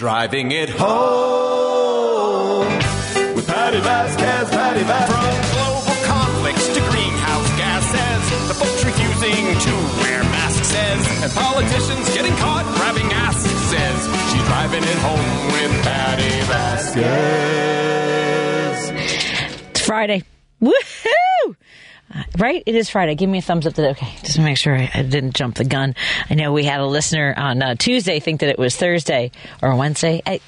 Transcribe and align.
Driving 0.00 0.48
it 0.50 0.70
home 0.70 2.66
with 3.34 3.46
Patty 3.46 3.80
Vasquez, 3.80 4.48
Patty 4.48 4.82
Vasquez. 4.82 5.12
From 5.12 5.42
global 5.52 5.94
conflicts 6.06 6.68
to 6.68 6.80
greenhouse 6.88 7.50
gases, 7.60 8.48
the 8.48 8.54
folks 8.54 8.82
refusing 8.82 9.58
to 9.60 9.70
wear 10.00 10.22
masks 10.24 10.68
says, 10.68 11.22
and 11.22 11.30
politicians 11.32 12.14
getting 12.14 12.34
caught 12.36 12.64
grabbing 12.76 13.12
ass 13.12 13.42
says, 13.44 14.08
she's 14.32 14.42
driving 14.48 14.82
it 14.82 14.98
home 15.04 15.52
with 15.52 15.82
Patty 15.84 16.40
Vasquez. 16.48 17.04
It's 19.68 19.82
Friday. 19.84 20.22
Woohoo! 20.62 21.29
Right? 22.38 22.62
It 22.66 22.74
is 22.74 22.90
Friday. 22.90 23.14
Give 23.14 23.30
me 23.30 23.38
a 23.38 23.42
thumbs 23.42 23.66
up 23.66 23.74
to 23.74 23.90
Okay, 23.90 24.12
just 24.22 24.36
to 24.36 24.40
make 24.42 24.56
sure 24.56 24.76
I, 24.76 24.90
I 24.92 25.02
didn't 25.02 25.34
jump 25.34 25.56
the 25.56 25.64
gun. 25.64 25.94
I 26.28 26.34
know 26.34 26.52
we 26.52 26.64
had 26.64 26.80
a 26.80 26.86
listener 26.86 27.34
on 27.36 27.62
uh, 27.62 27.74
Tuesday 27.76 28.20
think 28.20 28.40
that 28.40 28.50
it 28.50 28.58
was 28.58 28.76
Thursday 28.76 29.30
or 29.62 29.74
Wednesday. 29.76 30.20
I, 30.26 30.40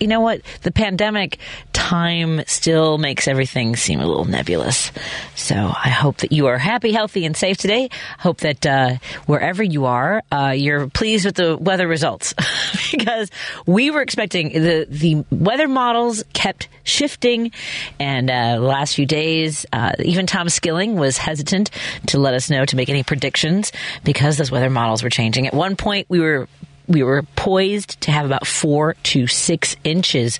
you 0.00 0.06
know 0.06 0.20
what? 0.20 0.42
The 0.62 0.70
pandemic 0.70 1.38
time 1.72 2.42
still 2.46 2.98
makes 2.98 3.28
everything 3.28 3.76
seem 3.76 4.00
a 4.00 4.06
little 4.06 4.24
nebulous. 4.24 4.92
So 5.34 5.54
I 5.54 5.90
hope 5.90 6.18
that 6.18 6.32
you 6.32 6.46
are 6.46 6.58
happy, 6.58 6.92
healthy, 6.92 7.24
and 7.24 7.36
safe 7.36 7.56
today. 7.56 7.88
Hope 8.18 8.38
that 8.38 8.66
uh, 8.66 8.96
wherever 9.26 9.62
you 9.62 9.86
are, 9.86 10.22
uh, 10.30 10.52
you're 10.56 10.88
pleased 10.88 11.24
with 11.24 11.36
the 11.36 11.56
weather 11.56 11.86
results 11.86 12.34
because 12.90 13.30
we 13.66 13.90
were 13.90 14.02
expecting 14.02 14.52
the 14.52 14.86
the 14.88 15.24
weather 15.30 15.68
models 15.68 16.24
kept 16.32 16.68
shifting, 16.84 17.52
and 17.98 18.30
uh, 18.30 18.56
the 18.56 18.60
last 18.60 18.94
few 18.94 19.06
days, 19.06 19.66
uh, 19.72 19.92
even 20.00 20.26
Tom 20.26 20.48
Skilling 20.48 20.96
was 20.96 21.16
hesitant 21.16 21.70
to 22.06 22.18
let 22.18 22.34
us 22.34 22.50
know 22.50 22.64
to 22.64 22.76
make 22.76 22.88
any 22.88 23.02
predictions 23.02 23.72
because 24.04 24.36
those 24.36 24.50
weather 24.50 24.70
models 24.70 25.02
were 25.02 25.10
changing. 25.10 25.46
At 25.46 25.54
one 25.54 25.76
point, 25.76 26.06
we 26.08 26.20
were 26.20 26.48
we 26.88 27.02
were 27.02 27.22
poised 27.36 28.00
to 28.02 28.10
have 28.10 28.26
about 28.26 28.46
four 28.46 28.94
to 29.04 29.26
six 29.26 29.76
inches 29.84 30.38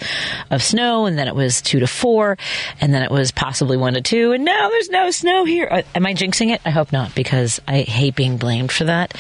of 0.51 0.63
snow, 0.63 1.07
and 1.07 1.19
then 1.19 1.29
it 1.29 1.35
was 1.35 1.63
two 1.63 1.81
to 1.81 1.87
four, 1.87 2.37
and 2.81 2.93
then 2.93 3.03
it 3.03 3.11
was 3.11 3.31
possibly 3.31 3.77
one 3.77 3.95
to 3.95 4.01
two, 4.01 4.33
and 4.33 4.45
now 4.45 4.69
there's 4.71 4.91
no 4.91 5.11
snow 5.11 5.45
here. 5.45 5.69
Uh, 5.71 5.83
Am 5.95 6.07
I 6.07 6.15
jinxing 6.15 6.53
it? 6.53 6.61
I 6.65 6.71
hope 6.71 6.93
not, 6.93 7.15
because 7.15 7.61
I 7.69 7.83
hate 7.83 8.15
being 8.15 8.37
blamed 8.39 8.73
for 8.73 8.85
that. 8.85 9.15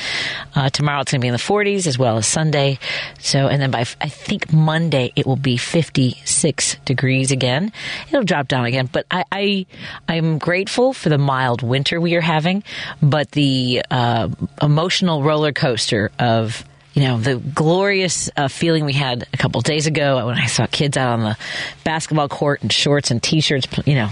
Uh, 0.55 0.71
tomorrow 0.71 1.01
it's 1.01 1.13
going 1.13 1.21
to 1.21 1.25
be 1.25 1.29
in 1.29 1.33
the 1.33 1.39
40s 1.39 1.87
as 1.87 1.99
well 1.99 2.17
as 2.17 2.27
Sunday. 2.27 2.79
So, 3.19 3.47
and 3.49 3.61
then 3.61 3.71
by 3.71 3.81
I 4.01 4.09
think 4.09 4.53
Monday 4.53 5.13
it 5.17 5.27
will 5.27 5.37
be 5.37 5.57
56 5.57 6.77
degrees 6.85 7.31
again. 7.31 7.73
It'll 8.09 8.25
drop 8.25 8.49
down 8.49 8.65
again, 8.65 8.89
but 8.91 9.07
I, 9.11 9.25
I 9.31 9.67
I'm 10.09 10.39
grateful 10.39 10.93
for 10.93 11.09
the 11.09 11.19
mild 11.19 11.63
winter 11.63 12.01
we 12.01 12.15
are 12.15 12.21
having, 12.21 12.63
but 13.03 13.31
the 13.33 13.83
uh, 13.91 14.29
emotional 14.63 15.23
roller 15.23 15.53
coaster 15.53 16.11
of 16.19 16.65
you 16.99 17.05
know 17.05 17.17
the 17.17 17.37
glorious 17.37 18.29
uh, 18.37 18.49
feeling 18.49 18.85
we 18.85 18.93
had 18.93 19.25
a 19.33 19.37
couple 19.37 19.61
days 19.61 19.87
ago 19.87 20.27
when 20.27 20.37
I 20.37 20.47
saw 20.47 20.67
kids 20.67 20.97
out 20.97 21.13
on 21.13 21.21
the 21.21 21.37
basketball 21.85 22.29
court 22.29 22.65
in 22.65 22.71
shorts 22.71 23.13
and 23.13 23.23
t-shirts, 23.23 23.69
you 23.87 23.95
know, 23.95 24.11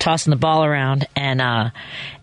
tossing 0.00 0.32
the 0.32 0.36
ball 0.36 0.64
around, 0.64 1.06
and 1.14 1.40
uh, 1.40 1.70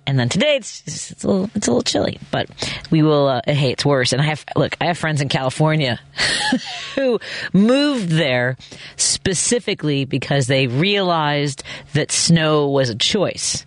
and 0.06 0.20
then 0.20 0.28
today 0.28 0.58
it's 0.58 0.84
it's, 0.86 1.24
a 1.24 1.28
little 1.28 1.50
it's 1.56 1.68
a 1.68 1.72
little 1.72 1.84
chilly, 1.84 2.20
but 2.32 2.50
we 2.92 3.02
will. 3.02 3.28
Uh, 3.30 3.42
hey, 3.48 3.72
it's 3.72 3.86
worse. 3.86 4.12
And 4.12 4.22
I 4.22 4.26
have 4.26 4.44
look, 4.58 4.76
I 4.82 4.88
have 4.88 4.98
friends 4.98 5.22
in 5.22 5.30
California 5.30 6.02
who 6.96 7.22
moved 7.54 8.10
there 8.10 8.58
specifically 8.98 10.04
because 10.04 10.48
they 10.48 10.68
realized 10.68 11.64
that 11.94 12.12
snow 12.12 12.68
was 12.68 12.90
a 12.90 12.96
choice. 12.96 13.66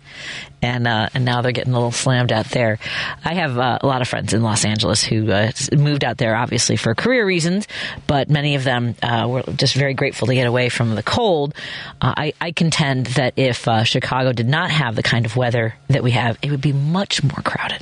And 0.61 0.87
uh, 0.87 1.09
and 1.13 1.23
now 1.23 1.41
they're 1.41 1.51
getting 1.51 1.73
a 1.73 1.75
little 1.75 1.91
slammed 1.91 2.31
out 2.31 2.47
there. 2.47 2.79
I 3.23 3.35
have 3.35 3.59
uh, 3.59 3.77
a 3.79 3.85
lot 3.85 4.01
of 4.01 4.07
friends 4.07 4.33
in 4.33 4.41
Los 4.41 4.65
Angeles 4.65 5.03
who 5.03 5.31
uh, 5.31 5.51
moved 5.77 6.03
out 6.03 6.17
there, 6.17 6.35
obviously 6.35 6.77
for 6.77 6.95
career 6.95 7.25
reasons, 7.25 7.67
but 8.07 8.27
many 8.27 8.55
of 8.55 8.63
them 8.63 8.95
uh, 9.03 9.27
were 9.29 9.43
just 9.55 9.75
very 9.75 9.93
grateful 9.93 10.27
to 10.27 10.33
get 10.33 10.47
away 10.47 10.69
from 10.69 10.95
the 10.95 11.03
cold. 11.03 11.53
Uh, 12.01 12.13
I, 12.17 12.33
I 12.41 12.51
contend 12.51 13.05
that 13.07 13.33
if 13.35 13.67
uh, 13.67 13.83
Chicago 13.83 14.33
did 14.33 14.47
not 14.47 14.71
have 14.71 14.95
the 14.95 15.03
kind 15.03 15.25
of 15.27 15.35
weather 15.35 15.75
that 15.89 16.03
we 16.03 16.11
have, 16.11 16.39
it 16.41 16.49
would 16.49 16.61
be 16.61 16.73
much 16.73 17.23
more 17.23 17.41
crowded. 17.43 17.81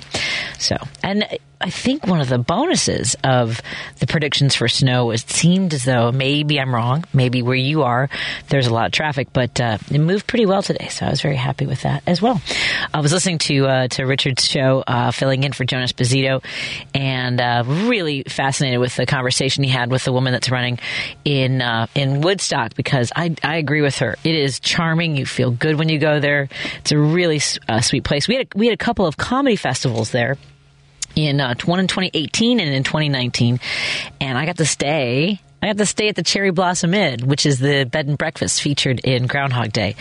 So, 0.60 0.76
and 1.02 1.26
I 1.66 1.72
think 1.72 2.06
one 2.06 2.22
of 2.22 2.30
the 2.30 2.38
bonuses 2.38 3.16
of 3.24 3.60
the 3.98 4.06
predictions 4.06 4.54
for 4.54 4.68
snow 4.68 5.10
it 5.10 5.22
seemed 5.22 5.74
as 5.74 5.84
though 5.84 6.12
maybe 6.12 6.60
I'm 6.60 6.76
wrong, 6.76 7.06
maybe 7.12 7.42
where 7.42 7.56
you 7.56 7.82
are 7.82 8.08
there's 8.50 8.68
a 8.68 8.74
lot 8.74 8.86
of 8.86 8.92
traffic, 8.92 9.30
but 9.34 9.60
uh, 9.60 9.80
it 9.90 9.98
moved 9.98 10.28
pretty 10.28 10.46
well 10.46 10.62
today, 10.62 10.90
so 10.90 11.08
I 11.08 11.10
was 11.10 11.22
very 11.22 11.36
happy 11.36 11.66
with 11.66 11.82
that 11.82 12.04
as 12.06 12.22
well. 12.22 12.40
I 12.94 13.02
was 13.02 13.12
listening 13.12 13.40
to 13.40 13.66
uh, 13.66 13.88
to 13.88 14.04
Richard's 14.04 14.46
show, 14.46 14.84
uh, 14.86 15.10
filling 15.10 15.44
in 15.44 15.54
for 15.54 15.66
Joan 15.66 15.82
Esposito, 15.82 16.44
and 16.94 17.42
uh, 17.42 17.64
really 17.66 18.22
fascinated 18.24 18.80
with 18.80 18.96
the 18.96 19.08
conversation 19.08 19.64
he 19.64 19.72
had 19.72 19.90
with 19.90 20.06
the 20.06 20.14
woman 20.14 20.34
that's 20.34 20.52
running 20.52 20.78
in 21.24 21.64
uh, 21.64 21.88
in 21.96 22.22
Woodstock 22.22 22.76
because 22.76 23.12
I 23.16 23.36
I 23.44 23.58
agree 23.58 23.82
with 23.82 23.98
her. 23.98 24.18
It 24.24 24.36
is 24.36 24.60
charming. 24.60 25.18
You 25.18 25.26
feel 25.26 25.50
good 25.50 25.80
when 25.80 25.90
you 25.90 25.98
go 25.98 26.20
there. 26.20 26.48
It's 26.82 26.92
a 26.92 27.00
really 27.00 27.42
uh, 27.68 27.82
sweet 27.82 28.04
place. 28.04 28.28
We 28.28 28.36
had 28.36 28.48
a, 28.54 28.58
we 28.58 28.68
had 28.68 28.74
a 28.76 28.84
couple 28.84 29.08
of 29.08 29.18
comedy 29.18 29.56
festivals 29.56 30.12
there 30.12 30.38
in 31.16 31.40
uh, 31.40 31.56
one 31.66 31.80
in 31.80 31.88
2018 31.88 32.60
and 32.60 32.74
in 32.74 32.84
2019, 32.84 33.60
and 34.20 34.38
I 34.38 34.46
got 34.46 34.58
to 34.58 34.66
stay. 34.66 35.40
I 35.62 35.68
got 35.68 35.78
to 35.78 35.86
stay 35.86 36.10
at 36.10 36.16
the 36.16 36.22
Cherry 36.22 36.52
Blossom 36.52 36.94
Inn, 36.94 37.26
which 37.28 37.46
is 37.46 37.58
the 37.58 37.86
bed 37.86 38.08
and 38.08 38.18
breakfast 38.18 38.62
featured 38.62 39.00
in 39.00 39.26
Groundhog 39.26 39.72
Day. 39.72 39.96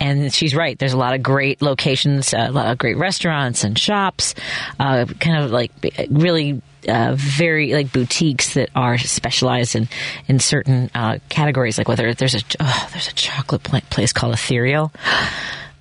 And 0.00 0.32
she's 0.32 0.56
right. 0.56 0.76
There's 0.76 0.92
a 0.92 0.98
lot 0.98 1.14
of 1.14 1.22
great 1.22 1.62
locations, 1.62 2.34
uh, 2.34 2.46
a 2.48 2.50
lot 2.50 2.72
of 2.72 2.78
great 2.78 2.96
restaurants 2.96 3.62
and 3.62 3.78
shops, 3.78 4.34
uh, 4.80 5.04
kind 5.20 5.44
of 5.44 5.52
like 5.52 5.70
really 6.10 6.60
uh, 6.88 7.14
very 7.16 7.72
like 7.74 7.92
boutiques 7.92 8.54
that 8.54 8.70
are 8.74 8.98
specialized 8.98 9.76
in 9.76 9.88
in 10.26 10.40
certain 10.40 10.90
uh, 10.94 11.18
categories. 11.28 11.78
Like 11.78 11.88
whether 11.88 12.12
there's 12.14 12.34
a 12.34 12.42
oh, 12.60 12.88
there's 12.92 13.08
a 13.08 13.14
chocolate 13.14 13.62
place 13.62 14.12
called 14.12 14.34
Ethereal. 14.34 14.92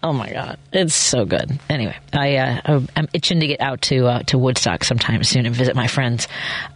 Oh 0.06 0.12
my 0.12 0.30
god, 0.30 0.60
it's 0.74 0.94
so 0.94 1.24
good. 1.24 1.58
Anyway, 1.70 1.96
I 2.12 2.36
uh, 2.36 2.82
I'm 2.94 3.08
itching 3.14 3.40
to 3.40 3.48
get 3.48 3.62
out 3.62 3.84
to 3.84 4.06
uh, 4.08 4.24
to 4.24 4.38
Woodstock 4.38 4.84
sometime 4.84 5.24
soon 5.24 5.46
and 5.46 5.56
visit 5.56 5.78
my 5.78 5.88
friends 5.88 6.28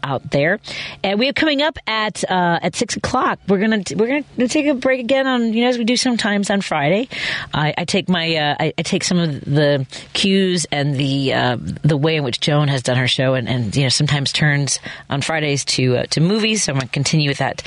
out 0.02 0.32
there. 0.32 0.62
And 1.04 1.20
we 1.20 1.26
have 1.26 1.36
coming 1.36 1.62
up 1.62 1.78
at 1.86 2.24
uh, 2.24 2.60
at 2.62 2.78
six 2.78 2.96
o'clock. 2.96 3.40
We're 3.50 3.60
gonna 3.60 3.84
we're 3.98 4.22
gonna 4.38 4.48
take 4.48 4.68
a 4.68 4.76
break 4.76 5.02
again 5.02 5.28
on 5.28 5.52
you 5.52 5.64
know 5.64 5.68
as 5.68 5.78
we 5.78 5.84
do 5.84 5.98
sometimes 5.98 6.50
on 6.50 6.62
Friday. 6.62 7.10
I, 7.54 7.74
I 7.78 7.84
take 7.84 8.08
my 8.08 8.34
uh, 8.34 8.56
I, 8.62 8.74
I 8.78 8.82
take 8.82 9.04
some 9.04 9.20
of 9.20 9.42
the 9.42 9.86
cues 10.14 10.66
and 10.72 10.96
the 10.96 11.34
uh, 11.34 11.58
the 11.60 11.98
way 11.98 12.16
in 12.16 12.24
which 12.24 12.40
Joan 12.40 12.70
has 12.70 12.82
done 12.82 12.96
her 12.96 13.10
show 13.10 13.34
and, 13.34 13.50
and 13.50 13.76
you 13.76 13.84
know 13.84 13.90
sometimes 13.90 14.32
turns 14.32 14.80
on 15.10 15.22
Fridays 15.22 15.66
to 15.66 15.98
uh, 15.98 16.04
to 16.12 16.22
movies. 16.22 16.64
So 16.64 16.72
I'm 16.72 16.78
gonna 16.78 16.88
continue 16.88 17.30
with 17.30 17.40
that 17.40 17.62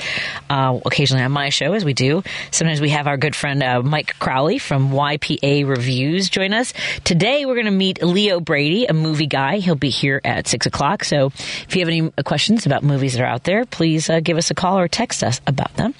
occasionally 0.49 1.23
on 1.23 1.31
my 1.31 1.49
show 1.49 1.73
as 1.73 1.85
we 1.85 1.93
do. 1.93 2.23
Sometimes 2.49 2.81
we 2.81 2.89
have 2.89 3.05
our 3.05 3.17
good 3.17 3.35
friend 3.35 3.63
Mike 3.87 4.17
Crowley 4.17 4.57
from 4.57 4.89
YPA 4.89 5.50
Reviews 5.59 6.29
join 6.29 6.53
us 6.53 6.73
today. 7.03 7.45
We're 7.45 7.55
gonna 7.55 7.71
meet 7.71 8.01
Leo 8.01 8.39
Brady, 8.39 8.85
a 8.85 8.93
movie 8.93 9.27
guy. 9.27 9.57
He'll 9.57 9.75
be 9.75 9.89
here 9.89 10.21
at 10.23 10.47
six 10.47 10.65
o'clock. 10.65 11.03
So 11.03 11.27
if 11.27 11.75
you 11.75 11.81
have 11.81 11.89
any 11.89 12.09
questions 12.23 12.65
about 12.65 12.83
movies 12.83 13.13
that 13.13 13.21
are 13.21 13.27
out 13.27 13.43
there, 13.43 13.65
please 13.65 14.09
uh, 14.09 14.19
give 14.19 14.37
us 14.37 14.49
a 14.51 14.55
call 14.55 14.79
or 14.79 14.87
text 14.87 15.23
us 15.23 15.41
about 15.45 15.73
them. 15.75 15.93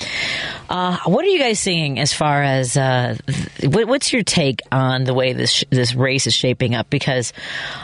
Uh, 0.70 0.98
what 1.06 1.26
are 1.26 1.28
you 1.30 1.40
guys 1.40 1.60
seeing 1.60 2.00
as 2.00 2.14
far 2.14 2.42
as 2.42 2.78
uh, 2.78 3.18
th- 3.28 3.86
what's 3.86 4.14
your 4.14 4.24
take 4.24 4.62
on 4.72 5.04
the 5.04 5.14
way 5.14 5.34
this 5.34 5.52
sh- 5.52 5.64
this 5.70 5.94
race 5.94 6.28
is 6.28 6.34
shaping 6.34 6.76
up? 6.76 6.90
Because 6.90 7.34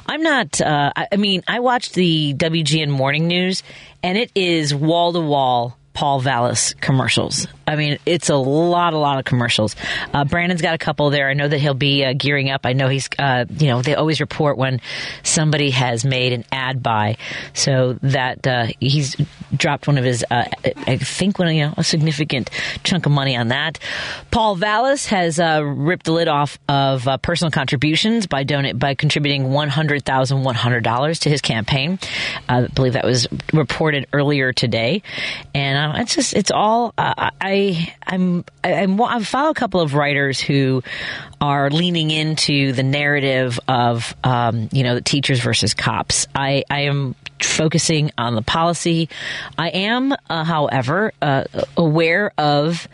I'm 0.05 0.23
not. 0.23 0.59
Uh, 0.61 0.91
I, 0.95 1.07
I 1.11 1.15
mean, 1.17 1.43
I 1.47 1.59
watched 1.59 1.93
the 1.93 2.33
WGN 2.33 2.89
morning 2.89 3.27
news, 3.27 3.63
and 4.01 4.17
it 4.17 4.31
is 4.35 4.73
wall 4.73 5.13
to 5.13 5.19
wall. 5.19 5.77
Paul 5.97 6.19
Vallas 6.19 6.75
commercials. 6.75 7.47
I 7.65 7.75
mean, 7.75 7.97
it's 8.05 8.29
a 8.29 8.35
lot, 8.35 8.93
a 8.93 8.99
lot 8.99 9.17
of 9.17 9.25
commercials. 9.25 9.75
Uh, 10.13 10.25
Brandon's 10.25 10.61
got 10.61 10.75
a 10.75 10.77
couple 10.77 11.09
there. 11.09 11.27
I 11.27 11.33
know 11.33 11.47
that 11.47 11.57
he'll 11.57 11.73
be 11.73 12.05
uh, 12.05 12.13
gearing 12.13 12.51
up. 12.51 12.67
I 12.67 12.73
know 12.73 12.87
he's, 12.87 13.09
uh, 13.17 13.45
you 13.49 13.67
know, 13.67 13.81
they 13.81 13.95
always 13.95 14.21
report 14.21 14.59
when 14.59 14.79
somebody 15.23 15.71
has 15.71 16.05
made 16.05 16.33
an 16.33 16.45
ad 16.51 16.83
buy, 16.83 17.17
so 17.55 17.97
that 18.03 18.45
uh, 18.45 18.67
he's 18.79 19.15
dropped 19.55 19.87
one 19.87 19.97
of 19.97 20.03
his, 20.03 20.23
uh, 20.29 20.45
I 20.85 20.97
think, 20.97 21.39
one, 21.39 21.53
you 21.55 21.65
know, 21.65 21.73
a 21.75 21.83
significant 21.83 22.51
chunk 22.83 23.07
of 23.07 23.11
money 23.11 23.35
on 23.35 23.47
that. 23.47 23.79
Paul 24.29 24.55
Vallas 24.55 25.07
has 25.07 25.39
uh, 25.39 25.63
ripped 25.65 26.05
the 26.05 26.11
lid 26.11 26.27
off 26.27 26.59
of 26.69 27.07
personal 27.23 27.49
contributions 27.49 28.27
by 28.27 28.43
donate 28.43 28.77
by 28.77 28.93
contributing 28.93 29.51
one 29.51 29.69
hundred 29.69 30.05
thousand 30.05 30.43
one 30.43 30.53
hundred 30.53 30.83
dollars 30.83 31.19
to 31.19 31.29
his 31.29 31.41
campaign. 31.41 31.97
I 32.47 32.67
believe 32.67 32.93
that 32.93 33.03
was 33.03 33.27
reported 33.51 34.05
earlier 34.13 34.53
today, 34.53 35.01
and 35.55 35.86
uh, 35.87 36.01
it's 36.01 36.15
just 36.15 36.33
it's 36.33 36.51
all 36.51 36.93
uh, 36.97 37.31
I 37.41 37.93
I'm 38.05 38.43
I'm 38.63 39.01
I 39.01 39.23
follow 39.23 39.49
a 39.49 39.53
couple 39.53 39.81
of 39.81 39.93
writers 39.93 40.39
who 40.39 40.83
are 41.39 41.69
leaning 41.69 42.11
into 42.11 42.73
the 42.73 42.83
narrative 42.83 43.59
of 43.67 44.15
um, 44.23 44.69
you 44.71 44.83
know 44.83 44.99
teachers 44.99 45.39
versus 45.39 45.73
cops. 45.73 46.27
I 46.35 46.63
I 46.69 46.81
am 46.81 47.15
focusing 47.41 48.11
on 48.17 48.35
the 48.35 48.41
policy. 48.41 49.09
I 49.57 49.69
am, 49.69 50.13
uh, 50.29 50.43
however, 50.43 51.13
uh, 51.21 51.43
aware 51.75 52.31
of 52.37 52.87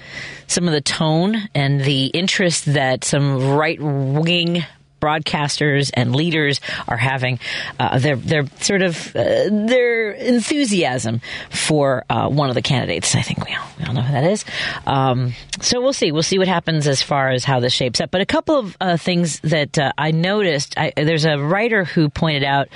some 0.48 0.68
of 0.68 0.74
the 0.74 0.82
tone 0.82 1.36
and 1.56 1.82
the 1.82 2.08
interest 2.08 2.66
that 2.74 3.04
some 3.04 3.52
right 3.52 3.80
wing 3.82 4.66
broadcasters 5.04 5.92
and 5.94 6.16
leaders 6.16 6.62
are 6.88 6.96
having 6.96 7.38
uh, 7.78 8.00
their 8.00 8.16
their 8.16 8.46
sort 8.62 8.82
of 8.82 9.14
uh, 9.16 9.50
their 9.50 10.12
enthusiasm 10.12 11.20
for 11.50 12.06
uh, 12.10 12.30
one 12.30 12.48
of 12.48 12.56
the 12.56 12.62
candidates. 12.62 13.14
I 13.14 13.22
think 13.22 13.46
we 13.46 13.54
all, 13.54 13.68
we 13.78 13.86
all 13.86 13.94
know 13.94 14.02
who 14.02 14.14
that 14.14 14.24
is. 14.24 14.46
Um, 14.88 15.34
so 15.60 15.82
we'll 15.82 15.92
see. 15.92 16.14
We'll 16.14 16.24
see 16.24 16.40
what 16.40 16.48
happens 16.48 16.88
as 16.88 17.02
far 17.02 17.30
as 17.32 17.44
how 17.44 17.60
this 17.60 17.74
shapes 17.74 18.00
up. 18.00 18.12
But 18.12 18.22
a 18.22 18.26
couple 18.26 18.58
of 18.58 18.78
uh, 18.80 18.98
things 18.98 19.42
that 19.42 19.78
uh, 19.78 19.92
I 19.98 20.12
noticed. 20.12 20.78
I, 20.78 20.94
there's 20.96 21.26
a 21.26 21.38
writer 21.38 21.84
who 21.84 22.10
pointed 22.10 22.46
out 22.46 22.70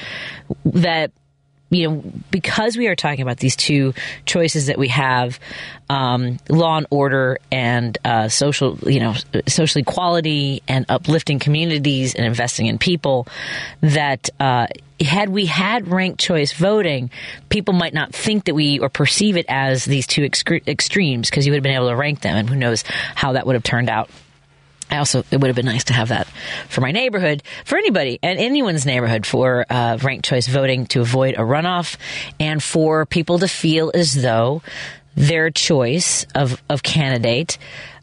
that 0.66 1.12
you 1.70 1.90
know, 1.90 2.04
because 2.32 2.78
we 2.78 2.88
are 2.88 2.96
talking 2.96 3.22
about 3.22 3.38
these 3.38 3.56
two 3.56 3.94
choices 4.26 4.68
that 4.68 4.78
we 4.78 4.88
have, 4.88 5.40
um, 5.90 6.38
law 6.50 6.78
and 6.78 6.88
order 6.90 7.40
and 7.52 7.98
uh, 8.06 8.30
social, 8.30 8.78
you 8.86 9.00
know, 9.00 9.16
social 9.48 9.82
equality 9.82 10.64
and 10.68 10.86
uplifting 10.90 11.40
communities 11.40 12.16
and 12.16 12.26
investing 12.26 12.68
in 12.68 12.78
people, 12.78 13.28
that 13.82 14.30
uh, 14.40 14.68
had 15.02 15.30
we 15.30 15.46
had 15.46 15.88
ranked 15.90 16.20
choice 16.20 16.54
voting, 16.54 17.10
people 17.50 17.74
might 17.74 17.94
not 17.94 18.14
think 18.14 18.46
that 18.46 18.56
we 18.56 18.80
or 18.80 18.90
perceive 18.90 19.38
it 19.38 19.46
as 19.50 19.86
these 19.86 20.08
two 20.08 20.22
excre- 20.22 20.66
extremes 20.68 21.30
because 21.30 21.46
you 21.46 21.52
would 21.52 21.58
have 21.58 21.64
been 21.64 21.76
able 21.76 21.90
to 21.90 21.96
rank 21.96 22.22
them, 22.22 22.36
and 22.36 22.50
who 22.50 22.56
knows 22.56 22.84
how 23.16 23.34
that 23.34 23.46
would 23.46 23.56
have 23.56 23.64
turned 23.64 23.90
out. 23.90 24.10
I 24.90 24.98
also 24.98 25.24
it 25.32 25.38
would 25.38 25.48
have 25.48 25.56
been 25.56 25.66
nice 25.66 25.86
to 25.86 25.94
have 25.94 26.10
that 26.10 26.28
for 26.70 26.82
my 26.82 26.92
neighborhood, 26.92 27.44
for 27.66 27.78
anybody 27.78 28.20
and 28.24 28.40
anyone's 28.40 28.86
neighborhood 28.86 29.26
for 29.26 29.66
uh, 29.70 29.98
ranked 30.02 30.26
choice 30.26 30.48
voting 30.48 30.86
to 30.88 31.02
avoid 31.02 31.36
a 31.36 31.40
runoff, 31.40 31.98
and 32.40 32.62
for 32.62 33.06
people 33.06 33.40
to 33.40 33.48
feel 33.48 33.92
as 33.94 34.14
though 34.14 34.62
their 35.16 35.50
choice 35.50 36.26
of 36.36 36.62
of 36.70 36.84
candidate. 36.84 37.58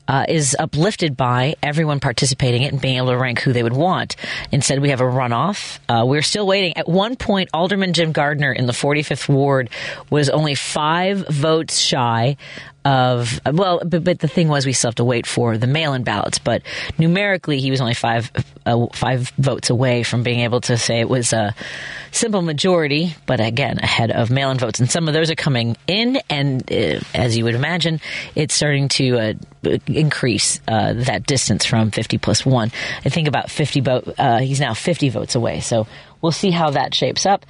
Uh, 0.07 0.27
is 0.29 0.55
uplifted 0.59 1.17
by 1.17 1.55
everyone 1.63 1.99
participating 1.99 2.61
in 2.61 2.69
it 2.69 2.73
and 2.73 2.83
being 2.83 2.99
able 2.99 3.07
to 3.07 3.17
rank 3.17 3.41
who 3.41 3.55
they 3.55 3.63
would 3.63 3.73
want. 3.73 4.17
Instead, 4.53 4.83
we 4.83 4.91
have 4.91 5.01
a 5.01 5.05
runoff. 5.05 5.79
Uh, 5.89 6.05
we're 6.05 6.21
still 6.21 6.47
waiting. 6.47 6.77
At 6.77 6.87
one 6.87 7.17
point, 7.17 7.49
Alderman 7.55 7.95
Jim 7.95 8.13
Gardiner 8.13 8.53
in 8.53 8.67
the 8.67 8.75
45th 8.75 9.31
Ward 9.31 9.71
was 10.11 10.29
only 10.29 10.57
five 10.57 11.27
votes 11.29 11.79
shy 11.79 12.37
of 12.85 13.41
well, 13.47 13.81
but, 13.85 14.05
but 14.05 14.19
the 14.19 14.29
thing 14.29 14.49
was, 14.49 14.67
we 14.67 14.73
still 14.73 14.89
have 14.89 14.97
to 14.97 15.05
wait 15.05 15.27
for 15.27 15.57
the 15.57 15.67
mail-in 15.67 16.05
ballots. 16.05 16.39
But 16.39 16.63
numerically, 16.99 17.61
he 17.61 17.71
was 17.71 17.81
only 17.81 17.95
five 17.95 18.31
uh, 18.67 18.87
five 18.93 19.31
votes 19.39 19.71
away 19.71 20.03
from 20.03 20.23
being 20.23 20.41
able 20.41 20.61
to 20.63 20.77
say 20.77 21.01
it 21.01 21.09
was 21.09 21.33
a 21.33 21.55
simple 22.11 22.43
majority. 22.43 23.15
But 23.27 23.41
again, 23.41 23.79
ahead 23.79 24.11
of 24.11 24.31
mail-in 24.31 24.59
votes, 24.59 24.81
and 24.81 24.91
some 24.91 25.09
of 25.09 25.15
those 25.15 25.31
are 25.31 25.35
coming 25.35 25.77
in, 25.87 26.19
and 26.29 26.63
uh, 26.71 27.01
as 27.15 27.37
you 27.37 27.45
would 27.45 27.55
imagine, 27.55 28.01
it's 28.35 28.55
starting 28.55 28.89
to 28.91 29.19
uh, 29.19 29.79
increase 29.87 30.61
uh, 30.69 30.93
that 30.93 31.27
distance 31.27 31.65
from 31.65 31.91
fifty 31.91 32.19
plus 32.19 32.45
one. 32.45 32.71
I 33.05 33.09
think 33.09 33.29
about 33.29 33.51
fifty 33.51 33.81
vote. 33.81 34.15
Uh, 34.19 34.41
he's 34.41 34.61
now 34.61 34.75
fifty 34.75 35.09
votes 35.09 35.35
away. 35.35 35.61
So 35.61 35.87
we'll 36.21 36.33
see 36.33 36.51
how 36.51 36.71
that 36.71 36.95
shapes 36.95 37.25
up. 37.25 37.47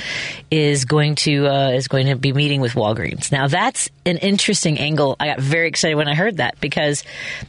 is 0.50 0.84
going 0.84 1.16
to 1.16 1.46
uh, 1.46 1.70
is 1.70 1.88
going 1.88 2.06
to 2.06 2.16
be 2.16 2.32
meeting 2.32 2.60
with 2.60 2.74
Walgreens. 2.74 3.32
Now 3.32 3.48
that's 3.48 3.90
an 4.06 4.18
interesting 4.18 4.78
angle. 4.78 5.16
I 5.18 5.26
got 5.26 5.40
very 5.40 5.68
excited 5.68 5.96
when 5.96 6.08
I 6.08 6.14
heard 6.14 6.36
that 6.36 6.60
because 6.60 7.02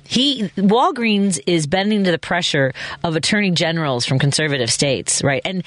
he 0.04 0.50
Walgreens 0.58 1.40
is 1.46 1.68
bending 1.68 2.04
to 2.06 2.12
the 2.12 2.18
pressure 2.18 2.74
of 3.04 3.16
attorney 3.16 3.52
generals 3.52 4.06
from 4.06 4.20
conservative 4.20 4.72
states, 4.72 5.24
right? 5.24 5.42
And 5.46 5.64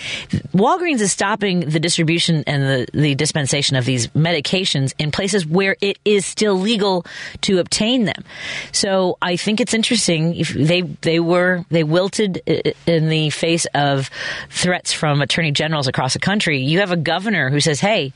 Walgreens 0.53 1.01
is 1.01 1.13
stopping 1.13 1.61
the 1.61 1.81
distribution 1.81 2.45
and 2.47 2.63
the, 2.63 2.87
the 2.93 3.15
dispensation 3.15 3.77
of 3.77 3.85
these 3.85 4.09
medications 4.09 4.95
in 4.99 5.11
places 5.11 5.47
where 5.47 5.77
it 5.81 5.99
is 6.05 6.27
still 6.27 6.55
legal 6.55 7.07
to 7.43 7.59
obtain 7.59 8.05
them. 8.05 8.25
So 8.73 9.17
I 9.23 9.37
think 9.37 9.61
it's 9.61 9.75
interesting 9.75 10.35
if 10.35 10.53
they 10.55 10.83
they 10.83 11.21
were 11.21 11.65
they 11.69 11.85
wilted 11.85 12.39
in 12.87 13.09
the 13.09 13.31
face 13.31 13.67
of 13.75 14.11
threats 14.51 14.93
from 14.93 15.23
attorney 15.23 15.53
generals 15.53 15.68
across 15.73 16.15
the 16.15 16.19
country, 16.19 16.61
you 16.61 16.81
have 16.81 16.91
a 16.91 16.97
governor 16.97 17.51
who 17.51 17.61
says, 17.61 17.81
hey, 17.81 18.13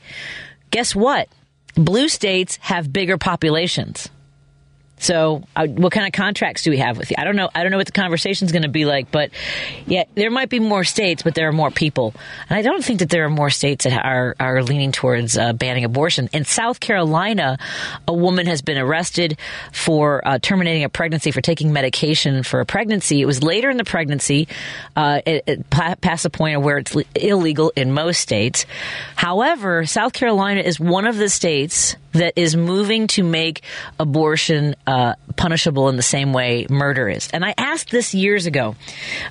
guess 0.71 0.95
what? 0.95 1.29
Blue 1.75 2.09
states 2.09 2.57
have 2.61 2.91
bigger 2.91 3.17
populations. 3.17 4.09
So, 5.03 5.43
uh, 5.53 5.67
what 5.67 5.91
kind 5.91 6.07
of 6.07 6.13
contracts 6.13 6.63
do 6.63 6.71
we 6.71 6.77
have 6.77 6.97
with 6.97 7.11
you? 7.11 7.17
I 7.19 7.25
don't 7.25 7.35
know. 7.35 7.49
I 7.53 7.63
don't 7.63 7.71
know 7.71 7.77
what 7.77 7.87
the 7.87 7.91
conversation 7.91 8.45
is 8.45 8.53
going 8.53 8.63
to 8.63 8.69
be 8.69 8.85
like, 8.85 9.11
but 9.11 9.31
yeah, 9.85 10.05
there 10.15 10.31
might 10.31 10.47
be 10.47 10.59
more 10.59 10.85
states, 10.85 11.23
but 11.23 11.35
there 11.35 11.49
are 11.49 11.51
more 11.51 11.71
people, 11.71 12.13
and 12.49 12.57
I 12.57 12.61
don't 12.61 12.83
think 12.83 12.99
that 12.99 13.09
there 13.09 13.25
are 13.25 13.29
more 13.29 13.49
states 13.49 13.83
that 13.83 14.05
are 14.05 14.33
are 14.39 14.63
leaning 14.63 14.93
towards 14.93 15.37
uh, 15.37 15.51
banning 15.51 15.83
abortion. 15.83 16.29
In 16.31 16.45
South 16.45 16.79
Carolina, 16.79 17.57
a 18.07 18.13
woman 18.13 18.45
has 18.45 18.61
been 18.61 18.77
arrested 18.77 19.37
for 19.73 20.25
uh, 20.25 20.39
terminating 20.41 20.85
a 20.85 20.89
pregnancy 20.89 21.31
for 21.31 21.41
taking 21.41 21.73
medication 21.73 22.43
for 22.43 22.61
a 22.61 22.65
pregnancy. 22.65 23.21
It 23.21 23.25
was 23.25 23.43
later 23.43 23.69
in 23.69 23.75
the 23.75 23.83
pregnancy, 23.83 24.47
uh, 24.95 25.19
it, 25.25 25.43
it 25.47 25.69
past 25.69 26.23
the 26.23 26.29
point 26.29 26.61
where 26.61 26.77
it's 26.77 26.95
illegal 27.13 27.73
in 27.75 27.91
most 27.91 28.21
states. 28.21 28.65
However, 29.17 29.85
South 29.85 30.13
Carolina 30.13 30.61
is 30.61 30.79
one 30.79 31.05
of 31.07 31.17
the 31.17 31.27
states 31.27 31.97
that 32.13 32.33
is 32.35 32.55
moving 32.55 33.07
to 33.07 33.23
make 33.23 33.61
abortion 33.99 34.75
uh, 34.87 35.13
punishable 35.35 35.89
in 35.89 35.95
the 35.95 36.03
same 36.03 36.33
way 36.33 36.65
murder 36.69 37.09
is. 37.09 37.29
And 37.33 37.43
I 37.43 37.53
asked 37.57 37.91
this 37.91 38.13
years 38.13 38.45
ago 38.45 38.75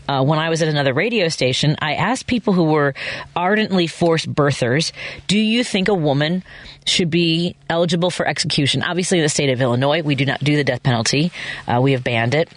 uh, 0.08 0.24
when 0.24 0.38
I 0.38 0.50
was 0.50 0.62
at 0.62 0.68
another 0.68 0.92
radio 0.92 1.28
station. 1.28 1.76
I 1.80 1.94
asked 1.94 2.26
people 2.26 2.52
who 2.52 2.64
were 2.64 2.94
ardently 3.34 3.86
forced 3.86 4.32
birthers, 4.32 4.92
do 5.26 5.38
you 5.38 5.64
think 5.64 5.88
a 5.88 5.94
woman 5.94 6.42
should 6.86 7.10
be 7.10 7.56
eligible 7.68 8.10
for 8.10 8.26
execution? 8.26 8.82
Obviously, 8.82 9.18
in 9.18 9.22
the 9.22 9.28
state 9.28 9.50
of 9.50 9.60
Illinois, 9.60 10.02
we 10.02 10.14
do 10.14 10.24
not 10.24 10.40
do 10.40 10.56
the 10.56 10.64
death 10.64 10.82
penalty, 10.82 11.32
uh, 11.66 11.80
we 11.80 11.92
have 11.92 12.04
banned 12.04 12.34
it. 12.34 12.48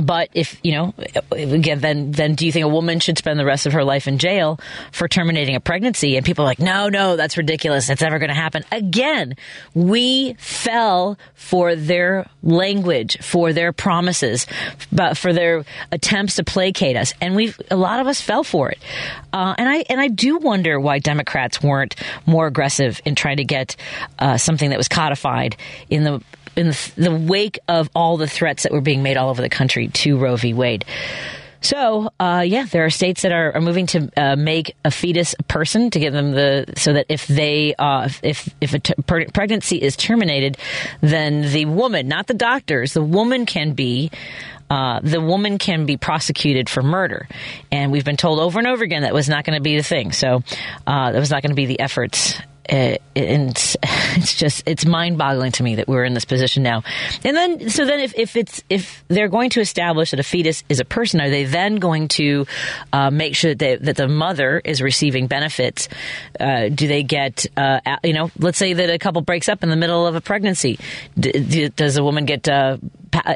But 0.00 0.28
if 0.34 0.58
you 0.62 0.72
know, 0.72 0.94
again, 1.32 1.80
then 1.80 2.10
then 2.12 2.34
do 2.34 2.46
you 2.46 2.52
think 2.52 2.64
a 2.64 2.68
woman 2.68 3.00
should 3.00 3.18
spend 3.18 3.38
the 3.38 3.44
rest 3.44 3.66
of 3.66 3.72
her 3.72 3.84
life 3.84 4.06
in 4.06 4.18
jail 4.18 4.60
for 4.92 5.08
terminating 5.08 5.56
a 5.56 5.60
pregnancy? 5.60 6.16
And 6.16 6.24
people 6.24 6.44
are 6.44 6.48
like, 6.48 6.58
no, 6.58 6.88
no, 6.88 7.16
that's 7.16 7.36
ridiculous. 7.36 7.86
That's 7.86 8.02
never 8.02 8.18
going 8.18 8.28
to 8.28 8.34
happen. 8.34 8.64
Again, 8.70 9.36
we 9.74 10.34
fell 10.34 11.18
for 11.34 11.74
their 11.74 12.28
language, 12.42 13.18
for 13.22 13.52
their 13.52 13.72
promises, 13.72 14.46
but 14.92 15.16
for 15.16 15.32
their 15.32 15.64
attempts 15.90 16.36
to 16.36 16.44
placate 16.44 16.96
us, 16.96 17.12
and 17.20 17.34
we 17.34 17.54
a 17.70 17.76
lot 17.76 18.00
of 18.00 18.06
us 18.06 18.20
fell 18.20 18.44
for 18.44 18.70
it. 18.70 18.78
Uh, 19.32 19.54
and 19.56 19.68
I 19.68 19.84
and 19.88 20.00
I 20.00 20.08
do 20.08 20.38
wonder 20.38 20.78
why 20.78 20.98
Democrats 20.98 21.62
weren't 21.62 21.96
more 22.26 22.46
aggressive 22.46 23.00
in 23.04 23.14
trying 23.14 23.38
to 23.38 23.44
get 23.44 23.76
uh, 24.18 24.36
something 24.36 24.70
that 24.70 24.78
was 24.78 24.88
codified 24.88 25.56
in 25.88 26.04
the 26.04 26.22
in 26.56 26.72
the 26.96 27.14
wake 27.14 27.58
of 27.68 27.90
all 27.94 28.16
the 28.16 28.26
threats 28.26 28.62
that 28.64 28.72
were 28.72 28.80
being 28.80 29.02
made 29.02 29.16
all 29.16 29.30
over 29.30 29.42
the 29.42 29.48
country 29.48 29.88
to 29.88 30.18
Roe 30.18 30.36
v. 30.36 30.54
Wade. 30.54 30.84
So, 31.60 32.10
uh, 32.20 32.44
yeah, 32.46 32.64
there 32.64 32.84
are 32.84 32.90
states 32.90 33.22
that 33.22 33.32
are, 33.32 33.52
are 33.54 33.60
moving 33.60 33.86
to 33.88 34.10
uh, 34.16 34.36
make 34.36 34.76
a 34.84 34.90
fetus 34.90 35.34
a 35.38 35.42
person 35.42 35.90
to 35.90 35.98
give 35.98 36.12
them 36.12 36.32
the 36.32 36.66
so 36.76 36.92
that 36.92 37.06
if 37.08 37.26
they 37.26 37.74
uh, 37.76 38.08
if 38.22 38.48
if 38.60 38.74
a 38.74 38.78
t- 38.78 38.94
pregnancy 39.32 39.82
is 39.82 39.96
terminated, 39.96 40.58
then 41.00 41.42
the 41.42 41.64
woman, 41.64 42.08
not 42.08 42.26
the 42.26 42.34
doctors, 42.34 42.92
the 42.92 43.02
woman 43.02 43.46
can 43.46 43.72
be. 43.72 44.10
Uh, 44.68 44.98
the 45.00 45.20
woman 45.20 45.58
can 45.58 45.86
be 45.86 45.96
prosecuted 45.96 46.68
for 46.68 46.82
murder, 46.82 47.28
and 47.70 47.92
we've 47.92 48.04
been 48.04 48.16
told 48.16 48.40
over 48.40 48.58
and 48.58 48.66
over 48.66 48.82
again 48.82 49.02
that 49.02 49.14
was 49.14 49.28
not 49.28 49.44
going 49.44 49.56
to 49.56 49.62
be 49.62 49.76
the 49.76 49.82
thing. 49.82 50.10
So 50.10 50.42
uh, 50.88 51.12
that 51.12 51.18
was 51.20 51.30
not 51.30 51.40
going 51.40 51.50
to 51.50 51.56
be 51.56 51.66
the 51.66 51.78
efforts 51.78 52.36
and 52.68 52.98
it's 53.82 54.34
just 54.34 54.62
it's 54.66 54.84
mind-boggling 54.84 55.52
to 55.52 55.62
me 55.62 55.76
that 55.76 55.88
we're 55.88 56.04
in 56.04 56.14
this 56.14 56.24
position 56.24 56.62
now. 56.62 56.82
And 57.24 57.36
then, 57.36 57.70
so 57.70 57.84
then, 57.84 58.00
if, 58.00 58.14
if 58.16 58.36
it's 58.36 58.62
if 58.68 59.04
they're 59.08 59.28
going 59.28 59.50
to 59.50 59.60
establish 59.60 60.10
that 60.10 60.20
a 60.20 60.24
fetus 60.24 60.64
is 60.68 60.80
a 60.80 60.84
person, 60.84 61.20
are 61.20 61.30
they 61.30 61.44
then 61.44 61.76
going 61.76 62.08
to 62.08 62.46
uh, 62.92 63.10
make 63.10 63.34
sure 63.34 63.52
that, 63.52 63.58
they, 63.58 63.76
that 63.76 63.96
the 63.96 64.08
mother 64.08 64.60
is 64.64 64.82
receiving 64.82 65.26
benefits? 65.26 65.88
Uh, 66.38 66.68
do 66.68 66.86
they 66.88 67.02
get 67.02 67.46
uh, 67.56 67.80
you 68.04 68.12
know? 68.12 68.30
Let's 68.38 68.58
say 68.58 68.72
that 68.72 68.90
a 68.90 68.98
couple 68.98 69.22
breaks 69.22 69.48
up 69.48 69.62
in 69.62 69.70
the 69.70 69.76
middle 69.76 70.06
of 70.06 70.14
a 70.14 70.20
pregnancy. 70.20 70.78
D- 71.18 71.68
does 71.68 71.96
a 71.96 72.04
woman 72.04 72.24
get 72.24 72.48
uh, 72.48 72.78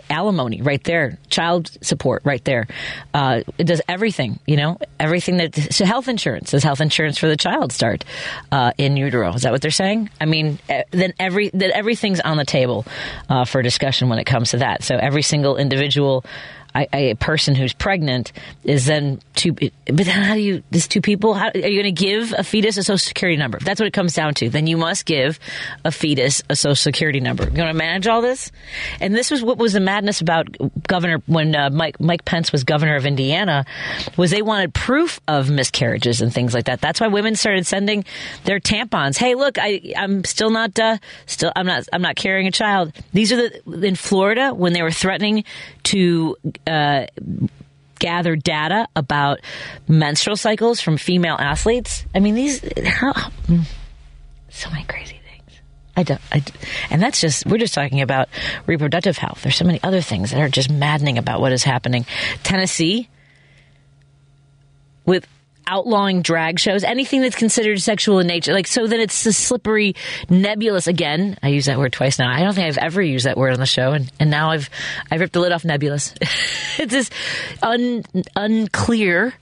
alimony 0.08 0.62
right 0.62 0.82
there, 0.84 1.18
child 1.28 1.70
support 1.82 2.22
right 2.24 2.44
there. 2.44 2.68
Uh, 3.12 3.42
it 3.58 3.64
does 3.64 3.80
everything, 3.88 4.38
you 4.46 4.56
know, 4.56 4.78
everything 4.98 5.38
that 5.38 5.54
so 5.54 5.84
health 5.84 6.08
insurance. 6.08 6.52
Does 6.52 6.62
health 6.62 6.80
insurance 6.80 7.18
for 7.18 7.28
the 7.28 7.36
child 7.36 7.72
start 7.72 8.04
uh, 8.52 8.72
in 8.78 8.96
utero? 8.96 9.32
Is 9.34 9.42
that 9.42 9.52
what 9.52 9.62
they're 9.62 9.70
saying? 9.70 10.10
I 10.20 10.26
mean, 10.26 10.58
then 10.90 11.14
every 11.18 11.50
that 11.50 11.70
everything's 11.70 12.20
on 12.20 12.36
the 12.36 12.44
table 12.44 12.84
uh, 13.28 13.44
for 13.44 13.62
discussion 13.62 14.08
when 14.08 14.18
it 14.18 14.24
comes 14.24 14.50
to 14.50 14.58
that. 14.58 14.82
So 14.82 14.96
every 14.96 15.22
single 15.22 15.56
individual 15.56 16.24
A 16.74 17.14
person 17.14 17.54
who's 17.54 17.72
pregnant 17.72 18.32
is 18.64 18.86
then 18.86 19.20
two. 19.34 19.52
But 19.52 19.72
then 19.86 20.06
how 20.06 20.34
do 20.34 20.40
you? 20.40 20.62
This 20.70 20.86
two 20.86 21.00
people. 21.00 21.34
How, 21.34 21.48
are 21.48 21.56
you 21.56 21.82
going 21.82 21.94
to 21.94 22.04
give 22.04 22.32
a 22.36 22.44
fetus 22.44 22.76
a 22.76 22.82
social 22.82 22.98
security 22.98 23.36
number? 23.36 23.58
That's 23.58 23.80
what 23.80 23.86
it 23.86 23.92
comes 23.92 24.14
down 24.14 24.34
to. 24.34 24.48
Then 24.48 24.66
you 24.66 24.76
must 24.76 25.04
give 25.04 25.38
a 25.84 25.90
fetus 25.90 26.42
a 26.48 26.56
social 26.56 26.76
security 26.76 27.20
number. 27.20 27.44
You 27.44 27.58
want 27.58 27.70
to 27.70 27.74
manage 27.74 28.06
all 28.06 28.22
this? 28.22 28.52
And 29.00 29.14
this 29.14 29.30
was 29.30 29.42
what 29.42 29.58
was 29.58 29.72
the 29.72 29.80
madness 29.80 30.20
about 30.20 30.46
Governor 30.86 31.22
when 31.26 31.54
uh, 31.54 31.70
Mike 31.70 32.00
Mike 32.00 32.24
Pence 32.24 32.52
was 32.52 32.64
governor 32.64 32.96
of 32.96 33.06
Indiana, 33.06 33.64
was 34.16 34.30
they 34.30 34.42
wanted 34.42 34.74
proof 34.74 35.20
of 35.28 35.50
miscarriages 35.50 36.20
and 36.20 36.32
things 36.32 36.54
like 36.54 36.66
that. 36.66 36.80
That's 36.80 37.00
why 37.00 37.08
women 37.08 37.36
started 37.36 37.66
sending 37.66 38.04
their 38.44 38.60
tampons. 38.60 39.16
Hey, 39.16 39.34
look, 39.34 39.58
I 39.58 39.92
I'm 39.96 40.24
still 40.24 40.50
not 40.50 40.78
uh, 40.78 40.98
still 41.26 41.52
I'm 41.56 41.66
not 41.66 41.88
I'm 41.92 42.02
not 42.02 42.16
carrying 42.16 42.46
a 42.46 42.52
child. 42.52 42.92
These 43.12 43.32
are 43.32 43.36
the 43.36 43.86
in 43.86 43.96
Florida 43.96 44.54
when 44.54 44.72
they 44.72 44.82
were 44.82 44.90
threatening 44.90 45.44
to. 45.84 46.36
Uh, 46.66 47.06
gather 48.00 48.34
data 48.34 48.88
about 48.96 49.40
menstrual 49.86 50.34
cycles 50.34 50.80
from 50.80 50.96
female 50.96 51.36
athletes. 51.38 52.04
I 52.14 52.18
mean, 52.18 52.34
these 52.34 52.66
how, 52.84 53.12
so 54.48 54.70
many 54.70 54.84
crazy 54.84 55.20
things. 55.28 55.60
I 55.96 56.02
don't, 56.02 56.20
I, 56.32 56.42
and 56.88 57.00
that's 57.00 57.20
just 57.20 57.46
we're 57.46 57.58
just 57.58 57.74
talking 57.74 58.00
about 58.00 58.28
reproductive 58.66 59.18
health. 59.18 59.42
There's 59.42 59.54
so 59.54 59.66
many 59.66 59.80
other 59.82 60.00
things 60.00 60.30
that 60.30 60.40
are 60.40 60.48
just 60.48 60.70
maddening 60.70 61.18
about 61.18 61.40
what 61.40 61.52
is 61.52 61.62
happening. 61.62 62.06
Tennessee 62.42 63.08
with 65.04 65.26
outlawing 65.70 66.22
drag 66.22 66.58
shows, 66.58 66.84
anything 66.84 67.22
that's 67.22 67.36
considered 67.36 67.80
sexual 67.80 68.18
in 68.18 68.26
nature, 68.26 68.52
like 68.52 68.66
so 68.66 68.86
then 68.86 69.00
it's 69.00 69.24
a 69.24 69.32
slippery, 69.32 69.94
nebulous. 70.28 70.86
Again, 70.86 71.38
I 71.42 71.48
use 71.48 71.66
that 71.66 71.78
word 71.78 71.92
twice 71.92 72.18
now. 72.18 72.30
I 72.30 72.42
don't 72.42 72.54
think 72.54 72.66
I've 72.66 72.78
ever 72.78 73.00
used 73.00 73.26
that 73.26 73.36
word 73.36 73.52
on 73.52 73.60
the 73.60 73.66
show, 73.66 73.92
and, 73.92 74.10
and 74.18 74.30
now 74.30 74.50
I've 74.50 74.68
I've 75.10 75.20
ripped 75.20 75.32
the 75.32 75.40
lid 75.40 75.52
off 75.52 75.64
nebulous. 75.64 76.12
it's 76.78 76.92
this 76.92 77.10
un, 77.62 78.02
unclear 78.36 79.34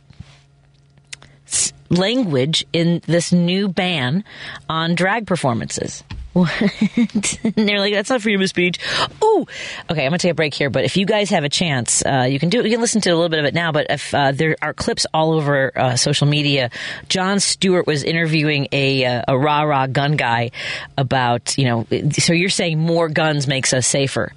language 1.91 2.67
in 2.73 3.01
this 3.07 3.33
new 3.33 3.69
ban 3.69 4.25
on 4.69 4.95
drag 4.95 5.27
performances. 5.27 6.05
and 6.35 7.53
they're 7.55 7.81
like, 7.81 7.93
that's 7.93 8.11
not 8.11 8.23
freedom 8.23 8.43
of 8.43 8.49
speech. 8.49 8.79
Oh, 9.21 9.47
okay. 9.91 10.05
I'm 10.05 10.11
gonna 10.11 10.19
take 10.19 10.33
a 10.33 10.35
break 10.35 10.55
here, 10.55 10.71
but 10.71 10.85
if 10.85 10.97
you 10.97 11.07
guys 11.07 11.31
have 11.31 11.45
a 11.45 11.49
chance, 11.49 12.05
uh, 12.05 12.27
you 12.31 12.39
can 12.39 12.49
do. 12.49 12.63
You 12.63 12.71
can 12.71 12.81
listen 12.81 13.01
to 13.03 13.11
a 13.11 13.15
little 13.15 13.29
bit 13.29 13.41
of 13.41 13.45
it 13.47 13.55
now. 13.55 13.73
But 13.73 13.87
if 13.91 14.15
uh, 14.15 14.33
there 14.33 14.57
are 14.63 14.75
clips 14.75 15.07
all 15.13 15.33
over 15.33 15.77
uh, 15.77 15.97
social 15.97 16.27
media, 16.27 16.71
Jon 17.09 17.41
Stewart 17.41 17.87
was 17.87 18.05
interviewing 18.05 18.69
a 18.73 19.05
uh, 19.05 19.23
a 19.29 19.39
rah 19.39 19.63
rah 19.63 19.87
gun 19.87 20.17
guy 20.17 20.51
about 20.97 21.57
you 21.59 21.65
know. 21.65 21.87
So 22.13 22.33
you're 22.33 22.51
saying 22.51 22.79
more 22.79 23.09
guns 23.09 23.47
makes 23.47 23.73
us 23.73 23.87
safer. 23.87 24.33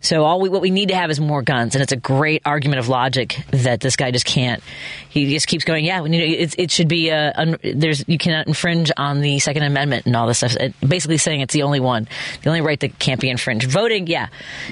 So 0.00 0.24
all 0.24 0.40
we, 0.40 0.48
what 0.48 0.62
we 0.62 0.70
need 0.70 0.88
to 0.88 0.94
have 0.94 1.10
is 1.10 1.20
more 1.20 1.42
guns, 1.42 1.74
and 1.74 1.82
it's 1.82 1.92
a 1.92 1.96
great 1.96 2.42
argument 2.44 2.78
of 2.78 2.88
logic 2.88 3.42
that 3.50 3.80
this 3.80 3.96
guy 3.96 4.10
just 4.10 4.26
can't. 4.26 4.62
He 5.10 5.32
just 5.32 5.46
keeps 5.46 5.64
going. 5.64 5.84
Yeah, 5.84 6.02
you 6.04 6.08
know, 6.08 6.18
it, 6.24 6.54
it 6.58 6.70
should 6.70 6.88
be 6.88 7.10
a, 7.10 7.32
un, 7.34 7.56
there's 7.62 8.04
you 8.08 8.16
cannot 8.16 8.46
infringe 8.46 8.90
on 8.96 9.20
the 9.20 9.38
Second 9.40 9.64
Amendment 9.64 10.06
and 10.06 10.16
all 10.16 10.26
this 10.26 10.38
stuff. 10.38 10.56
It, 10.56 10.74
basically 10.80 11.18
saying 11.18 11.40
it's 11.40 11.52
the 11.52 11.62
only 11.62 11.80
one, 11.80 12.08
the 12.42 12.48
only 12.48 12.60
right 12.60 12.78
that 12.80 12.98
can't 12.98 13.20
be 13.20 13.28
infringed. 13.28 13.68
Voting, 13.70 14.06
yeah, 14.06 14.28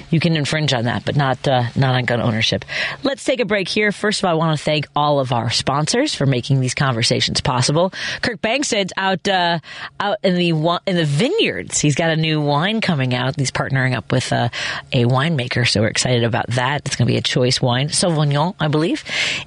you 0.09 0.19
can 0.19 0.35
infringe 0.35 0.73
on 0.73 0.85
that, 0.85 1.05
but 1.05 1.15
not 1.15 1.47
uh, 1.47 1.63
not 1.75 1.95
on 1.95 2.05
gun 2.05 2.21
ownership. 2.21 2.65
Let's 3.03 3.23
take 3.23 3.39
a 3.39 3.45
break 3.45 3.67
here. 3.67 3.91
First 3.91 4.21
of 4.21 4.25
all, 4.25 4.31
I 4.31 4.33
want 4.35 4.57
to 4.57 4.63
thank 4.63 4.87
all 4.95 5.19
of 5.19 5.31
our 5.31 5.49
sponsors 5.49 6.15
for 6.15 6.25
making 6.25 6.61
these 6.61 6.73
conversations 6.73 7.41
possible. 7.41 7.91
Kirk 8.21 8.41
Bangstad's 8.41 8.93
out 8.97 9.27
uh, 9.27 9.59
out 9.99 10.17
in 10.23 10.35
the 10.35 10.79
in 10.87 10.95
the 10.95 11.05
vineyards. 11.05 11.79
He's 11.79 11.95
got 11.95 12.09
a 12.09 12.15
new 12.15 12.41
wine 12.41 12.81
coming 12.81 13.13
out. 13.13 13.35
He's 13.37 13.51
partnering 13.51 13.95
up 13.95 14.11
with 14.11 14.31
uh, 14.31 14.49
a 14.93 15.05
winemaker, 15.19 15.67
so 15.67 15.81
we're 15.81 15.87
excited 15.87 16.23
about 16.23 16.47
that. 16.51 16.83
It's 16.85 16.95
going 16.95 17.07
to 17.07 17.11
be 17.11 17.17
a 17.17 17.21
choice 17.21 17.61
wine, 17.61 17.89
Sauvignon, 17.89 18.55
I 18.59 18.67
believe. 18.67 19.03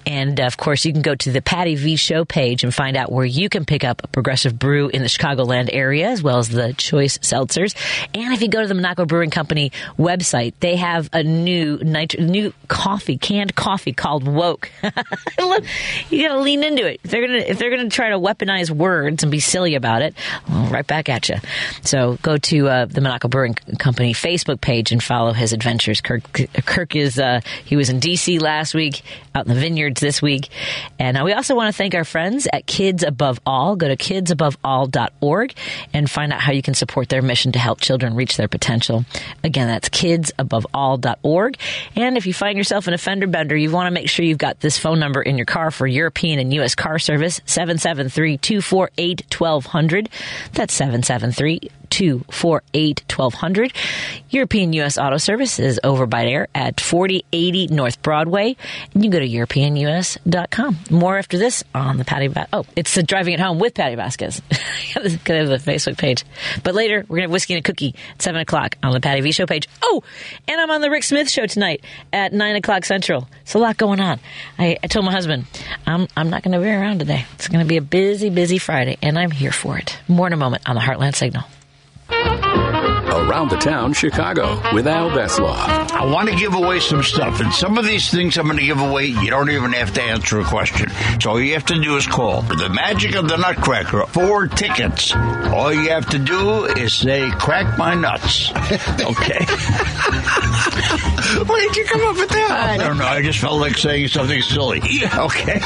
And 0.07 0.39
uh, 0.39 0.45
of 0.45 0.57
course, 0.57 0.85
you 0.85 0.93
can 0.93 1.03
go 1.03 1.15
to 1.15 1.33
the 1.33 1.41
Patty 1.41 1.75
V 1.75 1.97
Show 1.97 2.25
page 2.25 2.65
and 2.65 2.75
find 2.75 2.97
out 2.97 3.11
where 3.11 3.25
you 3.25 3.49
can 3.49 3.65
pick 3.65 3.85
up 3.85 4.03
a 4.05 4.09
progressive 4.09 4.59
brew 4.59 4.89
in 4.89 5.03
the 5.03 5.09
Chicagoland 5.09 5.71
area, 5.73 6.09
as 6.09 6.23
well 6.23 6.39
as 6.39 6.49
the 6.49 6.73
choice 6.75 7.19
seltzers. 7.19 7.75
And 8.15 8.33
if 8.33 8.43
you 8.43 8.49
go 8.49 8.61
to 8.63 8.69
the 8.69 8.75
Minocqua 8.75 9.09
Brewing 9.09 9.31
Company 9.31 9.73
website, 9.99 10.55
they 10.61 10.77
have 10.77 11.09
a 11.13 11.23
new 11.23 11.79
nitro, 11.79 12.23
new 12.23 12.53
coffee, 12.69 13.17
canned 13.17 13.55
coffee 13.55 13.93
called 13.93 14.27
Woke. 14.27 14.71
you 14.83 16.29
got 16.29 16.35
to 16.35 16.41
lean 16.41 16.63
into 16.65 16.87
it. 16.87 17.01
If 17.05 17.11
they're 17.11 17.27
gonna 17.27 17.39
if 17.39 17.59
they're 17.59 17.71
gonna 17.71 17.91
try 17.91 18.11
to 18.11 18.19
weaponize 18.19 18.71
words 18.71 19.23
and 19.23 19.33
be 19.33 19.41
silly 19.41 19.75
about 19.75 20.03
it, 20.03 20.15
well, 20.49 20.71
right 20.71 20.87
back 20.87 21.09
at 21.09 21.29
you. 21.29 21.37
So 21.83 22.19
go 22.23 22.37
to 22.37 22.69
uh, 22.69 22.85
the 22.87 23.01
Minocqua 23.01 23.31
Brewing 23.31 23.55
Company 23.79 24.13
Facebook 24.13 24.61
page 24.61 24.93
and 24.93 25.03
follow 25.03 25.33
his 25.33 25.53
adventures. 25.63 26.01
Kirk 26.01 26.23
Kirk 26.67 26.97
is 26.97 27.19
uh, 27.19 27.41
he 27.65 27.77
was 27.77 27.89
in 27.89 28.01
D.C. 28.01 28.39
last 28.41 28.75
week, 28.75 29.03
out 29.35 29.47
in 29.47 29.55
the 29.55 29.61
vineyards 29.61 30.01
this 30.01 30.21
week, 30.21 30.49
and 30.99 31.17
uh, 31.17 31.23
we 31.25 31.33
also 31.33 31.55
want 31.55 31.73
to 31.73 31.77
thank 31.77 31.95
our 31.95 32.05
friends 32.05 32.49
at 32.53 32.67
Kids 32.67 33.05
Above 33.05 33.41
All. 33.47 33.77
Go 33.77 33.89
to 33.89 33.97
kidsaboveall.org 33.97 35.55
and 35.95 36.11
find 36.11 36.33
out 36.33 36.41
how 36.41 36.53
you 36.53 36.63
can 36.63 36.75
support 36.75 37.09
their 37.09 37.23
mission 37.23 37.53
to 37.53 37.59
help 37.59 37.81
children 37.81 38.15
reach 38.15 38.37
their 38.37 38.49
potential. 38.49 39.05
Again, 39.45 39.69
that's 39.69 39.89
kidsaboveall.org. 39.89 41.57
And 41.95 42.17
if 42.17 42.27
you 42.27 42.35
find 42.35 42.59
yourself 42.59 42.89
in 42.89 42.95
a 42.95 42.99
fender 42.99 43.29
bender, 43.29 43.57
you 43.57 43.71
want 43.71 43.87
to 43.87 43.93
make 43.93 44.09
sure 44.09 44.25
you've 44.25 44.39
got 44.39 44.59
this 44.61 44.79
phone 44.79 44.99
number 44.99 45.23
in 45.23 45.37
your 45.37 45.47
car 45.47 45.71
for 45.71 45.87
European 45.87 46.41
and 46.41 46.53
U.S. 46.55 46.75
car 46.75 46.99
service 46.99 47.41
773 47.47 48.39
248 48.39 49.25
1200. 49.39 50.09
That's 50.53 50.75
773 50.75 51.71
248 51.93 53.05
1200. 53.15 53.73
European 54.31 54.73
U.S. 54.75 54.97
Auto 54.97 55.19
Service 55.19 55.59
is 55.59 55.79
over 55.85 56.07
by 56.07 56.25
there 56.25 56.49
at 56.55 56.81
4080 56.81 57.67
North 57.69 58.01
Broadway. 58.01 58.57
And 58.95 59.05
you 59.05 59.11
can 59.11 59.11
go 59.11 59.19
to 59.21 59.29
EuropeanUS.com. 59.29 60.79
More 60.91 61.19
after 61.19 61.37
this 61.37 61.63
on 61.75 61.99
the 61.99 62.05
Patty 62.05 62.29
Va- 62.29 62.49
Oh, 62.53 62.65
it's 62.77 62.95
the 62.95 63.03
Driving 63.03 63.35
It 63.35 63.41
Home 63.41 63.59
with 63.59 63.75
Patty 63.75 63.95
Vasquez. 63.95 64.41
Go 64.95 65.03
to 65.03 65.49
the 65.49 65.57
Facebook 65.63 65.99
page. 65.99 66.25
But 66.65 66.75
later, 66.75 67.01
we're 67.09 67.17
going 67.17 67.19
to 67.19 67.23
have 67.25 67.31
Whiskey 67.31 67.55
and 67.55 67.61
a 67.61 67.63
Cookie 67.63 67.95
at 68.15 68.23
7 68.23 68.41
o'clock 68.41 68.77
on 68.83 68.93
the 68.93 69.01
Patty 69.01 69.21
V 69.21 69.33
Show 69.33 69.47
page. 69.47 69.69
Oh, 69.83 70.03
and 70.49 70.61
I'm 70.61 70.71
on 70.71 70.81
the 70.81 70.91
Rick 70.91 71.05
Smith 71.05 71.29
Show 71.31 71.45
tonight 71.47 71.85
at 72.13 72.33
9 72.33 72.57
o'clock 72.57 72.85
Central. 72.87 73.29
It's 73.43 73.55
a 73.55 73.59
lot 73.59 73.77
going 73.77 74.01
on. 74.01 74.19
I, 74.59 74.79
I 74.83 74.87
told 74.87 75.05
my 75.05 75.13
husband, 75.13 75.45
I'm, 75.87 76.09
I'm 76.17 76.31
not 76.31 76.43
going 76.43 76.53
to 76.53 76.59
be 76.59 76.71
around 76.71 77.01
today. 77.01 77.27
It's 77.35 77.49
going 77.49 77.65
to 77.65 77.69
be 77.69 77.77
a 77.77 77.83
busy, 77.83 78.31
busy 78.31 78.57
Friday, 78.59 78.97
and 79.03 79.19
I'm 79.19 79.31
here 79.31 79.53
for 79.53 79.77
it. 79.77 79.99
More 80.09 80.27
in 80.27 80.33
a 80.33 80.37
moment 80.39 80.69
on 80.69 80.75
the 80.75 80.81
Heartland 80.81 81.15
Signal. 81.17 81.45
Around 82.13 83.51
the 83.51 83.57
Town, 83.57 83.93
Chicago, 83.93 84.61
with 84.75 84.87
Al 84.87 85.11
Beslaw. 85.15 85.55
I 85.55 86.05
want 86.07 86.29
to 86.29 86.37
give 86.37 86.55
away 86.55 86.81
some 86.81 87.03
stuff, 87.03 87.41
and 87.41 87.53
some 87.53 87.79
of 87.79 87.85
these 87.85 88.11
things 88.11 88.37
I'm 88.37 88.47
going 88.47 88.59
to 88.59 88.65
give 88.65 88.81
away, 88.81 89.07
you 89.07 89.31
don't 89.31 89.51
even 89.51 89.73
have 89.73 89.93
to 89.95 90.03
answer 90.03 90.41
a 90.41 90.45
question. 90.45 90.91
So 91.21 91.31
all 91.31 91.41
you 91.41 91.55
have 91.55 91.65
to 91.67 91.81
do 91.81 91.97
is 91.97 92.07
call. 92.07 92.43
The 92.43 92.69
Magic 92.69 93.15
of 93.15 93.29
the 93.29 93.37
Nutcracker, 93.37 94.07
four 94.07 94.49
tickets. 94.49 95.15
All 95.15 95.73
you 95.73 95.91
have 95.91 96.09
to 96.11 96.19
do 96.19 96.65
is 96.65 96.93
say, 96.93 97.31
crack 97.33 97.79
my 97.79 97.95
nuts. 97.95 98.53
Okay. 99.03 99.45
Where 101.47 101.61
did 101.63 101.77
you 101.77 101.85
come 101.85 102.03
up 102.07 102.17
with 102.17 102.29
that? 102.31 102.51
I 102.51 102.77
don't 102.79 102.99
know. 102.99 103.05
I 103.07 103.23
just 103.23 103.39
felt 103.39 103.61
like 103.61 103.77
saying 103.77 104.09
something 104.09 104.41
silly. 104.43 104.81
Okay. 105.15 105.61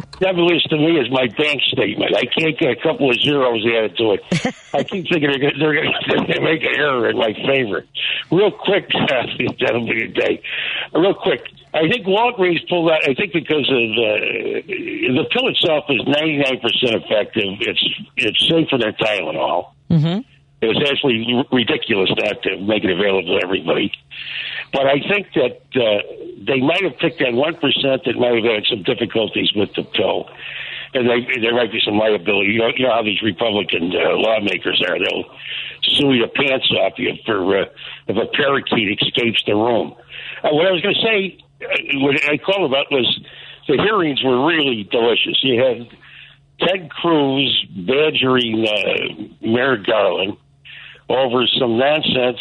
Devilish 0.20 0.64
to 0.64 0.76
me 0.76 0.98
is 0.98 1.10
my 1.10 1.26
bank 1.36 1.62
statement. 1.68 2.14
I 2.14 2.24
can't 2.26 2.58
get 2.58 2.70
a 2.70 2.82
couple 2.82 3.10
of 3.10 3.16
zeros 3.20 3.64
added 3.66 3.96
to 3.98 4.12
it. 4.12 4.54
I 4.74 4.82
keep 4.82 5.08
thinking 5.08 5.30
they're 5.30 5.38
going 5.38 5.54
to 5.54 5.58
they're 5.58 6.34
to 6.34 6.40
make 6.40 6.62
an 6.62 6.74
error 6.76 7.10
in 7.10 7.16
my 7.16 7.32
favor. 7.32 7.84
Real 8.30 8.50
quick, 8.50 8.88
gentlemen, 9.58 10.12
today. 10.14 10.42
Real 10.94 11.14
quick. 11.14 11.40
I 11.74 11.88
think 11.90 12.06
Walgreens 12.06 12.66
pulled 12.68 12.90
out. 12.90 13.02
I 13.06 13.12
think 13.14 13.32
because 13.34 13.68
of 13.68 13.82
the 13.98 14.62
the 14.66 15.24
pill 15.30 15.48
itself 15.48 15.84
is 15.90 16.00
ninety 16.06 16.38
nine 16.38 16.58
percent 16.60 17.04
effective. 17.04 17.60
It's 17.60 17.84
it's 18.16 18.48
safer 18.48 18.78
than 18.78 18.94
Tylenol. 18.94 19.72
Mm-hmm. 19.90 20.35
It 20.66 20.74
was 20.74 20.82
actually 20.90 21.22
ridiculous 21.52 22.10
not 22.18 22.42
to 22.42 22.58
make 22.58 22.82
it 22.82 22.90
available 22.90 23.38
to 23.38 23.44
everybody. 23.46 23.92
But 24.72 24.86
I 24.90 24.98
think 24.98 25.30
that 25.38 25.62
uh, 25.78 26.02
they 26.42 26.58
might 26.58 26.82
have 26.82 26.98
picked 26.98 27.20
that 27.20 27.32
one 27.32 27.54
percent 27.54 28.02
that 28.04 28.18
might 28.18 28.34
have 28.34 28.44
had 28.44 28.66
some 28.66 28.82
difficulties 28.82 29.52
with 29.54 29.70
the 29.78 29.84
pill. 29.84 30.26
and 30.94 31.08
they, 31.08 31.40
there 31.40 31.54
might 31.54 31.72
be 31.72 31.80
some 31.84 31.98
liability. 31.98 32.52
You 32.52 32.58
know, 32.60 32.70
you 32.76 32.86
know 32.86 32.92
how 32.94 33.02
these 33.02 33.22
Republican 33.22 33.92
uh, 33.92 34.16
lawmakers 34.16 34.82
are. 34.88 34.98
They'll 34.98 35.24
sue 35.82 36.12
your 36.14 36.28
pants 36.28 36.70
off 36.82 36.94
you 36.98 37.12
for 37.24 37.62
uh, 37.62 37.64
if 38.08 38.16
a 38.16 38.26
parakeet 38.36 38.98
escapes 39.00 39.42
the 39.46 39.54
room. 39.54 39.94
Uh, 40.42 40.50
what 40.50 40.66
I 40.66 40.72
was 40.72 40.82
going 40.82 40.94
to 40.94 41.02
say, 41.02 41.38
uh, 41.62 42.00
what 42.00 42.16
I 42.28 42.38
called 42.38 42.70
about 42.70 42.90
was 42.90 43.20
the 43.68 43.76
hearings 43.76 44.22
were 44.24 44.46
really 44.46 44.88
delicious. 44.90 45.38
You 45.42 45.62
had 45.62 45.88
Ted 46.60 46.90
Cruz 46.90 47.66
badgering 47.86 48.66
uh, 48.66 49.46
Merrick 49.46 49.86
Garland 49.86 50.38
over 51.08 51.46
some 51.58 51.78
nonsense 51.78 52.40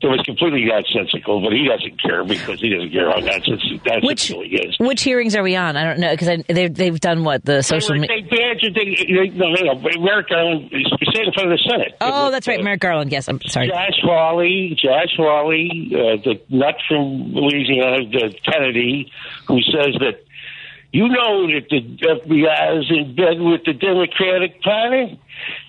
that 0.00 0.10
was 0.10 0.20
completely 0.24 0.64
nonsensical, 0.64 1.40
but 1.40 1.52
he 1.52 1.66
doesn't 1.66 2.00
care 2.00 2.22
because 2.22 2.60
he 2.60 2.68
doesn't 2.70 2.92
care 2.92 3.10
how 3.10 3.18
nonsensical, 3.18 3.78
Which 4.02 4.30
nonsensical 4.30 4.42
he 4.44 4.56
is. 4.56 4.76
which 4.78 5.02
hearings 5.02 5.34
are 5.34 5.42
we 5.42 5.56
on? 5.56 5.76
I 5.76 5.82
don't 5.82 5.98
know 5.98 6.12
because 6.14 6.44
they've 6.46 6.72
they've 6.72 7.00
done 7.00 7.24
what 7.24 7.44
the 7.44 7.62
social. 7.62 7.94
They, 7.96 8.00
Me- 8.02 8.06
they 8.06 8.20
badgered, 8.20 8.74
they, 8.76 8.94
they, 8.94 9.28
no, 9.36 9.50
no, 9.50 9.72
no, 9.74 10.00
Merrick 10.00 10.28
Garland 10.28 10.70
is 10.72 10.86
in 11.18 11.32
front 11.32 11.50
of 11.52 11.58
the 11.58 11.64
Senate. 11.68 11.96
oh, 12.00 12.30
that's 12.30 12.46
right, 12.46 12.60
Uh, 12.60 12.62
Merrick 12.62 12.80
Garland. 12.80 13.10
Yes, 13.10 13.26
I'm 13.26 13.40
sorry. 13.48 13.66
Josh 13.68 13.98
Hawley, 14.02 14.78
Josh 14.80 15.14
Hawley, 15.16 15.90
uh, 15.92 16.22
the 16.22 16.40
nut 16.48 16.76
from 16.86 17.32
Louisiana, 17.34 18.04
the 18.08 18.32
Kennedy, 18.44 19.10
who 19.48 19.60
says 19.62 19.96
that 19.98 20.22
you 20.92 21.08
know 21.08 21.48
that 21.48 21.66
the 21.70 21.80
FBI 21.80 22.78
is 22.78 22.86
in 22.88 23.16
bed 23.16 23.40
with 23.40 23.64
the 23.64 23.72
Democratic 23.74 24.62
Party. 24.62 25.20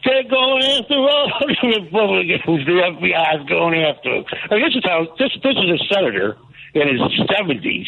They're 0.05 0.23
going 0.23 0.63
after 0.63 0.95
all 0.95 1.31
the 1.61 1.67
Republicans. 1.83 2.65
The 2.65 2.71
FBI 2.71 3.41
is 3.41 3.49
going 3.49 3.81
after. 3.81 4.23
I 4.49 4.55
mean, 4.55 4.65
this 4.65 4.75
is 4.75 4.83
how 4.83 5.07
this 5.17 5.31
this 5.43 5.55
is 5.57 5.81
a 5.81 5.93
senator 5.93 6.37
in 6.73 6.87
his 6.87 7.01
seventies. 7.35 7.87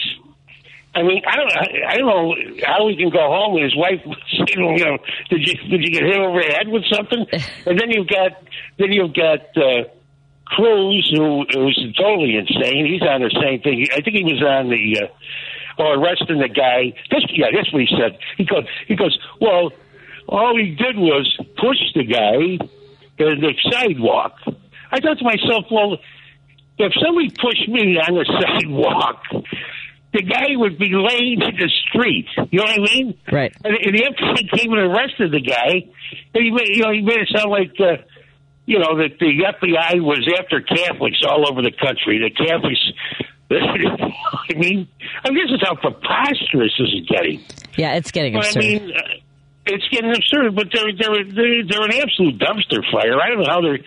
I 0.93 1.03
mean, 1.03 1.21
I 1.25 1.35
don't, 1.37 1.51
I 1.87 1.97
don't 1.97 2.07
know 2.07 2.35
how 2.67 2.87
he 2.89 2.97
can 2.97 3.11
go 3.11 3.23
home 3.23 3.55
and 3.55 3.63
his 3.63 3.75
wife 3.77 4.01
say 4.03 4.43
to 4.43 4.59
him, 4.59 4.75
you 4.75 4.83
know, 4.83 4.97
did 5.29 5.47
you 5.47 5.55
did 5.69 5.81
you 5.83 5.91
get 5.91 6.03
hit 6.03 6.17
over 6.17 6.41
the 6.41 6.51
head 6.51 6.67
with 6.67 6.83
something? 6.91 7.25
And 7.65 7.79
then 7.79 7.91
you've 7.91 8.07
got 8.07 8.43
then 8.77 8.91
you've 8.91 9.13
got 9.13 9.55
uh, 9.55 9.87
Cruz, 10.45 11.13
who 11.15 11.45
who's 11.53 11.79
totally 11.97 12.35
insane. 12.35 12.91
He's 12.91 13.03
on 13.03 13.21
the 13.21 13.31
same 13.41 13.61
thing. 13.61 13.87
I 13.93 14.01
think 14.01 14.17
he 14.17 14.23
was 14.23 14.43
on 14.43 14.69
the. 14.69 15.07
Uh, 15.07 15.07
or 15.77 15.95
arresting 15.95 16.39
the 16.39 16.49
guy. 16.49 16.93
This, 17.09 17.23
yeah, 17.29 17.47
that's 17.53 17.71
what 17.71 17.81
he 17.81 17.87
said. 17.87 18.19
He 18.37 18.45
goes, 18.45 18.65
he 18.87 18.95
goes. 18.95 19.17
Well, 19.39 19.71
all 20.27 20.57
he 20.57 20.71
did 20.75 20.97
was 20.97 21.27
push 21.57 21.77
the 21.95 22.03
guy 22.05 22.35
in 23.17 23.39
the 23.41 23.53
sidewalk. 23.71 24.33
I 24.91 24.99
thought 24.99 25.17
to 25.19 25.23
myself, 25.23 25.65
well, 25.71 25.97
if 26.77 26.93
somebody 27.03 27.29
pushed 27.29 27.67
me 27.69 27.97
on 27.97 28.15
the 28.15 28.25
sidewalk, 28.41 29.23
the 30.13 30.23
guy 30.23 30.55
would 30.55 30.77
be 30.77 30.89
laying 30.93 31.41
in 31.41 31.55
the 31.55 31.69
street. 31.87 32.27
You 32.51 32.59
know 32.59 32.63
what 32.65 32.79
I 32.79 32.93
mean? 32.95 33.17
Right. 33.31 33.55
And, 33.63 33.73
and 33.75 33.97
the 33.97 34.03
FBI 34.03 34.59
came 34.59 34.73
and 34.73 34.81
arrested 34.81 35.31
the 35.31 35.41
guy. 35.41 35.87
And 36.33 36.43
he 36.43 36.51
made, 36.51 36.67
you 36.75 36.83
know, 36.83 36.91
he 36.91 37.01
made 37.01 37.17
it 37.19 37.29
sound 37.35 37.51
like. 37.51 37.71
Uh, 37.79 38.03
you 38.67 38.77
know 38.79 38.95
that 38.99 39.17
the 39.19 39.25
FBI 39.25 40.01
was 40.01 40.25
after 40.39 40.61
Catholics 40.61 41.17
all 41.27 41.49
over 41.51 41.61
the 41.63 41.71
country. 41.71 42.19
The 42.19 42.29
Catholics, 42.29 42.79
I 43.51 44.53
mean, 44.57 44.87
I 45.25 45.29
mean, 45.31 45.45
this 45.47 45.55
is 45.55 45.61
how 45.61 45.75
preposterous 45.75 46.71
this 46.77 46.87
is 46.93 47.07
getting. 47.09 47.41
Yeah, 47.75 47.95
it's 47.95 48.11
getting 48.11 48.33
But 48.33 48.45
I 48.45 48.47
absurd. 48.47 48.63
mean, 48.63 48.91
uh, 48.95 49.01
it's 49.65 49.87
getting 49.89 50.11
absurd. 50.11 50.55
But 50.55 50.67
they're 50.73 50.91
they're 50.97 51.23
they're, 51.25 51.63
they're 51.67 51.85
an 51.85 51.93
absolute 51.93 52.39
dumpster 52.39 52.81
fire. 52.91 53.19
I 53.21 53.29
don't 53.29 53.39
know 53.43 53.49
how 53.49 53.61
they're. 53.61 53.79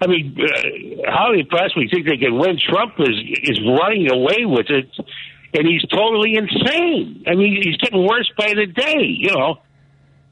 I 0.00 0.06
mean, 0.06 0.36
uh, 0.38 1.10
how 1.10 1.32
they 1.32 1.42
possibly 1.42 1.88
think 1.88 2.06
they 2.06 2.18
can 2.18 2.38
win? 2.38 2.58
Trump 2.58 2.94
is 2.98 3.16
is 3.42 3.60
running 3.64 4.10
away 4.10 4.44
with 4.44 4.66
it, 4.70 4.90
and 5.54 5.66
he's 5.66 5.82
totally 5.88 6.36
insane. 6.36 7.24
I 7.26 7.34
mean, 7.34 7.60
he's 7.62 7.76
getting 7.78 8.06
worse 8.06 8.30
by 8.36 8.54
the 8.54 8.66
day. 8.66 9.02
You 9.02 9.34
know. 9.34 9.58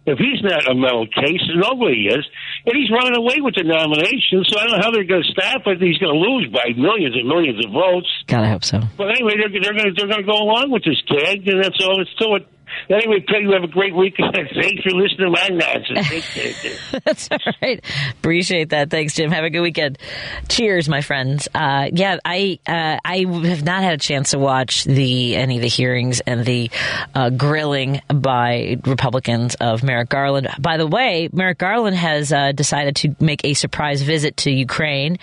If 0.07 0.19
he's 0.19 0.43
not 0.43 0.69
a 0.69 0.75
mental 0.75 1.07
case, 1.07 1.41
nobody 1.57 2.09
is. 2.13 2.27
And 2.67 2.77
he's 2.77 2.91
running 2.91 3.17
away 3.17 3.41
with 3.41 3.55
the 3.55 3.65
nomination, 3.65 4.45
so 4.45 4.61
I 4.61 4.69
don't 4.69 4.77
know 4.77 4.83
how 4.85 4.91
they're 4.91 5.09
going 5.09 5.25
to 5.25 5.33
stop 5.33 5.65
it. 5.65 5.81
He's 5.81 5.97
going 5.97 6.13
to 6.13 6.21
lose 6.21 6.53
by 6.53 6.77
millions 6.77 7.17
and 7.17 7.27
millions 7.27 7.65
of 7.65 7.73
votes. 7.73 8.13
I 8.29 8.49
hope 8.49 8.65
so. 8.65 8.81
But 8.99 9.17
anyway, 9.17 9.41
they're, 9.41 9.49
they're 9.49 9.73
going 9.73 9.89
to 9.89 9.95
they're 9.97 10.13
going 10.13 10.21
to 10.21 10.29
go 10.31 10.37
along 10.45 10.73
with 10.73 10.85
this 10.85 11.01
gag, 11.09 11.49
and 11.49 11.65
that's 11.65 11.81
all 11.81 12.03
it's 12.03 12.13
to 12.21 12.37
it. 12.37 12.45
Anyway, 12.91 13.21
Peg, 13.27 13.43
you 13.43 13.53
have 13.53 13.65
a 13.65 13.69
great 13.69 13.95
weekend. 13.95 14.33
Thanks 14.35 14.83
for 14.83 14.91
listening 14.91 15.19
to 15.19 15.31
my 15.31 15.49
nonsense. 15.49 16.91
That's 17.05 17.29
all 17.31 17.39
right. 17.63 17.83
Appreciate 18.13 18.71
that. 18.71 18.91
Thanks, 18.91 19.15
Jim. 19.15 19.31
Have 19.31 19.45
a 19.45 19.51
good 19.51 19.63
weekend. 19.63 19.99
Cheers, 20.49 20.89
my 20.89 21.01
friends. 21.01 21.49
Uh, 21.55 21.89
yeah, 21.93 22.19
I 22.25 22.59
uh, 22.67 22.99
I 23.05 23.27
have 23.49 23.65
not 23.65 23.83
had 23.83 23.95
a 23.95 23.99
chance 23.99 24.31
to 24.31 24.39
watch 24.39 24.85
the 24.85 25.37
any 25.37 25.57
of 25.57 25.63
the 25.63 25.69
hearings 25.69 26.21
and 26.21 26.45
the 26.45 26.71
uh, 27.15 27.31
grilling 27.31 28.01
by 28.09 28.77
Republicans 28.85 29.55
of 29.57 29.83
Merrick 29.83 30.09
Garland. 30.09 30.49
By 30.59 30.77
the 30.77 30.87
way, 30.87 31.29
Merrick 31.33 31.59
Garland 31.59 31.97
has 31.97 32.33
uh, 32.33 32.53
decided 32.53 32.97
to 32.97 33.17
make 33.21 33.45
a 33.45 33.55
surprise 33.55 34.03
visit 34.03 34.37
to 34.39 34.51
Ukraine, 34.51 35.19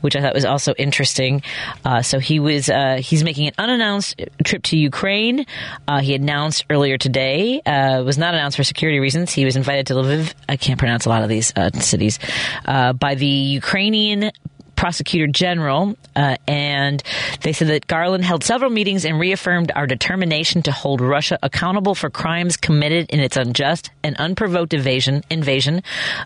which 0.00 0.16
I 0.16 0.20
thought 0.20 0.34
was 0.34 0.44
also 0.44 0.74
interesting. 0.78 1.42
Uh, 1.84 2.02
so 2.02 2.18
he 2.18 2.40
was 2.40 2.68
uh, 2.68 3.00
he's 3.02 3.24
making 3.24 3.48
an 3.48 3.54
unannounced 3.58 4.20
trip 4.44 4.62
to 4.64 4.76
Ukraine. 4.76 5.46
Uh, 5.88 6.00
he 6.00 6.14
announced 6.14 6.64
earlier 6.70 6.95
today 6.98 7.60
uh, 7.64 8.02
was 8.02 8.18
not 8.18 8.34
announced 8.34 8.56
for 8.56 8.64
security 8.64 9.00
reasons. 9.00 9.32
He 9.32 9.44
was 9.44 9.56
invited 9.56 9.86
to 9.88 9.94
Lviv. 9.94 10.32
I 10.48 10.56
can't 10.56 10.78
pronounce 10.78 11.06
a 11.06 11.08
lot 11.08 11.22
of 11.22 11.28
these 11.28 11.52
uh, 11.56 11.70
cities 11.70 12.18
uh, 12.64 12.92
by 12.92 13.14
the 13.14 13.26
Ukrainian 13.26 14.30
prosecutor 14.76 15.26
general, 15.26 15.96
uh, 16.14 16.36
and 16.46 17.02
they 17.42 17.52
said 17.52 17.68
that 17.68 17.86
Garland 17.86 18.24
held 18.24 18.44
several 18.44 18.70
meetings 18.70 19.04
and 19.04 19.18
reaffirmed 19.18 19.72
our 19.74 19.86
determination 19.86 20.62
to 20.62 20.72
hold 20.72 21.00
Russia 21.00 21.38
accountable 21.42 21.94
for 21.94 22.10
crimes 22.10 22.56
committed 22.56 23.10
in 23.10 23.20
its 23.20 23.36
unjust 23.36 23.90
and 24.04 24.16
unprovoked 24.16 24.74
invasion 24.74 25.22
invasion 25.30 25.82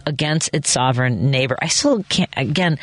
against 0.06 0.50
its 0.52 0.70
sovereign 0.70 1.30
neighbor. 1.30 1.56
I 1.60 1.68
still 1.68 2.02
can't. 2.04 2.30
Again, 2.36 2.78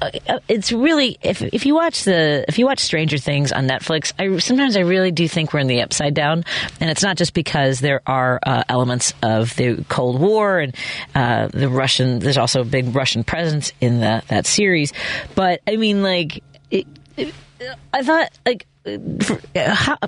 uh, 0.00 0.10
it's 0.48 0.72
really 0.72 1.18
if 1.22 1.42
if 1.42 1.66
you 1.66 1.74
watch 1.74 2.04
the 2.04 2.44
if 2.48 2.58
you 2.58 2.66
watch 2.66 2.80
Stranger 2.80 3.18
Things 3.18 3.52
on 3.52 3.66
Netflix, 3.66 4.12
I 4.18 4.38
sometimes 4.38 4.76
I 4.76 4.80
really 4.80 5.10
do 5.10 5.28
think 5.28 5.52
we're 5.52 5.60
in 5.60 5.66
the 5.66 5.82
upside 5.82 6.14
down, 6.14 6.44
and 6.80 6.90
it's 6.90 7.02
not 7.02 7.16
just 7.16 7.34
because 7.34 7.80
there 7.80 8.02
are 8.06 8.38
uh, 8.42 8.64
elements 8.68 9.14
of 9.22 9.54
the 9.56 9.84
Cold 9.88 10.20
War 10.20 10.58
and 10.58 10.74
uh, 11.14 11.48
the 11.48 11.68
Russian. 11.68 12.18
There's 12.18 12.38
also 12.38 12.60
a 12.60 12.64
big 12.64 12.94
Russian 12.94 13.24
presence 13.24 13.72
in 13.80 14.00
the, 14.00 14.22
that 14.28 14.46
series, 14.46 14.92
but 15.34 15.60
I 15.66 15.76
mean, 15.76 16.02
like, 16.02 16.42
it, 16.70 16.86
it, 17.16 17.34
I 17.92 18.02
thought, 18.02 18.30
like, 18.44 18.66
for, 19.22 19.40
how, 19.54 19.98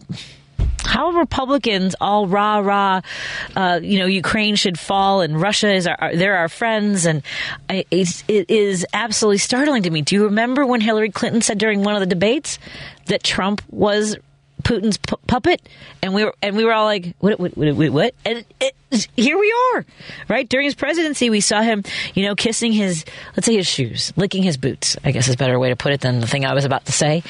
how 0.85 1.11
Republicans 1.11 1.95
all 2.01 2.27
rah 2.27 2.59
rah, 2.59 3.01
uh, 3.57 3.81
you 3.83 3.99
know, 3.99 4.07
Ukraine 4.07 4.57
should 4.57 4.79
fall 4.79 5.21
and 5.21 5.41
Russia 5.41 5.73
is 5.73 5.87
our, 5.87 6.15
they're 6.15 6.37
our 6.37 6.49
friends, 6.49 7.07
and 7.07 7.23
I, 7.69 7.85
it's, 7.91 8.25
it 8.29 8.51
is 8.51 8.87
absolutely 8.93 9.39
startling 9.39 9.83
to 9.85 9.91
me. 9.91 10.03
Do 10.03 10.15
you 10.15 10.25
remember 10.25 10.65
when 10.65 10.81
Hillary 10.81 11.11
Clinton 11.11 11.43
said 11.43 11.59
during 11.59 11.83
one 11.83 11.95
of 11.95 12.01
the 12.01 12.07
debates 12.07 12.59
that 13.07 13.23
Trump 13.23 13.63
was 13.71 14.17
Putin's 14.69 14.99
pu- 14.99 15.17
puppet, 15.27 15.67
and 16.03 16.13
we 16.13 16.25
were 16.25 16.35
and 16.43 16.55
we 16.55 16.63
were 16.63 16.75
all 16.75 16.85
like, 16.85 17.15
"What? 17.21 17.41
What? 17.41 17.57
What?" 17.57 17.91
what? 17.91 18.15
And 18.27 18.45
it, 18.61 19.09
here 19.17 19.39
we 19.39 19.55
are, 19.73 19.87
right? 20.29 20.47
During 20.47 20.67
his 20.67 20.75
presidency, 20.75 21.31
we 21.31 21.41
saw 21.41 21.63
him, 21.63 21.85
you 22.15 22.27
know, 22.27 22.35
kissing 22.35 22.73
his, 22.73 23.07
let's 23.35 23.47
say, 23.47 23.57
his 23.57 23.67
shoes, 23.67 24.13
licking 24.17 24.43
his 24.43 24.59
boots. 24.59 24.99
I 25.03 25.13
guess 25.13 25.27
is 25.27 25.35
a 25.35 25.39
better 25.39 25.59
way 25.59 25.71
to 25.71 25.77
put 25.77 25.93
it 25.93 26.03
than 26.03 26.21
the 26.21 26.27
thing 26.27 26.45
I 26.45 26.53
was 26.53 26.67
about 26.67 26.85
to 26.85 26.93
say, 26.93 27.23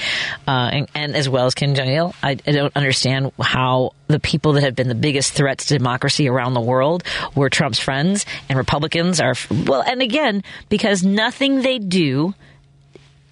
uh, 0.49 0.71
and, 0.73 0.89
and 0.97 1.15
as 1.15 1.29
well 1.29 1.47
as 1.47 1.55
Kim 1.55 1.77
Jong 1.77 1.87
Il. 1.87 2.13
I, 2.25 2.31
I 2.31 2.51
don't 2.51 2.77
understand 2.77 3.31
how 3.41 3.93
the 4.09 4.19
people 4.19 4.55
that 4.55 4.65
have 4.65 4.75
been 4.75 4.89
the 4.89 4.97
biggest 4.97 5.33
threats 5.33 5.67
to 5.67 5.79
democracy 5.79 6.29
around 6.29 6.55
the 6.55 6.61
world 6.61 7.05
were 7.37 7.49
Trump's 7.49 7.79
friends, 7.79 8.27
and 8.49 8.59
Republicans 8.59 9.21
are 9.21 9.35
well. 9.65 9.83
And 9.83 10.03
again, 10.03 10.43
because 10.69 11.05
nothing 11.05 11.63
they 11.63 11.79
do, 11.79 12.35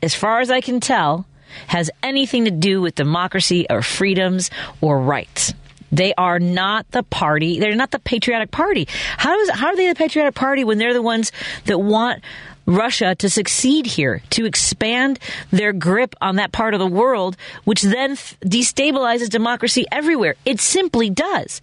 as 0.00 0.14
far 0.14 0.38
as 0.38 0.48
I 0.48 0.60
can 0.60 0.78
tell 0.78 1.26
has 1.66 1.90
anything 2.02 2.44
to 2.44 2.50
do 2.50 2.80
with 2.80 2.94
democracy 2.94 3.66
or 3.68 3.82
freedoms 3.82 4.50
or 4.80 5.00
rights. 5.00 5.54
They 5.92 6.14
are 6.14 6.38
not 6.38 6.90
the 6.90 7.02
party. 7.04 7.60
They're 7.60 7.76
not 7.76 7.90
the 7.90 7.98
patriotic 7.98 8.50
party. 8.50 8.88
How 9.16 9.38
is 9.38 9.50
how 9.50 9.68
are 9.68 9.76
they 9.76 9.88
the 9.88 9.94
patriotic 9.94 10.34
party 10.34 10.64
when 10.64 10.78
they're 10.78 10.94
the 10.94 11.02
ones 11.02 11.32
that 11.66 11.78
want 11.78 12.22
Russia 12.66 13.14
to 13.14 13.30
succeed 13.30 13.86
here, 13.86 14.22
to 14.30 14.44
expand 14.44 15.18
their 15.50 15.72
grip 15.72 16.14
on 16.20 16.36
that 16.36 16.52
part 16.52 16.74
of 16.74 16.80
the 16.80 16.86
world, 16.86 17.36
which 17.64 17.82
then 17.82 18.12
f- 18.12 18.36
destabilizes 18.40 19.30
democracy 19.30 19.86
everywhere. 19.90 20.34
It 20.44 20.60
simply 20.60 21.08
does. 21.10 21.62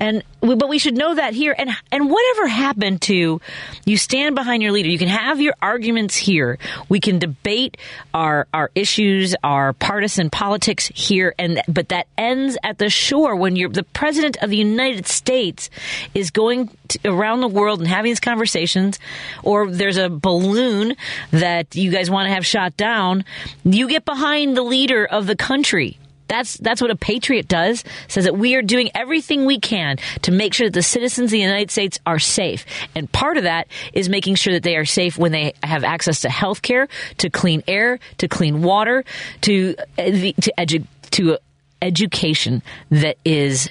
And 0.00 0.22
but 0.40 0.68
we 0.68 0.78
should 0.78 0.96
know 0.96 1.14
that 1.14 1.34
here. 1.34 1.54
And 1.56 1.70
and 1.92 2.10
whatever 2.10 2.48
happened 2.48 3.02
to 3.02 3.40
you 3.84 3.96
stand 3.96 4.34
behind 4.34 4.62
your 4.62 4.72
leader. 4.72 4.88
You 4.88 4.98
can 4.98 5.08
have 5.08 5.40
your 5.40 5.54
arguments 5.62 6.16
here. 6.16 6.58
We 6.88 6.98
can 6.98 7.18
debate 7.18 7.76
our 8.12 8.48
our 8.52 8.70
issues, 8.74 9.36
our 9.44 9.72
partisan 9.72 10.30
politics 10.30 10.88
here, 10.88 11.34
and 11.38 11.62
but 11.68 11.90
that 11.90 12.08
ends 12.18 12.58
at 12.64 12.78
the 12.78 12.90
shore 12.90 13.36
when 13.36 13.54
you're 13.54 13.68
the 13.68 13.84
president 13.84 14.36
of 14.42 14.50
the 14.50 14.56
United 14.56 15.06
States 15.06 15.70
is 16.14 16.30
going 16.30 16.70
to, 16.88 16.98
around 17.04 17.40
the 17.40 17.48
world 17.48 17.78
and 17.78 17.88
having 17.88 18.10
these 18.10 18.20
conversations, 18.20 18.98
or 19.42 19.70
there's 19.70 19.96
a 19.96 20.10
balloon 20.32 20.96
that 21.30 21.76
you 21.76 21.90
guys 21.90 22.10
want 22.10 22.26
to 22.28 22.34
have 22.34 22.44
shot 22.46 22.76
down. 22.76 23.24
You 23.64 23.88
get 23.88 24.04
behind 24.04 24.56
the 24.56 24.62
leader 24.62 25.04
of 25.04 25.26
the 25.26 25.36
country 25.36 25.98
That's 26.28 26.56
that's 26.56 26.80
what 26.80 26.90
a 26.90 26.96
patriot 26.96 27.46
does. 27.46 27.84
Says 28.08 28.24
that 28.24 28.36
we 28.36 28.54
are 28.56 28.62
doing 28.62 28.88
everything 28.94 29.44
we 29.44 29.58
can 29.60 29.98
to 30.22 30.30
make 30.32 30.54
sure 30.54 30.66
that 30.68 30.72
the 30.72 30.82
citizens 30.82 31.28
of 31.28 31.32
the 31.32 31.44
United 31.44 31.70
States 31.70 31.98
are 32.06 32.18
safe. 32.18 32.64
And 32.94 33.10
part 33.12 33.36
of 33.36 33.44
that 33.44 33.66
is 33.92 34.08
making 34.08 34.36
sure 34.36 34.54
that 34.54 34.62
they 34.62 34.76
are 34.76 34.86
safe 34.86 35.18
when 35.18 35.32
they 35.32 35.52
have 35.62 35.84
access 35.84 36.22
to 36.22 36.30
health 36.30 36.62
care, 36.62 36.88
to 37.18 37.28
clean 37.28 37.62
air, 37.68 37.98
to 38.16 38.28
clean 38.28 38.62
water, 38.62 39.04
to 39.42 39.74
uh, 39.98 40.04
to 40.04 40.52
edu- 40.56 40.86
to 41.10 41.36
education 41.82 42.62
that 42.90 43.16
is 43.26 43.68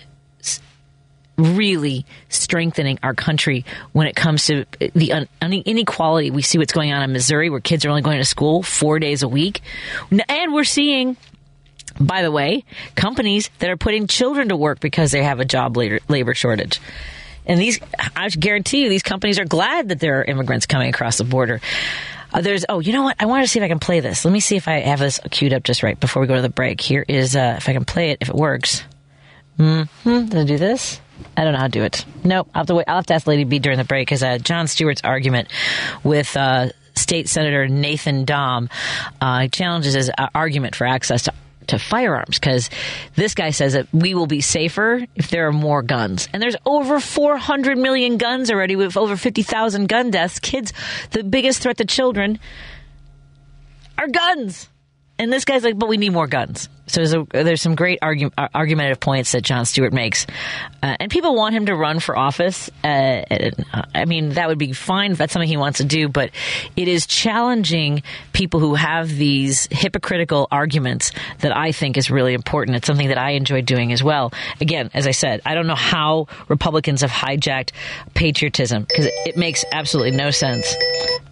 really 1.41 2.05
strengthening 2.29 2.99
our 3.03 3.13
country 3.13 3.65
when 3.91 4.07
it 4.07 4.15
comes 4.15 4.45
to 4.45 4.65
the 4.93 5.13
un- 5.13 5.27
inequality. 5.41 6.31
We 6.31 6.41
see 6.41 6.57
what's 6.57 6.73
going 6.73 6.93
on 6.93 7.03
in 7.03 7.11
Missouri, 7.11 7.49
where 7.49 7.59
kids 7.59 7.85
are 7.85 7.89
only 7.89 8.01
going 8.01 8.19
to 8.19 8.25
school 8.25 8.63
four 8.63 8.99
days 8.99 9.23
a 9.23 9.27
week, 9.27 9.61
and 10.29 10.53
we're 10.53 10.63
seeing. 10.63 11.17
By 11.99 12.21
the 12.21 12.31
way, 12.31 12.63
companies 12.95 13.49
that 13.59 13.69
are 13.69 13.75
putting 13.75 14.07
children 14.07 14.47
to 14.47 14.55
work 14.55 14.79
because 14.79 15.11
they 15.11 15.23
have 15.23 15.41
a 15.41 15.45
job 15.45 15.75
labor, 15.75 15.99
labor 16.07 16.33
shortage. 16.33 16.79
And 17.45 17.59
these, 17.59 17.81
I 18.15 18.29
guarantee 18.29 18.83
you, 18.83 18.89
these 18.89 19.03
companies 19.03 19.39
are 19.39 19.45
glad 19.45 19.89
that 19.89 19.99
there 19.99 20.21
are 20.21 20.23
immigrants 20.23 20.65
coming 20.65 20.87
across 20.87 21.17
the 21.17 21.25
border. 21.25 21.59
Uh, 22.33 22.39
there's, 22.39 22.63
oh, 22.69 22.79
you 22.79 22.93
know 22.93 23.03
what? 23.03 23.17
I 23.19 23.25
wanted 23.25 23.43
to 23.43 23.47
see 23.49 23.59
if 23.59 23.63
I 23.63 23.67
can 23.67 23.79
play 23.79 23.99
this. 23.99 24.23
Let 24.23 24.31
me 24.31 24.39
see 24.39 24.55
if 24.55 24.69
I 24.69 24.79
have 24.79 24.99
this 24.99 25.19
queued 25.31 25.51
up 25.51 25.63
just 25.63 25.83
right 25.83 25.99
before 25.99 26.21
we 26.21 26.27
go 26.27 26.35
to 26.35 26.41
the 26.41 26.49
break. 26.49 26.79
Here 26.79 27.03
is, 27.05 27.35
uh, 27.35 27.55
if 27.57 27.67
I 27.67 27.73
can 27.73 27.83
play 27.83 28.11
it, 28.11 28.19
if 28.21 28.29
it 28.29 28.35
works. 28.35 28.83
Mm-hmm. 29.59 30.25
did 30.27 30.37
I 30.37 30.43
do 30.45 30.57
this? 30.57 31.01
I 31.37 31.43
don't 31.43 31.53
know 31.53 31.59
how 31.59 31.67
to 31.67 31.71
do 31.71 31.83
it. 31.83 32.05
Nope. 32.23 32.49
I'll 32.53 32.61
have 32.61 32.67
to 32.67 32.75
wait. 32.75 32.85
I'll 32.87 32.97
have 32.97 33.05
to 33.07 33.13
ask 33.13 33.27
Lady 33.27 33.43
B 33.43 33.59
during 33.59 33.77
the 33.77 33.83
break 33.83 34.07
because 34.07 34.23
uh, 34.23 34.37
Jon 34.37 34.67
Stewart's 34.67 35.01
argument 35.03 35.47
with 36.03 36.35
uh, 36.35 36.69
State 36.95 37.29
Senator 37.29 37.67
Nathan 37.67 38.25
Dahm 38.25 38.69
uh, 39.19 39.47
challenges 39.47 39.93
his 39.93 40.09
uh, 40.17 40.27
argument 40.33 40.75
for 40.75 40.85
access 40.85 41.23
to 41.23 41.33
to 41.67 41.79
firearms 41.79 42.39
because 42.39 42.69
this 43.15 43.35
guy 43.35 43.51
says 43.51 43.73
that 43.73 43.87
we 43.93 44.13
will 44.13 44.27
be 44.27 44.41
safer 44.41 45.05
if 45.15 45.29
there 45.29 45.47
are 45.47 45.51
more 45.51 45.81
guns. 45.81 46.27
And 46.33 46.41
there's 46.41 46.55
over 46.65 46.99
400 46.99 47.77
million 47.77 48.17
guns 48.17 48.51
already 48.51 48.75
with 48.75 48.97
over 48.97 49.15
50,000 49.15 49.87
gun 49.87 50.11
deaths. 50.11 50.39
Kids, 50.39 50.73
the 51.11 51.23
biggest 51.23 51.61
threat 51.61 51.77
to 51.77 51.85
children 51.85 52.39
are 53.97 54.07
guns. 54.07 54.67
And 55.21 55.31
this 55.31 55.45
guy's 55.45 55.63
like, 55.63 55.77
but 55.77 55.87
we 55.87 55.97
need 55.97 56.13
more 56.13 56.25
guns. 56.25 56.67
So 56.87 56.99
there's, 56.99 57.13
a, 57.13 57.27
there's 57.29 57.61
some 57.61 57.75
great 57.75 57.99
uh, 58.01 58.47
argumentative 58.55 58.99
points 58.99 59.33
that 59.33 59.43
Jon 59.43 59.67
Stewart 59.67 59.93
makes. 59.93 60.25
Uh, 60.81 60.95
and 60.99 61.11
people 61.11 61.35
want 61.35 61.53
him 61.53 61.67
to 61.67 61.75
run 61.75 61.99
for 61.99 62.17
office. 62.17 62.71
Uh, 62.83 62.87
uh, 63.29 63.51
I 63.93 64.05
mean, 64.05 64.29
that 64.29 64.47
would 64.47 64.57
be 64.57 64.73
fine 64.73 65.11
if 65.11 65.19
that's 65.19 65.31
something 65.31 65.47
he 65.47 65.57
wants 65.57 65.77
to 65.77 65.83
do, 65.85 66.09
but 66.09 66.31
it 66.75 66.87
is 66.87 67.05
challenging 67.05 68.01
people 68.33 68.59
who 68.59 68.73
have 68.73 69.09
these 69.09 69.67
hypocritical 69.69 70.47
arguments 70.51 71.11
that 71.41 71.55
I 71.55 71.71
think 71.71 71.97
is 71.97 72.09
really 72.09 72.33
important. 72.33 72.77
It's 72.77 72.87
something 72.87 73.09
that 73.09 73.19
I 73.19 73.33
enjoy 73.33 73.61
doing 73.61 73.93
as 73.93 74.03
well. 74.03 74.33
Again, 74.59 74.89
as 74.95 75.05
I 75.05 75.11
said, 75.11 75.43
I 75.45 75.53
don't 75.53 75.67
know 75.67 75.75
how 75.75 76.29
Republicans 76.47 77.01
have 77.01 77.11
hijacked 77.11 77.73
patriotism 78.15 78.85
because 78.89 79.05
it, 79.05 79.13
it 79.27 79.37
makes 79.37 79.63
absolutely 79.71 80.17
no 80.17 80.31
sense 80.31 80.75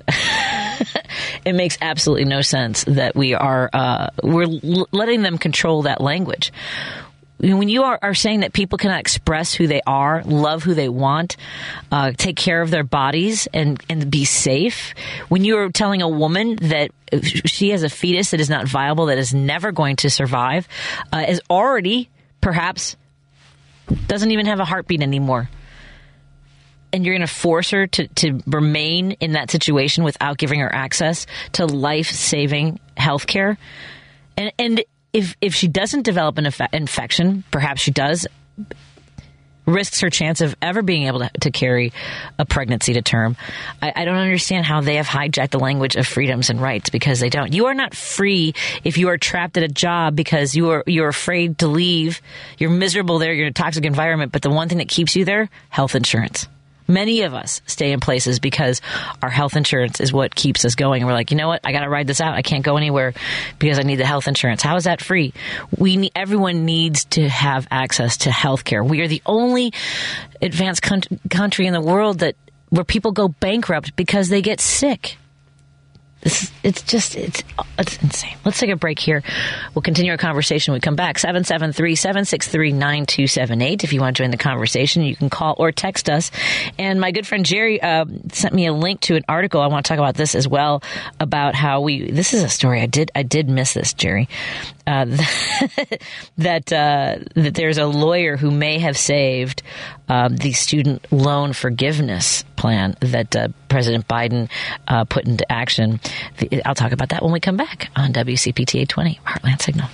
it 1.46 1.54
makes 1.54 1.78
absolutely 1.82 2.26
no 2.26 2.42
sense 2.42 2.84
that 2.86 3.16
we 3.16 3.34
are 3.34 3.70
uh, 3.74 4.10
we're 4.24 4.44
l- 4.44 4.88
letting 4.92 5.22
them 5.22 5.38
control 5.38 5.84
that 5.84 6.02
language. 6.02 6.52
When 7.42 7.70
you 7.70 7.84
are, 7.84 7.98
are 8.02 8.14
saying 8.14 8.42
that 8.42 8.52
people 8.52 8.78
cannot 8.78 9.00
express 9.00 9.54
who 9.54 9.66
they 9.68 9.80
are, 9.88 10.24
love 10.26 10.64
who 10.64 10.74
they 10.74 10.90
want, 10.90 11.38
uh, 11.90 12.12
take 12.12 12.36
care 12.36 12.62
of 12.62 12.70
their 12.70 12.84
bodies, 12.84 13.48
and, 13.54 13.82
and 13.88 14.12
be 14.12 14.26
safe, 14.26 14.94
when 15.30 15.46
you 15.46 15.58
are 15.58 15.70
telling 15.70 16.02
a 16.02 16.10
woman 16.10 16.58
that 16.58 16.92
she 17.46 17.70
has 17.70 17.84
a 17.84 17.90
fetus 17.90 18.32
that 18.32 18.42
is 18.42 18.50
not 18.50 18.68
viable, 18.68 19.06
that 19.06 19.18
is 19.18 19.34
never 19.34 19.72
going 19.72 19.96
to 19.98 20.10
survive, 20.10 20.68
uh, 21.14 21.26
is 21.30 21.42
already 21.50 22.10
perhaps 22.42 22.98
doesn't 24.08 24.32
even 24.32 24.46
have 24.46 24.60
a 24.60 24.66
heartbeat 24.66 25.02
anymore 25.02 25.50
and 26.92 27.06
you're 27.06 27.16
going 27.16 27.28
to 27.28 27.34
force 27.34 27.70
her 27.72 27.88
to, 27.88 28.08
to 28.08 28.42
remain 28.48 29.12
in 29.14 29.34
that 29.34 29.52
situation 29.52 30.04
without 30.04 30.38
giving 30.38 30.60
her 30.60 30.74
access 30.74 31.26
to 31.54 31.66
life 31.66 32.10
saving 32.10 32.80
health 32.98 33.28
care. 33.28 33.58
And, 34.38 34.52
and 34.58 34.84
if, 35.14 35.36
if 35.42 35.56
she 35.56 35.68
doesn't 35.68 36.04
develop 36.04 36.38
an 36.38 36.46
infe- 36.46 36.74
infection, 36.74 37.44
perhaps 37.52 37.82
she 37.82 37.92
does, 37.92 38.28
risks 39.70 40.02
her 40.02 40.10
chance 40.10 40.42
of 40.42 40.56
ever 40.62 40.82
being 40.82 41.08
able 41.08 41.20
to, 41.20 41.30
to 41.42 41.52
carry 41.52 41.94
a 42.38 42.46
pregnancy 42.46 42.94
to 42.94 43.02
term. 43.02 43.38
I, 43.82 43.94
I 43.96 44.06
don't 44.06 44.18
understand 44.18 44.66
how 44.66 44.82
they 44.82 44.96
have 44.96 45.08
hijacked 45.08 45.52
the 45.52 45.60
language 45.60 45.96
of 45.96 46.08
freedoms 46.08 46.50
and 46.50 46.62
rights 46.62 46.90
because 46.90 47.20
they 47.20 47.30
don't. 47.30 47.54
You 47.54 47.68
are 47.68 47.74
not 47.74 47.94
free 47.94 48.54
if 48.84 48.98
you 48.98 49.10
are 49.10 49.18
trapped 49.18 49.58
at 49.58 49.64
a 49.64 49.68
job 49.68 50.16
because 50.16 50.56
you 50.56 50.72
are 50.72 50.84
you're 50.88 51.08
afraid 51.10 51.60
to 51.60 51.68
leave. 51.68 52.22
You're 52.58 52.72
miserable 52.72 53.20
there. 53.20 53.34
You're 53.34 53.48
in 53.48 53.52
a 53.52 53.54
toxic 53.54 53.86
environment. 53.86 54.32
But 54.32 54.42
the 54.42 54.50
one 54.50 54.70
thing 54.70 54.80
that 54.80 54.90
keeps 54.90 55.16
you 55.16 55.26
there, 55.26 55.50
health 55.70 55.96
insurance. 55.96 56.48
Many 56.90 57.22
of 57.22 57.34
us 57.34 57.62
stay 57.68 57.92
in 57.92 58.00
places 58.00 58.40
because 58.40 58.82
our 59.22 59.30
health 59.30 59.56
insurance 59.56 60.02
is 60.02 60.12
what 60.12 60.36
keeps 60.36 60.66
us 60.66 60.76
going. 60.76 61.06
We're 61.06 61.14
like, 61.14 61.32
you 61.32 61.38
know 61.38 61.48
what? 61.48 61.62
I 61.64 61.72
got 61.72 61.82
to 61.82 61.90
ride 61.90 62.08
this 62.08 62.20
out. 62.20 62.34
I 62.34 62.42
can't 62.42 62.66
go 62.66 62.76
anywhere 62.76 63.14
because 63.60 63.80
I 63.80 63.84
need 63.84 63.98
the 63.98 64.06
health 64.06 64.28
insurance. 64.28 64.62
How 64.62 64.76
is 64.76 64.86
that 64.86 65.02
free? 65.02 65.34
We 65.78 66.10
everyone 66.16 66.66
needs 66.66 67.06
to 67.06 67.30
have 67.30 67.68
access 67.70 68.18
to 68.18 68.32
health 68.32 68.66
care. 68.66 68.84
We 68.84 69.02
are 69.02 69.08
the 69.08 69.22
only 69.26 69.72
advanced 70.42 70.82
con- 70.82 71.04
country 71.30 71.68
in 71.68 71.74
the 71.74 71.82
world 71.82 72.20
that 72.20 72.36
where 72.70 72.84
people 72.84 73.12
go 73.12 73.28
bankrupt 73.28 73.96
because 73.96 74.30
they 74.30 74.42
get 74.42 74.60
sick. 74.60 75.18
This, 76.22 76.52
it's 76.64 76.82
just 76.82 77.16
it's 77.16 77.44
it's 77.78 78.02
insane. 78.04 78.36
Let's 78.44 78.60
take 78.60 78.70
a 78.70 78.76
break 78.76 79.00
here. 79.00 79.24
We'll 79.74 79.82
continue 79.82 80.12
our 80.12 80.18
conversation 80.18 80.74
when 80.74 80.78
we 80.78 80.82
come 80.82 80.98
back. 80.98 81.16
773-763-9278. 81.18 83.86
If 83.86 83.94
you 83.94 84.02
want 84.02 84.18
to 84.18 84.24
join 84.24 84.32
the 84.32 84.38
conversation, 84.38 85.04
you 85.04 85.16
can 85.16 85.30
call 85.30 85.56
or 85.58 85.72
text 85.72 86.10
us. 86.10 86.30
And 86.78 87.00
my 87.00 87.12
good 87.12 87.26
friend 87.26 87.46
Jerry 87.46 87.82
uh, 87.82 88.04
sent 88.34 88.54
me 88.54 88.68
a 88.68 88.74
link 88.74 89.00
to 89.02 89.16
an 89.16 89.24
article. 89.30 89.62
I 89.62 89.68
want 89.68 89.86
to 89.86 89.90
talk 89.90 90.00
about 90.00 90.16
this 90.16 90.36
as 90.36 90.46
well 90.46 90.84
about 91.22 91.56
how 91.56 91.80
we. 91.82 92.12
This 92.12 92.34
is 92.34 92.44
a 92.44 92.50
story 92.50 92.82
I 92.82 92.88
did 92.88 93.12
I 93.16 93.24
did 93.24 93.48
miss 93.48 93.74
this, 93.74 93.94
Jerry. 93.94 94.28
Uh, 94.86 95.06
that 96.38 96.74
uh, 96.74 97.20
that 97.36 97.54
there's 97.54 97.78
a 97.78 97.86
lawyer 97.86 98.36
who 98.36 98.52
may 98.52 98.80
have 98.80 98.98
saved 98.98 99.64
um, 100.10 100.36
the 100.36 100.52
student 100.52 101.06
loan 101.12 101.54
forgiveness 101.54 102.44
plan 102.56 102.96
that 103.00 103.36
uh, 103.36 103.48
President 103.70 104.08
Biden 104.08 104.50
uh, 104.88 105.06
put 105.06 105.26
into 105.26 105.50
action. 105.52 106.00
The, 106.38 106.64
I'll 106.66 106.76
talk 106.76 106.92
about 106.92 107.10
that 107.10 107.24
when 107.24 107.32
we 107.32 107.40
come 107.40 107.58
back 107.58 107.90
on 107.96 108.14
WCPT 108.14 108.82
820 108.82 109.20
Heartland 109.26 109.62
Signal. 109.62 109.90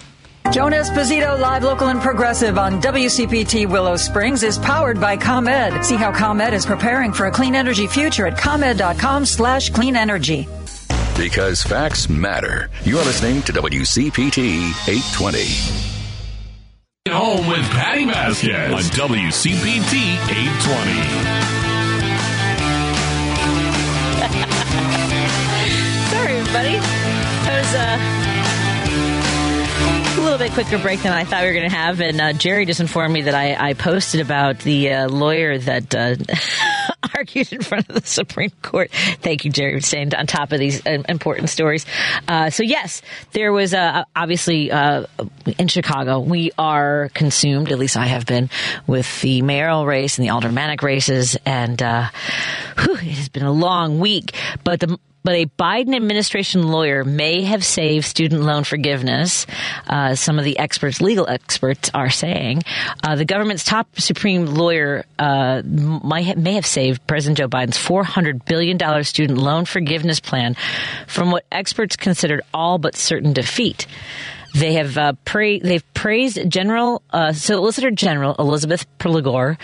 Joan 0.51 0.73
Esposito, 0.73 1.39
live, 1.39 1.63
local, 1.63 1.87
and 1.87 1.99
progressive 1.99 2.57
on 2.57 2.81
WCPT 2.81 3.67
Willow 3.67 3.95
Springs 3.95 4.43
is 4.43 4.59
powered 4.59 5.01
by 5.01 5.17
ComEd. 5.17 5.83
See 5.83 5.95
how 5.95 6.11
ComEd 6.11 6.53
is 6.53 6.65
preparing 6.65 7.11
for 7.11 7.25
a 7.25 7.31
clean 7.31 7.55
energy 7.55 7.87
future 7.87 8.27
at 8.27 8.37
ComEd.com 8.37 9.25
slash 9.25 9.71
clean 9.71 9.95
energy. 9.95 10.47
Because 11.17 11.63
facts 11.63 12.09
matter. 12.09 12.69
You're 12.83 13.03
listening 13.03 13.41
to 13.43 13.53
WCPT 13.53 14.69
820. 14.87 15.95
Home 17.09 17.47
with 17.47 17.67
Patty 17.69 18.05
Vasquez 18.05 18.71
on 18.71 18.81
WCPT 18.81 20.15
820. 20.29 21.64
Uh, 27.75 27.97
a 30.17 30.21
little 30.21 30.37
bit 30.37 30.51
quicker 30.53 30.77
break 30.77 31.01
than 31.01 31.11
I 31.11 31.25
thought 31.25 31.41
we 31.41 31.47
were 31.47 31.53
going 31.53 31.69
to 31.69 31.75
have. 31.75 31.99
And 31.99 32.21
uh, 32.21 32.33
Jerry 32.33 32.65
just 32.65 32.79
informed 32.79 33.13
me 33.13 33.23
that 33.23 33.35
I, 33.35 33.69
I 33.69 33.73
posted 33.73 34.21
about 34.21 34.59
the 34.59 34.93
uh, 34.93 35.09
lawyer 35.09 35.57
that 35.57 35.93
uh, 35.93 36.15
argued 37.15 37.51
in 37.51 37.61
front 37.61 37.89
of 37.89 37.95
the 37.95 38.07
Supreme 38.07 38.51
Court. 38.61 38.91
Thank 38.91 39.45
you, 39.45 39.51
Jerry, 39.51 39.73
for 39.79 39.85
staying 39.85 40.15
on 40.15 40.25
top 40.25 40.51
of 40.51 40.59
these 40.59 40.85
uh, 40.85 41.03
important 41.09 41.49
stories. 41.49 41.85
Uh, 42.27 42.49
so, 42.49 42.63
yes, 42.63 43.01
there 43.33 43.51
was 43.51 43.73
uh, 43.73 44.05
obviously 44.15 44.71
uh, 44.71 45.05
in 45.57 45.67
Chicago, 45.67 46.19
we 46.19 46.51
are 46.57 47.09
consumed, 47.13 47.71
at 47.71 47.77
least 47.77 47.97
I 47.97 48.05
have 48.05 48.25
been, 48.25 48.49
with 48.87 49.21
the 49.21 49.41
mayoral 49.41 49.85
race 49.85 50.17
and 50.17 50.25
the 50.25 50.31
aldermanic 50.31 50.81
races. 50.81 51.37
And 51.45 51.81
uh, 51.81 52.09
whew, 52.79 52.95
it 52.95 53.01
has 53.01 53.29
been 53.29 53.43
a 53.45 53.51
long 53.51 53.99
week. 53.99 54.33
But 54.63 54.79
the 54.79 54.97
but 55.25 55.33
a 55.33 55.47
Biden 55.59 55.95
administration 55.95 56.67
lawyer 56.67 57.03
may 57.03 57.41
have 57.41 57.65
saved 57.65 58.05
student 58.05 58.43
loan 58.43 58.63
forgiveness. 58.63 59.47
Uh, 59.87 60.13
some 60.13 60.37
of 60.37 60.45
the 60.45 60.59
experts, 60.59 61.01
legal 61.01 61.27
experts, 61.27 61.89
are 61.93 62.11
saying 62.11 62.61
uh, 63.03 63.15
the 63.15 63.25
government's 63.25 63.63
top 63.63 63.87
Supreme 63.99 64.45
lawyer 64.45 65.03
uh, 65.17 65.63
might 65.65 66.37
may 66.37 66.53
have 66.53 66.65
saved 66.65 67.05
President 67.07 67.39
Joe 67.39 67.47
Biden's 67.47 67.77
four 67.77 68.03
hundred 68.03 68.45
billion 68.45 68.77
dollars 68.77 69.09
student 69.09 69.39
loan 69.39 69.65
forgiveness 69.65 70.19
plan 70.19 70.55
from 71.07 71.31
what 71.31 71.43
experts 71.51 71.95
considered 71.95 72.41
all 72.53 72.77
but 72.77 72.95
certain 72.95 73.33
defeat. 73.33 73.87
They 74.53 74.73
have 74.73 74.97
uh, 74.97 75.13
pra- 75.25 75.59
they've 75.59 75.93
praised 75.93 76.49
General 76.49 77.01
uh, 77.11 77.33
Solicitor 77.33 77.91
General 77.91 78.35
Elizabeth 78.39 78.85
Perligore. 78.99 79.57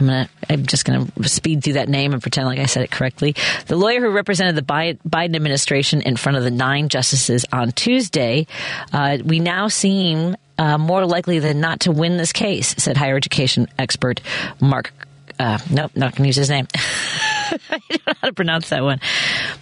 I'm 0.00 0.06
gonna. 0.06 0.28
I'm 0.48 0.66
just 0.66 0.84
gonna 0.84 1.06
speed 1.28 1.62
through 1.62 1.74
that 1.74 1.88
name 1.88 2.12
and 2.12 2.22
pretend 2.22 2.46
like 2.46 2.58
I 2.58 2.66
said 2.66 2.82
it 2.82 2.90
correctly. 2.90 3.34
The 3.66 3.76
lawyer 3.76 4.00
who 4.00 4.10
represented 4.10 4.56
the 4.56 4.62
Biden 4.62 5.36
administration 5.36 6.02
in 6.02 6.16
front 6.16 6.38
of 6.38 6.44
the 6.44 6.50
nine 6.50 6.88
justices 6.88 7.44
on 7.52 7.72
Tuesday. 7.72 8.46
Uh, 8.92 9.18
we 9.24 9.40
now 9.40 9.68
seem 9.68 10.36
uh, 10.58 10.78
more 10.78 11.06
likely 11.06 11.38
than 11.38 11.60
not 11.60 11.80
to 11.80 11.92
win 11.92 12.16
this 12.16 12.32
case, 12.32 12.74
said 12.78 12.96
higher 12.96 13.16
education 13.16 13.66
expert 13.78 14.20
Mark. 14.60 14.92
Uh, 15.38 15.58
nope, 15.70 15.92
not 15.94 16.14
going 16.14 16.24
to 16.24 16.26
use 16.26 16.36
his 16.36 16.50
name. 16.50 16.66
I 16.74 17.80
don't 17.88 18.06
know 18.06 18.12
how 18.20 18.28
to 18.28 18.34
pronounce 18.34 18.68
that 18.68 18.82
one. 18.82 19.00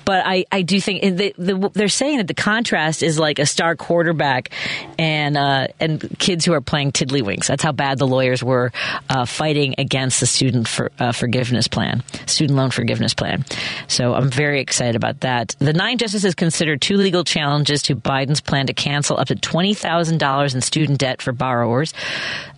But 0.04 0.24
I, 0.26 0.44
I 0.50 0.62
do 0.62 0.80
think 0.80 1.02
the, 1.02 1.34
the, 1.38 1.70
they're 1.72 1.88
saying 1.88 2.18
that 2.18 2.26
the 2.26 2.34
contrast 2.34 3.02
is 3.02 3.18
like 3.18 3.38
a 3.38 3.46
star 3.46 3.76
quarterback 3.76 4.50
and 4.98 5.36
uh, 5.36 5.68
and 5.80 6.18
kids 6.18 6.44
who 6.44 6.52
are 6.52 6.60
playing 6.60 6.92
tiddlywinks. 6.92 7.46
That's 7.46 7.62
how 7.62 7.72
bad 7.72 7.98
the 7.98 8.06
lawyers 8.06 8.42
were 8.42 8.72
uh, 9.08 9.24
fighting 9.24 9.74
against 9.78 10.20
the 10.20 10.26
student 10.26 10.68
for, 10.68 10.90
uh, 10.98 11.12
forgiveness 11.12 11.68
plan, 11.68 12.02
student 12.26 12.56
loan 12.56 12.70
forgiveness 12.70 13.14
plan. 13.14 13.44
So 13.86 14.14
I'm 14.14 14.30
very 14.30 14.60
excited 14.60 14.96
about 14.96 15.20
that. 15.20 15.54
The 15.58 15.72
nine 15.72 15.98
justices 15.98 16.34
considered 16.34 16.80
two 16.80 16.96
legal 16.96 17.24
challenges 17.24 17.82
to 17.84 17.96
Biden's 17.96 18.40
plan 18.40 18.66
to 18.66 18.72
cancel 18.72 19.18
up 19.18 19.28
to 19.28 19.34
twenty 19.34 19.74
thousand 19.74 20.18
dollars 20.18 20.54
in 20.54 20.60
student 20.60 20.98
debt 20.98 21.22
for 21.22 21.32
borrowers. 21.32 21.94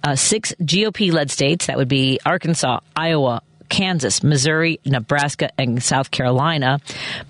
Uh, 0.03 0.17
six 0.17 0.55
GOP-led 0.61 1.31
states, 1.31 1.67
that 1.67 1.77
would 1.77 1.89
be 1.89 2.19
Arkansas, 2.25 2.81
Iowa, 2.97 3.43
Kansas, 3.71 4.23
Missouri, 4.23 4.79
Nebraska, 4.85 5.51
and 5.59 5.83
South 5.83 6.11
Carolina 6.11 6.81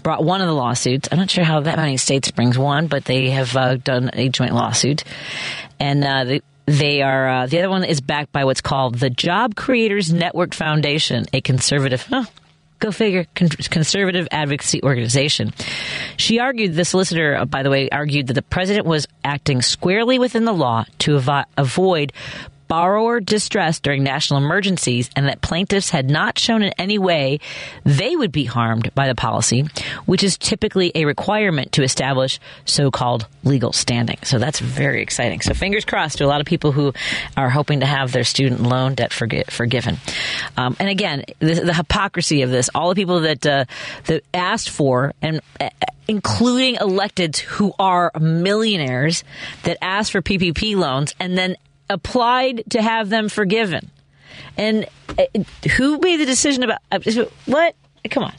brought 0.03 0.25
one 0.25 0.41
of 0.41 0.49
the 0.49 0.55
lawsuits. 0.55 1.09
I'm 1.13 1.19
not 1.19 1.31
sure 1.31 1.45
how 1.45 1.61
that 1.61 1.77
many 1.77 1.97
states 1.97 2.33
brings 2.33 2.59
one, 2.59 2.89
but 2.89 3.05
they 3.05 3.31
have 3.31 3.57
uh, 3.57 3.77
done 3.77 4.11
a 4.15 4.29
joint 4.29 4.55
lawsuit. 4.55 5.05
And 5.79 6.03
uh, 6.03 6.25
they, 6.25 6.41
they 6.67 7.03
are 7.03 7.29
uh, 7.29 7.47
the 7.47 7.61
other 7.61 7.71
one 7.71 7.85
is 7.85 8.01
backed 8.01 8.33
by 8.33 8.45
what's 8.45 8.61
called 8.61 8.97
the 8.97 9.11
Job 9.11 9.55
Creators 9.55 10.13
Network 10.13 10.55
Foundation, 10.55 11.27
a 11.33 11.41
conservative. 11.41 12.03
Huh, 12.03 12.25
Go 12.81 12.91
figure, 12.91 13.27
conservative 13.35 14.27
advocacy 14.31 14.83
organization. 14.83 15.53
She 16.17 16.39
argued, 16.39 16.75
the 16.75 16.87
solicitor, 16.87 17.37
uh, 17.37 17.45
by 17.45 17.63
the 17.63 17.69
way, 17.69 17.91
argued 17.91 18.29
that 18.29 18.33
the 18.33 18.41
president 18.41 18.87
was 18.87 19.07
acting 19.23 19.61
squarely 19.61 20.19
within 20.19 20.47
the 20.47 20.55
law 20.55 20.87
to 21.01 21.19
avo- 21.19 21.45
avoid 21.59 22.15
borrower 22.71 23.19
distress 23.19 23.81
during 23.81 24.05
national 24.05 24.39
emergencies 24.39 25.11
and 25.17 25.27
that 25.27 25.41
plaintiffs 25.41 25.91
had 25.91 26.09
not 26.09 26.39
shown 26.39 26.63
in 26.63 26.73
any 26.79 26.99
way 26.99 27.41
they 27.85 28.15
would 28.15 28.31
be 28.31 28.45
harmed 28.45 28.95
by 28.95 29.09
the 29.09 29.15
policy, 29.17 29.67
which 30.07 30.23
is 30.23 30.39
typically 30.39 30.93
a 30.95 31.05
requirement 31.05 31.73
to 31.73 31.83
establish 31.83 32.39
so-called 32.65 33.27
legal 33.43 33.73
standing. 33.73 34.19
So 34.23 34.39
that's 34.39 34.61
very 34.61 35.03
exciting. 35.03 35.41
So 35.41 35.53
fingers 35.53 35.85
crossed 35.85 36.19
to 36.19 36.25
a 36.25 36.29
lot 36.29 36.41
of 36.41 36.47
people 36.47 36.71
who 36.71 36.93
are 37.37 37.51
hoping 37.51 37.81
to 37.81 37.87
have 37.87 38.13
their 38.13 38.23
student 38.23 38.63
loan 38.63 38.95
debt 38.95 39.11
forgi- 39.11 39.51
forgiven. 39.51 39.97
Um, 40.57 40.77
and 40.79 40.89
again, 40.89 41.25
the, 41.41 41.55
the, 41.55 41.75
hypocrisy 41.75 42.43
of 42.43 42.51
this, 42.51 42.71
all 42.73 42.91
the 42.91 42.95
people 42.95 43.21
that 43.21 43.45
uh, 43.45 43.65
that 44.05 44.23
asked 44.33 44.71
for 44.71 45.13
and 45.21 45.41
uh, 45.59 45.71
including 46.07 46.77
electeds 46.77 47.39
who 47.41 47.73
are 47.81 48.13
millionaires 48.21 49.25
that 49.65 49.77
asked 49.83 50.13
for 50.13 50.23
PPP 50.23 50.77
loans 50.77 51.17
and 51.19 51.37
then 51.37 51.57
applied 51.91 52.65
to 52.71 52.81
have 52.81 53.11
them 53.11 53.29
forgiven. 53.29 53.91
And 54.57 54.87
uh, 55.19 55.25
who 55.77 55.99
made 55.99 56.17
the 56.17 56.27
decision 56.27 56.63
about 56.63 56.79
uh, 56.91 57.01
what? 57.45 57.75
Come 58.11 58.25
on. 58.25 58.33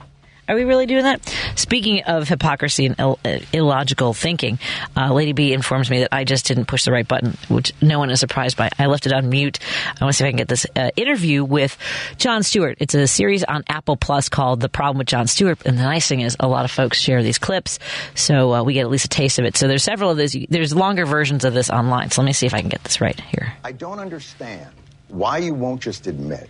Are 0.51 0.55
we 0.55 0.65
really 0.65 0.85
doing 0.85 1.05
that? 1.05 1.33
Speaking 1.55 2.03
of 2.03 2.27
hypocrisy 2.27 2.85
and 2.85 2.95
Ill, 2.99 3.17
uh, 3.23 3.39
illogical 3.53 4.13
thinking, 4.13 4.59
uh, 4.97 5.13
Lady 5.13 5.31
B 5.31 5.53
informs 5.53 5.89
me 5.89 5.99
that 5.99 6.09
I 6.11 6.25
just 6.25 6.45
didn't 6.45 6.65
push 6.65 6.83
the 6.83 6.91
right 6.91 7.07
button, 7.07 7.37
which 7.47 7.71
no 7.81 7.99
one 7.99 8.09
is 8.09 8.19
surprised 8.19 8.57
by. 8.57 8.69
I 8.77 8.87
left 8.87 9.05
it 9.05 9.13
on 9.13 9.29
mute. 9.29 9.59
I 9.87 10.03
want 10.03 10.13
to 10.13 10.17
see 10.17 10.25
if 10.25 10.27
I 10.27 10.31
can 10.31 10.37
get 10.37 10.49
this 10.49 10.65
uh, 10.75 10.91
interview 10.97 11.45
with 11.45 11.77
Jon 12.17 12.43
Stewart. 12.43 12.75
It's 12.81 12.93
a 12.93 13.07
series 13.07 13.45
on 13.45 13.63
Apple 13.69 13.95
Plus 13.95 14.27
called 14.27 14.59
The 14.59 14.67
Problem 14.67 14.97
with 14.97 15.07
Jon 15.07 15.27
Stewart. 15.27 15.65
And 15.65 15.77
the 15.77 15.83
nice 15.83 16.09
thing 16.09 16.19
is, 16.19 16.35
a 16.37 16.49
lot 16.49 16.65
of 16.65 16.71
folks 16.71 16.99
share 16.99 17.23
these 17.23 17.37
clips, 17.37 17.79
so 18.13 18.53
uh, 18.53 18.61
we 18.61 18.73
get 18.73 18.81
at 18.81 18.89
least 18.89 19.05
a 19.05 19.07
taste 19.07 19.39
of 19.39 19.45
it. 19.45 19.55
So 19.55 19.69
there's 19.69 19.83
several 19.83 20.09
of 20.11 20.17
those. 20.17 20.35
There's 20.49 20.75
longer 20.75 21.05
versions 21.05 21.45
of 21.45 21.53
this 21.53 21.69
online. 21.69 22.11
So 22.11 22.21
let 22.21 22.25
me 22.25 22.33
see 22.33 22.45
if 22.45 22.53
I 22.53 22.59
can 22.59 22.69
get 22.69 22.83
this 22.83 22.99
right 22.99 23.17
here. 23.17 23.53
I 23.63 23.71
don't 23.71 23.99
understand 23.99 24.67
why 25.07 25.37
you 25.37 25.53
won't 25.53 25.81
just 25.81 26.07
admit 26.07 26.49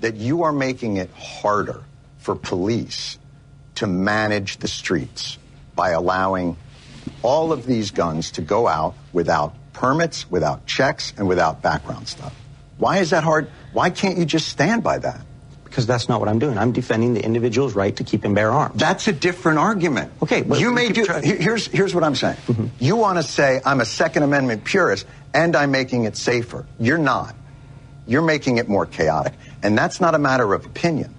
that 0.00 0.16
you 0.16 0.42
are 0.42 0.52
making 0.52 0.96
it 0.96 1.10
harder 1.12 1.84
for 2.30 2.36
police 2.36 3.18
to 3.74 3.88
manage 3.88 4.58
the 4.58 4.68
streets 4.68 5.36
by 5.74 5.90
allowing 5.90 6.56
all 7.22 7.50
of 7.50 7.66
these 7.66 7.90
guns 7.90 8.30
to 8.32 8.40
go 8.40 8.68
out 8.68 8.94
without 9.12 9.52
permits, 9.72 10.30
without 10.30 10.64
checks, 10.64 11.12
and 11.16 11.26
without 11.26 11.60
background 11.60 12.06
stuff. 12.06 12.32
Why 12.78 12.98
is 12.98 13.10
that 13.10 13.24
hard? 13.24 13.50
Why 13.72 13.90
can't 13.90 14.16
you 14.16 14.24
just 14.24 14.46
stand 14.46 14.84
by 14.84 14.98
that? 14.98 15.22
Because 15.64 15.86
that's 15.88 16.08
not 16.08 16.20
what 16.20 16.28
I'm 16.28 16.38
doing. 16.38 16.56
I'm 16.56 16.70
defending 16.70 17.14
the 17.14 17.24
individual's 17.24 17.74
right 17.74 17.94
to 17.96 18.04
keep 18.04 18.22
and 18.24 18.34
bear 18.34 18.52
arms. 18.52 18.78
That's 18.78 19.08
a 19.08 19.12
different 19.12 19.58
argument. 19.58 20.12
Okay, 20.22 20.42
well, 20.42 20.60
you 20.60 20.72
may 20.72 20.90
do. 20.90 21.04
Here's 21.22 21.66
here's 21.66 21.94
what 21.94 22.04
I'm 22.04 22.14
saying. 22.14 22.36
Mm-hmm. 22.46 22.66
You 22.78 22.94
want 22.94 23.18
to 23.18 23.24
say 23.24 23.60
I'm 23.64 23.80
a 23.80 23.84
Second 23.84 24.22
Amendment 24.22 24.64
purist 24.64 25.04
and 25.34 25.56
I'm 25.56 25.72
making 25.72 26.04
it 26.04 26.16
safer. 26.16 26.66
You're 26.78 26.98
not. 26.98 27.34
You're 28.06 28.22
making 28.22 28.58
it 28.58 28.68
more 28.68 28.86
chaotic, 28.86 29.34
and 29.62 29.76
that's 29.76 30.00
not 30.00 30.14
a 30.14 30.18
matter 30.18 30.54
of 30.54 30.66
opinion. 30.66 31.14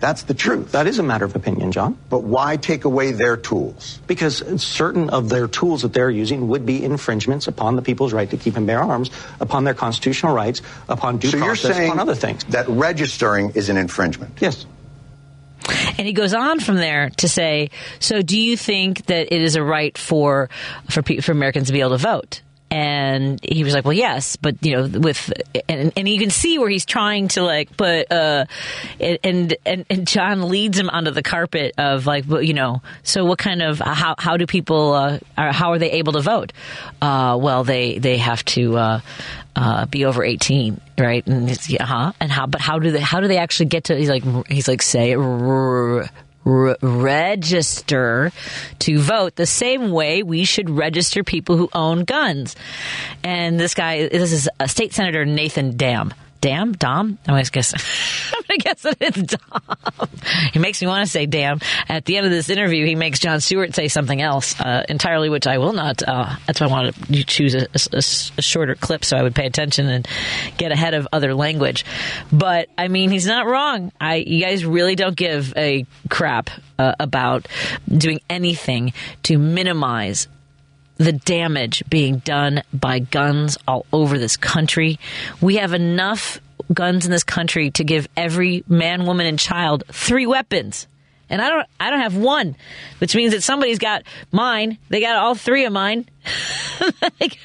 That's 0.00 0.22
the 0.22 0.34
truth. 0.34 0.72
That 0.72 0.86
is 0.86 0.98
a 0.98 1.02
matter 1.02 1.24
of 1.24 1.34
opinion, 1.34 1.72
Jon. 1.72 1.98
But 2.08 2.22
why 2.22 2.56
take 2.56 2.84
away 2.84 3.12
their 3.12 3.36
tools? 3.36 3.98
Because 4.06 4.62
certain 4.62 5.10
of 5.10 5.28
their 5.28 5.48
tools 5.48 5.82
that 5.82 5.92
they're 5.92 6.10
using 6.10 6.48
would 6.48 6.64
be 6.64 6.84
infringements 6.84 7.48
upon 7.48 7.74
the 7.74 7.82
people's 7.82 8.12
right 8.12 8.30
to 8.30 8.36
keep 8.36 8.56
and 8.56 8.66
bear 8.66 8.80
arms, 8.80 9.10
upon 9.40 9.64
their 9.64 9.74
constitutional 9.74 10.34
rights, 10.34 10.62
upon 10.88 11.18
due 11.18 11.30
so 11.30 11.38
process, 11.38 11.64
you're 11.64 11.74
saying 11.74 11.88
upon 11.88 12.00
other 12.00 12.14
things. 12.14 12.44
That 12.44 12.68
registering 12.68 13.50
is 13.50 13.68
an 13.68 13.76
infringement. 13.76 14.38
Yes. 14.40 14.66
And 15.98 16.06
he 16.06 16.12
goes 16.12 16.32
on 16.32 16.60
from 16.60 16.76
there 16.76 17.10
to 17.16 17.28
say, 17.28 17.70
so 17.98 18.22
do 18.22 18.40
you 18.40 18.56
think 18.56 19.06
that 19.06 19.34
it 19.34 19.42
is 19.42 19.56
a 19.56 19.62
right 19.62 19.98
for 19.98 20.48
for, 20.88 21.02
for 21.02 21.32
Americans 21.32 21.66
to 21.66 21.72
be 21.72 21.80
able 21.80 21.90
to 21.90 21.98
vote? 21.98 22.42
And 22.70 23.40
he 23.42 23.64
was 23.64 23.72
like, 23.72 23.84
well, 23.84 23.94
yes, 23.94 24.36
but 24.36 24.56
you 24.64 24.76
know, 24.76 25.00
with, 25.00 25.32
and, 25.68 25.92
and 25.96 26.08
you 26.08 26.18
can 26.18 26.30
see 26.30 26.58
where 26.58 26.68
he's 26.68 26.84
trying 26.84 27.28
to 27.28 27.42
like, 27.42 27.76
but, 27.76 28.12
uh, 28.12 28.44
and, 29.00 29.56
and, 29.64 29.86
and 29.88 30.06
Jon 30.06 30.48
leads 30.48 30.78
him 30.78 30.90
onto 30.90 31.10
the 31.10 31.22
carpet 31.22 31.74
of 31.78 32.06
like, 32.06 32.26
you 32.26 32.52
know, 32.52 32.82
so 33.02 33.24
what 33.24 33.38
kind 33.38 33.62
of, 33.62 33.78
how, 33.78 34.14
how 34.18 34.36
do 34.36 34.46
people, 34.46 34.92
uh, 34.92 35.18
how 35.36 35.72
are 35.72 35.78
they 35.78 35.92
able 35.92 36.12
to 36.12 36.20
vote? 36.20 36.52
Uh, 37.00 37.38
well, 37.40 37.64
they, 37.64 37.98
they 37.98 38.18
have 38.18 38.44
to, 38.46 38.76
uh, 38.76 39.00
uh, 39.56 39.86
be 39.86 40.04
over 40.04 40.22
18, 40.22 40.80
right? 40.98 41.26
And 41.26 41.50
it's, 41.50 41.70
yeah, 41.70 41.84
huh? 41.84 42.12
And 42.20 42.30
how, 42.30 42.46
but 42.46 42.60
how 42.60 42.78
do 42.78 42.90
they, 42.90 43.00
how 43.00 43.20
do 43.20 43.28
they 43.28 43.38
actually 43.38 43.66
get 43.66 43.84
to, 43.84 43.96
he's 43.96 44.10
like, 44.10 44.46
he's 44.46 44.68
like, 44.68 44.82
say, 44.82 45.16
re- 46.48 46.76
register 46.82 48.32
to 48.80 48.98
vote 48.98 49.36
the 49.36 49.46
same 49.46 49.92
way 49.92 50.22
we 50.22 50.44
should 50.44 50.70
register 50.70 51.22
people 51.22 51.56
who 51.56 51.68
own 51.72 52.04
guns. 52.04 52.56
And 53.22 53.60
this 53.60 53.74
guy, 53.74 54.08
this 54.08 54.32
is 54.32 54.48
a 54.58 54.68
state 54.68 54.92
senator 54.92 55.24
Nathan 55.24 55.74
Dahm. 55.74 56.12
Dam? 56.40 56.72
Dom? 56.72 57.18
I'm 57.26 57.44
to 57.44 57.50
guess. 57.50 57.74
I'm 58.34 58.42
to 58.42 58.56
guess 58.58 58.82
that 58.82 58.96
it's 59.00 59.22
Dom. 59.22 60.08
He 60.52 60.58
makes 60.58 60.80
me 60.80 60.88
want 60.88 61.04
to 61.04 61.10
say 61.10 61.26
damn. 61.26 61.60
At 61.88 62.04
the 62.04 62.16
end 62.16 62.26
of 62.26 62.32
this 62.32 62.48
interview, 62.50 62.86
he 62.86 62.94
makes 62.94 63.18
Jon 63.18 63.40
Stewart 63.40 63.74
say 63.74 63.88
something 63.88 64.20
else 64.20 64.58
uh, 64.60 64.84
entirely, 64.88 65.28
which 65.28 65.46
I 65.46 65.58
will 65.58 65.72
not. 65.72 66.02
Uh, 66.02 66.36
that's 66.46 66.60
why 66.60 66.66
I 66.66 66.70
wanted 66.70 66.94
to 66.94 67.24
choose 67.24 67.54
a, 67.54 67.66
a, 67.92 67.98
a, 67.98 68.42
shorter 68.42 68.74
clip 68.74 69.04
so 69.04 69.16
I 69.16 69.22
would 69.22 69.34
pay 69.34 69.46
attention 69.46 69.88
and 69.88 70.08
get 70.56 70.72
ahead 70.72 70.94
of 70.94 71.08
other 71.12 71.34
language. 71.34 71.84
But 72.32 72.68
I 72.78 72.88
mean, 72.88 73.10
he's 73.10 73.26
not 73.26 73.46
wrong. 73.46 73.92
I 74.00 74.16
you 74.16 74.44
guys 74.44 74.64
really 74.64 74.94
don't 74.94 75.16
give 75.16 75.52
a 75.56 75.86
crap 76.08 76.50
uh, 76.78 76.94
about 77.00 77.48
doing 77.88 78.20
anything 78.30 78.92
to 79.24 79.38
minimize 79.38 80.28
the 80.98 81.12
damage 81.12 81.82
being 81.88 82.18
done 82.18 82.62
by 82.72 82.98
guns 82.98 83.56
all 83.66 83.86
over 83.92 84.18
this 84.18 84.36
country. 84.36 84.98
We 85.40 85.56
have 85.56 85.72
enough 85.72 86.40
guns 86.72 87.06
in 87.06 87.10
this 87.10 87.24
country 87.24 87.70
to 87.72 87.84
give 87.84 88.08
every 88.16 88.64
man, 88.68 89.06
woman, 89.06 89.26
and 89.26 89.38
child 89.38 89.84
three 89.90 90.26
weapons. 90.26 90.86
And 91.30 91.40
I 91.40 91.50
don't, 91.50 91.66
I 91.78 91.90
don't 91.90 92.00
have 92.00 92.16
one, 92.16 92.56
which 92.98 93.14
means 93.14 93.32
that 93.32 93.42
somebody's 93.42 93.78
got 93.78 94.02
mine. 94.32 94.78
They 94.88 95.00
got 95.00 95.16
all 95.16 95.34
three 95.34 95.66
of 95.66 95.72
mine. 95.72 96.08
like, 97.20 97.38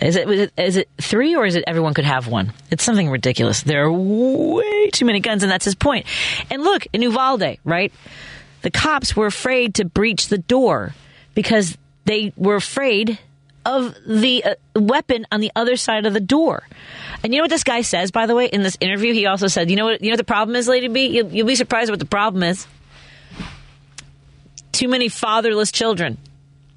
is 0.00 0.16
it, 0.16 0.52
is 0.58 0.76
it 0.76 0.88
three 1.00 1.36
or 1.36 1.46
is 1.46 1.54
it 1.54 1.64
everyone 1.66 1.94
could 1.94 2.04
have 2.04 2.26
one? 2.26 2.52
It's 2.70 2.84
something 2.84 3.08
ridiculous. 3.08 3.62
There 3.62 3.84
are 3.84 3.92
way 3.92 4.90
too 4.90 5.04
many 5.04 5.20
guns, 5.20 5.42
and 5.42 5.50
that's 5.50 5.64
his 5.64 5.76
point. 5.76 6.06
And 6.50 6.62
look, 6.62 6.86
in 6.92 7.00
Uvalde, 7.02 7.58
right? 7.64 7.92
The 8.62 8.70
cops 8.70 9.16
were 9.16 9.26
afraid 9.26 9.76
to 9.76 9.84
breach 9.84 10.28
the 10.28 10.38
door 10.38 10.94
because 11.40 11.78
they 12.04 12.34
were 12.36 12.54
afraid 12.54 13.18
of 13.64 13.96
the 14.06 14.44
uh, 14.44 14.54
weapon 14.76 15.26
on 15.32 15.40
the 15.40 15.50
other 15.56 15.76
side 15.76 16.04
of 16.04 16.12
the 16.12 16.20
door. 16.20 16.62
And 17.24 17.32
you 17.32 17.38
know 17.38 17.44
what 17.44 17.50
this 17.50 17.64
guy 17.64 17.80
says, 17.80 18.10
by 18.10 18.26
the 18.26 18.34
way, 18.34 18.44
in 18.44 18.62
this 18.62 18.76
interview? 18.78 19.14
He 19.14 19.24
also 19.24 19.46
said, 19.46 19.70
"You 19.70 19.76
know 19.76 19.86
what? 19.86 20.02
You 20.02 20.10
know 20.10 20.12
what 20.14 20.18
the 20.18 20.24
problem 20.24 20.54
is, 20.54 20.68
Lady 20.68 20.88
B. 20.88 21.06
You'll, 21.06 21.28
you'll 21.28 21.46
be 21.46 21.54
surprised 21.54 21.88
what 21.88 21.98
the 21.98 22.04
problem 22.04 22.42
is. 22.42 22.66
Too 24.72 24.88
many 24.88 25.08
fatherless 25.08 25.72
children." 25.72 26.18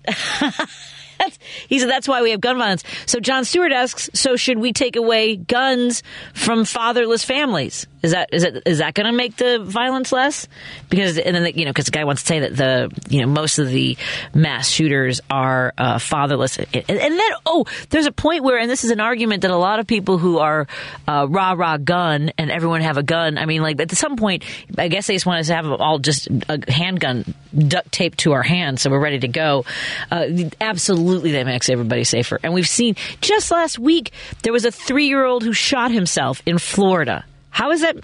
that's 1.23 1.39
he 1.67 1.79
said 1.79 1.89
that's 1.89 2.07
why 2.07 2.21
we 2.21 2.31
have 2.31 2.41
gun 2.41 2.57
violence. 2.57 2.83
So 3.05 3.19
Jon 3.19 3.45
Stewart 3.45 3.71
asks, 3.71 4.09
so 4.13 4.35
should 4.35 4.57
we 4.57 4.73
take 4.73 4.95
away 4.95 5.35
guns 5.35 6.03
from 6.33 6.65
fatherless 6.65 7.23
families? 7.23 7.87
Is 8.03 8.11
that 8.11 8.29
is 8.33 8.43
it 8.43 8.63
is 8.65 8.79
that 8.79 8.93
going 8.93 9.05
to 9.05 9.13
make 9.13 9.37
the 9.37 9.59
violence 9.63 10.11
less? 10.11 10.49
Because 10.89 11.17
and 11.17 11.35
then 11.35 11.45
you 11.55 11.63
know 11.63 11.71
because 11.71 11.85
the 11.85 11.91
guy 11.91 12.03
wants 12.03 12.23
to 12.23 12.27
say 12.27 12.39
that 12.39 12.55
the 12.55 12.91
you 13.09 13.21
know 13.21 13.27
most 13.27 13.59
of 13.59 13.69
the 13.69 13.97
mass 14.33 14.69
shooters 14.69 15.21
are 15.29 15.73
uh, 15.77 15.99
fatherless, 15.99 16.57
and, 16.57 16.67
and 16.73 16.99
then 16.99 17.31
oh 17.45 17.65
there's 17.91 18.05
a 18.05 18.11
point 18.11 18.43
where 18.43 18.57
and 18.57 18.69
this 18.69 18.83
is 18.83 18.91
an 18.91 18.99
argument 18.99 19.43
that 19.43 19.51
a 19.51 19.57
lot 19.57 19.79
of 19.79 19.87
people 19.87 20.17
who 20.17 20.39
are 20.39 20.67
uh, 21.07 21.25
rah 21.29 21.53
rah 21.53 21.77
gun 21.77 22.31
and 22.37 22.51
everyone 22.51 22.81
have 22.81 22.97
a 22.97 23.03
gun. 23.03 23.37
I 23.37 23.45
mean 23.45 23.61
like 23.61 23.79
at 23.79 23.91
some 23.91 24.17
point 24.17 24.43
I 24.77 24.89
guess 24.89 25.07
they 25.07 25.13
just 25.13 25.25
want 25.25 25.39
us 25.39 25.47
to 25.47 25.55
have 25.55 25.71
all 25.71 25.99
just 25.99 26.27
a 26.49 26.59
handgun 26.69 27.33
duct 27.55 27.89
taped 27.93 28.19
to 28.19 28.33
our 28.33 28.43
hands 28.43 28.81
so 28.81 28.89
we're 28.89 28.99
ready 28.99 29.19
to 29.19 29.29
go. 29.29 29.63
Uh, 30.11 30.27
absolutely, 30.59 31.12
that 31.19 31.45
makes 31.45 31.69
everybody 31.69 32.03
safer. 32.03 32.39
And 32.43 32.53
we've 32.53 32.67
seen 32.67 32.95
just 33.21 33.51
last 33.51 33.79
week 33.79 34.11
there 34.43 34.53
was 34.53 34.65
a 34.65 34.71
three 34.71 35.07
year 35.07 35.25
old 35.25 35.43
who 35.43 35.53
shot 35.53 35.91
himself 35.91 36.41
in 36.45 36.57
Florida. 36.57 37.25
How 37.49 37.71
is 37.71 37.81
that? 37.81 37.97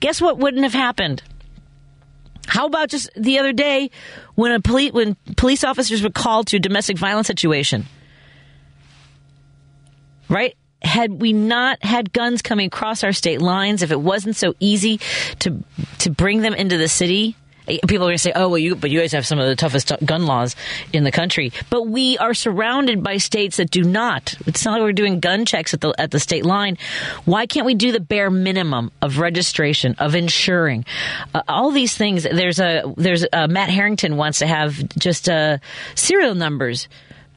Guess 0.00 0.20
what 0.20 0.38
wouldn't 0.38 0.62
have 0.62 0.72
happened? 0.72 1.22
How 2.46 2.66
about 2.66 2.88
just 2.88 3.10
the 3.14 3.38
other 3.38 3.52
day 3.52 3.90
when 4.34 4.52
a 4.52 4.60
police 4.60 4.92
when 4.92 5.16
police 5.36 5.64
officers 5.64 6.02
were 6.02 6.10
called 6.10 6.46
to 6.48 6.56
a 6.56 6.60
domestic 6.60 6.96
violence 6.96 7.26
situation? 7.26 7.84
Right? 10.30 10.56
Had 10.80 11.20
we 11.20 11.32
not 11.32 11.82
had 11.82 12.12
guns 12.12 12.40
coming 12.40 12.68
across 12.68 13.04
our 13.04 13.12
state 13.12 13.42
lines, 13.42 13.82
if 13.82 13.90
it 13.90 14.00
wasn't 14.00 14.36
so 14.36 14.54
easy 14.60 14.98
to 15.40 15.62
to 15.98 16.10
bring 16.10 16.40
them 16.40 16.54
into 16.54 16.78
the 16.78 16.88
city, 16.88 17.36
people 17.68 18.06
are 18.06 18.10
going 18.10 18.14
to 18.14 18.18
say, 18.18 18.32
"Oh, 18.34 18.48
well, 18.48 18.58
you 18.58 18.74
but 18.74 18.90
you 18.90 19.00
guys 19.00 19.12
have 19.12 19.26
some 19.26 19.38
of 19.38 19.46
the 19.46 19.56
toughest 19.56 19.92
gun 20.04 20.26
laws 20.26 20.56
in 20.92 21.04
the 21.04 21.12
country." 21.12 21.52
But 21.70 21.86
we 21.86 22.18
are 22.18 22.34
surrounded 22.34 23.02
by 23.02 23.18
states 23.18 23.58
that 23.58 23.70
do 23.70 23.82
not. 23.82 24.34
It's 24.46 24.64
not 24.64 24.72
like 24.72 24.82
we're 24.82 24.92
doing 24.92 25.20
gun 25.20 25.44
checks 25.44 25.74
at 25.74 25.80
the 25.80 25.94
at 25.98 26.10
the 26.10 26.20
state 26.20 26.44
line. 26.44 26.78
Why 27.24 27.46
can't 27.46 27.66
we 27.66 27.74
do 27.74 27.92
the 27.92 28.00
bare 28.00 28.30
minimum 28.30 28.90
of 29.02 29.18
registration, 29.18 29.94
of 29.98 30.14
insuring, 30.14 30.84
uh, 31.34 31.42
all 31.48 31.70
these 31.70 31.96
things? 31.96 32.24
There's 32.24 32.58
a 32.58 32.92
there's 32.96 33.24
a, 33.32 33.48
Matt 33.48 33.70
Harrington 33.70 34.16
wants 34.16 34.40
to 34.40 34.46
have 34.46 34.76
just 34.98 35.28
uh, 35.28 35.58
serial 35.94 36.34
numbers 36.34 36.88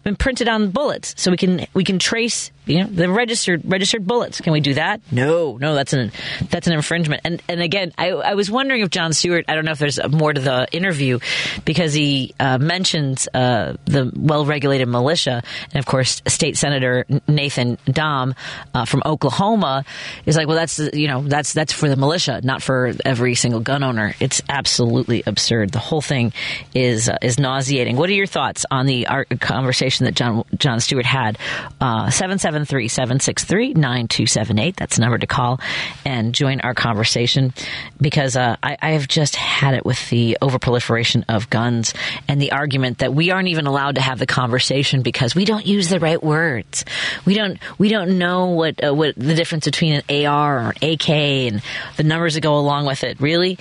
been 0.04 0.16
printed 0.16 0.48
on 0.48 0.72
bullets 0.72 1.14
so 1.18 1.32
we 1.32 1.38
can 1.38 1.68
we 1.74 1.84
can 1.84 2.00
trace 2.00 2.52
you 2.66 2.80
know 2.80 2.88
the 2.88 3.10
registered 3.10 3.62
registered 3.66 4.06
bullets. 4.06 4.42
Can 4.42 4.54
we 4.54 4.62
do 4.62 4.76
that? 4.76 5.02
No. 5.12 5.58
No 5.58 5.76
that's 5.76 5.94
an 5.94 6.12
that's 6.50 6.68
an 6.68 6.74
infringement. 6.74 7.22
And 7.26 7.42
and 7.48 7.62
again 7.62 7.92
i, 7.98 8.10
I 8.10 8.34
was 8.36 8.50
wondering 8.50 8.82
if 8.82 8.90
jon 8.90 9.14
stewart 9.14 9.46
i 9.48 9.56
don't 9.56 9.66
know 9.66 9.72
if 9.72 9.80
there's 9.80 10.00
more 10.10 10.34
to 10.34 10.42
the 10.42 10.68
interview 10.72 11.20
because 11.66 11.94
he 11.94 12.34
uh, 12.40 12.58
mentions 12.58 13.28
uh, 13.34 13.76
the 13.86 14.12
well-regulated 14.16 14.88
militia. 14.88 15.44
And 15.74 15.80
of 15.80 15.86
course 15.86 16.22
state 16.28 16.58
senator 16.58 17.06
nathan 17.28 17.78
dahm 17.88 18.36
uh, 18.74 18.86
from 18.86 19.02
oklahoma 19.06 19.84
is 20.26 20.38
like 20.38 20.48
well 20.48 20.58
that's 20.58 20.80
you 20.80 21.08
know 21.08 21.22
that's 21.24 21.54
that's 21.54 21.74
for 21.74 21.90
the 21.90 21.96
militia 21.96 22.42
not 22.44 22.62
for 22.62 22.94
every 23.06 23.36
single 23.36 23.60
gun 23.60 23.84
owner. 23.84 24.16
It's 24.20 24.42
absolutely 24.50 25.24
absurd. 25.26 25.72
The 25.72 25.80
whole 25.80 26.02
thing 26.02 26.34
is 26.74 27.10
uh, 27.10 27.18
is 27.22 27.40
nauseating. 27.40 27.98
What 27.98 28.10
are 28.10 28.14
your 28.14 28.28
thoughts 28.28 28.66
on 28.70 28.86
the 28.86 29.08
conversation 29.40 30.06
that 30.06 30.16
john 30.16 30.44
jon 30.58 30.80
stewart 30.80 31.06
had 31.06 31.38
uh, 31.80 32.10
seven 32.52 32.66
seven 32.66 33.20
773 33.20 33.72
763 33.72 33.74
9278. 33.74 34.76
That's 34.76 34.96
the 34.98 35.02
number 35.02 35.18
to 35.18 35.28
call 35.28 35.60
and 36.06 36.34
join 36.34 36.60
our 36.62 36.74
conversation 36.74 37.54
because 38.00 38.36
uh, 38.36 38.58
I, 38.62 38.78
I, 38.82 38.92
have 38.92 39.08
just 39.08 39.36
had 39.36 39.74
it 39.74 39.86
with 39.86 40.10
the 40.10 40.38
overproliferation 40.42 41.24
of 41.30 41.50
guns 41.50 41.94
and 42.28 42.42
the 42.42 42.52
argument 42.52 43.00
that 43.00 43.14
we 43.14 43.32
aren't 43.32 43.48
even 43.48 43.68
allowed 43.68 43.96
to 43.96 44.02
have 44.02 44.20
the 44.20 44.26
conversation 44.26 45.02
because 45.02 45.34
we 45.34 45.46
don't 45.46 45.66
use 45.66 45.90
the 45.90 46.00
right 46.00 46.22
words. 46.22 46.84
We 47.26 47.36
don't 47.36 47.58
we 47.78 47.90
don't 47.90 48.18
know 48.18 48.48
what 48.48 48.84
uh, 48.84 48.94
what 48.94 49.16
the 49.16 49.36
difference 49.36 49.66
between 49.66 50.02
an 50.06 50.26
AR 50.26 50.68
or 50.68 50.74
an 50.82 50.92
AK 50.92 51.10
and 51.10 51.62
the 51.98 52.04
numbers 52.04 52.34
that 52.34 52.42
go 52.42 52.58
along 52.58 52.86
with 52.86 53.04
it. 53.04 53.22
Really, 53.22 53.58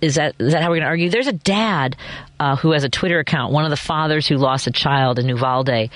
is 0.00 0.14
that 0.14 0.36
is 0.38 0.52
that 0.52 0.62
how 0.62 0.68
we're 0.68 0.76
going 0.76 0.82
to 0.82 0.88
argue? 0.88 1.10
There's 1.10 1.26
a 1.26 1.32
dad 1.32 1.96
uh, 2.40 2.56
who 2.56 2.72
has 2.72 2.84
a 2.84 2.88
Twitter 2.88 3.18
account, 3.18 3.52
one 3.52 3.64
of 3.64 3.70
the 3.70 3.76
fathers 3.76 4.26
who 4.26 4.36
lost 4.36 4.66
a 4.66 4.70
child 4.70 5.18
in 5.18 5.28
Uvalde, 5.28 5.90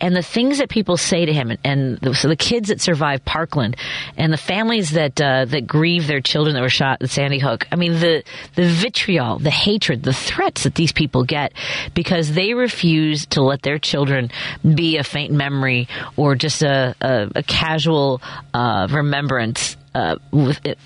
and 0.00 0.14
the 0.14 0.22
things 0.22 0.58
that 0.58 0.68
people 0.68 0.96
say 0.96 1.26
to 1.26 1.32
him, 1.32 1.50
and, 1.50 1.58
and 1.64 1.98
the, 1.98 2.14
so 2.14 2.28
the 2.28 2.36
kids 2.36 2.68
that 2.68 2.80
survived 2.80 3.24
Parkland, 3.24 3.76
and 4.16 4.32
the 4.32 4.36
families 4.36 4.90
that 4.90 5.20
uh, 5.20 5.44
that 5.46 5.66
grieve 5.66 6.06
their 6.06 6.20
children 6.20 6.54
that 6.54 6.62
were 6.62 6.68
shot 6.68 7.02
at 7.02 7.10
Sandy 7.10 7.38
Hook. 7.38 7.66
I 7.72 7.76
mean, 7.76 7.94
the 7.94 8.22
the 8.54 8.66
vitriol, 8.66 9.38
the 9.38 9.50
hatred, 9.50 10.02
the 10.02 10.12
threats 10.12 10.64
that 10.64 10.74
these 10.74 10.92
people 10.92 11.24
get 11.24 11.52
because 11.94 12.32
they 12.32 12.54
refuse 12.54 13.26
to 13.26 13.42
let 13.42 13.62
their 13.62 13.78
children 13.78 14.30
be 14.62 14.98
a 14.98 15.04
faint 15.04 15.32
memory 15.32 15.88
or 16.16 16.34
just 16.34 16.62
a 16.62 16.94
a, 17.00 17.30
a 17.36 17.42
casual 17.42 18.22
uh, 18.54 18.86
remembrance 18.90 19.76
uh, 19.94 20.16
with 20.30 20.64
it, 20.64 20.78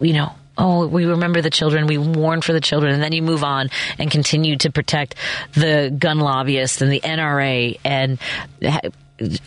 you 0.00 0.12
know 0.12 0.32
oh, 0.58 0.86
we 0.86 1.06
remember 1.06 1.40
the 1.40 1.50
children, 1.50 1.86
we 1.86 1.98
mourn 1.98 2.40
for 2.40 2.52
the 2.52 2.60
children, 2.60 2.92
and 2.92 3.02
then 3.02 3.12
you 3.12 3.22
move 3.22 3.44
on 3.44 3.70
and 3.98 4.10
continue 4.10 4.56
to 4.58 4.70
protect 4.70 5.14
the 5.52 5.94
gun 5.96 6.18
lobbyists 6.18 6.82
and 6.82 6.90
the 6.90 7.00
NRA 7.00 7.78
and 7.84 8.18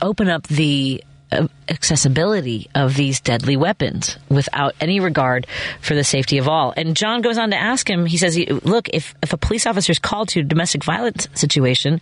open 0.01 0.29
up 0.29 0.47
the 0.47 1.03
uh, 1.31 1.47
accessibility 1.69 2.69
of 2.75 2.95
these 2.95 3.21
deadly 3.21 3.55
weapons 3.55 4.17
without 4.29 4.75
any 4.81 4.99
regard 4.99 5.47
for 5.79 5.95
the 5.95 6.03
safety 6.03 6.37
of 6.37 6.47
all. 6.47 6.73
And 6.75 6.95
Jon 6.95 7.21
goes 7.21 7.37
on 7.37 7.51
to 7.51 7.57
ask 7.57 7.89
him, 7.89 8.05
he 8.05 8.17
says, 8.17 8.37
look, 8.63 8.89
if, 8.89 9.15
if 9.21 9.31
a 9.31 9.37
police 9.37 9.65
officer 9.65 9.91
is 9.91 9.99
called 9.99 10.29
to 10.29 10.41
a 10.41 10.43
domestic 10.43 10.83
violence 10.83 11.27
situation, 11.33 12.01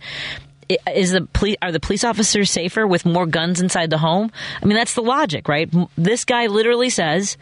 is 0.92 1.12
the 1.12 1.22
police 1.32 1.56
are 1.62 1.72
the 1.72 1.80
police 1.80 2.04
officers 2.04 2.50
safer 2.50 2.86
with 2.86 3.04
more 3.04 3.26
guns 3.26 3.60
inside 3.60 3.90
the 3.90 3.98
home? 3.98 4.30
I 4.62 4.66
mean, 4.66 4.76
that's 4.76 4.94
the 4.94 5.02
logic, 5.02 5.48
right? 5.48 5.68
This 5.96 6.24
guy 6.24 6.46
literally 6.46 6.90
says 6.90 7.36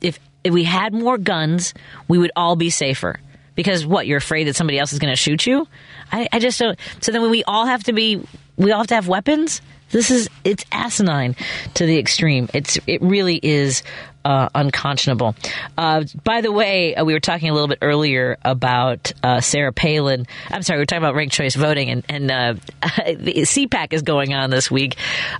if 0.00 0.18
if 0.44 0.52
we 0.52 0.64
had 0.64 0.92
more 0.92 1.18
guns, 1.18 1.74
we 2.08 2.18
would 2.18 2.32
all 2.36 2.56
be 2.56 2.70
safer. 2.70 3.18
Because 3.54 3.84
what, 3.84 4.06
you're 4.06 4.18
afraid 4.18 4.44
that 4.44 4.56
somebody 4.56 4.78
else 4.78 4.92
is 4.92 4.98
going 4.98 5.12
to 5.12 5.16
shoot 5.16 5.46
you? 5.46 5.66
I, 6.12 6.28
I 6.32 6.38
just 6.38 6.58
don't. 6.58 6.78
So 7.00 7.12
then 7.12 7.28
we 7.30 7.44
all 7.44 7.66
have 7.66 7.84
to 7.84 7.92
be, 7.92 8.22
we 8.56 8.72
all 8.72 8.78
have 8.78 8.86
to 8.88 8.94
have 8.94 9.08
weapons? 9.08 9.60
This 9.90 10.10
is, 10.10 10.30
it's 10.44 10.64
asinine 10.70 11.34
to 11.74 11.84
the 11.84 11.98
extreme. 11.98 12.48
It's, 12.54 12.78
it 12.86 13.02
really 13.02 13.40
is 13.42 13.82
uh, 14.24 14.48
unconscionable. 14.54 15.34
Uh, 15.76 16.04
by 16.24 16.40
the 16.40 16.52
way, 16.52 16.94
uh, 16.94 17.04
we 17.04 17.12
were 17.12 17.20
talking 17.20 17.50
a 17.50 17.52
little 17.52 17.68
bit 17.68 17.78
earlier 17.82 18.36
about 18.44 19.12
uh, 19.22 19.40
Sarah 19.40 19.72
Palin. 19.72 20.26
I'm 20.50 20.62
sorry, 20.62 20.78
we 20.78 20.82
were 20.82 20.86
talking 20.86 21.02
about 21.02 21.14
ranked 21.14 21.34
choice 21.34 21.54
voting, 21.54 21.90
and, 21.90 22.04
and 22.08 22.30
uh, 22.30 22.54
the 23.16 23.42
CPAC 23.42 23.92
is 23.92 24.02
going 24.02 24.34
on 24.34 24.50
this 24.50 24.70
week. 24.70 24.96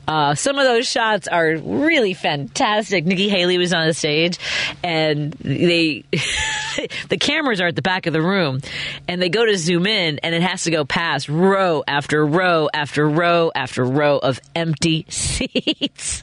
Uh, 0.09 0.35
some 0.35 0.59
of 0.59 0.64
those 0.64 0.88
shots 0.88 1.29
are 1.29 1.57
really 1.57 2.14
fantastic. 2.14 3.05
Nikki 3.05 3.29
Haley 3.29 3.59
was 3.59 3.73
on 3.73 3.87
the 3.87 3.95
stage, 3.95 4.38
and 4.83 5.33
they 5.33 6.05
the 7.09 7.19
cameras 7.19 7.61
are 7.61 7.69
at 7.69 7.77
the 7.77 7.83
back 7.83 8.07
of 8.07 8.12
the 8.12 8.23
room, 8.23 8.61
and 9.09 9.21
they 9.21 9.29
go 9.29 9.45
to 9.45 9.57
zoom 9.57 9.87
in, 9.87 10.19
and 10.23 10.35
it 10.35 10.43
has 10.43 10.64
to 10.64 10.71
go 10.71 10.85
past 10.85 11.29
row 11.29 11.83
after 11.87 12.25
row 12.25 12.69
after 12.73 13.09
row 13.09 13.51
after 13.55 13.85
row 13.85 14.19
of 14.19 14.40
empty 14.55 15.05
seats. 15.09 16.23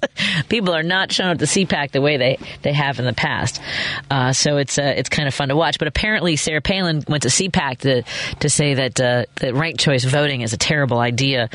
People 0.50 0.74
are 0.74 0.84
not 0.84 1.12
shown 1.12 1.28
at 1.28 1.39
the 1.39 1.46
CPAC 1.46 1.91
the 1.91 2.02
way 2.02 2.17
they 2.17 2.38
they 2.62 2.73
have 2.73 2.99
in 2.99 3.05
the 3.05 3.13
past. 3.13 3.62
Uh, 4.10 4.33
so 4.33 4.57
it's 4.57 4.77
uh, 4.77 4.93
it's 4.95 5.10
kind 5.10 5.27
of 5.27 5.33
fun 5.33 5.49
to 5.49 5.55
watch. 5.55 5.79
But 5.79 5.88
apparently, 5.88 6.36
Sarah 6.36 6.62
Palin 6.62 7.03
went 7.07 7.23
to 7.23 7.29
CPAC 7.29 7.79
to 7.79 8.03
to 8.39 8.49
say 8.49 8.75
that 8.75 8.99
uh, 8.99 9.25
that 9.36 9.53
ranked 9.53 9.79
choice 9.79 10.03
voting 10.03 10.41
is 10.41 10.53
a 10.53 10.57
terrible 10.57 10.99
idea. 10.99 11.49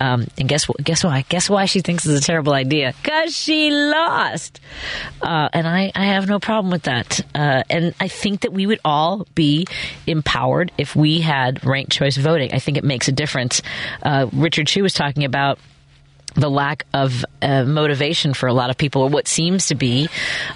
Um, 0.00 0.26
and 0.38 0.48
guess 0.48 0.68
what? 0.68 0.78
Guess 0.82 1.04
why? 1.04 1.24
Guess 1.28 1.50
why 1.50 1.66
she 1.66 1.80
thinks 1.80 2.06
it's 2.06 2.22
a 2.22 2.26
terrible 2.26 2.52
idea? 2.52 2.94
Because 3.02 3.36
she 3.36 3.70
lost. 3.70 4.60
Uh, 5.22 5.48
and 5.52 5.66
I 5.66 5.92
I 5.94 6.06
have 6.06 6.28
no 6.28 6.38
problem 6.38 6.70
with 6.70 6.84
that. 6.84 7.20
Uh, 7.34 7.62
and 7.70 7.94
I 8.00 8.08
think 8.08 8.40
that 8.40 8.52
we 8.52 8.66
would 8.66 8.80
all 8.84 9.26
be 9.34 9.66
empowered 10.06 10.72
if 10.78 10.94
we 10.94 11.20
had 11.20 11.64
ranked 11.64 11.92
choice 11.92 12.16
voting. 12.16 12.52
I 12.52 12.58
think 12.58 12.76
it 12.76 12.84
makes 12.84 13.08
a 13.08 13.12
difference. 13.12 13.62
Uh, 14.02 14.28
Richard 14.32 14.66
Chu 14.66 14.82
was 14.82 14.94
talking 14.94 15.24
about 15.24 15.58
the 16.34 16.50
lack 16.50 16.86
of 16.92 17.24
uh, 17.42 17.64
motivation 17.64 18.34
for 18.34 18.48
a 18.48 18.52
lot 18.52 18.70
of 18.70 18.78
people, 18.78 19.02
or 19.02 19.08
what 19.08 19.28
seems 19.28 19.66
to 19.66 19.74
be 19.74 20.08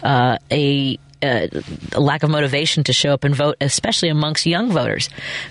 uh, 0.03 0.39
a 0.51 0.99
uh, 1.21 1.49
a 1.93 2.01
lack 2.01 2.23
of 2.23 2.31
motivation 2.31 2.85
to 2.85 2.93
show 2.93 3.13
up 3.13 3.25
and 3.25 3.35
vote, 3.35 3.57
especially 3.61 4.09
amongst 4.09 4.47
young 4.47 4.71
voters. 4.71 5.09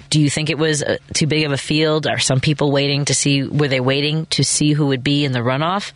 Do 0.09 0.21
you 0.21 0.29
think 0.29 0.49
it 0.49 0.57
was 0.57 0.81
uh, 0.81 0.97
too 1.13 1.27
big 1.27 1.45
of 1.45 1.51
a 1.51 1.57
field? 1.57 2.07
Are 2.07 2.19
some 2.19 2.39
people 2.39 2.71
waiting 2.71 3.05
to 3.05 3.13
see? 3.13 3.43
Were 3.43 3.67
they 3.67 3.81
waiting 3.81 4.25
to 4.27 4.43
see 4.43 4.73
who 4.73 4.87
would 4.87 5.03
be 5.03 5.25
in 5.25 5.33
the 5.33 5.39
runoff? 5.39 5.91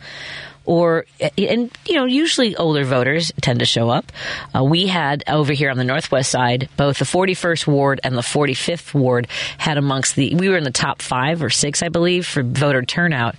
Or 0.64 1.06
and 1.38 1.70
you 1.86 1.94
know 1.94 2.04
usually 2.04 2.56
older 2.56 2.84
voters 2.84 3.32
tend 3.40 3.60
to 3.60 3.66
show 3.66 3.90
up. 3.90 4.12
Uh, 4.54 4.64
we 4.64 4.86
had 4.86 5.24
over 5.28 5.52
here 5.52 5.70
on 5.70 5.76
the 5.76 5.84
northwest 5.84 6.30
side 6.30 6.68
both 6.76 6.98
the 6.98 7.04
41st 7.04 7.66
ward 7.66 8.00
and 8.04 8.16
the 8.16 8.22
45th 8.22 8.94
ward 8.94 9.26
had 9.58 9.78
amongst 9.78 10.16
the 10.16 10.34
we 10.34 10.48
were 10.48 10.56
in 10.56 10.64
the 10.64 10.70
top 10.70 11.02
five 11.02 11.42
or 11.42 11.50
six 11.50 11.82
I 11.82 11.88
believe 11.88 12.26
for 12.26 12.42
voter 12.42 12.82
turnout. 12.82 13.34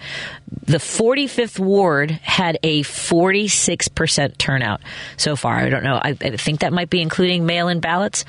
The 0.66 0.78
45th 0.78 1.60
ward 1.60 2.12
had 2.12 2.58
a 2.64 2.84
46% 2.84 4.38
turnout 4.38 4.82
so 5.18 5.36
far. 5.36 5.58
I 5.58 5.70
don't 5.70 5.84
know. 5.84 5.96
I, 5.96 6.16
I 6.22 6.38
think 6.38 6.60
that 6.60 6.72
might 6.72 6.90
be 6.90 7.02
including 7.02 7.46
mail-in 7.46 7.80
ballots, 7.80 8.24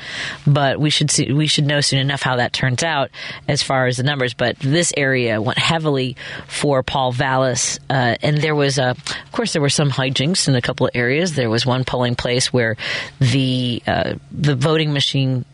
but 0.47 0.81
we 0.81 0.91
should 0.91 1.11
see, 1.11 1.33
we 1.33 1.47
should 1.47 1.67
know 1.67 1.81
soon 1.81 2.01
enough 2.01 2.23
how 2.23 2.37
that 2.37 2.53
turns 2.53 2.83
out 2.83 3.11
as 3.47 3.63
far 3.63 3.87
as 3.87 3.99
the 3.99 4.03
numbers. 4.03 4.35
But 4.35 4.59
this 4.59 4.93
area 4.97 5.41
went 5.41 5.59
heavily 5.59 6.17
for 6.47 6.83
Paul 6.83 7.13
Vallas, 7.13 7.79
uh, 7.91 8.17
and 8.23 8.39
there 8.39 8.55
was 8.55 8.79
a, 8.79 8.84
of 8.91 9.33
course, 9.33 9.53
there 9.53 9.63
were 9.63 9.69
some 9.69 9.91
hijinks 9.91 10.49
in 10.49 10.55
a 10.55 10.63
couple 10.63 10.87
of 10.87 10.93
areas. 10.95 11.35
There 11.35 11.51
was 11.51 11.65
one 11.67 11.85
polling 11.85 12.15
place 12.15 12.53
where 12.53 12.77
the 13.21 13.83
uh, 13.87 14.15
the 14.31 14.55
voting 14.55 14.93
machine 14.93 15.45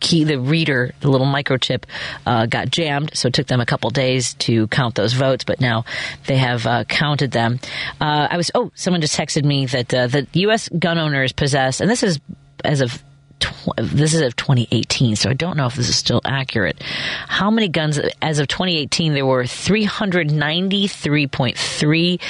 key, 0.00 0.24
the 0.24 0.38
reader, 0.38 0.92
the 1.00 1.10
little 1.10 1.26
microchip, 1.26 1.84
uh, 2.26 2.46
got 2.46 2.70
jammed. 2.70 3.10
So 3.14 3.28
it 3.28 3.34
took 3.34 3.46
them 3.46 3.60
a 3.60 3.66
couple 3.66 3.90
days 3.90 4.34
to 4.34 4.66
count 4.68 4.94
those 4.94 5.12
votes, 5.12 5.44
but 5.44 5.60
now 5.60 5.84
they 6.26 6.38
have 6.38 6.66
uh, 6.66 6.84
counted 6.84 7.30
them. 7.30 7.60
Uh, 8.00 8.28
I 8.30 8.36
was, 8.36 8.50
oh, 8.54 8.72
someone 8.74 9.02
just 9.02 9.16
texted 9.16 9.44
me 9.44 9.66
that 9.66 9.92
uh, 9.92 10.06
the 10.06 10.26
U.S. 10.32 10.68
gun 10.70 10.98
owners 10.98 11.32
possess, 11.32 11.80
and 11.80 11.88
this 11.88 12.02
is 12.02 12.18
as 12.64 12.80
of 12.80 13.02
tw- 13.40 13.74
this 13.76 14.14
is 14.14 14.20
of 14.20 14.36
2018, 14.36 15.16
so 15.16 15.30
I 15.30 15.34
don't 15.34 15.56
know 15.56 15.66
if 15.66 15.74
this 15.74 15.88
is 15.88 15.96
still 15.96 16.20
accurate. 16.24 16.80
How 16.82 17.50
many 17.50 17.66
guns, 17.68 17.98
as 18.22 18.38
of 18.38 18.46
2018, 18.48 19.14
there 19.14 19.26
were 19.26 19.42
393.3 19.44 22.20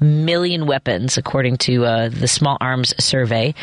million 0.00 0.66
weapons, 0.66 1.16
according 1.16 1.58
to 1.58 1.84
uh, 1.84 2.08
the 2.08 2.26
Small 2.28 2.56
Arms 2.60 2.94
Survey. 3.02 3.54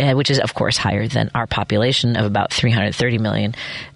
Uh, 0.00 0.12
which 0.12 0.30
is, 0.30 0.38
of 0.38 0.54
course, 0.54 0.76
higher 0.76 1.08
than 1.08 1.28
our 1.34 1.48
population 1.48 2.16
of 2.16 2.24
about 2.24 2.52
330 2.52 3.18
million, 3.18 3.52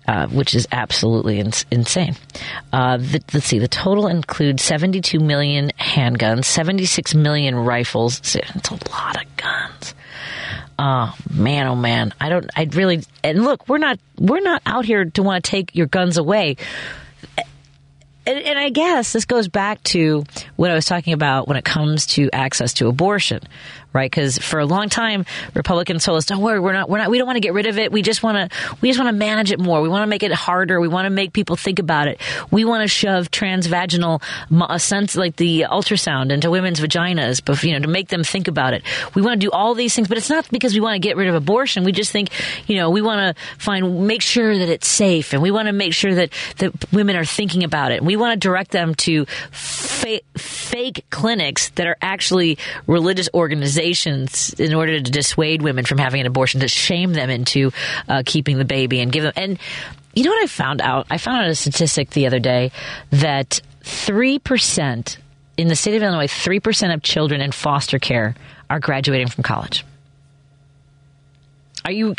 uh, 0.08 0.26
which 0.26 0.52
is 0.52 0.66
absolutely 0.72 1.38
ins- 1.38 1.64
insane. 1.70 2.16
Uh, 2.72 2.96
the, 2.96 3.22
let's 3.32 3.46
see, 3.46 3.60
the 3.60 3.68
total 3.68 4.08
includes 4.08 4.64
72 4.64 5.20
million 5.20 5.70
handguns, 5.78 6.46
76 6.46 7.14
million 7.14 7.54
rifles. 7.54 8.18
It's 8.18 8.34
a 8.34 8.72
lot 8.90 9.22
of 9.22 9.36
guns. 9.36 9.94
Oh 10.78 11.14
man, 11.30 11.66
oh 11.66 11.76
man, 11.76 12.14
I 12.20 12.28
don't. 12.28 12.48
I 12.56 12.64
really. 12.64 13.02
And 13.22 13.44
look, 13.44 13.68
we're 13.68 13.78
not. 13.78 13.98
We're 14.18 14.40
not 14.40 14.62
out 14.66 14.84
here 14.84 15.04
to 15.04 15.22
want 15.22 15.44
to 15.44 15.50
take 15.50 15.74
your 15.74 15.86
guns 15.86 16.16
away. 16.16 16.56
And, 18.24 18.38
and, 18.38 18.56
I 18.56 18.68
guess 18.68 19.12
this 19.12 19.24
goes 19.24 19.48
back 19.48 19.82
to 19.84 20.24
what 20.54 20.70
I 20.70 20.74
was 20.74 20.86
talking 20.86 21.12
about 21.12 21.48
when 21.48 21.56
it 21.56 21.64
comes 21.64 22.06
to 22.06 22.30
access 22.32 22.74
to 22.74 22.86
abortion, 22.86 23.40
right? 23.92 24.10
Because 24.10 24.38
for 24.38 24.58
a 24.58 24.66
long 24.66 24.88
time, 24.88 25.24
Republicans 25.54 26.04
told 26.04 26.18
us, 26.18 26.26
"Don't 26.26 26.40
worry, 26.40 26.60
we're 26.60 26.72
not, 26.72 26.88
we're 26.88 26.98
not, 26.98 27.10
we 27.10 27.18
don't 27.18 27.26
want 27.26 27.36
to 27.36 27.40
get 27.40 27.52
rid 27.52 27.66
of 27.66 27.78
it. 27.78 27.92
We 27.92 28.02
just 28.02 28.22
want 28.22 28.50
to, 28.50 28.76
we 28.80 28.88
just 28.88 28.98
want 28.98 29.12
to 29.12 29.18
manage 29.18 29.52
it 29.52 29.60
more. 29.60 29.80
We 29.82 29.88
want 29.88 30.02
to 30.02 30.06
make 30.06 30.22
it 30.22 30.32
harder. 30.32 30.80
We 30.80 30.88
want 30.88 31.06
to 31.06 31.10
make 31.10 31.32
people 31.32 31.56
think 31.56 31.78
about 31.78 32.08
it. 32.08 32.20
We 32.50 32.64
want 32.64 32.82
to 32.82 32.88
shove 32.88 33.30
transvaginal 33.30 34.22
a 34.68 34.78
sense 34.78 35.16
like 35.16 35.36
the 35.36 35.66
ultrasound 35.68 36.32
into 36.32 36.50
women's 36.50 36.80
vaginas, 36.80 37.42
but 37.44 37.62
you 37.62 37.72
know, 37.72 37.80
to 37.80 37.88
make 37.88 38.08
them 38.08 38.24
think 38.24 38.48
about 38.48 38.74
it. 38.74 38.82
We 39.14 39.22
want 39.22 39.40
to 39.40 39.46
do 39.46 39.50
all 39.50 39.74
these 39.74 39.94
things, 39.94 40.08
but 40.08 40.18
it's 40.18 40.30
not 40.30 40.48
because 40.50 40.74
we 40.74 40.80
want 40.80 40.94
to 40.94 41.00
get 41.00 41.16
rid 41.16 41.28
of 41.28 41.34
abortion. 41.34 41.84
We 41.84 41.92
just 41.92 42.12
think, 42.12 42.30
you 42.66 42.76
know, 42.76 42.90
we 42.90 43.02
want 43.02 43.36
to 43.36 43.42
find, 43.58 44.06
make 44.06 44.22
sure 44.22 44.56
that 44.56 44.68
it's 44.68 44.88
safe, 44.88 45.32
and 45.32 45.42
we 45.42 45.50
want 45.50 45.66
to 45.66 45.72
make 45.72 45.94
sure 45.94 46.14
that 46.14 46.30
that 46.58 46.92
women 46.92 47.16
are 47.16 47.24
thinking 47.24 47.64
about 47.64 47.92
it. 47.92 48.02
We 48.02 48.16
want 48.16 48.34
to 48.34 48.38
direct 48.38 48.70
them 48.70 48.94
to 48.96 49.26
fa- 49.50 50.20
fake 50.36 51.04
clinics 51.10 51.70
that 51.70 51.86
are 51.86 51.96
actually 52.02 52.58
religious 52.86 53.28
organizations 53.34 53.81
in 54.58 54.74
order 54.74 55.00
to 55.00 55.10
dissuade 55.10 55.62
women 55.62 55.84
from 55.84 55.98
having 55.98 56.20
an 56.20 56.26
abortion, 56.26 56.60
to 56.60 56.68
shame 56.68 57.12
them 57.12 57.30
into 57.30 57.72
uh, 58.08 58.22
keeping 58.24 58.58
the 58.58 58.64
baby 58.64 59.00
and 59.00 59.12
give 59.12 59.24
them. 59.24 59.32
And 59.36 59.58
you 60.14 60.24
know 60.24 60.30
what 60.30 60.42
I 60.42 60.46
found 60.46 60.80
out? 60.80 61.06
I 61.10 61.18
found 61.18 61.44
out 61.44 61.50
a 61.50 61.54
statistic 61.54 62.10
the 62.10 62.26
other 62.26 62.38
day 62.38 62.70
that 63.10 63.60
3% 63.82 65.16
in 65.56 65.68
the 65.68 65.76
state 65.76 65.96
of 65.96 66.02
Illinois, 66.02 66.26
3% 66.26 66.94
of 66.94 67.02
children 67.02 67.40
in 67.40 67.52
foster 67.52 67.98
care 67.98 68.34
are 68.70 68.80
graduating 68.80 69.28
from 69.28 69.44
college. 69.44 69.84
Are 71.84 71.92
you 71.92 72.14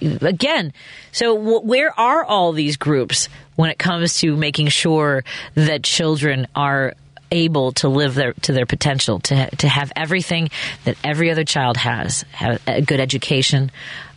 again? 0.00 0.72
So 1.12 1.34
where 1.34 1.98
are 1.98 2.24
all 2.24 2.52
these 2.52 2.76
groups 2.76 3.28
when 3.54 3.70
it 3.70 3.78
comes 3.78 4.18
to 4.18 4.36
making 4.36 4.68
sure 4.68 5.24
that 5.54 5.82
children 5.82 6.46
are 6.54 6.94
able 7.30 7.72
to 7.72 7.88
live 7.88 8.14
their 8.14 8.32
to 8.34 8.52
their 8.52 8.66
potential 8.66 9.20
to 9.20 9.50
to 9.56 9.68
have 9.68 9.92
everything 9.96 10.48
that 10.84 10.96
every 11.02 11.30
other 11.30 11.44
child 11.44 11.76
has 11.76 12.22
have 12.32 12.60
a 12.66 12.80
good 12.82 13.00
education 13.00 13.70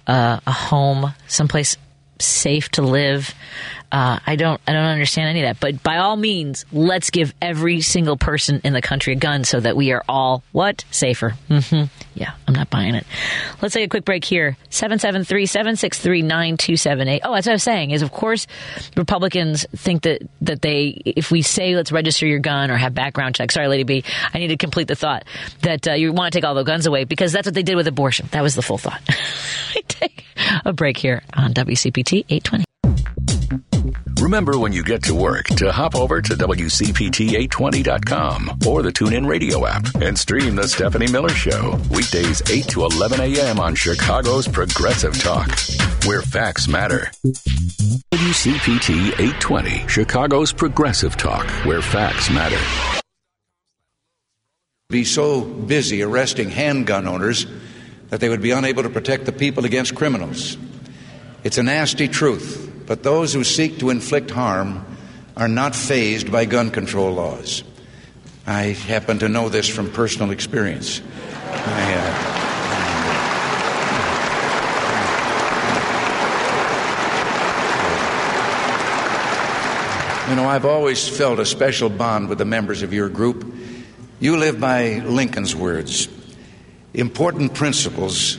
uh, 0.08 0.40
a 0.46 0.52
home 0.52 1.14
someplace 1.28 1.78
safe 2.20 2.70
to 2.70 2.82
live 2.82 3.34
uh, 3.92 4.20
I 4.26 4.36
don't 4.36 4.60
I 4.68 4.74
don't 4.74 4.86
understand 4.86 5.30
any 5.30 5.42
of 5.42 5.48
that. 5.48 5.60
But 5.60 5.82
by 5.84 5.98
all 5.98 6.16
means, 6.16 6.66
let's 6.72 7.10
give 7.10 7.34
every 7.42 7.82
single 7.82 8.18
person 8.18 8.62
in 8.64 8.74
the 8.74 8.82
country 8.82 9.14
a 9.14 9.16
gun 9.16 9.44
so 9.44 9.60
that 9.60 9.76
we 9.76 9.92
are 9.92 10.04
all 10.08 10.44
what 10.52 10.86
safer. 10.92 11.34
Mm-hmm. 11.50 11.86
Yeah, 12.14 12.34
I'm 12.48 12.54
not 12.54 12.70
buying 12.70 12.94
it. 12.96 13.06
Let's 13.62 13.74
take 13.74 13.86
a 13.86 13.90
quick 13.90 14.06
break 14.06 14.24
here. 14.24 14.56
773-763-9278. 14.70 17.20
Oh, 17.24 17.34
that's 17.34 17.48
what 17.48 17.52
I 17.52 17.54
was 17.54 17.64
saying. 17.64 17.92
Is 17.92 18.02
of 18.02 18.12
course 18.12 18.48
Republicans 18.96 19.66
think 19.76 20.04
that 20.04 20.22
that 20.42 20.62
they 20.62 21.02
if 21.06 21.32
we 21.32 21.42
say 21.42 21.76
let's 21.76 21.92
register 21.92 22.28
your 22.28 22.40
gun 22.40 22.70
or 22.70 22.78
have 22.78 22.94
background 22.94 23.36
checks. 23.36 23.56
Sorry, 23.56 23.68
Lady 23.68 23.84
B, 23.84 24.04
I 24.34 24.40
need 24.40 24.50
to 24.50 24.58
complete 24.58 24.88
the 24.88 24.96
thought 24.96 25.26
that 25.62 25.88
uh, 25.88 25.94
you 25.94 26.14
want 26.14 26.34
to 26.34 26.38
take 26.38 26.46
all 26.46 26.56
the 26.56 26.64
guns 26.64 26.86
away 26.86 27.06
because 27.06 27.32
that's 27.32 27.48
what 27.48 27.56
they 27.56 27.64
did 27.64 27.76
with 27.76 27.88
abortion. 27.88 28.28
That 28.32 28.44
was 28.44 28.56
the 28.56 28.62
full 28.62 28.78
thought. 28.78 29.02
take 29.88 30.26
a 30.66 30.74
break 30.74 30.98
here 30.98 31.24
on 31.34 31.54
WCPT 31.54 32.26
820. 32.30 32.66
Remember 34.22 34.60
when 34.60 34.74
you 34.74 34.84
get 34.84 35.02
to 35.04 35.16
work 35.16 35.46
to 35.46 35.72
hop 35.72 35.96
over 35.96 36.22
to 36.22 36.34
WCPT820.com 36.34 38.60
or 38.68 38.82
the 38.82 38.92
TuneIn 38.92 39.26
Radio 39.26 39.66
app 39.66 39.86
and 39.96 40.18
stream 40.18 40.58
The 40.58 40.68
Stephanie 40.68 41.10
Miller 41.10 41.30
Show. 41.30 41.80
Weekdays 41.90 42.42
8 42.52 42.68
to 42.68 42.84
11 42.84 43.22
a.m. 43.22 43.62
on 43.62 43.76
Chicago's 43.76 44.46
Progressive 44.46 45.18
Talk, 45.22 45.50
where 46.06 46.22
facts 46.22 46.68
matter. 46.68 47.10
WCPT 48.12 49.14
820, 49.14 49.88
Chicago's 49.88 50.52
Progressive 50.52 51.16
Talk, 51.16 51.50
where 51.66 51.82
facts 51.82 52.30
matter. 52.30 52.60
Be 54.90 55.06
so 55.06 55.40
busy 55.42 56.02
arresting 56.02 56.50
handgun 56.50 57.08
owners 57.08 57.46
that 58.10 58.20
they 58.20 58.28
would 58.28 58.42
be 58.42 58.52
unable 58.52 58.84
to 58.84 58.90
protect 58.90 59.24
the 59.26 59.32
people 59.32 59.64
against 59.64 59.96
criminals. 59.96 60.58
It's 61.46 61.58
a 61.58 61.64
nasty 61.64 62.10
truth 62.10 62.69
but 62.90 63.04
those 63.04 63.32
who 63.36 63.44
seek 63.44 63.78
to 63.78 63.92
inflict 63.92 64.32
harm 64.32 64.84
are 65.38 65.48
not 65.48 65.76
fazed 65.76 66.32
by 66.32 66.46
gun 66.46 66.72
control 66.72 67.14
laws. 67.14 67.64
I 68.48 68.74
happen 68.74 69.20
to 69.20 69.30
know 69.30 69.48
this 69.48 69.70
from 69.70 69.92
personal 69.92 70.32
experience. 70.32 71.00
I, 71.46 71.94
uh, 71.94 72.36
You 80.30 80.36
know, 80.36 80.48
I've 80.48 80.66
always 80.66 81.08
felt 81.08 81.40
a 81.40 81.46
special 81.46 81.90
bond 81.90 82.30
with 82.30 82.38
the 82.38 82.46
members 82.46 82.84
of 82.84 82.94
your 82.94 83.10
group. 83.10 83.52
You 84.20 84.38
live 84.38 84.60
by 84.60 85.00
Lincoln's 85.00 85.56
words 85.56 86.08
important 86.94 87.54
principles 87.54 88.38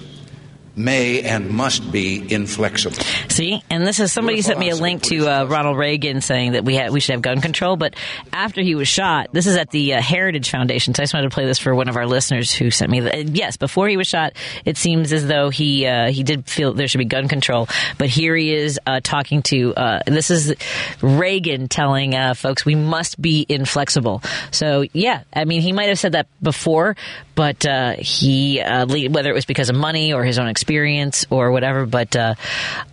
may 0.77 1.23
and 1.23 1.51
must 1.51 1.91
be 1.91 2.33
inflexible. 2.33 2.97
See, 3.29 3.63
and 3.71 3.87
this 3.87 4.01
is 4.01 4.13
somebody 4.13 4.43
sent 4.43 4.59
me 4.59 4.71
a 4.71 4.77
link 4.77 5.03
to 5.05 5.29
uh, 5.29 5.45
Ronald 5.45 5.77
Reagan 5.77 6.21
saying 6.21 6.53
that 6.53 6.65
we 6.65 6.75
had 6.75 6.93
we 6.93 7.01
should 7.01 7.13
have 7.15 7.23
gun 7.23 7.41
control, 7.41 7.77
but 7.77 7.95
after 8.33 8.63
he 8.63 8.75
was 8.75 8.89
shot, 8.89 9.29
this 9.33 9.47
is 9.47 9.57
at 9.57 9.71
the 9.71 9.95
uh, 9.95 10.03
Heritage 10.03 10.51
Foundation. 10.51 10.95
So 10.95 11.03
I 11.03 11.05
just 11.05 11.15
wanted 11.15 11.31
to 11.31 11.35
play 11.35 11.47
this 11.47 11.59
for 11.59 11.75
one 11.75 11.89
of 11.89 11.97
our 11.97 12.07
listeners 12.07 12.53
who 12.53 12.71
sent 12.71 12.91
me. 12.91 13.01
The, 13.01 13.25
yes, 13.25 13.57
before 13.57 13.89
he 13.89 13.97
was 13.97 14.07
shot, 14.07 14.35
it 14.65 14.77
seems 14.77 15.13
as 15.13 15.27
though 15.27 15.51
he 15.51 15.87
uh, 15.87 16.11
he 16.11 16.23
did 16.23 16.47
feel 16.47 16.73
there 16.73 16.89
should 16.89 16.99
be 16.99 17.05
gun 17.05 17.29
control, 17.29 17.69
but 17.99 18.09
here 18.09 18.37
he 18.37 18.55
is 18.55 18.79
uh, 18.87 19.01
talking 19.03 19.43
to. 19.43 19.75
Uh, 19.75 20.01
this 20.07 20.31
is 20.31 20.55
Reagan 21.01 21.69
telling 21.69 22.15
uh, 22.15 22.35
folks 22.35 22.65
we 22.65 22.75
must 22.75 23.21
be 23.21 23.47
inflexible. 23.49 24.23
So 24.51 24.85
yeah, 24.93 25.23
I 25.33 25.45
mean 25.45 25.63
he 25.63 25.73
might 25.73 25.89
have 25.89 25.99
said 25.99 26.13
that 26.13 26.27
before, 26.43 26.97
but 27.41 27.97
he 27.99 28.61
whether 28.61 29.31
it 29.31 29.35
was 29.35 29.47
because 29.47 29.71
of 29.71 29.77
money 29.77 30.13
or 30.13 30.25
his 30.25 30.39
own 30.39 30.49
experience 30.49 31.25
or 31.31 31.51
whatever. 31.51 31.87
But 31.87 32.15
uh, 32.15 32.35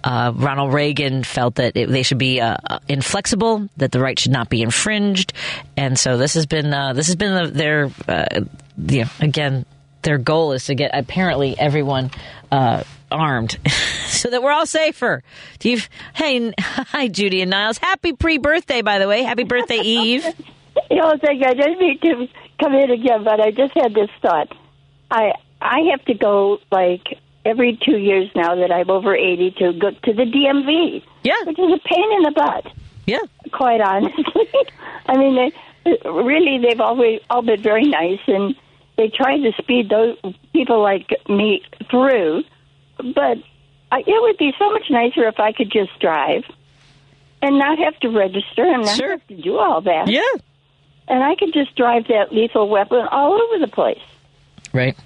uh, 0.06 0.32
Ronald 0.34 0.74
Reagan 0.74 1.26
felt 1.26 1.56
that 1.56 1.76
it, 1.76 1.90
they 1.90 2.02
should 2.02 2.18
be 2.18 2.40
uh, 2.40 2.56
inflexible, 2.88 3.68
that 3.76 3.92
the 3.92 4.00
right 4.00 4.18
should 4.18 4.32
not 4.32 4.48
be 4.48 4.62
infringed, 4.62 5.34
and 5.76 6.00
so 6.00 6.16
this 6.16 6.36
has 6.36 6.46
been 6.46 6.74
uh, 6.74 6.94
this 6.94 7.08
has 7.08 7.18
been 7.18 7.44
the, 7.44 7.52
their 7.52 7.92
uh, 8.08 8.46
you 8.78 9.04
again 9.20 9.66
their 10.04 10.18
goal 10.18 10.54
is 10.54 10.68
to 10.68 10.76
get 10.76 10.92
apparently 10.94 11.60
everyone 11.60 12.10
uh, 12.50 12.84
armed 13.12 13.58
so 14.08 14.30
that 14.30 14.42
we're 14.42 14.54
all 14.54 14.66
safer. 14.66 15.24
Do 15.60 15.72
you? 15.72 15.82
Hey, 16.16 16.54
hi, 16.58 17.10
Judy 17.10 17.42
and 17.42 17.52
Niles. 17.52 17.80
Happy 17.80 18.14
pre-birthday, 18.14 18.82
by 18.82 18.98
the 19.00 19.10
way. 19.10 19.24
Happy 19.24 19.44
birthday, 19.44 19.80
Eve. 19.80 20.26
oh, 20.26 21.18
thank 21.22 21.42
you. 21.42 21.48
I 21.48 21.54
to 21.54 22.28
come 22.60 22.74
in 22.74 22.92
again, 22.92 23.24
but 23.24 23.40
I 23.40 23.52
just 23.52 23.74
had 23.76 23.94
this 23.94 24.10
thought. 24.22 24.56
I 25.12 25.34
I 25.62 25.80
have 25.92 26.04
to 26.06 26.14
go 26.14 26.60
like 26.72 27.18
every 27.46 27.78
two 27.84 27.98
years 27.98 28.30
now 28.36 28.56
that 28.56 28.72
I'm 28.72 28.90
over 28.90 29.16
eighty 29.16 29.52
to 29.60 29.74
go 29.74 29.92
to 29.92 30.14
the 30.14 30.24
DMV. 30.24 31.04
Yeah, 31.24 31.44
which 31.46 31.60
is 31.60 31.72
a 31.74 31.80
pain 31.88 32.12
in 32.18 32.24
the 32.24 32.32
butt. 32.36 32.72
Yeah, 33.06 33.20
quite 33.52 33.82
honestly. 33.82 34.50
I 35.06 35.18
mean, 35.18 35.36
they, 35.86 35.98
really, 36.10 36.60
they've 36.60 36.82
always 36.82 37.22
all 37.30 37.42
been 37.42 37.62
very 37.62 37.86
nice, 37.86 38.20
and 38.28 38.56
they 38.98 39.08
try 39.10 39.38
to 39.38 39.52
speed 39.58 39.90
those 39.90 40.18
people 40.54 40.82
like 40.82 41.10
me 41.30 41.64
through. 41.90 42.44
But 42.98 43.38
I, 43.92 44.00
it 44.00 44.22
would 44.22 44.38
be 44.38 44.52
so 44.60 44.72
much 44.72 44.86
nicer 44.90 45.28
if 45.28 45.40
I 45.40 45.54
could 45.54 45.72
just 45.72 45.98
drive 46.00 46.44
and 47.42 47.60
not 47.60 47.78
have 47.80 47.98
to 48.00 48.10
register 48.10 48.64
and 48.66 48.84
not 48.84 48.98
Sure. 48.98 49.12
have 49.12 49.28
to 49.28 49.36
do 49.36 49.58
all 49.58 49.82
that. 49.82 50.10
Yeah. 50.10 50.22
And 51.08 51.24
I 51.24 51.36
could 51.36 51.54
just 51.54 51.76
drive 51.76 52.08
that 52.08 52.34
lethal 52.34 52.68
weapon 52.70 53.06
all 53.12 53.34
over 53.34 53.60
the 53.60 53.72
place. 53.72 54.00
Right. 54.74 54.98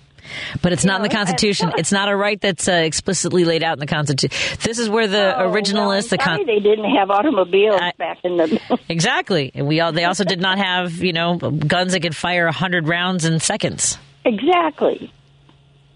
But 0.62 0.72
it's 0.74 0.86
not 0.86 0.98
in 0.98 1.04
the 1.04 1.10
know, 1.10 1.16
Constitution. 1.16 1.74
It's 1.78 1.92
not 1.92 2.10
a 2.10 2.16
right 2.16 2.40
that's 2.40 2.68
uh, 2.68 2.74
explicitly 2.74 3.44
laid 3.46 3.64
out 3.64 3.74
in 3.74 3.80
the 3.80 3.88
Constitution. 3.88 4.58
This 4.62 4.80
is 4.80 4.90
where 4.90 5.08
the 5.08 5.36
Oh, 5.38 5.52
originalists, 5.52 6.10
the 6.10 6.18
Sorry 6.22 6.38
con- 6.38 6.46
they 6.46 6.60
didn't 6.60 6.90
have 6.96 7.10
automobiles 7.10 7.82
back 7.98 8.20
in 8.24 8.38
the. 8.38 8.60
exactly, 8.90 9.52
and 9.54 9.68
we 9.68 9.80
all 9.80 9.92
they 9.92 10.06
also 10.06 10.24
did 10.24 10.40
not 10.40 10.58
have 10.58 11.04
you 11.04 11.14
know 11.14 11.38
guns 11.38 11.94
that 11.94 12.02
could 12.02 12.16
fire 12.16 12.50
hundred 12.52 12.88
rounds 12.88 13.26
in 13.26 13.40
seconds. 13.40 13.98
Exactly. 14.24 15.12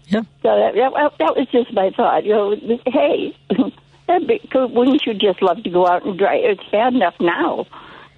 Yeah. 0.08 0.20
So 0.42 0.48
that, 0.48 0.74
that, 0.74 1.12
that 1.18 1.36
was 1.36 1.48
just 1.50 1.72
my 1.72 1.90
thought. 1.96 2.24
You 2.24 2.32
know, 2.32 2.56
hey, 2.86 3.36
that'd 4.06 4.28
be, 4.28 4.40
wouldn't 4.54 5.02
you 5.04 5.14
just 5.14 5.42
love 5.42 5.62
to 5.64 5.70
go 5.70 5.86
out 5.86 6.04
and 6.04 6.18
drive? 6.18 6.40
It's 6.42 6.70
bad 6.70 6.94
enough 6.94 7.14
now. 7.20 7.66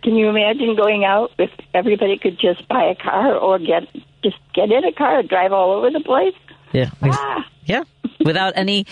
Can 0.02 0.14
you 0.16 0.28
imagine 0.28 0.76
going 0.76 1.04
out 1.04 1.32
if 1.38 1.50
everybody 1.74 2.18
could 2.18 2.38
just 2.38 2.66
buy 2.68 2.84
a 2.84 2.94
car 2.94 3.36
or 3.36 3.58
get 3.58 3.84
just 4.22 4.36
get 4.54 4.70
in 4.70 4.84
a 4.84 4.92
car 4.92 5.20
and 5.20 5.28
drive 5.28 5.52
all 5.52 5.72
over 5.72 5.90
the 5.90 6.00
place? 6.00 6.34
Yeah. 6.72 6.90
Ah. 7.02 7.46
Yeah. 7.64 7.84
Without 8.24 8.54
any. 8.56 8.86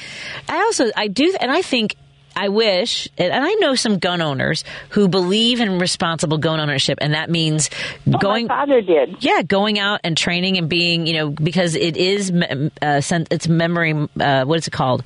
I 0.49 0.59
also, 0.59 0.87
I 0.97 1.09
do, 1.09 1.35
and 1.41 1.51
I 1.51 1.63
think, 1.63 1.97
I 2.37 2.51
wish, 2.51 3.09
and 3.17 3.33
I 3.33 3.55
know 3.55 3.75
some 3.75 3.99
gun 3.99 4.21
owners 4.21 4.65
who 4.91 5.09
believe 5.09 5.61
in 5.61 5.79
responsible 5.79 6.37
gun 6.37 6.61
ownership, 6.61 6.99
and 7.01 7.15
that 7.15 7.31
means 7.31 7.71
going. 8.21 8.45
Oh, 8.45 8.49
my 8.49 8.67
father 8.67 8.83
did. 8.83 9.17
Yeah, 9.21 9.43
going 9.43 9.79
out 9.79 10.01
and 10.05 10.17
training 10.17 10.59
and 10.59 10.69
being, 10.69 11.07
you 11.07 11.15
know, 11.15 11.31
because 11.31 11.75
it 11.75 11.97
is, 11.97 12.31
uh, 12.31 13.01
it's 13.31 13.49
memory. 13.49 13.95
Uh, 14.21 14.45
what 14.45 14.59
is 14.59 14.69
it 14.69 14.73
called? 14.73 15.03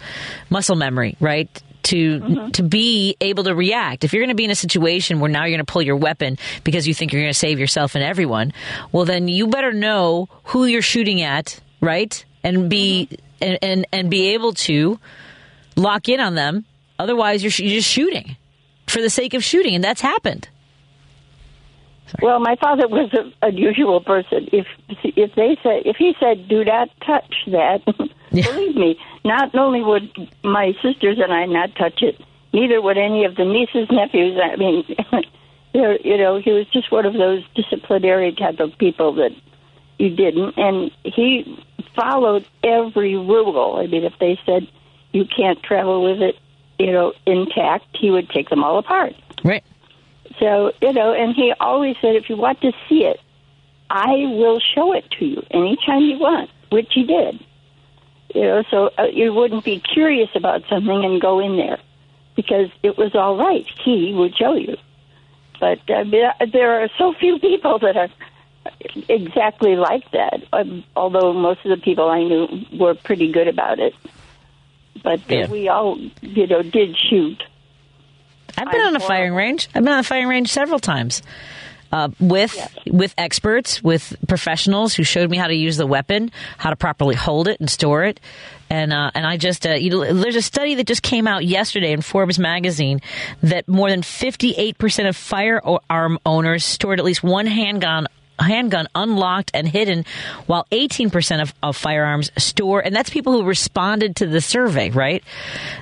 Muscle 0.51 0.76
memory, 0.76 1.16
right? 1.20 1.48
To 1.85 2.20
mm-hmm. 2.20 2.51
to 2.51 2.62
be 2.62 3.16
able 3.20 3.45
to 3.45 3.55
react. 3.55 4.05
If 4.05 4.12
you're 4.12 4.20
going 4.20 4.28
to 4.28 4.35
be 4.35 4.45
in 4.45 4.51
a 4.51 4.55
situation 4.55 5.18
where 5.18 5.31
now 5.31 5.45
you're 5.45 5.57
going 5.57 5.64
to 5.64 5.72
pull 5.72 5.83
your 5.83 5.97
weapon 5.97 6.39
because 6.62 6.87
you 6.87 6.95
think 6.95 7.12
you're 7.12 7.22
going 7.22 7.33
to 7.33 7.39
save 7.39 7.59
yourself 7.59 7.95
and 7.95 8.05
everyone, 8.05 8.53
well, 8.93 9.07
then 9.07 9.28
you 9.28 9.47
better 9.47 9.72
know 9.72 10.28
who 10.45 10.66
you're 10.66 10.83
shooting 10.83 11.22
at, 11.22 11.59
right? 11.81 12.24
And 12.45 12.68
be 12.68 13.09
mm-hmm. 13.11 13.45
and, 13.45 13.59
and 13.62 13.87
and 13.93 14.11
be 14.11 14.35
able 14.35 14.53
to 14.53 15.01
lock 15.76 16.09
in 16.09 16.20
on 16.20 16.35
them. 16.35 16.64
Otherwise, 16.99 17.43
you're, 17.43 17.51
sh- 17.51 17.61
you're 17.61 17.76
just 17.76 17.89
shooting 17.89 18.37
for 18.87 19.01
the 19.01 19.11
sake 19.11 19.35
of 19.35 19.43
shooting, 19.43 19.74
and 19.74 19.83
that's 19.83 20.01
happened. 20.01 20.49
Well, 22.20 22.41
my 22.41 22.57
father 22.57 22.89
was 22.89 23.09
an 23.12 23.33
unusual 23.43 24.01
person. 24.01 24.49
If 24.53 24.66
if 24.89 25.35
they 25.35 25.57
said 25.62 25.83
if 25.85 25.97
he 25.97 26.14
said 26.18 26.49
do 26.49 26.64
not 26.64 26.91
touch 27.07 27.35
that, 27.47 27.83
believe 28.31 28.76
me, 28.76 28.99
not 29.24 29.55
only 29.55 29.83
would 29.83 30.11
my 30.43 30.72
sisters 30.83 31.18
and 31.18 31.33
I 31.33 31.47
not 31.47 31.74
touch 31.76 32.03
it, 32.03 32.20
neither 32.53 32.81
would 32.81 32.99
any 32.99 33.24
of 33.24 33.37
the 33.37 33.45
nieces 33.45 33.89
nephews. 33.91 34.39
I 34.43 34.57
mean, 34.57 34.85
you 35.72 36.16
know, 36.16 36.41
he 36.41 36.53
was 36.53 36.66
just 36.72 36.91
one 36.91 37.07
of 37.07 37.14
those 37.14 37.45
disciplinary 37.55 38.33
type 38.33 38.61
of 38.61 38.76
people 38.78 39.14
that 39.14 39.33
you 39.99 40.11
didn't, 40.11 40.57
and 40.57 40.91
he 41.05 41.64
followed 41.95 42.47
every 42.62 43.16
rule. 43.16 43.76
I 43.76 43.87
mean, 43.87 44.05
if 44.05 44.14
they 44.18 44.39
said 44.47 44.66
you 45.12 45.24
can't 45.24 45.62
travel 45.62 46.03
with 46.03 46.22
it, 46.22 46.37
you 46.78 46.93
know, 46.93 47.12
intact, 47.26 47.85
he 47.99 48.11
would 48.11 48.31
take 48.31 48.49
them 48.49 48.64
all 48.64 48.78
apart. 48.78 49.14
Right. 49.45 49.64
So, 50.39 50.72
you 50.81 50.93
know, 50.93 51.12
and 51.12 51.35
he 51.35 51.53
always 51.61 51.97
said, 52.01 52.16
if 52.16 52.31
you 52.31 52.37
want 52.37 52.61
to 52.62 52.72
see 52.89 53.05
it, 53.05 53.20
I 53.91 54.12
will 54.26 54.61
show 54.74 54.93
it 54.93 55.05
to 55.18 55.26
you 55.26 55.45
anytime 55.51 56.03
you 56.03 56.18
want, 56.18 56.49
which 56.70 56.89
he 56.93 57.05
did. 57.05 57.45
You 58.35 58.43
know, 58.43 58.62
so 58.70 58.91
uh, 58.99 59.05
you 59.12 59.33
wouldn't 59.33 59.64
be 59.64 59.81
curious 59.81 60.28
about 60.35 60.62
something 60.68 61.05
and 61.05 61.20
go 61.20 61.41
in 61.41 61.57
there 61.57 61.78
because 62.37 62.68
it 62.83 62.97
was 62.97 63.14
all 63.14 63.37
right. 63.37 63.66
He 63.85 64.12
would 64.14 64.37
show 64.37 64.55
you. 64.55 64.76
But 65.59 65.78
uh, 65.91 66.05
there- 66.05 66.35
there 66.53 66.83
are 66.83 66.89
so 66.97 67.12
few 67.14 67.39
people 67.39 67.78
that 67.81 67.97
are 67.97 68.09
exactly 69.09 69.76
like 69.76 70.11
that, 70.12 70.43
um, 70.53 70.85
although 70.97 71.33
most 71.33 71.64
of 71.64 71.70
the 71.70 71.83
people 71.83 72.09
I 72.09 72.22
knew 72.22 72.64
were 72.78 72.95
pretty 72.95 73.33
good 73.33 73.49
about 73.49 73.78
it. 73.78 73.95
But 75.03 75.20
Yeah. 75.28 75.49
we 75.49 75.68
all, 75.68 75.99
you 76.22 76.47
know, 76.47 76.62
did 76.62 76.97
shoot. 76.97 77.43
I've 78.59 78.70
been 78.70 78.81
on 78.81 78.97
a 78.97 79.01
firing 79.01 79.35
range. 79.35 79.68
I've 79.74 79.83
been 79.85 79.93
on 79.93 80.01
a 80.01 80.03
firing 80.05 80.28
range 80.28 80.51
several 80.53 80.78
times. 80.78 81.22
Uh, 81.93 82.09
with 82.20 82.57
with 82.86 83.14
experts, 83.18 83.82
with 83.82 84.14
professionals 84.28 84.95
who 84.95 85.03
showed 85.03 85.28
me 85.28 85.36
how 85.36 85.49
to 85.49 85.55
use 85.55 85.76
the 85.76 85.86
weapon, 85.86 86.30
how 86.57 86.70
to 86.70 86.76
properly 86.76 87.16
hold 87.16 87.49
it 87.49 87.59
and 87.59 87.68
store 87.68 88.05
it, 88.05 88.20
and 88.70 88.93
uh, 88.93 89.11
and 89.14 89.26
I 89.26 89.36
just 89.36 89.66
uh, 89.66 89.72
you 89.72 89.91
know, 89.91 90.12
there's 90.12 90.36
a 90.36 90.43
study 90.43 90.76
that 90.76 90.86
just 90.86 91.03
came 91.03 91.26
out 91.26 91.45
yesterday 91.45 91.93
in 91.93 92.01
Forbes 92.01 92.38
magazine 92.38 93.01
that 93.43 93.66
more 93.66 93.91
than 93.91 94.03
58 94.03 94.78
percent 94.78 95.09
of 95.09 95.16
firearm 95.16 96.18
owners 96.24 96.64
stored 96.64 97.01
at 97.01 97.05
least 97.05 97.24
one 97.24 97.47
handgun 97.47 98.07
handgun 98.43 98.88
unlocked 98.95 99.51
and 99.55 99.68
hidden, 99.68 100.05
while 100.47 100.66
18% 100.72 101.43
of, 101.43 101.55
of 101.62 101.76
firearms 101.76 102.30
store, 102.38 102.80
and 102.80 102.95
that's 102.95 103.11
people 103.11 103.32
who 103.32 103.45
responded 103.45 104.16
to 104.16 104.26
the 104.26 104.41
survey, 104.41 104.91
right? 104.91 105.22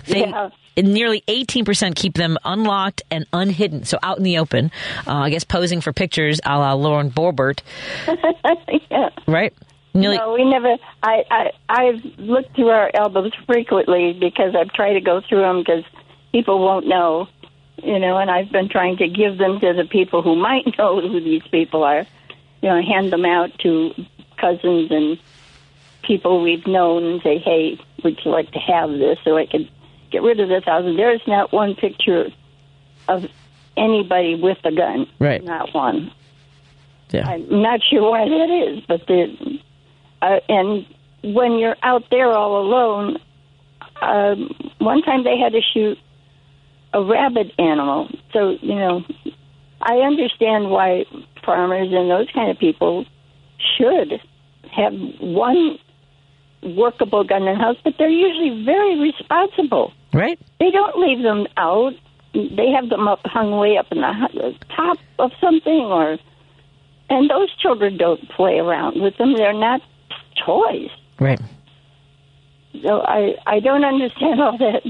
They, 0.07 0.21
Yeah. 0.21 0.51
Nearly 0.77 1.23
18% 1.27 1.97
keep 1.97 2.15
them 2.15 2.39
unlocked 2.45 3.03
and 3.11 3.27
unhidden, 3.33 3.83
so 3.83 3.99
out 4.01 4.19
in 4.19 4.23
the 4.23 4.39
open. 4.39 4.71
Uh, 5.09 5.15
I 5.15 5.31
guess 5.31 5.43
posing 5.43 5.81
for 5.81 5.93
pictures 5.93 6.41
a 6.47 6.57
la 6.57 6.75
Lauren 6.75 7.11
Boebert, 7.11 7.63
yeah. 8.89 9.09
right? 9.27 9.53
Nearly, 9.93 10.19
no, 10.19 10.35
we 10.35 10.45
never. 10.45 10.77
I, 11.03 11.25
I 11.31 11.51
I've 11.69 12.05
looked 12.19 12.55
through 12.55 12.69
our 12.69 12.93
albums 12.95 13.33
frequently 13.47 14.17
because 14.21 14.55
I've 14.55 14.73
tried 14.73 14.93
to 14.93 15.01
go 15.01 15.21
through 15.29 15.41
them 15.41 15.59
because 15.59 15.83
people 16.31 16.61
won't 16.61 16.87
know, 16.87 17.27
you 17.83 17.99
know, 17.99 18.17
and 18.19 18.31
I've 18.31 18.53
been 18.53 18.69
trying 18.69 18.99
to 18.99 19.09
give 19.09 19.39
them 19.39 19.59
to 19.59 19.73
the 19.73 19.89
people 19.91 20.23
who 20.23 20.37
might 20.37 20.65
know 20.79 21.01
who 21.01 21.21
these 21.21 21.43
people 21.51 21.83
are, 21.83 22.07
you 22.63 22.69
know, 22.69 22.83
hand 22.83 23.13
them 23.13 23.25
out 23.25 23.57
to 23.61 23.93
cousins 24.39 24.91
and 24.91 25.19
people 26.03 26.43
we've 26.43 26.67
known 26.67 27.05
and 27.05 27.23
say, 27.23 27.39
hey, 27.39 27.79
would 28.03 28.19
you 28.25 28.31
like 28.31 28.51
to 28.53 28.59
have 28.59 28.91
this 28.91 29.19
so 29.25 29.37
I 29.37 29.47
can 29.47 29.69
get 30.11 30.23
rid 30.23 30.41
of 30.41 30.49
the 30.49 30.61
thousand? 30.61 30.97
There's 30.97 31.27
not 31.27 31.53
one 31.53 31.75
picture 31.75 32.31
of 33.09 33.27
anybody 33.77 34.35
with 34.35 34.59
a 34.65 34.73
gun, 34.73 35.07
Right. 35.19 35.43
Not 35.43 35.73
one. 35.75 36.13
Yeah. 37.11 37.27
I'm 37.27 37.63
not 37.63 37.81
sure 37.83 38.11
why 38.11 38.29
that 38.29 38.51
is, 38.51 38.85
but 38.87 39.07
the 39.07 39.61
uh, 40.21 40.41
and 40.49 40.87
when 41.23 41.59
you're 41.59 41.77
out 41.83 42.05
there 42.11 42.31
all 42.33 42.61
alone, 42.61 43.19
um, 44.03 44.73
one 44.79 45.03
time 45.03 45.25
they 45.25 45.39
had 45.39 45.53
to 45.53 45.63
shoot 45.63 45.99
a 46.93 47.03
rabid 47.03 47.53
animal. 47.59 48.11
So 48.33 48.59
you 48.61 48.75
know, 48.75 49.05
I 49.81 49.99
understand 49.99 50.71
why 50.71 51.07
farmers 51.49 51.89
and 51.91 52.11
those 52.11 52.29
kind 52.35 52.51
of 52.51 52.59
people 52.59 53.07
should 53.79 54.21
have 54.71 54.93
one 55.19 55.79
workable 56.63 57.25
gun 57.25 57.49
in 57.49 57.55
the 57.57 57.59
house, 57.59 57.77
but 57.83 57.95
they're 57.99 58.11
usually 58.11 58.65
very 58.67 59.01
responsible. 59.01 59.93
right? 60.13 60.39
They 60.61 60.71
don't 60.71 60.99
leave 60.99 61.23
them 61.23 61.47
out. 61.57 61.95
They 62.35 62.71
have 62.77 62.91
them 62.91 63.09
up, 63.09 63.21
hung 63.25 63.53
way 63.57 63.79
up 63.79 63.87
in 63.91 64.03
the 64.03 64.55
top 64.77 64.99
of 65.19 65.31
something, 65.41 65.73
or 65.73 66.19
and 67.09 67.31
those 67.31 67.49
children 67.57 67.97
don't 67.97 68.29
play 68.29 68.59
around 68.59 69.01
with 69.01 69.17
them. 69.17 69.35
They're 69.35 69.55
not 69.55 69.81
toys. 70.45 70.91
Right. 71.19 71.41
So 72.83 73.01
I 73.01 73.37
I 73.47 73.61
don't 73.61 73.85
understand 73.85 74.43
all 74.43 74.59
that. 74.59 74.83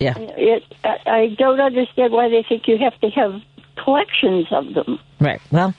Yeah. 0.00 0.14
It 0.18 0.64
I, 0.82 0.96
I 1.06 1.36
don't 1.38 1.60
understand 1.60 2.12
why 2.14 2.30
they 2.30 2.44
think 2.48 2.66
you 2.66 2.78
have 2.78 2.98
to 3.00 3.10
have 3.10 3.42
collections 3.82 4.46
of 4.50 4.74
them. 4.74 4.98
Right. 5.20 5.40
Well, 5.50 5.74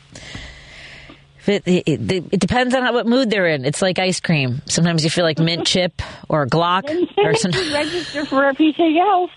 it, 1.48 1.64
it, 1.66 1.88
it, 1.88 2.40
depends 2.40 2.74
on 2.74 2.82
how, 2.82 2.94
what 2.94 3.06
mood 3.06 3.30
they're 3.30 3.48
in. 3.48 3.66
It's 3.66 3.82
like 3.82 4.00
ice 4.00 4.20
cream. 4.20 4.62
Sometimes 4.66 5.04
you 5.04 5.10
feel 5.10 5.24
like 5.24 5.38
mint 5.38 5.68
chip 5.68 6.02
or 6.28 6.48
Glock 6.48 6.90
or 7.18 7.74
register 7.74 8.26
for 8.26 8.46
everything 8.46 8.98
else. 8.98 9.32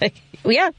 yeah, 0.44 0.70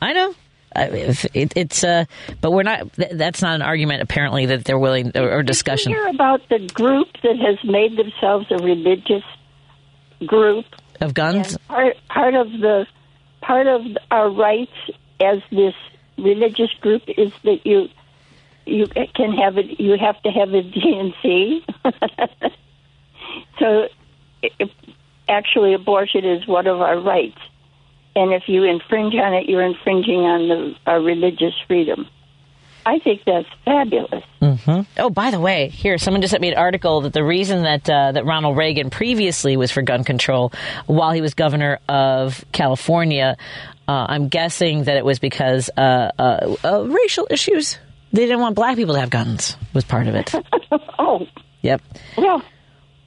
I 0.00 0.12
know. 0.12 0.34
It, 0.76 1.52
it's 1.56 1.82
uh, 1.82 2.04
but 2.40 2.52
we're 2.52 2.62
not. 2.62 2.92
That's 2.92 3.42
not 3.42 3.56
an 3.56 3.62
argument. 3.62 4.02
Apparently, 4.02 4.46
that 4.46 4.64
they're 4.64 4.78
willing 4.78 5.10
or, 5.16 5.38
or 5.38 5.42
discussion. 5.42 5.90
Hear 5.90 6.06
about 6.06 6.48
the 6.48 6.60
group 6.72 7.08
that 7.24 7.36
has 7.36 7.58
made 7.64 7.98
themselves 7.98 8.46
a 8.52 8.62
religious 8.62 9.24
group? 10.24 10.66
of 11.00 11.14
guns. 11.14 11.56
part 11.68 11.96
part 12.08 12.34
of 12.34 12.50
the 12.50 12.86
part 13.40 13.66
of 13.66 13.82
our 14.10 14.30
rights 14.30 14.72
as 15.20 15.38
this 15.50 15.74
religious 16.22 16.72
group 16.80 17.02
is 17.08 17.32
that 17.44 17.66
you 17.66 17.88
you 18.66 18.86
can 19.14 19.32
have 19.32 19.58
it. 19.58 19.80
You 19.80 19.96
have 19.98 20.22
to 20.22 20.30
have 20.30 20.50
a 20.50 20.62
DNC. 20.62 21.64
so, 23.58 23.88
if, 24.42 24.70
actually, 25.28 25.74
abortion 25.74 26.24
is 26.24 26.46
one 26.46 26.66
of 26.66 26.80
our 26.80 27.00
rights, 27.00 27.38
and 28.14 28.32
if 28.32 28.44
you 28.48 28.64
infringe 28.64 29.14
on 29.14 29.34
it, 29.34 29.48
you're 29.48 29.62
infringing 29.64 30.20
on 30.20 30.48
the 30.48 30.74
our 30.86 31.00
religious 31.00 31.54
freedom. 31.66 32.06
I 32.86 32.98
think 32.98 33.22
that's 33.26 33.48
fabulous. 33.64 34.24
Mm-hmm. 34.40 34.80
Oh, 34.98 35.10
by 35.10 35.30
the 35.30 35.38
way, 35.38 35.68
here 35.68 35.98
someone 35.98 36.22
just 36.22 36.30
sent 36.30 36.40
me 36.40 36.50
an 36.50 36.56
article 36.56 37.02
that 37.02 37.12
the 37.12 37.22
reason 37.22 37.62
that 37.64 37.88
uh, 37.88 38.12
that 38.12 38.24
Ronald 38.24 38.56
Reagan 38.56 38.88
previously 38.90 39.56
was 39.56 39.70
for 39.70 39.82
gun 39.82 40.02
control 40.02 40.52
while 40.86 41.12
he 41.12 41.20
was 41.20 41.34
governor 41.34 41.78
of 41.88 42.44
California, 42.52 43.36
uh, 43.90 44.06
I'm 44.08 44.28
guessing 44.28 44.84
that 44.84 44.96
it 44.96 45.04
was 45.04 45.18
because 45.18 45.68
uh, 45.76 46.12
uh, 46.16 46.56
uh 46.62 46.84
racial 46.84 47.26
issues. 47.28 47.76
They 48.12 48.22
didn't 48.22 48.38
want 48.38 48.54
black 48.54 48.76
people 48.76 48.94
to 48.94 49.00
have 49.00 49.10
guns. 49.10 49.56
Was 49.72 49.84
part 49.84 50.06
of 50.06 50.14
it. 50.14 50.32
oh, 50.98 51.26
yep. 51.60 51.82
Yeah. 52.16 52.38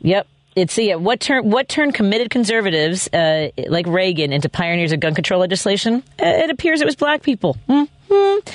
Yep. 0.02 0.28
It's 0.58 0.78
yeah. 0.78 0.96
What 0.96 1.22
turned 1.22 1.54
what 1.54 1.70
turned 1.70 1.94
committed 1.94 2.30
conservatives 2.30 3.08
uh, 3.14 3.52
like 3.70 3.88
Reagan 3.88 4.34
into 4.34 4.50
pioneers 4.50 4.92
of 4.92 5.00
gun 5.00 5.16
control 5.16 5.40
legislation? 5.40 6.04
It 6.20 6.50
appears 6.50 6.82
it 6.82 6.86
was 6.86 6.98
black 6.98 7.24
people. 7.24 7.56
Mm-hmm. 7.70 8.50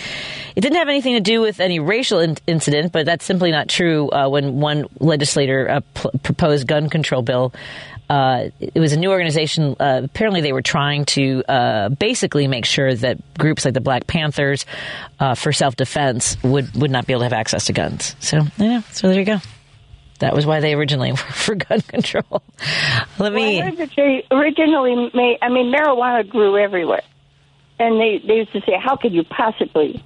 It 0.55 0.61
didn't 0.61 0.76
have 0.76 0.89
anything 0.89 1.14
to 1.14 1.20
do 1.20 1.41
with 1.41 1.61
any 1.61 1.81
racial 1.81 2.18
in- 2.20 2.37
incident, 2.47 2.93
but 2.93 3.07
that's 3.07 3.24
simply 3.24 3.51
not 3.53 3.68
true. 3.68 4.11
Uh, 4.11 4.29
when 4.29 4.61
one 4.61 4.87
legislator 5.01 5.68
uh, 5.68 5.81
p- 5.95 6.11
proposed 6.22 6.66
gun 6.66 6.91
control 6.91 7.22
bill, 7.22 7.53
uh, 8.09 8.48
it 8.59 8.78
was 8.78 8.92
a 8.92 8.98
new 8.98 9.11
organization. 9.11 9.76
Uh, 9.78 10.02
apparently, 10.04 10.40
they 10.40 10.52
were 10.52 10.62
trying 10.62 11.04
to 11.06 11.44
uh, 11.48 11.88
basically 11.90 12.46
make 12.46 12.64
sure 12.64 12.94
that 12.94 13.18
groups 13.34 13.64
like 13.64 13.74
the 13.74 13.80
Black 13.80 14.06
Panthers, 14.06 14.64
uh, 15.20 15.34
for 15.34 15.52
self 15.52 15.76
defense, 15.76 16.36
would 16.42 16.74
would 16.74 16.90
not 16.90 17.06
be 17.06 17.12
able 17.12 17.20
to 17.20 17.26
have 17.26 17.32
access 17.32 17.66
to 17.66 17.72
guns. 17.72 18.16
So, 18.20 18.42
yeah, 18.56 18.80
so 18.92 19.09
there 19.09 19.18
you 19.18 19.26
go. 19.26 19.38
That 20.20 20.34
was 20.34 20.46
why 20.46 20.61
they 20.61 20.74
originally 20.74 21.12
were 21.12 21.16
for 21.16 21.54
gun 21.54 21.80
control. 21.82 22.42
Let 23.18 23.32
me. 23.32 23.59
Well, 23.59 23.62
I 23.62 23.70
heard 23.70 23.76
that 23.76 23.90
they 23.96 24.26
originally 24.30 25.11
made. 25.14 25.38
I 25.42 25.48
mean, 25.48 25.72
marijuana 25.72 26.28
grew 26.28 26.56
everywhere, 26.56 27.02
and 27.78 28.00
they 28.00 28.22
they 28.26 28.34
used 28.36 28.52
to 28.52 28.61
say, 28.61 28.78
"How 28.82 28.96
could 28.96 29.12
you 29.12 29.24
possibly, 29.24 30.02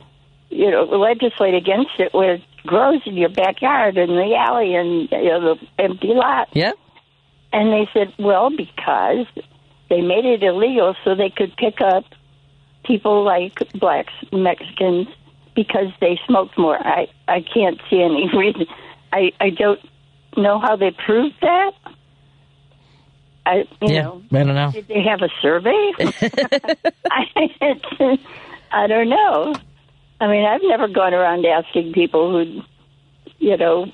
you 0.51 0.71
know, 0.71 0.85
legislate 0.85 1.55
against 1.55 1.93
it 1.99 2.13
where 2.13 2.35
it 2.35 2.43
grows 2.67 3.01
in 3.07 3.17
your 3.17 3.31
backyard 3.31 3.97
and 3.97 4.11
the 4.11 4.35
alley 4.37 4.75
and 4.75 5.09
you 5.11 5.29
know 5.29 5.55
the 5.55 5.67
empty 5.85 6.09
lot?" 6.09 6.49
Yeah. 6.53 6.73
And 7.53 7.73
they 7.73 7.89
said, 7.93 8.13
"Well, 8.19 8.51
because 8.51 9.27
they 9.89 10.01
made 10.01 10.25
it 10.25 10.43
illegal 10.43 10.95
so 11.05 11.15
they 11.15 11.31
could 11.31 11.55
pick 11.57 11.81
up 11.81 12.05
people 12.85 13.25
like 13.25 13.59
blacks, 13.75 14.13
Mexicans, 14.33 15.09
because 15.55 15.89
they 16.01 16.19
smoked 16.27 16.59
more." 16.59 16.79
I 16.79 17.09
I 17.29 17.43
can't 17.43 17.81
see 17.91 18.03
any 18.03 18.29
reason. 18.37 18.67
I 19.13 19.33
I 19.41 19.51
don't 19.51 19.81
know 20.37 20.59
how 20.59 20.77
they 20.77 20.91
proved 20.91 21.35
that. 21.43 21.73
I, 23.45 23.57
you 23.81 23.95
yeah, 23.95 24.03
know, 24.03 24.23
I 24.33 24.45
don't 24.45 24.55
know. 24.55 24.71
Did 24.71 24.89
they 24.89 25.03
have 25.03 25.21
a 25.21 25.29
survey? 25.41 25.93
I, 27.11 28.19
I 28.71 28.87
don't 28.87 29.09
know. 29.09 29.55
I 30.21 30.29
mean, 30.29 30.45
I've 30.45 30.61
never 30.63 30.87
gone 30.87 31.13
around 31.15 31.45
asking 31.45 31.93
people 31.93 32.31
who, 32.31 32.63
you 33.39 33.57
know, 33.57 33.87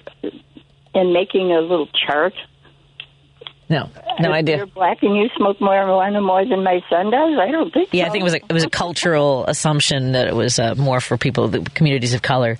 and 0.94 1.12
making 1.12 1.52
a 1.52 1.60
little 1.60 1.88
chart. 2.06 2.34
No, 3.70 3.90
no 4.18 4.30
if 4.30 4.34
idea. 4.34 4.56
You're 4.58 4.66
black 4.66 5.02
and 5.02 5.14
you 5.16 5.28
smoke 5.36 5.58
marijuana 5.58 6.24
more 6.24 6.44
than 6.44 6.62
my 6.64 6.80
son 6.88 7.10
does. 7.10 7.38
I 7.38 7.50
don't 7.50 7.72
think. 7.72 7.90
Yeah, 7.92 8.04
so. 8.04 8.08
I 8.08 8.12
think 8.12 8.22
it 8.22 8.24
was 8.24 8.34
a, 8.34 8.36
it 8.36 8.52
was 8.52 8.64
a 8.64 8.70
cultural 8.70 9.44
assumption 9.46 10.12
that 10.12 10.26
it 10.26 10.34
was 10.34 10.58
uh, 10.58 10.74
more 10.74 11.00
for 11.00 11.18
people, 11.18 11.48
the 11.48 11.60
communities 11.60 12.14
of 12.14 12.22
color. 12.22 12.58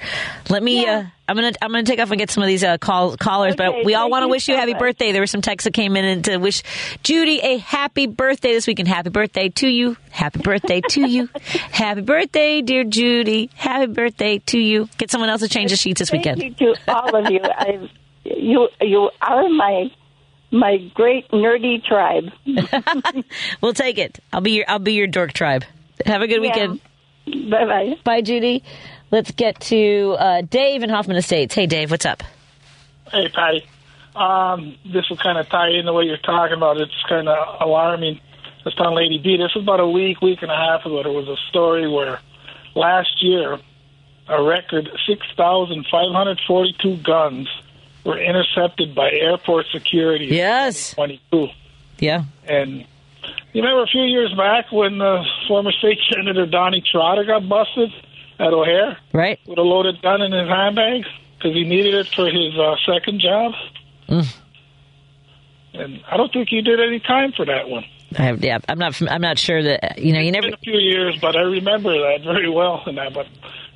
Let 0.51 0.63
me. 0.63 0.83
Yeah. 0.83 0.99
Uh, 0.99 1.05
I'm 1.31 1.37
gonna 1.37 1.53
I'm 1.61 1.71
gonna 1.71 1.83
take 1.83 2.01
off 2.01 2.11
and 2.11 2.19
get 2.19 2.31
some 2.31 2.43
of 2.43 2.47
these 2.47 2.65
uh, 2.65 2.79
call, 2.79 3.15
callers, 3.19 3.53
Okay, 3.53 3.71
but 3.73 3.85
we 3.85 3.95
all 3.95 4.09
want 4.09 4.23
to 4.23 4.29
wish 4.29 4.49
you 4.49 4.55
so 4.55 4.59
happy 4.61 4.73
much. 4.73 4.81
birthday. 4.81 5.13
There 5.13 5.21
were 5.21 5.27
some 5.27 5.43
texts 5.43 5.65
that 5.65 5.75
came 5.75 5.95
in 5.95 6.05
and 6.07 6.25
to 6.25 6.39
wish 6.39 6.63
Judy 7.03 7.41
a 7.41 7.59
happy 7.59 8.07
birthday 8.07 8.53
this 8.53 8.67
weekend. 8.67 8.89
Happy 8.89 9.11
birthday 9.11 9.51
to 9.51 9.69
you. 9.69 9.99
Happy 10.11 10.39
birthday 10.41 10.81
to 10.89 11.07
you. 11.07 11.29
Happy 11.71 12.01
birthday, 12.01 12.63
dear 12.63 12.83
Judy. 12.85 13.51
Happy 13.55 13.93
birthday 13.93 14.39
to 14.47 14.59
you. 14.59 14.89
Get 14.97 15.11
someone 15.11 15.29
else 15.29 15.43
to 15.43 15.49
change 15.49 15.71
the 15.71 15.77
sheets 15.77 15.99
this 15.99 16.09
Thank 16.09 16.25
weekend. 16.25 16.61
you 16.61 16.75
to 16.75 16.81
all 16.95 17.15
of 17.15 17.31
you. 17.31 17.41
I, 17.45 17.91
you 18.25 18.69
you 18.81 19.11
are 19.21 19.49
my 19.51 19.91
my 20.51 20.79
great 20.95 21.29
nerdy 21.31 21.83
tribe. 21.85 22.31
We'll 23.61 23.75
take 23.75 23.99
it. 23.99 24.19
I'll 24.33 24.41
be 24.41 24.53
your 24.53 24.65
I'll 24.69 24.79
be 24.79 24.93
your 24.95 25.07
dork 25.07 25.33
tribe. 25.33 25.65
Have 26.07 26.23
a 26.23 26.27
good 26.27 26.43
Yeah. 26.43 26.51
weekend. 27.27 27.51
Bye 27.51 27.65
bye. 27.67 27.95
Bye, 28.05 28.21
Judy. 28.23 28.63
Let's 29.11 29.31
get 29.33 29.61
to 29.63 30.17
uh, 30.19 30.43
Dave 30.43 30.83
in 30.83 30.91
Hoffman 30.91 31.17
Estates. 31.17 31.55
Hey, 31.55 31.67
Dave, 31.67 31.91
what's 31.91 32.07
up? 32.07 32.23
Hey, 33.11 33.29
Patty. 33.31 33.65
Um, 34.15 34.77
this 34.85 35.09
will 35.09 35.17
kind 35.17 35.39
of 35.39 35.49
tie 35.49 35.71
into 35.71 35.93
what 35.93 36.05
you're 36.07 36.17
talking 36.19 36.57
about. 36.57 36.79
It's 36.81 36.93
kind 37.09 37.29
of 37.29 37.61
alarming. 37.61 38.21
This 38.65 38.75
on 38.79 38.95
Lady 38.95 39.19
B. 39.19 39.37
This 39.37 39.55
was 39.55 39.63
about 39.65 39.81
a 39.81 39.89
week, 39.89 40.21
week 40.21 40.43
and 40.43 40.51
a 40.51 40.57
half 40.57 40.85
ago. 40.85 41.03
There 41.03 41.13
was 41.13 41.29
a 41.29 41.37
story 41.49 41.89
where 41.89 42.21
last 42.75 43.23
year 43.23 43.59
a 44.29 44.43
record 44.43 44.91
6,542 45.07 46.97
guns 46.99 47.49
were 48.09 48.19
intercepted 48.19 48.95
by 48.95 49.11
airport 49.11 49.67
security. 49.71 50.27
Yes. 50.27 50.95
22. 50.95 51.49
Yeah. 51.99 52.25
And 52.47 52.79
you 53.53 53.63
remember 53.63 53.83
a 53.83 53.87
few 53.87 54.03
years 54.03 54.33
back 54.35 54.73
when 54.73 55.01
uh, 55.01 55.23
former 55.47 55.73
state 55.73 55.99
senator 56.13 56.47
Donne 56.47 56.81
Trotter 56.91 57.25
got 57.25 57.49
busted 57.49 57.91
at 58.39 58.53
O'Hare 58.53 58.97
Right? 59.13 59.39
with 59.47 59.59
a 59.59 59.63
loaded 59.63 60.01
gun 60.03 60.23
in 60.23 60.33
his 60.33 60.49
handbag 60.49 61.05
because 61.37 61.55
he 61.55 61.65
needed 61.65 61.95
it 61.95 62.09
for 62.09 62.27
his 62.27 62.59
uh, 62.59 62.77
second 62.87 63.21
job. 63.21 63.53
Mm. 64.09 64.37
And 65.75 66.01
I 66.11 66.17
don't 66.17 66.33
think 66.33 66.49
he 66.49 66.63
did 66.63 66.81
any 66.81 66.99
time 67.01 67.33
for 67.33 67.45
that 67.45 67.69
one. 67.69 67.85
I 68.19 68.23
have, 68.23 68.43
yeah, 68.43 68.59
I'm 68.69 68.79
not. 68.79 69.01
I'm 69.03 69.21
not 69.21 69.39
sure 69.39 69.63
that 69.63 69.99
you 69.99 70.15
know. 70.15 70.19
You 70.21 70.29
It's 70.29 70.35
never. 70.35 70.47
been 70.47 70.55
a 70.55 70.65
few 70.65 70.79
years, 70.79 71.19
but 71.21 71.37
I 71.37 71.41
remember 71.43 71.93
that 71.93 72.23
very 72.25 72.49
well. 72.49 72.83
And 72.87 72.97
that, 72.97 73.13
but 73.13 73.27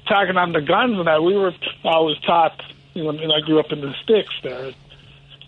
talking 0.08 0.38
on 0.38 0.52
the 0.52 0.62
guns 0.62 0.96
and 0.96 1.06
that, 1.06 1.22
we 1.22 1.36
were 1.36 1.52
always 1.84 2.16
taught. 2.20 2.58
You 2.94 3.04
know, 3.04 3.12
when 3.12 3.30
I 3.30 3.40
grew 3.40 3.58
up 3.58 3.72
in 3.72 3.80
the 3.80 3.94
sticks, 4.02 4.34
there, 4.42 4.72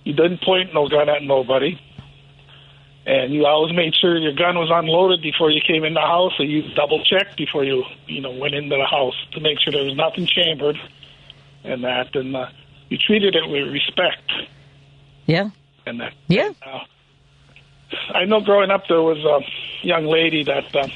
you 0.04 0.12
didn't 0.14 0.42
point 0.42 0.72
no 0.74 0.88
gun 0.88 1.08
at 1.08 1.22
nobody, 1.22 1.78
and 3.06 3.32
you 3.34 3.44
always 3.46 3.74
made 3.74 3.94
sure 3.94 4.16
your 4.16 4.32
gun 4.34 4.56
was 4.56 4.70
unloaded 4.72 5.20
before 5.22 5.50
you 5.50 5.60
came 5.66 5.84
in 5.84 5.94
the 5.94 6.00
house, 6.00 6.32
or 6.38 6.44
you 6.46 6.62
double 6.74 7.02
checked 7.04 7.36
before 7.36 7.64
you, 7.64 7.84
you 8.06 8.20
know, 8.20 8.30
went 8.30 8.54
into 8.54 8.76
the 8.76 8.86
house 8.86 9.14
to 9.32 9.40
make 9.40 9.58
sure 9.60 9.72
there 9.72 9.84
was 9.84 9.94
nothing 9.96 10.26
chambered, 10.26 10.76
and 11.64 11.84
that, 11.84 12.14
and 12.16 12.34
uh, 12.34 12.46
you 12.88 12.96
treated 12.98 13.34
it 13.34 13.48
with 13.48 13.68
respect, 13.72 14.30
Yeah. 15.26 15.50
and 15.86 16.00
that. 16.00 16.14
Yeah. 16.28 16.52
Uh, 16.64 16.80
I 18.14 18.24
know 18.24 18.40
growing 18.40 18.70
up 18.70 18.84
there 18.88 19.02
was 19.02 19.18
a 19.18 19.86
young 19.86 20.06
lady 20.06 20.42
that 20.44 20.74
uh, 20.74 20.88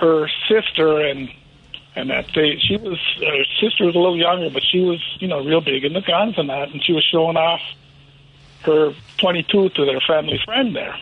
her 0.00 0.28
sister 0.48 0.98
and 1.00 1.28
and 1.94 2.10
that 2.10 2.26
they 2.34 2.56
she 2.58 2.76
was 2.76 2.98
her 3.20 3.44
sister 3.60 3.84
was 3.86 3.94
a 3.94 3.98
little 3.98 4.16
younger, 4.18 4.50
but 4.50 4.62
she 4.64 4.80
was 4.80 5.00
you 5.20 5.28
know 5.28 5.44
real 5.44 5.60
big 5.60 5.84
in 5.84 5.92
the 5.92 6.00
guns 6.00 6.34
and 6.38 6.48
that, 6.48 6.70
and 6.70 6.82
she 6.84 6.92
was 6.92 7.04
showing 7.10 7.36
off 7.36 7.60
her 8.64 8.92
22 9.18 9.70
to 9.70 9.84
their 9.84 10.00
family 10.00 10.40
friend 10.44 10.74
there, 10.74 10.96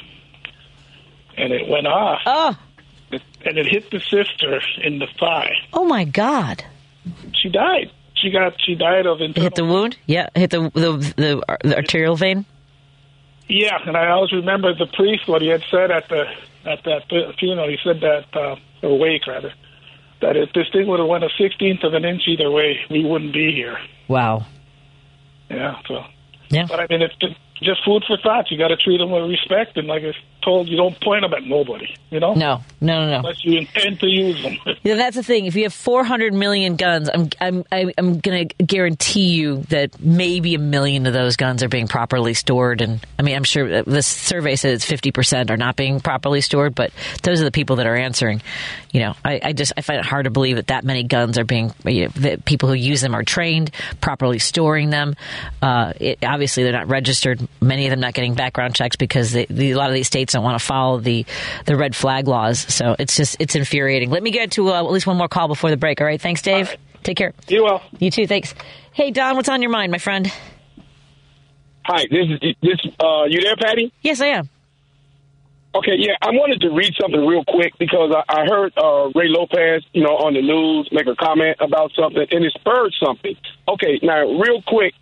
and 1.37 1.53
it 1.53 1.69
went 1.69 1.87
off, 1.87 2.21
Oh. 2.27 2.57
and 3.11 3.59
it 3.59 3.67
hit 3.67 3.91
the 3.91 4.01
sister 4.01 4.61
in 4.83 4.99
the 4.99 5.07
thigh. 5.19 5.53
Oh 5.73 5.85
my 5.85 6.05
God. 6.05 6.65
She 7.35 7.49
died. 7.49 7.91
She 8.15 8.31
got 8.31 8.55
she 8.61 8.75
died 8.75 9.07
of 9.07 9.21
internal 9.21 9.43
hit 9.45 9.55
the 9.55 9.65
wound. 9.65 9.97
Yeah. 10.07 10.29
Hit 10.35 10.51
the 10.51 10.71
the 10.75 10.93
the, 11.17 11.59
the 11.65 11.77
arterial 11.77 12.17
vein. 12.17 12.45
Yeah, 13.49 13.79
and 13.85 13.97
I 13.97 14.11
always 14.11 14.33
remember 14.33 14.75
the 14.75 14.87
priest 14.87 15.27
what 15.27 15.43
he 15.43 15.49
had 15.49 15.63
said 15.71 15.91
at 15.91 16.09
the 16.09 16.25
at 16.65 16.85
that 16.85 17.35
funeral. 17.39 17.69
He 17.69 17.79
said 17.83 18.01
that 18.01 18.27
uh, 18.35 18.57
or 18.83 18.99
wake 18.99 19.27
rather 19.27 19.53
that 20.21 20.37
if 20.37 20.53
this 20.53 20.67
thing 20.73 20.87
would 20.89 21.01
have 21.01 21.09
went 21.09 21.25
a 21.25 21.29
sixteenth 21.39 21.83
of 21.85 21.95
an 21.95 22.05
inch 22.05 22.23
either 22.29 22.51
way, 22.51 22.79
we 22.91 23.05
wouldn't 23.05 23.33
be 23.33 23.53
here. 23.53 23.79
Wow. 24.09 24.45
Yeah. 25.51 25.77
So, 25.89 26.05
Yeah. 26.51 26.67
but 26.69 26.81
I 26.81 26.87
mean, 26.91 27.03
it's 27.03 27.15
just- 27.17 27.37
food 27.85 28.03
for 28.07 28.17
thought. 28.17 28.51
You 28.51 28.57
got 28.57 28.69
to 28.69 28.77
treat 28.77 28.99
them 28.99 29.11
with 29.11 29.29
respect, 29.29 29.77
and 29.77 29.87
like 29.87 30.03
I 30.03 30.13
told, 30.43 30.67
you 30.69 30.79
don't 30.79 30.99
point 31.01 31.21
them 31.23 31.35
at 31.35 31.45
nobody. 31.45 31.95
You 32.11 32.19
know, 32.19 32.33
No. 32.33 32.63
No. 32.81 33.01
No. 33.05 33.11
No. 33.11 33.17
unless 33.19 33.45
you 33.45 33.59
intend 33.59 34.01
to 34.01 34.07
use 34.07 34.43
them. 34.43 34.57
Yeah, 34.83 34.95
that's 34.95 35.15
the 35.15 35.23
thing. 35.23 35.45
If 35.45 35.55
you 35.57 35.65
have 35.65 35.75
400 35.75 36.33
million 36.33 36.77
guns, 36.77 37.11
I'm 37.13 37.29
I'm 37.39 37.65
I'm, 37.71 38.19
going 38.21 38.49
to 38.49 38.65
guarantee 38.65 39.35
you 39.35 39.59
that 39.69 40.01
maybe 40.01 40.55
a 40.55 40.59
million 40.59 41.05
of 41.07 41.13
those 41.13 41.37
guns 41.37 41.63
are 41.63 41.69
being 41.69 41.87
properly 41.87 42.33
stored. 42.33 42.81
And 42.81 43.05
I 43.19 43.23
mean, 43.23 43.37
I'm 43.37 43.45
sure 43.45 43.83
the 43.83 44.03
survey 44.03 44.57
says 44.57 44.83
50 44.87 45.11
percent 45.13 45.51
are 45.51 45.59
not 45.59 45.77
being 45.77 46.01
properly 46.01 46.41
stored, 46.41 46.75
but 46.75 46.93
those 47.23 47.43
are 47.43 47.45
the 47.45 47.51
people 47.51 47.77
that 47.77 47.87
are 47.87 47.97
answering. 47.97 48.41
You 48.93 49.01
know, 49.01 49.15
I, 49.25 49.41
I 49.43 49.53
just 49.53 49.73
I 49.77 49.83
find 49.83 50.01
it 50.01 50.05
hard 50.05 50.25
to 50.25 50.31
believe 50.31 50.57
that 50.57 50.69
that 50.69 50.85
many 50.85 51.05
guns 51.05 51.39
are 51.39 51.45
being 51.45 51.73
you 51.85 52.05
know, 52.05 52.09
that 52.17 52.45
people 52.45 52.69
who 52.69 52.75
use 52.75 53.01
them 53.01 53.15
are 53.15 53.23
trained 53.23 53.71
properly 54.01 54.41
storing 54.41 54.91
them. 54.91 55.15
Uh, 55.63 55.93
it, 56.01 56.19
obviously, 56.25 56.65
they're 56.65 56.73
not 56.73 56.89
registered. 56.89 57.41
Many 57.61 57.87
of 57.87 57.91
them 57.91 58.01
not 58.01 58.15
getting 58.15 58.35
background 58.35 58.75
checks 58.75 58.97
because 58.97 59.33
they, 59.33 59.47
the, 59.47 59.71
a 59.73 59.77
lot 59.77 59.89
of 59.89 59.95
these 59.95 60.09
states 60.09 60.33
don't 60.33 60.43
want 60.43 60.59
to 60.59 60.65
follow 60.65 60.99
the 60.99 61.25
the 61.67 61.77
red 61.77 61.95
flag 61.95 62.27
laws. 62.27 62.59
So 62.59 62.97
it's 62.99 63.17
just 63.17 63.37
it's 63.39 63.55
infuriating. 63.55 64.11
Let 64.11 64.23
me 64.23 64.33
get 64.33 64.53
to 64.53 64.71
uh, 64.71 64.79
at 64.79 64.91
least 64.91 65.07
one 65.07 65.17
more 65.17 65.29
call 65.29 65.47
before 65.47 65.71
the 65.71 65.77
break. 65.77 66.01
All 66.01 66.07
right, 66.07 66.21
thanks, 66.21 66.43
Dave. 66.43 66.77
Take 67.03 67.17
care. 67.17 67.33
You 67.49 67.65
well. 67.65 67.83
You 67.99 68.11
too. 68.11 68.27
Thanks. 68.27 68.55
Hey, 68.93 69.11
Don, 69.11 69.37
what's 69.37 69.49
on 69.49 69.63
your 69.63 69.71
mind, 69.71 69.93
my 69.93 69.99
friend? 69.99 70.31
Hi, 71.85 72.07
this 72.11 72.27
is 72.43 72.55
this. 72.61 72.93
Uh, 72.99 73.25
you 73.25 73.41
there, 73.41 73.57
Patty? 73.57 73.93
Yes, 74.03 74.21
I 74.21 74.27
am. 74.27 74.49
Okay, 75.73 75.95
yeah, 75.97 76.19
I 76.21 76.31
wanted 76.31 76.61
to 76.63 76.71
read 76.71 76.95
something 77.01 77.25
real 77.25 77.45
quick 77.47 77.79
because 77.79 78.11
I, 78.11 78.27
I 78.27 78.45
heard 78.47 78.73
uh, 78.77 79.07
Ray 79.15 79.31
Lopez, 79.31 79.87
you 79.93 80.03
know, 80.03 80.19
on 80.19 80.35
the 80.35 80.43
news 80.43 80.89
make 80.91 81.07
a 81.07 81.15
comment 81.15 81.59
about 81.61 81.93
something, 81.95 82.27
and 82.31 82.45
it 82.45 82.53
spurred 82.59 82.93
something. 82.99 83.37
Okay, 83.69 84.01
now 84.03 84.27
real 84.27 84.63
quick, 84.67 84.95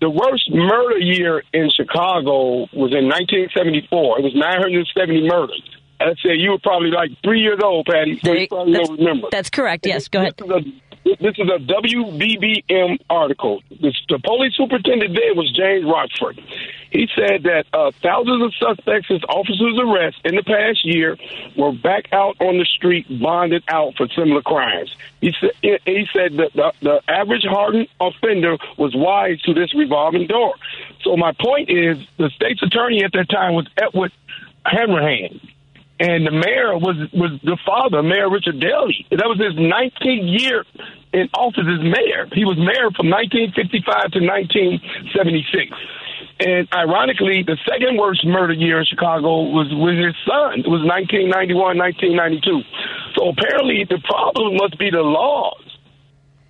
the 0.00 0.08
worst 0.08 0.48
murder 0.48 0.96
year 0.96 1.42
in 1.52 1.68
Chicago 1.68 2.64
was 2.72 2.96
in 2.96 3.04
1974. 3.04 4.20
It 4.20 4.22
was 4.24 4.34
970 4.34 5.28
murders. 5.28 5.62
I'd 6.00 6.16
say 6.24 6.34
you 6.36 6.50
were 6.50 6.58
probably 6.58 6.90
like 6.90 7.10
three 7.22 7.40
years 7.40 7.60
old, 7.62 7.86
Patty, 7.86 8.18
so 8.24 8.32
you 8.32 8.48
probably 8.48 8.72
don't 8.74 8.98
remember. 8.98 9.28
That's 9.30 9.50
correct. 9.50 9.86
Yes, 9.86 10.08
go 10.08 10.20
ahead. 10.20 10.34
This 10.36 10.48
is 10.48 10.52
a, 10.52 10.60
this 11.04 11.34
is 11.38 11.48
a 11.48 11.58
WBBM 11.58 12.98
article. 13.10 13.62
This, 13.70 13.94
the 14.08 14.18
police 14.18 14.54
superintendent 14.56 15.14
there 15.14 15.34
was 15.34 15.52
James 15.52 15.84
Rochford. 15.84 16.40
He 16.90 17.08
said 17.14 17.42
that 17.42 17.66
uh, 17.72 17.90
thousands 18.02 18.42
of 18.42 18.54
suspects 18.54 19.08
since 19.08 19.22
officers' 19.28 19.78
arrest 19.78 20.16
in 20.24 20.36
the 20.36 20.42
past 20.42 20.84
year 20.84 21.18
were 21.56 21.72
back 21.72 22.12
out 22.12 22.36
on 22.40 22.58
the 22.58 22.64
street, 22.64 23.06
bonded 23.20 23.64
out 23.68 23.96
for 23.96 24.08
similar 24.08 24.42
crimes. 24.42 24.94
He 25.20 25.34
said 25.40 25.50
he 25.62 26.06
said 26.12 26.36
that 26.36 26.52
the, 26.54 26.72
the 26.80 27.02
average 27.08 27.44
hardened 27.44 27.88
offender 28.00 28.56
was 28.78 28.94
wise 28.94 29.40
to 29.42 29.54
this 29.54 29.74
revolving 29.74 30.26
door. 30.26 30.54
So 31.02 31.16
my 31.16 31.32
point 31.32 31.68
is, 31.68 31.98
the 32.16 32.30
state's 32.30 32.62
attorney 32.62 33.04
at 33.04 33.12
that 33.12 33.28
time 33.28 33.54
was 33.54 33.66
Edward 33.76 34.12
Hanrahan 34.64 35.40
and 36.00 36.26
the 36.26 36.32
mayor 36.32 36.76
was 36.76 36.96
was 37.12 37.38
the 37.44 37.56
father, 37.64 38.02
Mayor 38.02 38.28
Richard 38.28 38.58
Daley. 38.58 39.06
That 39.10 39.30
was 39.30 39.38
his 39.38 39.54
19th 39.54 40.26
year 40.26 40.64
in 41.12 41.28
office 41.34 41.62
as 41.70 41.82
mayor. 41.86 42.26
He 42.32 42.44
was 42.44 42.58
mayor 42.58 42.90
from 42.90 43.10
1955 43.10 44.18
to 44.18 44.20
1976. 44.20 45.70
And 46.40 46.66
ironically, 46.74 47.46
the 47.46 47.56
second 47.62 47.96
worst 47.96 48.26
murder 48.26 48.54
year 48.54 48.80
in 48.80 48.86
Chicago 48.86 49.46
was 49.54 49.70
with 49.70 49.94
his 49.94 50.18
son. 50.26 50.66
It 50.66 50.70
was 50.70 50.82
1991, 50.82 51.78
1992. 51.78 52.66
So 53.14 53.30
apparently, 53.30 53.86
the 53.86 54.02
problem 54.02 54.58
must 54.58 54.76
be 54.76 54.90
the 54.90 55.06
laws. 55.06 55.62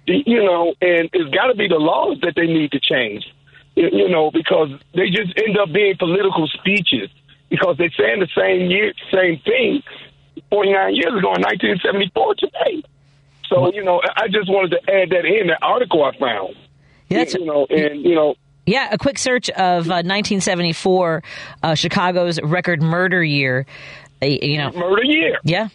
You 0.06 0.40
know, 0.44 0.72
and 0.80 1.08
it's 1.12 1.32
got 1.36 1.52
to 1.52 1.54
be 1.54 1.68
the 1.68 1.80
laws 1.80 2.16
that 2.22 2.32
they 2.34 2.46
need 2.46 2.72
to 2.72 2.80
change. 2.80 3.28
You 3.76 4.08
know, 4.08 4.30
because 4.30 4.70
they 4.94 5.10
just 5.10 5.36
end 5.36 5.58
up 5.58 5.72
being 5.72 5.96
political 5.98 6.48
speeches 6.48 7.10
because 7.50 7.76
they're 7.78 7.90
saying 7.98 8.20
the 8.20 8.28
same 8.36 8.70
year, 8.70 8.92
same 9.12 9.40
thing 9.44 9.82
49 10.50 10.94
years 10.94 11.12
ago 11.12 11.34
in 11.34 11.42
1974 11.42 12.34
today. 12.36 12.82
So, 13.48 13.72
you 13.72 13.84
know, 13.84 14.00
I 14.16 14.28
just 14.28 14.48
wanted 14.48 14.70
to 14.70 14.78
add 14.90 15.10
that 15.10 15.24
in, 15.24 15.48
that 15.48 15.58
article 15.62 16.02
I 16.04 16.16
found. 16.18 16.56
Yeah, 17.08 17.24
you 17.28 17.44
know, 17.44 17.66
and, 17.68 18.02
you 18.02 18.14
know, 18.14 18.34
Yeah, 18.66 18.88
a 18.90 18.98
quick 18.98 19.18
search 19.18 19.50
of 19.50 19.86
uh, 19.86 20.02
1974, 20.02 21.22
uh, 21.62 21.74
Chicago's 21.74 22.40
record 22.42 22.82
murder 22.82 23.22
year. 23.22 23.66
Uh, 24.22 24.26
you 24.26 24.58
know, 24.58 24.72
murder 24.72 25.04
year. 25.04 25.38
Yeah. 25.44 25.68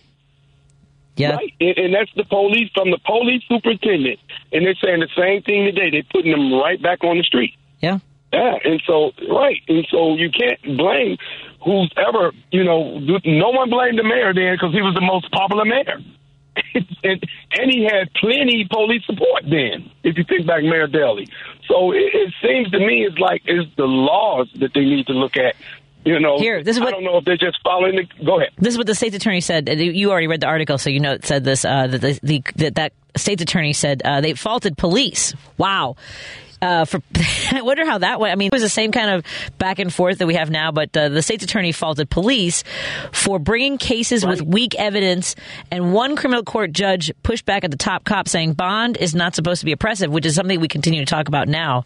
Yeah. 1.15 1.35
Right. 1.35 1.53
And, 1.59 1.77
and 1.77 1.93
that's 1.93 2.11
the 2.15 2.23
police 2.23 2.69
from 2.73 2.91
the 2.91 2.97
police 3.05 3.43
superintendent. 3.47 4.19
And 4.51 4.65
they're 4.65 4.75
saying 4.83 5.01
the 5.01 5.09
same 5.15 5.43
thing 5.43 5.65
today. 5.65 5.89
They're 5.91 6.03
putting 6.11 6.31
them 6.31 6.53
right 6.53 6.81
back 6.81 7.03
on 7.03 7.17
the 7.17 7.23
street. 7.23 7.53
Yeah. 7.79 7.99
Yeah. 8.33 8.55
And 8.63 8.81
so, 8.87 9.11
right. 9.29 9.61
And 9.67 9.85
so 9.91 10.15
you 10.15 10.29
can't 10.31 10.77
blame 10.77 11.17
who's 11.63 11.91
ever, 11.97 12.31
you 12.51 12.63
know, 12.63 12.99
no 12.99 13.49
one 13.49 13.69
blamed 13.69 13.99
the 13.99 14.03
mayor 14.03 14.33
then 14.33 14.55
because 14.55 14.73
he 14.73 14.81
was 14.81 14.93
the 14.95 15.01
most 15.01 15.31
popular 15.31 15.65
mayor. 15.65 15.99
and, 17.03 17.23
and 17.53 17.71
he 17.71 17.83
had 17.83 18.11
plenty 18.15 18.67
police 18.69 19.03
support 19.05 19.43
then, 19.43 19.89
if 20.03 20.17
you 20.17 20.23
think 20.23 20.45
back 20.45 20.63
Mayor 20.63 20.87
Daley. 20.87 21.27
So 21.67 21.91
it, 21.91 22.09
it 22.13 22.33
seems 22.41 22.69
to 22.71 22.79
me 22.79 23.05
it's 23.05 23.17
like 23.19 23.41
it's 23.45 23.69
the 23.77 23.85
laws 23.85 24.49
that 24.59 24.73
they 24.73 24.81
need 24.81 25.07
to 25.07 25.13
look 25.13 25.37
at. 25.37 25.55
You 26.05 26.19
know, 26.19 26.39
Here, 26.39 26.63
this 26.63 26.77
is 26.77 26.79
what- 26.79 26.89
I 26.89 26.91
don't 26.91 27.03
know 27.03 27.17
if 27.17 27.25
they're 27.25 27.37
just 27.37 27.59
following 27.63 27.97
the. 27.97 28.25
Go 28.25 28.39
ahead. 28.39 28.49
This 28.57 28.73
is 28.73 28.77
what 28.77 28.87
the 28.87 28.95
state's 28.95 29.15
attorney 29.15 29.41
said. 29.41 29.67
You 29.69 30.11
already 30.11 30.27
read 30.27 30.39
the 30.41 30.47
article, 30.47 30.77
so 30.77 30.89
you 30.89 30.99
know 31.01 31.13
it 31.13 31.25
said 31.25 31.43
this. 31.43 31.65
Uh, 31.65 31.87
that 31.87 31.99
the, 32.01 32.19
the 32.23 32.43
that, 32.55 32.75
that 32.75 32.93
state's 33.17 33.41
attorney 33.41 33.73
said 33.73 34.01
uh, 34.03 34.21
they 34.21 34.33
faulted 34.33 34.77
police. 34.77 35.33
Wow. 35.57 35.97
Uh, 36.61 36.85
for 36.85 37.01
I 37.51 37.61
wonder 37.61 37.85
how 37.85 37.99
that 37.99 38.19
went. 38.19 38.31
I 38.31 38.35
mean, 38.35 38.47
it 38.47 38.53
was 38.53 38.61
the 38.61 38.69
same 38.69 38.91
kind 38.91 39.09
of 39.09 39.25
back 39.57 39.79
and 39.79 39.93
forth 39.93 40.17
that 40.19 40.27
we 40.27 40.35
have 40.35 40.49
now, 40.49 40.71
but 40.71 40.95
uh, 40.95 41.09
the 41.09 41.21
state's 41.21 41.43
attorney 41.43 41.71
faulted 41.71 42.09
police 42.09 42.63
for 43.11 43.39
bringing 43.39 43.77
cases 43.77 44.25
with 44.25 44.41
weak 44.41 44.75
evidence, 44.75 45.35
and 45.71 45.93
one 45.93 46.15
criminal 46.15 46.43
court 46.43 46.71
judge 46.71 47.11
pushed 47.23 47.45
back 47.45 47.63
at 47.63 47.71
the 47.71 47.77
top 47.77 48.03
cop 48.03 48.27
saying 48.27 48.53
bond 48.53 48.97
is 48.97 49.15
not 49.15 49.35
supposed 49.35 49.59
to 49.61 49.65
be 49.65 49.71
oppressive, 49.71 50.11
which 50.11 50.25
is 50.25 50.35
something 50.35 50.59
we 50.59 50.67
continue 50.67 50.99
to 50.99 51.05
talk 51.05 51.27
about 51.27 51.47
now. 51.47 51.85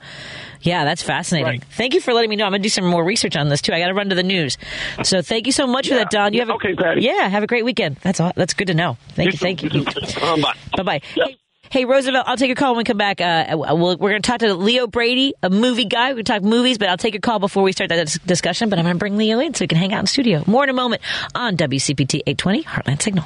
Yeah, 0.62 0.86
that's 0.86 1.04
fascinating. 1.04 1.62
Thank 1.72 1.94
you 1.94 2.02
for 2.02 2.14
letting 2.14 2.30
me 2.30 2.36
know. 2.36 2.46
I'm 2.46 2.52
going 2.52 2.62
to 2.62 2.66
do 2.66 2.70
some 2.70 2.86
more 2.86 3.04
research 3.04 3.36
on 3.36 3.50
this 3.50 3.62
too. 3.62 3.74
I 3.74 3.80
got 3.80 3.88
to 3.88 3.94
run 3.94 4.10
to 4.10 4.16
the 4.16 4.24
news. 4.24 4.58
So 5.04 5.22
thank 5.22 5.46
you 5.46 5.52
so 5.52 5.68
much 5.68 5.90
for 5.90 5.96
that, 5.96 6.10
Don. 6.10 6.34
You 6.34 6.40
have 6.40 6.50
a, 6.50 6.54
okay, 6.54 6.74
Patty. 6.74 7.02
Yeah, 7.02 7.28
have 7.28 7.44
a 7.44 7.48
great 7.48 7.66
weekend. 7.66 7.98
That's 7.98 8.20
all. 8.20 8.32
That's 8.36 8.54
good 8.54 8.68
to 8.68 8.74
know. 8.74 8.98
Thank 9.10 9.34
you. 9.34 9.38
Thank 9.38 9.64
you. 9.64 9.86
Um, 10.22 10.42
bye. 10.76 10.84
Bye. 10.84 11.02
Hey, 11.16 11.38
hey, 11.74 11.86
Roosevelt, 11.86 12.26
I'll 12.28 12.38
take 12.38 12.50
your 12.50 12.56
call 12.56 12.74
when 12.74 12.78
we 12.78 12.84
come 12.84 13.00
back. 13.00 13.20
Uh, 13.20 13.48
we'll, 13.58 13.98
we're 13.98 14.12
going 14.12 14.22
to 14.22 14.28
talk 14.28 14.40
to 14.40 14.54
Leo 14.54 14.86
Brady, 14.86 15.34
a 15.42 15.50
movie 15.50 15.86
guy. 15.86 16.14
To 16.14 16.24
talk 16.24 16.44
movies, 16.44 16.78
but 16.78 16.88
I'll 16.88 16.98
take 16.98 17.16
your 17.16 17.22
call 17.22 17.40
before 17.40 17.64
we 17.64 17.72
start 17.72 17.90
that 17.90 18.06
dis- 18.06 18.20
discussion. 18.20 18.70
But 18.70 18.78
I'm 18.78 18.86
going 18.86 18.96
to 18.96 19.00
bring 19.00 19.18
Leo 19.18 19.40
in 19.40 19.56
so 19.56 19.64
we 19.64 19.68
can 19.68 19.80
hang 19.80 19.92
out 19.92 20.02
in 20.02 20.08
studio. 20.08 20.44
More 20.46 20.64
in 20.64 20.70
a 20.70 20.74
moment 20.74 21.02
on 21.34 21.58
WCPT 21.58 22.22
820 22.28 22.64
Heartland 22.64 23.02
Signal. 23.02 23.26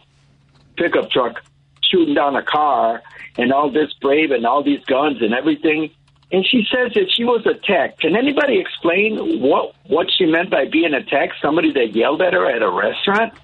pickup 0.78 1.10
truck, 1.10 1.42
shooting 1.82 2.14
down 2.14 2.34
a 2.34 2.42
car, 2.42 3.02
and 3.36 3.52
all 3.52 3.70
this 3.70 3.92
brave 4.00 4.30
and 4.30 4.46
all 4.46 4.62
these 4.62 4.82
guns 4.86 5.20
and 5.20 5.34
everything. 5.34 5.90
And 6.32 6.46
she 6.46 6.64
says 6.74 6.92
that 6.94 7.10
she 7.14 7.24
was 7.24 7.44
attacked. 7.46 8.00
Can 8.00 8.16
anybody 8.16 8.58
explain 8.58 9.40
what 9.40 9.74
what 9.86 10.06
she 10.16 10.24
meant 10.26 10.50
by 10.50 10.64
being 10.64 10.94
attacked? 10.94 11.34
Somebody 11.42 11.72
that 11.74 11.94
yelled 11.94 12.22
at 12.22 12.32
her 12.32 12.50
at 12.50 12.62
a 12.62 12.70
restaurant? 12.70 13.34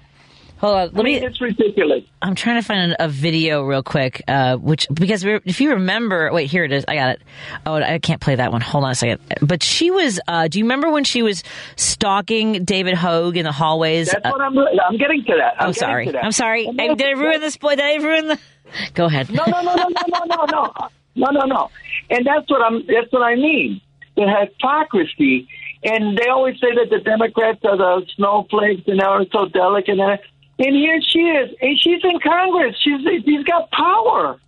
Hold 0.57 0.75
on, 0.75 0.87
let 0.87 0.99
I 0.99 1.03
mean, 1.03 1.21
me. 1.21 1.25
it's 1.25 1.39
ridiculous. 1.39 2.03
I'm 2.21 2.35
trying 2.35 2.59
to 2.61 2.67
find 2.67 2.93
a 2.99 3.07
video 3.07 3.61
real 3.63 3.81
quick, 3.81 4.21
uh, 4.27 4.57
which 4.57 4.87
because 4.93 5.23
if 5.23 5.61
you 5.61 5.69
remember, 5.75 6.29
wait, 6.33 6.49
here 6.51 6.65
it 6.65 6.73
is. 6.73 6.83
I 6.85 6.95
got 6.95 7.09
it. 7.11 7.21
Oh, 7.65 7.75
I 7.75 7.99
can't 7.99 8.19
play 8.19 8.35
that 8.35 8.51
one. 8.51 8.59
Hold 8.59 8.83
on 8.83 8.91
a 8.91 8.95
second. 8.95 9.21
But 9.41 9.63
she 9.63 9.89
was. 9.89 10.19
Uh, 10.27 10.49
do 10.49 10.59
you 10.59 10.65
remember 10.65 10.89
when 10.91 11.05
she 11.05 11.21
was 11.21 11.43
stalking 11.77 12.65
David 12.65 12.95
Hogg 12.95 13.37
in 13.37 13.45
the 13.45 13.51
hallways? 13.53 14.11
That's 14.11 14.25
Uh, 14.25 14.31
what 14.31 14.41
I'm. 14.41 14.57
I'm 14.57 14.97
getting 14.97 15.23
to 15.25 15.35
that. 15.37 15.53
I'm 15.61 15.67
I'm 15.67 15.73
sorry. 15.73 16.11
that. 16.11 16.25
I'm 16.25 16.31
sorry. 16.33 16.65
And 16.65 16.81
I, 16.81 16.87
did 16.93 17.07
I 17.07 17.11
ruin 17.11 17.39
this? 17.39 17.55
Boy, 17.55 17.75
did 17.75 17.85
I 17.85 17.95
ruin 18.03 18.27
the? 18.27 18.39
Go 18.95 19.05
ahead. 19.05 19.29
No, 19.31 19.45
no, 19.45 19.61
no, 19.61 19.75
no, 19.75 19.85
no, 19.87 20.25
no, 20.25 20.45
no, 20.51 20.73
no, 21.19 21.29
no, 21.31 21.45
no. 21.45 21.69
And 22.09 22.25
that's 22.25 22.49
what 22.49 22.61
I'm. 22.61 22.85
That's 22.87 23.11
what 23.11 23.23
I 23.23 23.35
mean. 23.35 23.81
The 24.15 24.25
hypocrisy. 24.27 25.47
And 25.83 26.17
they 26.17 26.27
always 26.27 26.55
say 26.59 26.73
that 26.75 26.89
the 26.89 26.99
Democrats 26.99 27.59
are 27.63 27.77
the 27.77 28.05
snowflakes 28.15 28.83
and 28.87 28.99
they're 28.99 29.25
so 29.31 29.45
delicate. 29.45 29.97
And, 29.99 30.19
and 30.59 30.75
here 30.75 30.99
she 31.01 31.19
is, 31.19 31.55
and 31.61 31.79
she's 31.79 32.03
in 32.03 32.19
Congress. 32.19 32.75
She's 32.83 33.01
she's 33.23 33.43
got 33.45 33.71
power. 33.71 34.39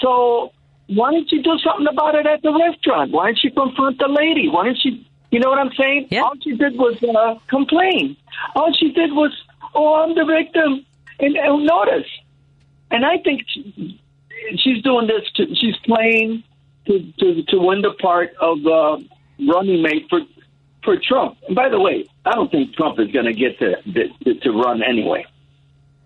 So 0.00 0.52
why 0.88 1.12
don't 1.12 1.30
you 1.30 1.42
do 1.42 1.58
something 1.58 1.86
about 1.86 2.14
it 2.14 2.26
at 2.26 2.42
the 2.42 2.52
restaurant? 2.52 3.12
Why 3.12 3.26
don't 3.26 3.44
you 3.44 3.50
confront 3.50 3.98
the 3.98 4.08
lady? 4.08 4.48
Why 4.48 4.64
don't 4.64 4.78
she? 4.78 5.06
You 5.30 5.40
know 5.40 5.50
what 5.50 5.58
I'm 5.58 5.72
saying? 5.78 6.08
All 6.22 6.32
she 6.42 6.56
did 6.56 6.74
was 6.76 6.96
uh, 7.02 7.38
complain. 7.48 8.16
All 8.56 8.72
she 8.72 8.92
did 8.92 9.12
was, 9.12 9.30
oh, 9.74 9.96
I'm 9.96 10.14
the 10.14 10.24
victim. 10.24 10.86
And, 11.20 11.36
and 11.36 11.66
notice, 11.66 12.06
and 12.90 13.04
I 13.04 13.18
think 13.18 13.42
she, 13.52 14.00
she's 14.56 14.82
doing 14.82 15.06
this. 15.06 15.22
To, 15.36 15.46
she's 15.54 15.76
playing 15.84 16.42
to, 16.86 17.12
to 17.18 17.42
to 17.44 17.58
win 17.58 17.82
the 17.82 17.92
part 18.00 18.30
of 18.40 18.58
uh, 18.66 18.98
running 19.52 19.82
mate 19.82 20.06
for 20.08 20.20
for 20.84 20.96
Trump. 21.02 21.38
And 21.46 21.54
by 21.56 21.68
the 21.68 21.80
way, 21.80 22.06
I 22.24 22.34
don't 22.34 22.50
think 22.50 22.74
Trump 22.74 22.98
is 22.98 23.10
going 23.10 23.26
to 23.26 23.34
get 23.34 23.58
to, 23.58 23.76
to 24.24 24.34
to 24.40 24.50
run 24.50 24.82
anyway. 24.82 25.26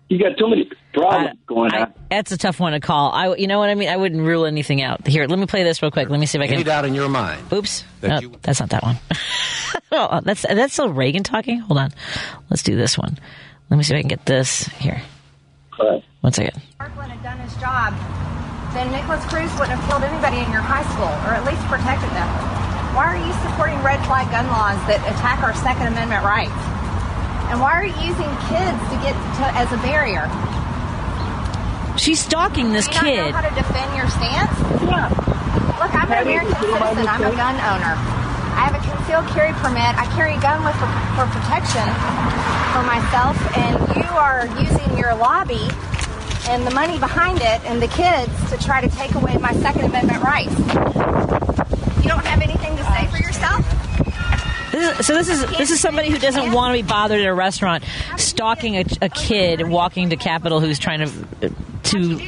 You 0.09 0.19
got 0.19 0.37
too 0.37 0.47
many 0.47 0.69
problems 0.93 1.39
going 1.47 1.73
on. 1.73 1.93
That's 2.09 2.31
a 2.31 2.37
tough 2.37 2.59
one 2.59 2.73
to 2.73 2.79
call. 2.79 3.11
I, 3.13 3.33
you 3.35 3.47
know 3.47 3.57
what 3.57 3.69
I 3.69 3.75
mean. 3.75 3.89
I 3.89 3.97
wouldn't 3.97 4.21
rule 4.21 4.45
anything 4.45 4.81
out. 4.83 5.07
Here, 5.07 5.25
let 5.25 5.39
me 5.39 5.47
play 5.47 5.63
this 5.63 5.81
real 5.81 5.89
quick. 5.89 6.09
Let 6.09 6.19
me 6.19 6.27
see 6.27 6.37
if 6.37 6.43
I 6.43 6.47
can. 6.47 6.55
Any 6.55 6.63
doubt 6.63 6.85
in 6.85 6.93
your 6.93 7.09
mind? 7.09 7.51
Oops, 7.51 7.83
that 8.01 8.07
no, 8.09 8.19
you- 8.19 8.35
that's 8.43 8.59
not 8.59 8.69
that 8.71 8.83
one. 8.83 8.97
oh, 9.91 10.19
that's 10.23 10.43
that's 10.43 10.73
still 10.73 10.89
Reagan 10.89 11.23
talking. 11.23 11.59
Hold 11.59 11.79
on, 11.79 11.89
let's 12.49 12.61
do 12.61 12.75
this 12.75 12.97
one. 12.97 13.17
Let 13.69 13.77
me 13.77 13.83
see 13.83 13.93
if 13.95 13.97
I 13.97 14.01
can 14.01 14.09
get 14.09 14.25
this 14.25 14.65
here. 14.67 15.01
One 15.77 16.31
second. 16.33 16.61
Parkland 16.77 17.11
had 17.11 17.23
done 17.23 17.39
his 17.43 17.53
job, 17.57 17.93
then 18.73 18.91
Nikolas 18.91 19.25
Cruz 19.25 19.49
wouldn't 19.59 19.73
have 19.77 19.83
killed 19.89 20.03
anybody 20.03 20.39
in 20.41 20.49
your 20.51 20.61
high 20.63 20.85
school, 20.93 21.11
or 21.27 21.33
at 21.35 21.43
least 21.45 21.61
protected 21.69 22.09
them. 22.13 22.29
Why 22.93 23.09
are 23.09 23.19
you 23.19 23.33
supporting 23.41 23.77
red 23.81 23.97
flag 24.05 24.29
gun 24.29 24.45
laws 24.53 24.77
that 24.85 25.01
attack 25.09 25.41
our 25.41 25.53
Second 25.65 25.89
Amendment 25.93 26.21
rights? 26.21 26.53
And 27.49 27.57
why 27.61 27.73
are 27.73 27.85
you 27.85 27.93
using 28.05 28.29
kids 28.49 28.77
to 28.93 28.95
get 29.01 29.13
to, 29.41 29.43
as 29.57 29.69
a 29.73 29.79
barrier? 29.81 30.25
She's 31.97 32.19
stalking 32.21 32.73
this 32.73 32.87
Do 32.87 32.93
you 32.95 33.17
kid. 33.17 33.29
know 33.29 33.37
how 33.37 33.45
to 33.45 33.53
defend 33.53 33.89
your 33.97 34.09
stance? 34.09 34.53
Yeah. 34.89 35.09
Look, 35.77 35.93
I'm 35.93 36.09
an 36.09 36.21
American 36.25 36.53
citizen. 36.57 37.05
I'm 37.05 37.21
a 37.25 37.33
gun 37.37 37.55
owner. 37.61 37.93
I 38.57 38.69
have 38.69 38.77
a 38.77 38.81
concealed 39.13 39.35
carry 39.35 39.53
permit. 39.53 39.95
I 39.97 40.05
carry 40.15 40.35
a 40.35 40.41
gun 40.41 40.63
with 40.63 40.75
for, 40.75 40.89
for 41.13 41.25
protection 41.29 41.85
for 42.73 42.83
myself, 42.83 43.37
and 43.57 43.95
you 43.95 44.09
are 44.09 44.47
using 44.59 44.97
your 44.97 45.13
lobby 45.15 45.69
and 46.49 46.65
the 46.65 46.71
money 46.71 46.97
behind 46.99 47.37
it 47.37 47.63
and 47.65 47.81
the 47.81 47.87
kids 47.87 48.31
to 48.49 48.57
try 48.57 48.81
to 48.81 48.89
take 48.89 49.13
away 49.15 49.37
my 49.37 49.53
Second 49.53 49.85
Amendment 49.85 50.23
rights. 50.23 50.57
You 52.03 52.09
don't 52.09 52.25
have 52.25 52.41
anything 52.41 52.75
to 52.75 52.83
say 52.83 53.07
for 53.07 53.17
yourself? 53.17 54.71
This 54.71 54.99
is, 54.99 55.05
so 55.05 55.13
this 55.13 55.29
is 55.29 55.57
this 55.57 55.69
is 55.69 55.79
somebody 55.79 56.09
who 56.09 56.17
doesn't 56.17 56.51
want 56.51 56.75
to 56.75 56.81
be 56.81 56.87
bothered 56.87 57.19
at 57.19 57.27
a 57.27 57.33
restaurant, 57.33 57.83
stalking 58.17 58.77
a, 58.77 58.85
a 59.03 59.09
kid 59.09 59.67
walking 59.67 60.09
to 60.09 60.15
Capitol 60.15 60.59
who's 60.59 60.79
trying 60.79 61.07
to 61.07 61.53
to 61.83 62.19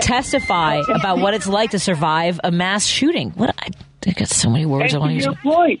testify 0.00 0.80
about 0.88 1.18
what 1.18 1.34
it's 1.34 1.48
like 1.48 1.72
to 1.72 1.80
survive 1.80 2.38
a 2.44 2.52
mass 2.52 2.86
shooting. 2.86 3.30
What 3.30 3.54
I, 3.58 3.70
I 4.06 4.12
got 4.12 4.28
so 4.28 4.50
many 4.50 4.66
words 4.66 4.94
I 4.94 4.98
want 4.98 5.10
to 5.10 5.18
to 5.18 5.24
your 5.24 5.32
use. 5.32 5.42
point, 5.42 5.80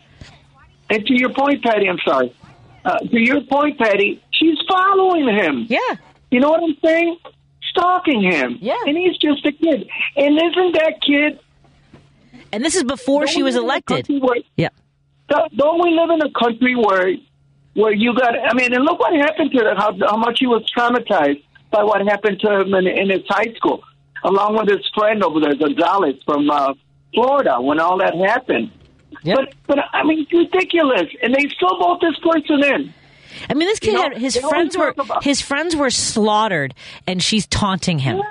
and 0.94 1.06
to 1.06 1.14
your 1.18 1.30
point, 1.30 1.62
Patty, 1.62 1.88
I'm 1.88 1.98
sorry. 2.06 2.32
Uh, 2.84 2.98
to 2.98 3.18
your 3.18 3.40
point, 3.42 3.78
Patty, 3.78 4.22
she's 4.30 4.58
following 4.68 5.28
him. 5.28 5.66
Yeah. 5.68 5.78
You 6.30 6.40
know 6.40 6.50
what 6.50 6.62
I'm 6.62 6.76
saying? 6.84 7.18
Stalking 7.70 8.22
him. 8.22 8.58
Yeah. 8.60 8.76
And 8.86 8.96
he's 8.96 9.16
just 9.18 9.44
a 9.44 9.52
kid. 9.52 9.88
And 10.16 10.36
isn't 10.36 10.72
that 10.74 10.94
kid? 11.04 11.40
And 12.52 12.64
this 12.64 12.76
is 12.76 12.84
before 12.84 13.26
she 13.26 13.42
was 13.42 13.56
elected. 13.56 14.08
Yeah. 14.56 14.68
Don't 15.28 15.56
don't 15.56 15.82
we 15.82 15.90
live 15.90 16.10
in 16.10 16.22
a 16.22 16.30
country 16.30 16.76
where 16.76 17.14
where 17.74 17.92
you 17.92 18.14
got? 18.14 18.34
I 18.38 18.54
mean, 18.54 18.72
and 18.72 18.84
look 18.84 19.00
what 19.00 19.12
happened 19.14 19.50
to 19.52 19.58
her. 19.58 19.74
How 19.74 19.96
how 20.06 20.16
much 20.16 20.38
he 20.38 20.46
was 20.46 20.62
traumatized 20.76 21.42
by 21.70 21.82
what 21.82 22.06
happened 22.06 22.38
to 22.40 22.60
him 22.60 22.74
in, 22.74 22.86
in 22.86 23.10
his 23.10 23.22
high 23.28 23.52
school, 23.56 23.82
along 24.22 24.56
with 24.56 24.68
his 24.68 24.86
friend 24.94 25.24
over 25.24 25.40
there, 25.40 25.56
Gonzalez 25.56 26.22
from 26.24 26.48
uh, 26.48 26.74
Florida, 27.12 27.60
when 27.60 27.80
all 27.80 27.98
that 27.98 28.14
happened. 28.14 28.70
But 29.24 29.54
but 29.66 29.78
I 29.92 30.04
mean, 30.04 30.20
it's 30.20 30.32
ridiculous, 30.32 31.08
and 31.22 31.34
they 31.34 31.48
still 31.48 31.78
vote 31.78 32.00
this 32.00 32.18
person 32.18 32.62
in. 32.64 32.94
I 33.48 33.54
mean, 33.54 33.68
this 33.68 33.78
kid 33.78 33.92
You 33.92 33.92
know, 33.94 34.02
had 34.02 34.18
his 34.18 34.36
friends 34.36 34.76
were 34.76 34.94
his 35.22 35.40
friends 35.40 35.76
were 35.76 35.90
slaughtered, 35.90 36.74
and 37.06 37.22
she's 37.22 37.46
taunting 37.46 37.98
him. 37.98 38.22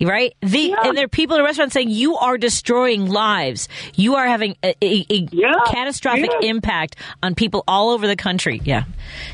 Right? 0.00 0.34
The 0.40 0.74
and 0.84 0.96
there 0.96 1.04
are 1.04 1.08
people 1.08 1.36
at 1.36 1.40
a 1.40 1.44
restaurant 1.44 1.72
saying 1.72 1.90
you 1.90 2.16
are 2.16 2.38
destroying 2.38 3.06
lives. 3.06 3.68
You 3.94 4.16
are 4.16 4.26
having 4.26 4.56
a, 4.62 4.74
a, 4.82 5.06
a 5.10 5.26
catastrophic 5.66 6.30
yeah. 6.40 6.48
impact 6.48 6.96
on 7.22 7.34
people 7.34 7.64
all 7.68 7.90
over 7.90 8.06
the 8.06 8.16
country. 8.16 8.60
Yeah. 8.64 8.84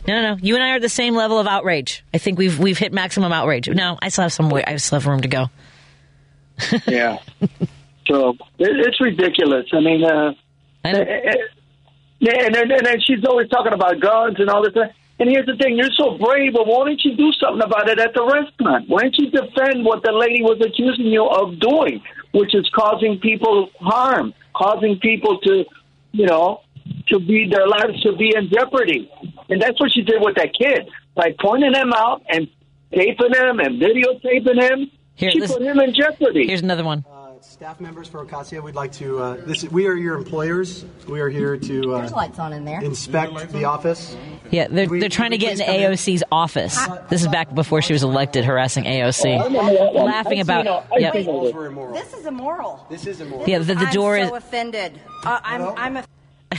No, 0.09 0.21
no, 0.21 0.35
no. 0.35 0.39
You 0.41 0.55
and 0.55 0.65
I 0.65 0.71
are 0.73 0.77
at 0.77 0.83
the 0.83 0.89
same 0.89 1.15
level 1.15 1.39
of 1.39 1.47
outrage. 1.47 2.05
I 2.13 2.19
think 2.19 2.39
we've 2.39 2.59
we've 2.59 2.79
hit 2.79 2.93
maximum 2.93 3.33
outrage. 3.33 3.69
No, 3.69 3.99
I 4.01 4.09
still 4.09 4.23
have 4.23 4.33
some 4.33 4.51
way. 4.51 4.65
I 4.65 4.77
still 4.77 4.99
have 4.99 5.07
room 5.07 5.21
to 5.21 5.29
go. 5.29 5.51
yeah. 6.87 7.19
So 8.07 8.31
it, 8.59 8.71
it's 8.87 9.01
ridiculous. 9.01 9.67
I 9.73 9.81
mean, 9.81 10.05
uh, 10.05 10.35
eh, 10.85 11.31
eh, 11.31 11.35
yeah, 12.21 12.47
and 12.47 12.57
and 12.57 13.05
she's 13.05 13.25
always 13.25 13.49
talking 13.49 13.73
about 13.73 14.01
guns 14.01 14.37
and 14.39 14.49
all 14.49 14.63
this. 14.63 14.75
And 15.19 15.29
here's 15.31 15.47
the 15.47 15.57
thing: 15.57 15.77
you're 15.77 15.93
so 15.97 16.19
brave, 16.19 16.55
but 16.55 16.67
why 16.67 16.87
don't 16.87 17.05
you 17.05 17.17
do 17.17 17.33
something 17.33 17.63
about 17.63 17.89
it 17.89 17.99
at 17.99 18.15
the 18.15 18.25
restaurant? 18.25 18.89
Why 18.89 19.03
don't 19.03 19.17
you 19.19 19.31
defend 19.31 19.85
what 19.85 20.03
the 20.03 20.13
lady 20.13 20.43
was 20.43 20.61
accusing 20.61 21.07
you 21.07 21.25
of 21.25 21.61
doing, 21.61 22.03
which 22.33 22.55
is 22.55 22.69
causing 22.75 23.19
people 23.21 23.71
harm, 23.81 24.35
causing 24.55 24.99
people 24.99 25.39
to, 25.41 25.65
you 26.13 26.27
know, 26.27 26.63
to 27.09 27.21
be 27.21 27.49
their 27.49 27.67
lives 27.69 28.01
to 28.03 28.17
be 28.17 28.33
in 28.35 28.51
jeopardy? 28.51 29.11
And 29.49 29.61
that's 29.61 29.79
what 29.79 29.93
she 29.93 30.03
did 30.03 30.21
with 30.21 30.37
that 30.37 30.53
kid 30.59 30.89
by 31.15 31.35
pointing 31.41 31.75
him 31.75 31.93
out 31.93 32.23
and 32.29 32.49
taping 32.93 33.35
him 33.35 33.61
and 33.61 33.81
videotaping 33.81 34.61
him. 34.61 34.91
Here, 35.17 35.31
she 35.31 35.41
put 35.41 35.63
him 35.63 35.79
in 35.79 35.95
jeopardy. 35.95 36.49
Here's 36.49 36.63
another 36.63 36.85
one. 36.85 37.05
Staff 37.55 37.81
members 37.81 38.09
for 38.09 38.27
Ocasio, 38.27 38.61
we'd 38.65 38.75
like 38.75 38.91
to. 38.95 39.21
Uh, 39.21 39.37
this 39.47 39.63
we 39.63 39.87
are 39.87 39.95
your 39.95 40.17
employers. 40.17 40.85
We 41.07 41.21
are 41.21 41.29
here 41.29 41.57
to 41.57 41.81
There's 41.83 42.11
uh, 42.11 42.17
lights 42.17 42.41
on 42.41 42.53
in 42.53 42.65
there. 42.65 42.83
inspect 42.83 43.53
the 43.53 43.67
office. 43.67 44.17
Yeah, 44.51 44.67
they're, 44.67 44.89
they're 44.89 45.09
trying 45.09 45.31
to 45.31 45.39
get 45.39 45.61
in 45.61 45.65
AOC's 45.65 46.25
office. 46.33 46.77
This 47.11 47.23
is 47.23 47.29
back 47.29 47.55
before 47.55 47.81
she 47.81 47.93
was 47.93 48.03
elected, 48.03 48.45
harassing 48.45 48.83
AOC, 48.83 49.95
laughing 49.95 50.41
about. 50.41 50.65
Yep. 50.99 51.13
This 51.13 52.13
is 52.15 52.27
immoral. 52.27 52.87
This 52.91 53.07
is 53.07 53.21
immoral. 53.21 53.49
Yeah, 53.49 53.61
the, 53.61 53.77
the 53.77 53.89
door 53.93 54.17
I'm 54.17 54.23
is. 54.25 54.29
so 54.31 54.35
offended. 54.35 55.01
Uh, 55.25 55.39
I'm 55.45 55.63
I'm 55.79 55.97
a- 55.99 56.57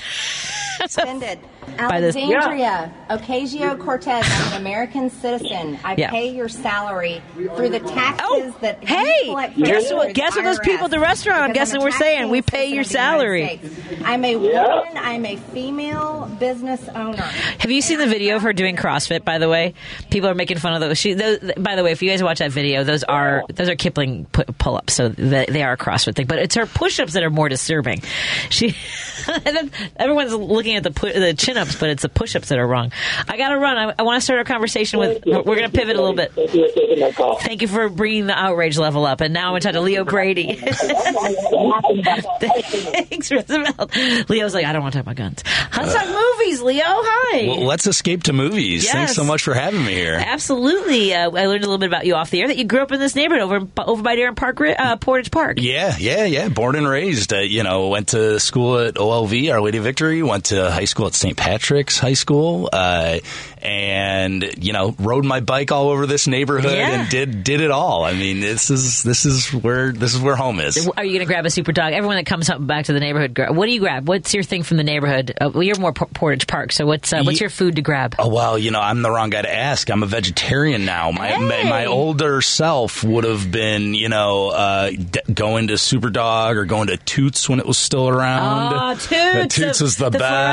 offended. 0.81 1.39
By 1.77 1.99
this- 1.99 2.15
Alexandria 2.15 2.93
Ocasio 3.09 3.79
Cortez. 3.79 4.25
I'm 4.29 4.53
an 4.53 4.61
American 4.61 5.09
citizen. 5.09 5.79
I 5.83 5.95
Yeah. 5.97 6.09
pay 6.09 6.29
your 6.29 6.47
salary 6.47 7.21
through 7.33 7.69
the 7.69 7.79
taxes 7.79 8.21
oh, 8.23 8.55
that 8.61 8.83
Hey, 8.83 9.25
collect 9.25 9.57
guess 9.57 9.91
what? 9.91 10.13
Guess 10.13 10.35
what 10.35 10.45
those 10.45 10.59
people 10.59 10.85
at 10.85 10.91
the 10.91 10.99
restaurant? 10.99 11.41
I'm 11.41 11.49
because 11.49 11.69
guessing 11.69 11.81
a 11.81 11.83
we're 11.83 11.91
saying 11.91 12.29
we 12.29 12.41
pay 12.41 12.67
your 12.67 12.83
citizen 12.83 13.15
of 13.15 13.19
the 13.19 13.25
United 13.39 13.71
salary. 13.75 14.03
I'm 14.05 14.25
a 14.25 14.35
woman. 14.35 14.97
I'm 14.97 15.25
a 15.25 15.37
female 15.37 16.31
business 16.39 16.87
owner. 16.89 17.17
Have 17.17 17.71
you 17.71 17.81
seen 17.81 17.97
the 17.99 18.07
video 18.07 18.35
of 18.35 18.43
her 18.43 18.53
doing 18.53 18.75
CrossFit? 18.75 19.25
By 19.25 19.37
the 19.37 19.49
way, 19.49 19.73
people 20.09 20.29
are 20.29 20.35
making 20.35 20.57
fun 20.59 20.73
of 20.73 20.81
those. 20.81 20.97
She, 20.97 21.13
those 21.13 21.39
by 21.57 21.75
the 21.75 21.83
way, 21.83 21.91
if 21.91 22.01
you 22.01 22.09
guys 22.09 22.21
watch 22.21 22.39
that 22.39 22.51
video, 22.51 22.83
those 22.83 23.03
are 23.03 23.43
those 23.53 23.69
are 23.69 23.75
kipping 23.75 24.25
pull-ups, 24.25 24.93
so 24.93 25.09
they, 25.09 25.45
they 25.49 25.63
are 25.63 25.73
a 25.73 25.77
CrossFit 25.77 26.15
thing. 26.15 26.27
But 26.27 26.39
it's 26.39 26.55
her 26.55 26.65
push-ups 26.65 27.13
that 27.13 27.23
are 27.23 27.29
more 27.29 27.49
disturbing. 27.49 28.01
She, 28.49 28.75
and 29.27 29.43
then 29.43 29.71
everyone's 29.97 30.33
looking 30.33 30.64
at 30.73 30.83
the 30.83 30.91
pu- 30.91 31.13
the 31.13 31.33
chin-ups, 31.33 31.75
but 31.79 31.89
it's 31.89 32.01
the 32.01 32.09
push-ups 32.09 32.49
that 32.49 32.57
are 32.59 32.67
wrong. 32.67 32.91
I 33.27 33.37
got 33.37 33.49
to 33.49 33.57
run. 33.59 33.77
I, 33.77 33.93
I 33.99 34.03
want 34.03 34.19
to 34.19 34.21
start 34.23 34.39
our 34.39 34.43
conversation 34.43 34.99
with. 34.99 35.23
We're, 35.25 35.43
we're 35.43 35.55
going 35.55 35.69
to 35.69 35.77
pivot 35.77 35.95
a 35.95 36.01
little 36.01 36.15
bit. 36.15 36.33
Thank 37.41 37.61
you 37.61 37.67
for 37.67 37.89
bringing 37.89 38.25
the 38.27 38.33
outrage 38.37 38.77
level 38.77 39.05
up, 39.05 39.21
and 39.21 39.33
now 39.33 39.47
I'm 39.47 39.51
going 39.51 39.61
to 39.61 39.67
talk 39.67 39.73
to 39.73 39.81
Leo 39.81 40.03
Brady. 40.03 40.55
Thanks, 42.05 43.31
Roosevelt. 43.31 43.95
Leo's 44.29 44.53
like, 44.53 44.65
I 44.65 44.73
don't 44.73 44.81
want 44.81 44.93
to 44.93 44.99
talk 44.99 45.05
about 45.05 45.15
guns. 45.15 45.43
Let's 45.75 45.93
talk 45.93 46.07
movies, 46.07 46.61
Leo. 46.61 46.83
Hi. 46.85 47.47
Well, 47.47 47.65
let's 47.65 47.87
escape 47.87 48.23
to 48.23 48.33
movies. 48.33 48.83
Yes. 48.83 48.93
Thanks 48.93 49.15
so 49.15 49.23
much 49.23 49.43
for 49.43 49.53
having 49.53 49.83
me 49.85 49.93
here. 49.93 50.15
Absolutely. 50.15 51.13
Uh, 51.13 51.29
I 51.31 51.45
learned 51.47 51.63
a 51.63 51.67
little 51.67 51.77
bit 51.77 51.87
about 51.87 52.05
you 52.05 52.15
off 52.15 52.29
the 52.29 52.41
air 52.41 52.47
that 52.47 52.57
you 52.57 52.63
grew 52.65 52.79
up 52.79 52.91
in 52.91 52.99
this 52.99 53.15
neighborhood 53.15 53.41
over 53.43 53.67
over 53.77 54.01
by 54.01 54.15
Darren 54.15 54.35
Park, 54.35 54.59
uh, 54.61 54.95
Portage 54.97 55.31
Park. 55.31 55.57
Yeah, 55.59 55.95
yeah, 55.99 56.25
yeah. 56.25 56.49
Born 56.49 56.75
and 56.75 56.87
raised. 56.87 57.33
Uh, 57.33 57.39
you 57.39 57.63
know, 57.63 57.89
went 57.89 58.09
to 58.09 58.39
school 58.39 58.79
at 58.79 58.95
OLV, 58.95 59.51
Our 59.51 59.61
Lady 59.61 59.77
of 59.79 59.83
Victory. 59.83 60.23
Went 60.23 60.45
to 60.45 60.54
high 60.71 60.85
school 60.85 61.07
at 61.07 61.13
St. 61.13 61.35
Patrick's 61.37 61.99
High 61.99 62.13
School, 62.13 62.69
uh, 62.71 63.19
and 63.61 64.43
you 64.63 64.73
know 64.73 64.95
rode 64.99 65.25
my 65.25 65.39
bike 65.39 65.71
all 65.71 65.89
over 65.89 66.05
this 66.05 66.27
neighborhood 66.27 66.71
Yeah. 66.71 66.89
and 67.01 67.09
did 67.09 67.43
did 67.43 67.61
it 67.61 67.71
all. 67.71 68.03
I 68.03 68.13
mean, 68.13 68.39
this 68.39 68.69
is 68.69 69.03
this 69.03 69.25
is 69.25 69.51
where 69.53 69.91
this 69.91 70.13
is 70.13 70.21
where 70.21 70.35
home 70.35 70.59
is. 70.59 70.77
Are 70.97 71.03
you 71.03 71.11
going 71.11 71.19
to 71.19 71.25
grab 71.25 71.45
a 71.45 71.49
Superdawg? 71.49 71.91
Everyone 71.93 72.17
that 72.17 72.25
comes 72.25 72.49
up 72.49 72.65
back 72.65 72.85
to 72.85 72.93
the 72.93 72.99
neighborhood, 72.99 73.37
what 73.55 73.65
do 73.65 73.71
you 73.71 73.79
grab? 73.79 74.07
What's 74.07 74.33
your 74.33 74.43
thing 74.43 74.63
from 74.63 74.77
the 74.77 74.83
neighborhood? 74.83 75.33
Uh, 75.39 75.49
well, 75.53 75.63
you're 75.63 75.79
more 75.79 75.93
Por- 75.93 76.07
Portage 76.13 76.47
Park, 76.47 76.71
so 76.71 76.85
what's 76.85 77.11
uh, 77.11 77.21
what's 77.23 77.39
your 77.41 77.49
food 77.49 77.75
to 77.77 77.81
grab? 77.81 78.15
Oh 78.19 78.29
well, 78.29 78.57
you 78.57 78.71
know 78.71 78.79
I'm 78.81 79.01
the 79.01 79.11
wrong 79.11 79.29
guy 79.29 79.41
to 79.41 79.53
ask. 79.53 79.89
I'm 79.89 80.03
a 80.03 80.07
vegetarian 80.07 80.85
now. 80.85 81.11
My 81.11 81.37
my, 81.37 81.63
my 81.63 81.85
older 81.85 82.41
self 82.41 83.03
would 83.03 83.23
have 83.23 83.51
been, 83.51 83.93
you 83.93 84.09
know, 84.09 84.49
uh, 84.49 84.89
d- 84.91 85.19
going 85.33 85.67
to 85.67 85.73
Superdawg 85.73 86.55
or 86.55 86.65
going 86.65 86.87
to 86.87 86.97
Toots 86.97 87.49
when 87.49 87.59
it 87.59 87.65
was 87.65 87.77
still 87.77 88.07
around. 88.07 88.73
Oh, 88.73 88.95
Toots, 88.95 89.55
Toots 89.55 89.81
was 89.81 89.97
the, 89.97 90.09
the 90.09 90.17
fluorescent 90.19 90.44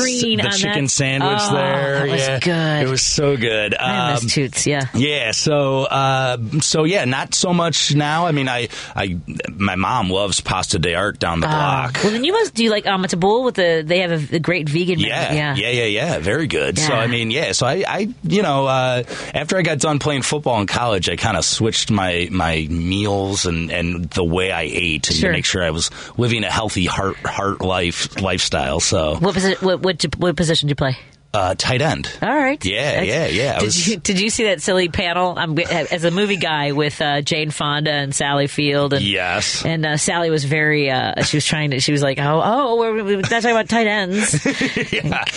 green 0.00 0.38
the 0.38 0.48
chicken 0.50 0.84
that- 0.84 0.90
sandwich 0.90 1.38
Oh, 1.40 1.54
there, 1.54 1.94
that 2.06 2.08
was 2.08 2.20
yeah, 2.20 2.38
good. 2.40 2.86
It 2.86 2.90
was 2.90 3.02
so 3.04 3.36
good. 3.36 3.74
I 3.74 4.12
miss 4.14 4.22
Um, 4.24 4.28
Toots, 4.28 4.66
yeah. 4.66 4.86
yeah, 4.94 5.30
so 5.32 5.84
uh, 5.84 6.36
so 6.60 6.84
yeah, 6.84 7.04
not 7.04 7.34
so 7.34 7.52
much 7.52 7.94
now. 7.94 8.26
I 8.26 8.32
mean, 8.32 8.48
I 8.48 8.68
I 8.94 9.16
my 9.56 9.76
mom 9.76 10.10
loves 10.10 10.40
Pasta 10.40 10.78
D'Arte 10.78 11.18
down 11.18 11.40
the 11.40 11.46
block. 11.46 11.98
Well, 12.02 12.12
then 12.12 12.24
you 12.24 12.32
must 12.32 12.54
do 12.54 12.68
like 12.70 12.86
um, 12.86 13.04
it's 13.04 13.12
a 13.12 13.16
bowl 13.16 13.44
with 13.44 13.54
the. 13.56 13.82
They 13.86 14.00
have 14.00 14.32
a, 14.32 14.36
a 14.36 14.38
great 14.40 14.68
vegan. 14.68 14.96
menu. 14.98 15.08
Yeah, 15.08 15.32
yeah. 15.32 15.54
yeah, 15.54 15.70
yeah, 15.70 15.84
yeah. 15.84 16.18
Very 16.18 16.46
good. 16.46 16.78
So 16.78 16.92
I 16.92 17.06
mean, 17.06 17.30
yeah. 17.30 17.52
So 17.52 17.66
I, 17.66 17.84
I 17.86 18.14
you 18.24 18.42
know, 18.42 18.66
uh, 18.66 19.02
after 19.34 19.56
I 19.56 19.62
got 19.62 19.78
done 19.78 19.98
playing 19.98 20.22
football 20.22 20.60
in 20.60 20.66
college, 20.66 21.08
I 21.08 21.16
kind 21.16 21.36
of 21.36 21.44
switched 21.44 21.90
my 21.90 22.28
my 22.30 22.66
meals 22.70 23.46
and 23.46 23.70
and 23.70 24.04
the 24.10 24.24
way 24.24 24.50
I 24.52 24.62
ate 24.62 25.06
Sure. 25.06 25.30
to 25.30 25.36
make 25.36 25.44
sure 25.44 25.62
I 25.62 25.70
was 25.70 25.90
living 26.16 26.44
a 26.44 26.50
healthy 26.50 26.86
heart 26.86 27.16
heart 27.18 27.60
life 27.62 28.20
lifestyle. 28.20 28.80
So 28.80 29.16
What 29.16 29.34
What, 29.60 29.82
what 29.82 30.04
what 30.18 30.36
position 30.36 30.68
do 30.68 30.70
you 30.72 30.76
play? 30.76 30.96
Uh, 31.34 31.54
tight 31.56 31.82
end. 31.82 32.10
All 32.22 32.28
right. 32.28 32.64
Yeah, 32.64 33.02
yeah, 33.02 33.26
yeah. 33.26 33.58
Did 33.58 33.64
was- 33.66 33.86
you 33.88 33.96
did 33.98 34.20
you 34.20 34.30
see 34.30 34.44
that 34.44 34.62
silly 34.62 34.88
panel? 34.88 35.34
I'm 35.38 35.58
as 35.58 36.04
a 36.04 36.10
movie 36.10 36.36
guy 36.36 36.72
with 36.72 37.00
uh, 37.02 37.20
Jane 37.22 37.50
Fonda 37.50 37.90
and 37.92 38.14
Sally 38.14 38.46
Field. 38.46 38.92
And, 38.94 39.02
Yes. 39.04 39.64
And 39.64 39.84
uh, 39.86 39.96
Sally 39.96 40.30
was 40.30 40.44
very. 40.44 40.90
Uh, 40.90 41.22
she 41.22 41.36
was 41.36 41.44
trying 41.44 41.70
to. 41.72 41.80
She 41.80 41.92
was 41.92 42.02
like, 42.02 42.18
"Oh, 42.18 42.40
oh, 42.44 42.76
we're, 42.78 43.04
we're 43.04 43.16
not 43.20 43.30
talking 43.30 43.50
about 43.50 43.68
tight 43.68 43.86
ends." 43.86 44.34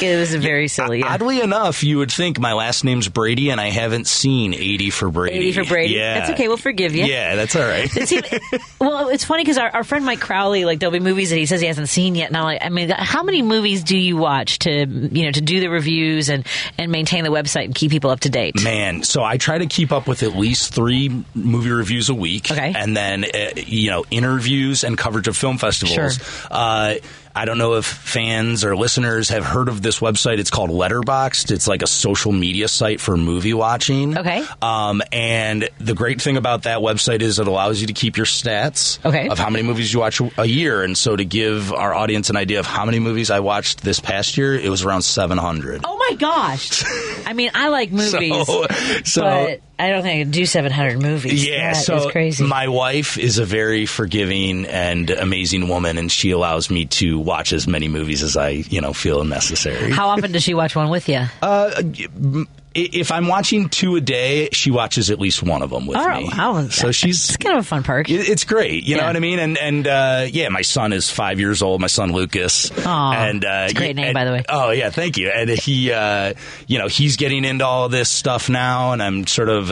It 0.01 0.17
was 0.17 0.33
very 0.35 0.67
silly. 0.67 0.99
Yeah. 0.99 1.13
Oddly 1.13 1.41
enough, 1.41 1.83
you 1.83 1.97
would 1.99 2.11
think 2.11 2.39
my 2.39 2.53
last 2.53 2.83
name's 2.83 3.07
Brady, 3.07 3.49
and 3.49 3.59
I 3.61 3.69
haven't 3.69 4.07
seen 4.07 4.53
80 4.53 4.89
for 4.89 5.09
Brady. 5.11 5.35
80 5.37 5.51
for 5.51 5.65
Brady. 5.65 5.93
Yeah. 5.93 6.13
That's 6.19 6.29
okay. 6.31 6.47
We'll 6.47 6.57
forgive 6.57 6.95
you. 6.95 7.05
Yeah, 7.05 7.35
that's 7.35 7.55
all 7.55 7.61
right. 7.67 7.89
It's 7.95 8.11
even- 8.11 8.39
well, 8.79 9.09
it's 9.09 9.23
funny 9.23 9.43
because 9.43 9.57
our, 9.57 9.69
our 9.69 9.83
friend 9.83 10.05
Mike 10.05 10.19
Crowley, 10.19 10.65
like 10.65 10.79
there'll 10.79 10.91
be 10.93 10.99
movies 10.99 11.29
that 11.29 11.35
he 11.37 11.45
says 11.45 11.61
he 11.61 11.67
hasn't 11.67 11.89
seen 11.89 12.15
yet, 12.15 12.27
and 12.29 12.37
I'm 12.37 12.43
like, 12.43 12.63
I 12.63 12.69
mean, 12.69 12.89
how 12.89 13.23
many 13.23 13.41
movies 13.41 13.83
do 13.83 13.97
you 13.97 14.17
watch 14.17 14.59
to, 14.59 14.71
you 14.71 15.25
know, 15.25 15.31
to 15.31 15.41
do 15.41 15.59
the 15.59 15.67
reviews 15.81 16.29
and 16.29 16.45
and 16.77 16.91
maintain 16.91 17.23
the 17.23 17.31
website 17.31 17.65
and 17.65 17.75
keep 17.75 17.91
people 17.91 18.11
up 18.11 18.21
to 18.21 18.29
date? 18.29 18.61
Man, 18.63 19.03
so 19.03 19.23
I 19.23 19.37
try 19.37 19.57
to 19.57 19.65
keep 19.65 19.91
up 19.91 20.07
with 20.07 20.23
at 20.23 20.35
least 20.35 20.73
three 20.73 21.23
movie 21.33 21.71
reviews 21.71 22.09
a 22.09 22.13
week, 22.13 22.51
okay, 22.51 22.73
and 22.75 22.95
then 22.95 23.25
uh, 23.25 23.51
you 23.55 23.89
know 23.89 24.05
interviews 24.11 24.83
and 24.83 24.97
coverage 24.97 25.27
of 25.27 25.35
film 25.35 25.57
festivals. 25.57 26.17
Sure. 26.17 26.47
Uh, 26.49 26.95
I 27.35 27.45
don't 27.45 27.57
know 27.57 27.75
if 27.75 27.85
fans 27.85 28.63
or 28.65 28.75
listeners 28.75 29.29
have 29.29 29.45
heard 29.45 29.67
of 29.69 29.81
this 29.81 29.99
website. 29.99 30.39
It's 30.39 30.49
called 30.49 30.69
Letterboxd. 30.69 31.51
It's 31.51 31.67
like 31.67 31.81
a 31.81 31.87
social 31.87 32.31
media 32.31 32.67
site 32.67 32.99
for 32.99 33.15
movie 33.17 33.53
watching. 33.53 34.17
Okay. 34.17 34.43
Um, 34.61 35.01
and 35.11 35.69
the 35.79 35.93
great 35.93 36.21
thing 36.21 36.37
about 36.37 36.63
that 36.63 36.79
website 36.79 37.21
is 37.21 37.39
it 37.39 37.47
allows 37.47 37.79
you 37.81 37.87
to 37.87 37.93
keep 37.93 38.17
your 38.17 38.25
stats 38.25 39.03
Okay. 39.05 39.29
of 39.29 39.39
how 39.39 39.49
many 39.49 39.63
movies 39.63 39.93
you 39.93 39.99
watch 39.99 40.21
a 40.37 40.45
year. 40.45 40.83
And 40.83 40.97
so 40.97 41.15
to 41.15 41.23
give 41.25 41.71
our 41.71 41.93
audience 41.93 42.29
an 42.29 42.35
idea 42.37 42.59
of 42.59 42.65
how 42.65 42.85
many 42.85 42.99
movies 42.99 43.31
I 43.31 43.39
watched 43.39 43.81
this 43.81 43.99
past 43.99 44.37
year, 44.37 44.53
it 44.53 44.69
was 44.69 44.83
around 44.83 45.01
700. 45.03 45.81
Oh 45.85 45.97
my 46.09 46.15
gosh! 46.17 46.83
I 47.25 47.33
mean, 47.33 47.51
I 47.53 47.69
like 47.69 47.91
movies, 47.91 48.45
So- 48.45 48.65
so- 49.05 49.21
but 49.21 49.61
I 49.81 49.89
don't 49.89 50.03
think 50.03 50.19
I 50.19 50.23
can 50.23 50.31
do 50.31 50.45
700 50.45 51.01
movies. 51.01 51.45
Yeah, 51.47 51.73
That 51.73 51.79
so 51.79 52.09
crazy. 52.11 52.43
my 52.45 52.67
wife 52.67 53.17
is 53.17 53.39
a 53.39 53.45
very 53.45 53.85
forgiving 53.85 54.65
and 54.67 55.09
amazing 55.09 55.67
woman, 55.67 55.97
and 55.97 56.11
she 56.11 56.31
allows 56.31 56.69
me 56.69 56.85
to 56.85 57.17
watch 57.17 57.51
as 57.51 57.67
many 57.67 57.87
movies 57.87 58.21
as 58.21 58.37
I, 58.37 58.49
you 58.49 58.79
know, 58.81 58.93
feel 58.93 59.23
necessary. 59.23 59.91
How 59.91 60.09
often 60.09 60.31
does 60.31 60.43
she 60.43 60.53
watch 60.53 60.75
one 60.75 60.89
with 60.89 61.09
you? 61.09 61.21
Uh, 61.41 61.81
if 62.73 63.11
I'm 63.11 63.27
watching 63.27 63.67
two 63.69 63.95
a 63.97 64.01
day, 64.01 64.49
she 64.53 64.71
watches 64.71 65.09
at 65.09 65.19
least 65.19 65.43
one 65.43 65.61
of 65.61 65.69
them 65.69 65.85
with 65.87 65.97
Oh, 65.97 66.07
me. 66.21 66.29
wow. 66.35 66.67
So 66.69 66.91
she's 66.91 67.25
it's 67.29 67.37
kind 67.37 67.57
of 67.57 67.63
a 67.65 67.67
fun 67.67 67.83
perk. 67.83 68.09
It's 68.09 68.43
great, 68.45 68.83
you 68.83 68.95
know 68.97 69.05
what 69.05 69.15
I 69.15 69.19
mean, 69.19 69.39
and 69.39 69.57
and 69.57 69.87
uh, 69.87 70.25
yeah, 70.29 70.49
my 70.49 70.61
son 70.61 70.93
is 70.93 71.09
five 71.09 71.39
years 71.39 71.61
old. 71.61 71.81
My 71.81 71.87
son 71.87 72.11
Lucas, 72.13 72.71
Aw, 72.85 73.11
and 73.13 73.43
uh, 73.43 73.63
it's 73.65 73.73
a 73.73 73.75
great 73.75 73.87
yeah, 73.89 73.93
name, 73.93 74.05
and- 74.07 74.13
by 74.13 74.25
the 74.25 74.31
way. 74.31 74.43
Oh 74.47 74.71
yeah, 74.71 74.89
thank 74.89 75.17
you. 75.17 75.29
And 75.29 75.49
he, 75.49 75.91
uh, 75.91 76.33
you 76.67 76.77
know, 76.79 76.87
he's 76.87 77.17
getting 77.17 77.43
into 77.45 77.65
all 77.65 77.89
this 77.89 78.09
stuff 78.09 78.49
now, 78.49 78.93
and 78.93 79.03
I'm 79.03 79.27
sort 79.27 79.49
of 79.49 79.71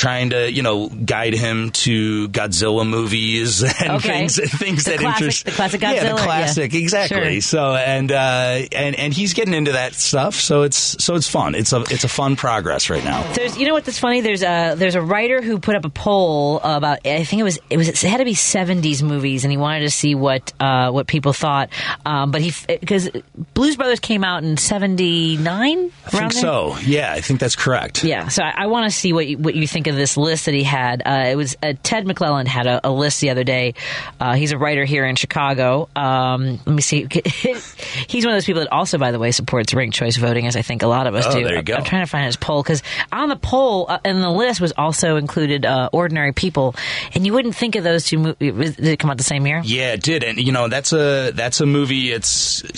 trying 0.00 0.30
to, 0.30 0.50
you 0.50 0.62
know, 0.62 0.88
guide 0.88 1.34
him 1.34 1.70
to 1.70 2.28
Godzilla 2.30 2.88
movies 2.88 3.62
and 3.80 3.92
Okay. 3.98 4.26
things, 4.28 4.36
things 4.58 4.84
The 4.84 4.92
that 4.92 5.00
classic- 5.00 5.20
interest. 5.22 5.44
the 5.44 5.50
classic 5.52 5.80
Godzilla, 5.82 5.94
yeah, 5.96 6.02
the 6.14 6.16
yeah. 6.20 6.24
classic, 6.24 6.74
exactly. 6.74 7.40
Sure. 7.40 7.40
So 7.42 7.74
and 7.74 8.10
uh, 8.10 8.62
and 8.72 8.96
and 8.98 9.12
he's 9.12 9.34
getting 9.34 9.52
into 9.54 9.72
that 9.72 9.94
stuff. 9.94 10.34
So 10.36 10.62
it's 10.62 10.96
so 11.04 11.14
it's 11.16 11.28
fun. 11.28 11.54
It's 11.54 11.72
a 11.74 11.80
it's 11.90 12.04
a 12.04 12.08
fun 12.08 12.36
progress 12.36 12.88
right 12.88 13.04
now. 13.04 13.22
There's, 13.34 13.58
you 13.58 13.66
know 13.66 13.74
what? 13.74 13.84
That's 13.84 13.98
funny. 13.98 14.22
There's 14.22 14.42
a 14.42 14.74
there's 14.76 14.94
a 14.94 15.02
writer 15.02 15.42
who 15.42 15.58
put 15.58 15.74
up 15.76 15.84
a 15.84 15.90
poll 15.90 16.60
about. 16.64 17.06
I 17.06 17.24
think 17.24 17.40
it 17.40 17.44
was 17.44 17.58
it 17.68 17.76
was 17.76 17.88
it 17.88 18.02
had 18.02 18.18
to 18.18 18.24
be 18.24 18.34
70s 18.34 19.02
movies, 19.02 19.44
and 19.44 19.50
he 19.50 19.56
wanted 19.58 19.80
to 19.80 19.90
see 19.90 20.14
what 20.14 20.52
uh, 20.58 20.90
what 20.90 21.06
people 21.06 21.32
thought. 21.34 21.68
Um, 22.06 22.30
but 22.30 22.40
he 22.40 22.52
because 22.80 23.10
Blues 23.54 23.76
Brothers 23.76 24.00
came 24.00 24.24
out 24.24 24.42
in 24.44 24.56
79. 24.56 25.92
I 26.06 26.10
think 26.10 26.32
so. 26.32 26.76
Yeah, 26.78 27.12
I 27.12 27.20
think 27.20 27.40
that's 27.40 27.56
correct. 27.56 28.04
Yeah, 28.04 28.28
so 28.28 28.42
I, 28.42 28.64
I 28.64 28.66
want 28.66 28.90
to 28.90 28.96
see 28.96 29.12
what 29.12 29.26
you, 29.26 29.38
what 29.38 29.54
you 29.54 29.66
think 29.66 29.86
of 29.90 29.96
this 29.96 30.16
list 30.16 30.46
that 30.46 30.54
he 30.54 30.62
had. 30.62 31.02
Uh, 31.04 31.26
it 31.30 31.36
was 31.36 31.56
uh, 31.62 31.74
Ted 31.82 32.06
McClelland 32.06 32.46
had 32.46 32.66
a, 32.66 32.88
a 32.88 32.90
list 32.90 33.20
the 33.20 33.30
other 33.30 33.44
day. 33.44 33.74
Uh, 34.18 34.34
he's 34.34 34.52
a 34.52 34.58
writer 34.58 34.84
here 34.84 35.04
in 35.04 35.16
Chicago. 35.16 35.88
Um, 35.94 36.58
let 36.64 36.68
me 36.68 36.80
see. 36.82 37.06
he's 37.24 38.24
one 38.24 38.32
of 38.34 38.36
those 38.36 38.44
people 38.46 38.62
that 38.62 38.72
also, 38.72 38.98
by 38.98 39.10
the 39.12 39.18
way, 39.18 39.30
supports 39.30 39.74
ranked 39.74 39.96
choice 39.96 40.16
voting, 40.16 40.46
as 40.46 40.56
I 40.56 40.62
think 40.62 40.82
a 40.82 40.86
lot 40.86 41.06
of 41.06 41.14
us 41.14 41.26
Oh, 41.26 41.32
do. 41.32 41.42
there 41.44 41.52
you 41.52 41.56
I'm- 41.58 41.64
go. 41.64 41.74
I'm 41.74 41.84
trying 41.84 42.02
to 42.02 42.10
find 42.10 42.26
his 42.26 42.36
poll 42.36 42.62
because 42.62 42.82
on 43.12 43.28
the 43.28 43.36
poll 43.36 43.86
uh, 43.88 43.98
in 44.04 44.20
the 44.20 44.30
list 44.30 44.60
was 44.60 44.72
also 44.76 45.16
included 45.16 45.64
uh, 45.66 45.90
ordinary 45.92 46.32
people, 46.32 46.74
and 47.14 47.26
you 47.26 47.32
wouldn't 47.32 47.54
think 47.56 47.76
of 47.76 47.84
those 47.84 48.04
two. 48.06 48.18
Mo- 48.18 48.34
did 48.38 48.78
it 48.80 48.98
come 48.98 49.10
out 49.10 49.18
the 49.18 49.24
same 49.24 49.46
year? 49.46 49.60
Yeah, 49.64 49.92
it 49.92 50.02
did, 50.02 50.22
and 50.24 50.38
you 50.38 50.52
know 50.52 50.68
that's 50.68 50.92
a 50.92 51.32
that's 51.34 51.60
a 51.60 51.66
movie. 51.66 52.12
It's 52.12 52.30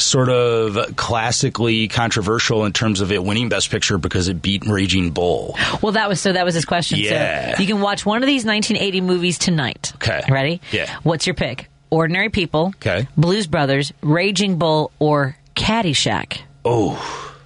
sort 0.02 0.28
of 0.28 0.96
classically 0.96 1.88
controversial 1.88 2.64
in 2.64 2.72
terms 2.72 3.00
of 3.00 3.12
it 3.12 3.22
winning 3.22 3.48
Best 3.48 3.70
Picture 3.70 3.98
because 3.98 4.28
it 4.28 4.40
beat 4.42 4.64
Raging 4.66 5.10
Bull. 5.10 5.56
Well, 5.82 5.92
that 5.92 6.08
was 6.08 6.20
so. 6.20 6.32
That 6.32 6.44
was 6.44 6.54
his 6.54 6.64
question. 6.64 6.98
Yeah. 7.10 7.56
So 7.56 7.62
you 7.62 7.66
can 7.68 7.80
watch 7.80 8.04
one 8.06 8.22
of 8.22 8.26
these 8.26 8.44
1980 8.44 9.00
movies 9.00 9.38
tonight. 9.38 9.92
Okay. 9.96 10.22
Ready? 10.30 10.60
Yeah. 10.70 10.94
What's 11.02 11.26
your 11.26 11.34
pick? 11.34 11.68
Ordinary 11.90 12.30
People, 12.30 12.72
Okay. 12.76 13.06
Blues 13.16 13.46
Brothers, 13.46 13.92
Raging 14.00 14.56
Bull, 14.58 14.90
or 14.98 15.36
Caddyshack? 15.54 16.40
Oh. 16.64 16.98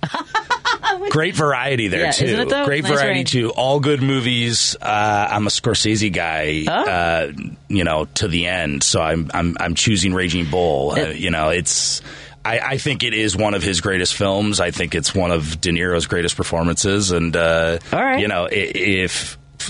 Great 1.10 1.34
variety 1.34 1.88
there 1.88 2.00
Yeah, 2.04 2.10
too. 2.12 2.24
isn't 2.26 2.40
it, 2.40 2.48
though? 2.48 2.64
Great 2.64 2.84
Nice 2.84 2.92
variety 2.92 3.12
range. 3.18 3.30
too. 3.32 3.50
All 3.50 3.80
good 3.80 4.02
movies. 4.02 4.76
Uh, 4.80 5.28
I'm 5.30 5.46
a 5.46 5.50
Scorsese 5.50 6.12
guy. 6.12 6.64
Oh. 6.68 6.72
Uh, 6.90 7.32
you 7.68 7.84
know, 7.84 8.04
to 8.14 8.28
the 8.28 8.46
end. 8.46 8.82
So 8.82 9.00
I'm 9.00 9.30
I'm 9.34 9.56
I'm 9.58 9.74
choosing 9.74 10.14
Raging 10.14 10.46
Bull. 10.50 10.92
Uh, 10.92 11.08
you 11.08 11.30
know, 11.30 11.48
it's. 11.50 12.02
I, 12.44 12.60
I 12.60 12.78
think 12.78 13.02
it 13.02 13.12
is 13.14 13.36
one 13.36 13.54
of 13.54 13.64
his 13.64 13.80
greatest 13.80 14.14
films. 14.14 14.60
I 14.60 14.70
think 14.70 14.94
it's 14.94 15.12
one 15.12 15.32
of 15.32 15.60
De 15.60 15.70
Niro's 15.72 16.06
greatest 16.06 16.36
performances. 16.36 17.10
And 17.10 17.34
uh, 17.36 17.78
All 17.92 18.00
right. 18.00 18.20
you 18.20 18.28
know, 18.28 18.44
i- 18.46 19.08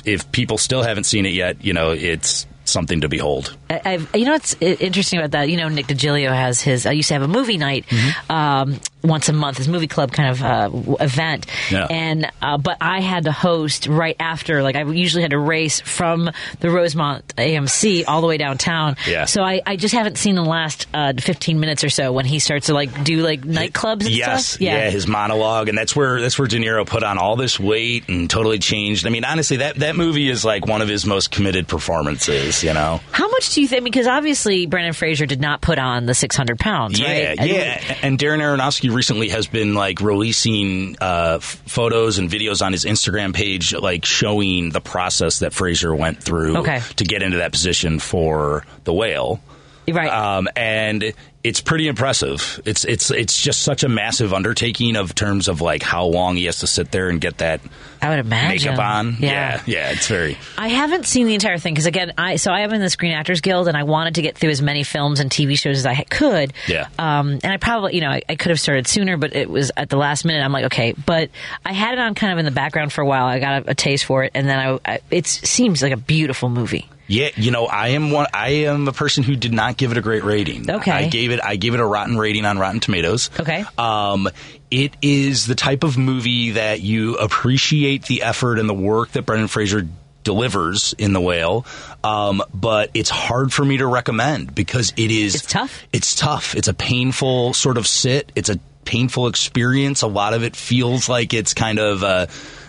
if 0.04 0.30
people 0.32 0.58
still 0.58 0.82
haven't 0.82 1.04
seen 1.04 1.26
it 1.26 1.32
yet, 1.32 1.64
you 1.64 1.72
know, 1.72 1.90
it's 1.92 2.46
something 2.68 3.00
to 3.02 3.08
behold. 3.08 3.56
I- 3.70 3.80
I've, 3.84 4.08
you 4.14 4.24
know 4.24 4.32
what's 4.32 4.54
interesting 4.60 5.18
about 5.18 5.32
that? 5.32 5.48
You 5.48 5.56
know, 5.56 5.68
Nick 5.68 5.86
DiGilio 5.86 6.28
has 6.34 6.60
his. 6.60 6.86
I 6.86 6.92
used 6.92 7.08
to 7.08 7.14
have 7.14 7.22
a 7.22 7.28
movie 7.28 7.56
night 7.58 7.84
Mm-hmm. 7.86 8.32
um, 8.32 8.80
once 9.04 9.28
a 9.28 9.32
month, 9.32 9.58
his 9.58 9.68
movie 9.68 9.86
club 9.86 10.10
kind 10.10 10.30
of 10.30 10.42
uh, 10.42 10.96
event, 10.98 11.46
Yeah. 11.70 11.86
and 11.88 12.28
uh, 12.42 12.58
but 12.58 12.78
I 12.80 13.00
had 13.00 13.24
to 13.24 13.32
host 13.32 13.86
right 13.86 14.16
after. 14.18 14.64
Like 14.64 14.74
I 14.74 14.82
usually 14.82 15.22
had 15.22 15.30
to 15.30 15.38
race 15.38 15.78
from 15.80 16.28
the 16.58 16.70
Rosemont 16.70 17.24
AMC 17.36 18.04
all 18.08 18.20
the 18.20 18.26
way 18.26 18.36
downtown. 18.36 18.96
Yeah. 19.06 19.26
So 19.26 19.42
I, 19.42 19.62
I 19.64 19.76
just 19.76 19.94
haven't 19.94 20.18
seen 20.18 20.34
the 20.34 20.42
last 20.44 20.88
uh, 20.92 21.12
fifteen 21.20 21.60
minutes 21.60 21.84
or 21.84 21.88
so 21.88 22.10
when 22.12 22.24
he 22.24 22.40
starts 22.40 22.66
to 22.66 22.74
like 22.74 23.04
do 23.04 23.18
like 23.22 23.42
nightclubs 23.42 24.00
and 24.06 24.10
yes, 24.10 24.46
stuff. 24.48 24.60
yeah. 24.60 24.90
his 24.90 25.06
monologue, 25.06 25.68
and 25.68 25.78
that's 25.78 25.94
where 25.94 26.20
that's 26.20 26.36
where 26.36 26.48
De 26.48 26.56
Niro 26.58 26.84
put 26.84 27.04
on 27.04 27.16
all 27.16 27.36
this 27.36 27.60
weight 27.60 28.08
and 28.08 28.28
totally 28.28 28.58
changed. 28.58 29.06
I 29.06 29.10
mean, 29.10 29.24
honestly, 29.24 29.58
that 29.58 29.76
that 29.76 29.94
movie 29.94 30.28
is 30.28 30.44
like 30.44 30.66
one 30.66 30.82
of 30.82 30.88
his 30.88 31.06
most 31.06 31.30
committed 31.30 31.68
performances. 31.68 32.55
You 32.62 32.72
know. 32.74 33.00
How 33.12 33.28
much 33.28 33.54
do 33.54 33.60
you 33.62 33.68
think? 33.68 33.84
Because 33.84 34.06
obviously 34.06 34.66
Brendan 34.66 34.92
Fraser 34.92 35.26
did 35.26 35.40
not 35.40 35.60
put 35.60 35.78
on 35.78 36.06
the 36.06 36.14
six 36.14 36.36
hundred 36.36 36.58
pounds, 36.58 36.98
Yeah, 36.98 37.28
right? 37.28 37.40
yeah. 37.40 37.96
And 38.02 38.18
Darren 38.18 38.38
Aronofsky 38.40 38.94
recently 38.94 39.28
has 39.30 39.46
been 39.46 39.74
like 39.74 40.00
releasing 40.00 40.96
uh, 41.00 41.38
photos 41.40 42.18
and 42.18 42.30
videos 42.30 42.64
on 42.64 42.72
his 42.72 42.84
Instagram 42.84 43.34
page, 43.34 43.74
like 43.74 44.04
showing 44.04 44.70
the 44.70 44.80
process 44.80 45.40
that 45.40 45.52
Fraser 45.52 45.94
went 45.94 46.22
through 46.22 46.58
Okay. 46.58 46.80
to 46.96 47.04
get 47.04 47.22
into 47.22 47.38
that 47.38 47.52
position 47.52 47.98
for 47.98 48.64
the 48.84 48.92
whale. 48.92 49.40
Right. 49.88 50.10
Um, 50.10 50.48
and 50.56 51.12
it's 51.44 51.60
pretty 51.60 51.86
impressive. 51.86 52.60
It's 52.64 52.84
it's 52.84 53.12
it's 53.12 53.40
just 53.40 53.62
such 53.62 53.84
a 53.84 53.88
massive 53.88 54.34
undertaking 54.34 54.96
of 54.96 55.14
terms 55.14 55.46
of 55.46 55.60
like 55.60 55.84
how 55.84 56.06
long 56.06 56.34
he 56.34 56.46
has 56.46 56.58
to 56.58 56.66
sit 56.66 56.90
there 56.90 57.08
and 57.08 57.20
get 57.20 57.38
that 57.38 57.60
I 58.00 58.10
would 58.10 58.18
imagine 58.18 58.72
makeup 58.72 58.84
on. 58.84 59.16
Yeah. 59.18 59.30
yeah, 59.30 59.62
yeah, 59.66 59.90
it's 59.92 60.08
very. 60.08 60.38
I 60.56 60.68
haven't 60.68 61.06
seen 61.06 61.26
the 61.26 61.34
entire 61.34 61.58
thing 61.58 61.74
because 61.74 61.86
again, 61.86 62.12
I 62.18 62.36
so 62.36 62.52
I 62.52 62.60
am 62.60 62.72
in 62.72 62.80
the 62.80 62.90
Screen 62.90 63.12
Actors 63.12 63.40
Guild 63.40 63.68
and 63.68 63.76
I 63.76 63.84
wanted 63.84 64.16
to 64.16 64.22
get 64.22 64.36
through 64.36 64.50
as 64.50 64.62
many 64.62 64.82
films 64.82 65.20
and 65.20 65.30
TV 65.30 65.58
shows 65.58 65.78
as 65.78 65.86
I 65.86 66.02
could. 66.04 66.52
Yeah. 66.66 66.88
Um, 66.98 67.30
and 67.30 67.46
I 67.46 67.56
probably, 67.56 67.94
you 67.94 68.00
know, 68.00 68.10
I, 68.10 68.22
I 68.28 68.36
could 68.36 68.50
have 68.50 68.60
started 68.60 68.86
sooner, 68.86 69.16
but 69.16 69.34
it 69.34 69.48
was 69.50 69.72
at 69.76 69.88
the 69.88 69.96
last 69.96 70.24
minute. 70.24 70.42
I'm 70.42 70.52
like, 70.52 70.66
okay, 70.66 70.92
but 70.92 71.30
I 71.64 71.72
had 71.72 71.94
it 71.94 71.98
on 71.98 72.14
kind 72.14 72.32
of 72.32 72.38
in 72.38 72.44
the 72.44 72.50
background 72.50 72.92
for 72.92 73.00
a 73.00 73.06
while. 73.06 73.26
I 73.26 73.38
got 73.38 73.66
a, 73.66 73.70
a 73.70 73.74
taste 73.74 74.04
for 74.04 74.24
it, 74.24 74.32
and 74.34 74.48
then 74.48 74.58
I, 74.58 74.78
I 74.84 75.00
it 75.10 75.26
seems 75.26 75.82
like 75.82 75.92
a 75.92 75.96
beautiful 75.96 76.48
movie. 76.48 76.88
Yeah, 77.08 77.28
you 77.36 77.52
know, 77.52 77.66
I 77.66 77.88
am 77.88 78.10
one. 78.10 78.26
I 78.34 78.48
am 78.64 78.88
a 78.88 78.92
person 78.92 79.22
who 79.22 79.36
did 79.36 79.52
not 79.52 79.76
give 79.76 79.92
it 79.92 79.98
a 79.98 80.00
great 80.00 80.24
rating. 80.24 80.68
Okay. 80.68 80.90
I 80.90 81.08
gave 81.08 81.30
it. 81.30 81.40
I 81.42 81.56
gave 81.56 81.74
it 81.74 81.80
a 81.80 81.86
rotten 81.86 82.18
rating 82.18 82.44
on 82.44 82.58
Rotten 82.58 82.80
Tomatoes. 82.80 83.30
Okay. 83.38 83.64
Um, 83.78 84.28
it 84.70 84.94
is 85.02 85.46
the 85.46 85.54
type 85.54 85.84
of 85.84 85.96
movie 85.96 86.52
that 86.52 86.80
you 86.80 87.16
appreciate 87.16 88.04
the 88.06 88.22
effort 88.22 88.58
and 88.58 88.68
the 88.68 88.74
work 88.74 89.12
that 89.12 89.22
Brendan 89.22 89.48
Fraser 89.48 89.86
delivers 90.24 90.92
in 90.98 91.12
The 91.12 91.20
Whale, 91.20 91.64
um, 92.02 92.42
but 92.52 92.90
it's 92.94 93.10
hard 93.10 93.52
for 93.52 93.64
me 93.64 93.76
to 93.76 93.86
recommend 93.86 94.54
because 94.54 94.92
it 94.96 95.10
is. 95.12 95.36
It's 95.36 95.46
tough. 95.46 95.86
It's 95.92 96.14
tough. 96.16 96.56
It's 96.56 96.68
a 96.68 96.74
painful 96.74 97.54
sort 97.54 97.78
of 97.78 97.86
sit. 97.86 98.32
It's 98.34 98.48
a 98.48 98.58
painful 98.84 99.28
experience. 99.28 100.02
A 100.02 100.08
lot 100.08 100.34
of 100.34 100.42
it 100.42 100.56
feels 100.56 101.08
like 101.08 101.32
it's 101.32 101.54
kind 101.54 101.78
of. 101.78 102.02
Uh, 102.02 102.26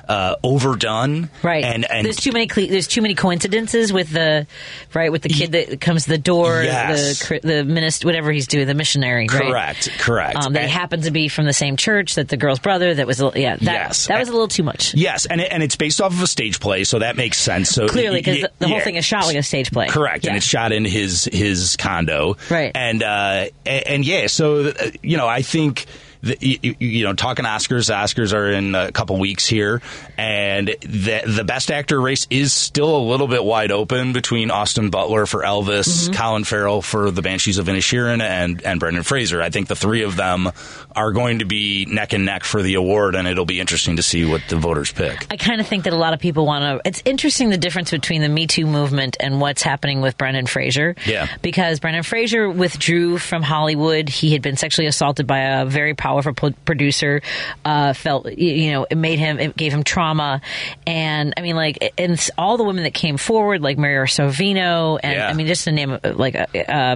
uh, 0.08 0.36
overdone, 0.44 1.30
Right. 1.44 1.64
And 1.64 1.90
and 1.90 2.06
there's 2.06 2.18
too 2.18 2.32
many 2.32 2.48
cle- 2.48 2.68
there's 2.68 2.88
too 2.88 3.02
many 3.02 3.16
coincidences 3.16 3.92
with 3.94 4.10
the 4.12 4.48
right 4.94 5.12
with 5.12 5.22
the 5.22 5.30
kid 5.30 5.52
that 5.52 5.82
comes 5.82 6.04
to 6.06 6.10
the 6.10 6.18
door, 6.18 6.64
Yes. 6.64 7.28
the 7.28 7.40
the 7.44 7.64
minister, 7.64 8.08
whatever 8.08 8.32
he's 8.32 8.48
doing, 8.48 8.68
the 8.68 8.74
missionary. 8.74 9.28
right? 9.32 9.42
Correct, 9.42 9.90
correct. 10.00 10.36
Um, 10.38 10.54
that 10.54 10.64
And- 10.64 10.72
happens 10.72 11.06
to 11.06 11.12
be 11.12 11.28
from 11.28 11.46
the 11.46 11.54
same 11.54 11.76
church 11.78 12.16
that 12.16 12.30
the 12.30 12.38
girl's 12.38 12.60
brother. 12.60 12.94
That 12.94 13.08
was 13.08 13.20
a 13.20 13.26
little- 13.26 13.42
yeah. 13.42 13.56
That, 13.58 13.62
Yes. 13.64 14.08
that 14.08 14.20
was 14.20 14.30
a 14.30 14.32
little 14.32 14.48
too 14.48 14.64
much. 14.64 14.94
Yes, 14.94 15.26
and 15.26 15.42
it, 15.42 15.50
and 15.52 15.62
it's 15.64 15.76
based 15.76 16.02
off 16.02 16.14
of 16.14 16.22
a 16.22 16.28
stage 16.28 16.60
play, 16.60 16.84
so 16.84 17.00
that 17.00 17.16
makes 17.16 17.38
sense. 17.38 17.70
So 17.70 17.88
Clearly, 17.88 18.20
because 18.20 18.42
the, 18.42 18.52
the 18.60 18.68
whole 18.68 18.78
yeah. 18.78 18.84
thing 18.84 18.96
is 18.96 19.06
shot 19.06 19.26
like 19.26 19.36
a 19.38 19.44
stage 19.44 19.72
play. 19.72 19.88
Correct, 19.88 20.24
Yeah. 20.24 20.32
and 20.32 20.38
it's 20.38 20.46
shot 20.46 20.72
in 20.72 20.86
his 20.86 21.26
his 21.32 21.76
condo. 21.78 22.38
Right. 22.50 22.72
and 22.76 23.04
uh, 23.04 23.48
and, 23.66 23.88
and 23.88 24.06
yeah, 24.06 24.28
so 24.28 24.68
uh, 24.68 24.74
you 25.02 25.18
know, 25.18 25.28
I 25.28 25.42
think. 25.42 25.86
The, 26.22 26.38
you, 26.40 26.76
you 26.80 27.04
know, 27.06 27.14
talking 27.14 27.46
Oscars, 27.46 27.94
Oscars 27.94 28.34
are 28.34 28.52
in 28.52 28.76
a 28.76 28.92
couple 28.92 29.18
weeks 29.18 29.46
here, 29.48 29.82
and 30.18 30.68
the 30.68 31.22
the 31.26 31.44
best 31.44 31.72
actor 31.72 32.00
race 32.00 32.28
is 32.30 32.54
still 32.54 32.98
a 32.98 33.04
little 33.04 33.28
bit 33.28 33.44
wide 33.44 33.72
open 33.72 34.14
between 34.14 34.52
Austin 34.52 34.90
Butler 34.90 35.26
for 35.26 35.44
Elvis, 35.44 35.88
Mm-hmm. 35.88 36.14
Colin 36.14 36.44
Farrell 36.44 36.82
for 36.82 37.12
The 37.12 37.22
Banshees 37.22 37.58
of 37.58 37.68
Inisherin, 37.68 38.22
and 38.22 38.62
and 38.64 38.80
Brendan 38.80 39.04
Fraser. 39.04 39.42
I 39.42 39.50
think 39.50 39.68
the 39.68 39.76
three 39.76 40.04
of 40.04 40.16
them 40.16 40.52
are 40.96 41.12
going 41.12 41.40
to 41.40 41.46
be 41.46 41.86
neck 41.86 42.14
and 42.14 42.26
neck 42.26 42.44
for 42.44 42.62
the 42.62 42.76
award, 42.76 43.16
and 43.16 43.28
it'll 43.28 43.46
be 43.46 43.60
interesting 43.60 43.98
to 43.98 44.04
see 44.04 44.26
what 44.26 44.42
the 44.50 44.56
voters 44.56 44.92
pick. 44.92 45.28
I 45.32 45.38
kind 45.38 45.62
of 45.62 45.68
think 45.68 45.84
that 45.84 45.94
a 45.94 45.98
lot 45.98 46.14
of 46.14 46.20
people 46.20 46.46
want 46.46 46.82
to. 46.84 46.88
It's 46.88 47.02
interesting 47.06 47.50
the 47.50 47.58
difference 47.58 47.92
between 47.92 48.22
the 48.22 48.30
Me 48.30 48.48
Too 48.48 48.66
movement 48.66 49.18
and 49.20 49.40
what's 49.40 49.62
happening 49.62 50.02
with 50.02 50.18
Brendan 50.18 50.48
Fraser. 50.48 50.96
Yeah. 51.06 51.28
Because 51.42 51.80
Brendan 51.80 52.04
Fraser 52.04 52.50
withdrew 52.50 53.18
from 53.18 53.44
Hollywood. 53.44 54.10
He 54.10 54.34
had 54.34 54.42
been 54.42 54.58
sexually 54.58 54.88
assaulted 54.88 55.28
by 55.28 55.40
a 55.40 55.66
very 55.66 55.94
powerful 56.08 56.34
pro- 56.34 56.52
producer. 56.66 57.22
Uh, 57.66 57.94
felt 57.94 58.32
you 58.32 58.72
know 58.72 58.86
it 58.90 58.96
made 58.98 59.20
him 59.20 59.40
it 59.40 59.56
gave 59.58 59.74
him 59.74 59.84
trauma, 59.84 60.42
and 60.86 61.34
I 61.38 61.42
mean 61.42 61.56
like 61.56 61.94
and 61.98 62.30
all 62.38 62.58
the 62.58 62.64
women 62.64 62.84
that 62.84 62.94
came 62.94 63.18
forward 63.18 63.62
like 63.62 63.78
Maria 63.78 64.02
Sorvino 64.06 65.00
and 65.04 65.14
Yeah. 65.14 65.28
I 65.28 65.34
mean 65.34 65.48
just 65.48 65.66
the 65.66 65.72
name 65.72 65.92
uh, 65.92 66.14
like 66.16 66.36
uh, 66.36 66.46
uh, 66.56 66.96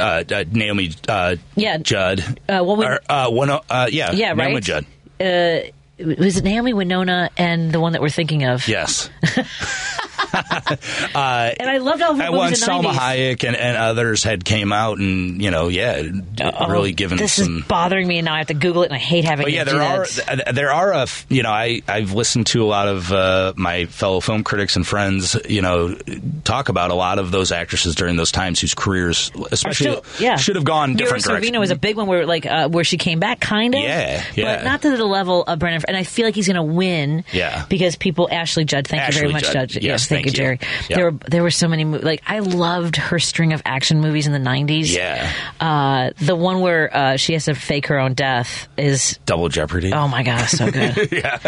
uh, 0.00 0.24
uh, 0.30 0.44
Naomi 0.50 0.90
uh, 1.08 1.36
Yeah. 1.54 1.78
Judd. 1.78 2.20
Uh, 2.48 2.62
well, 2.64 2.76
we- 2.76 2.86
Or, 2.86 3.00
uh, 3.08 3.28
one, 3.30 3.50
uh, 3.50 3.60
yeah, 3.90 4.12
yeah 4.12 4.32
Naomi 4.32 4.54
right 4.54 4.62
Judd. 4.62 4.86
Uh, 5.20 5.60
was 5.98 6.36
it 6.36 6.44
Naomi 6.44 6.72
Winona 6.74 7.30
and 7.36 7.72
the 7.72 7.80
one 7.80 7.92
that 7.92 8.00
we're 8.02 8.08
thinking 8.08 8.44
of? 8.44 8.66
Yes. 8.68 9.10
uh, 11.14 11.52
And 11.58 11.68
I 11.70 11.78
loved 11.78 12.02
all 12.02 12.12
of 12.12 12.16
her 12.18 12.22
at 12.24 12.32
movies 12.32 12.66
one, 12.66 12.78
in 12.78 12.82
the 12.82 12.88
Salma 12.90 12.92
90s. 12.94 12.98
Hayek 12.98 13.44
and, 13.44 13.56
and 13.56 13.76
others 13.76 14.24
had 14.24 14.44
came 14.44 14.72
out 14.72 14.98
and 14.98 15.40
you 15.42 15.50
know, 15.50 15.68
yeah, 15.68 16.02
Oh, 16.42 16.68
really 16.68 16.92
given 16.92 17.18
this 17.18 17.34
some. 17.34 17.58
is 17.58 17.64
bothering 17.64 18.06
me, 18.06 18.18
and 18.18 18.24
now 18.26 18.34
I 18.34 18.38
have 18.38 18.46
to 18.48 18.54
Google 18.54 18.82
it, 18.82 18.86
and 18.86 18.94
I 18.94 18.98
hate 18.98 19.24
having. 19.24 19.44
But 19.44 19.50
to 19.50 19.54
yeah, 19.56 19.64
there 19.64 19.82
are 19.82 20.06
that. 20.06 20.54
there 20.54 20.72
are 20.72 20.92
a 20.92 21.06
you 21.28 21.42
know 21.42 21.50
I 21.50 21.82
I've 21.88 22.12
listened 22.12 22.46
to 22.48 22.62
a 22.62 22.66
lot 22.66 22.88
of 22.88 23.12
uh, 23.12 23.52
my 23.56 23.86
fellow 23.86 24.20
film 24.20 24.44
critics 24.44 24.76
and 24.76 24.86
friends 24.86 25.36
you 25.48 25.62
know 25.62 25.94
talk 26.44 26.68
about 26.68 26.90
a 26.90 26.94
lot 26.94 27.18
of 27.18 27.30
those 27.30 27.52
actresses 27.52 27.94
during 27.94 28.16
those 28.16 28.32
times 28.32 28.60
whose 28.60 28.74
careers 28.74 29.30
especially 29.50 29.90
still- 29.90 30.04
yeah. 30.20 30.36
should 30.36 30.56
have 30.56 30.64
gone 30.64 30.94
different 30.94 31.24
directions. 31.24 31.50
Sorvino 31.56 31.60
was 31.60 31.70
a 31.70 31.76
big 31.76 31.96
one 31.96 32.06
where 32.06 32.26
like 32.26 32.46
uh, 32.46 32.68
where 32.68 32.84
she 32.84 32.98
came 32.98 33.18
back, 33.20 33.40
kind 33.40 33.74
of. 33.74 33.80
Yeah, 33.80 34.24
yeah. 34.34 34.56
But 34.56 34.64
not 34.64 34.82
to 34.82 34.96
the 34.96 35.04
level 35.04 35.42
of 35.44 35.58
Brendan. 35.58 35.82
And 35.88 35.96
I 35.96 36.02
feel 36.04 36.24
like 36.26 36.34
he's 36.34 36.46
going 36.48 36.56
to 36.56 36.62
win. 36.62 37.24
Yeah. 37.32 37.66
Because 37.68 37.96
people, 37.96 38.28
Ashley 38.30 38.64
Judd, 38.64 38.86
thank 38.86 39.06
you 39.12 39.20
very 39.20 39.32
much, 39.32 39.44
Judd. 39.44 39.68
Judge. 39.68 39.78
Yes, 39.84 40.07
thank, 40.16 40.26
you. 40.26 40.32
Jerry. 40.32 40.58
Yeah. 40.88 40.96
There 40.96 41.04
were 41.10 41.18
there 41.28 41.42
were 41.42 41.50
so 41.50 41.68
many 41.68 41.84
mo- 41.84 42.00
like 42.02 42.22
I 42.26 42.40
loved 42.40 42.96
her 42.96 43.18
string 43.18 43.52
of 43.52 43.62
action 43.64 44.00
movies 44.00 44.26
in 44.26 44.32
the 44.32 44.38
nineties. 44.38 44.94
Yeah. 44.94 45.32
Uh, 45.60 46.10
the 46.18 46.36
one 46.36 46.60
where 46.60 46.94
uh, 46.94 47.16
she 47.16 47.32
has 47.34 47.46
to 47.46 47.54
fake 47.54 47.86
her 47.88 47.98
own 47.98 48.14
death 48.14 48.68
is 48.76 49.18
Double 49.26 49.48
Jeopardy. 49.48 49.92
Oh 49.92 50.08
my 50.08 50.22
god, 50.22 50.46
so 50.46 50.70
good. 50.70 51.08
yeah. 51.12 51.38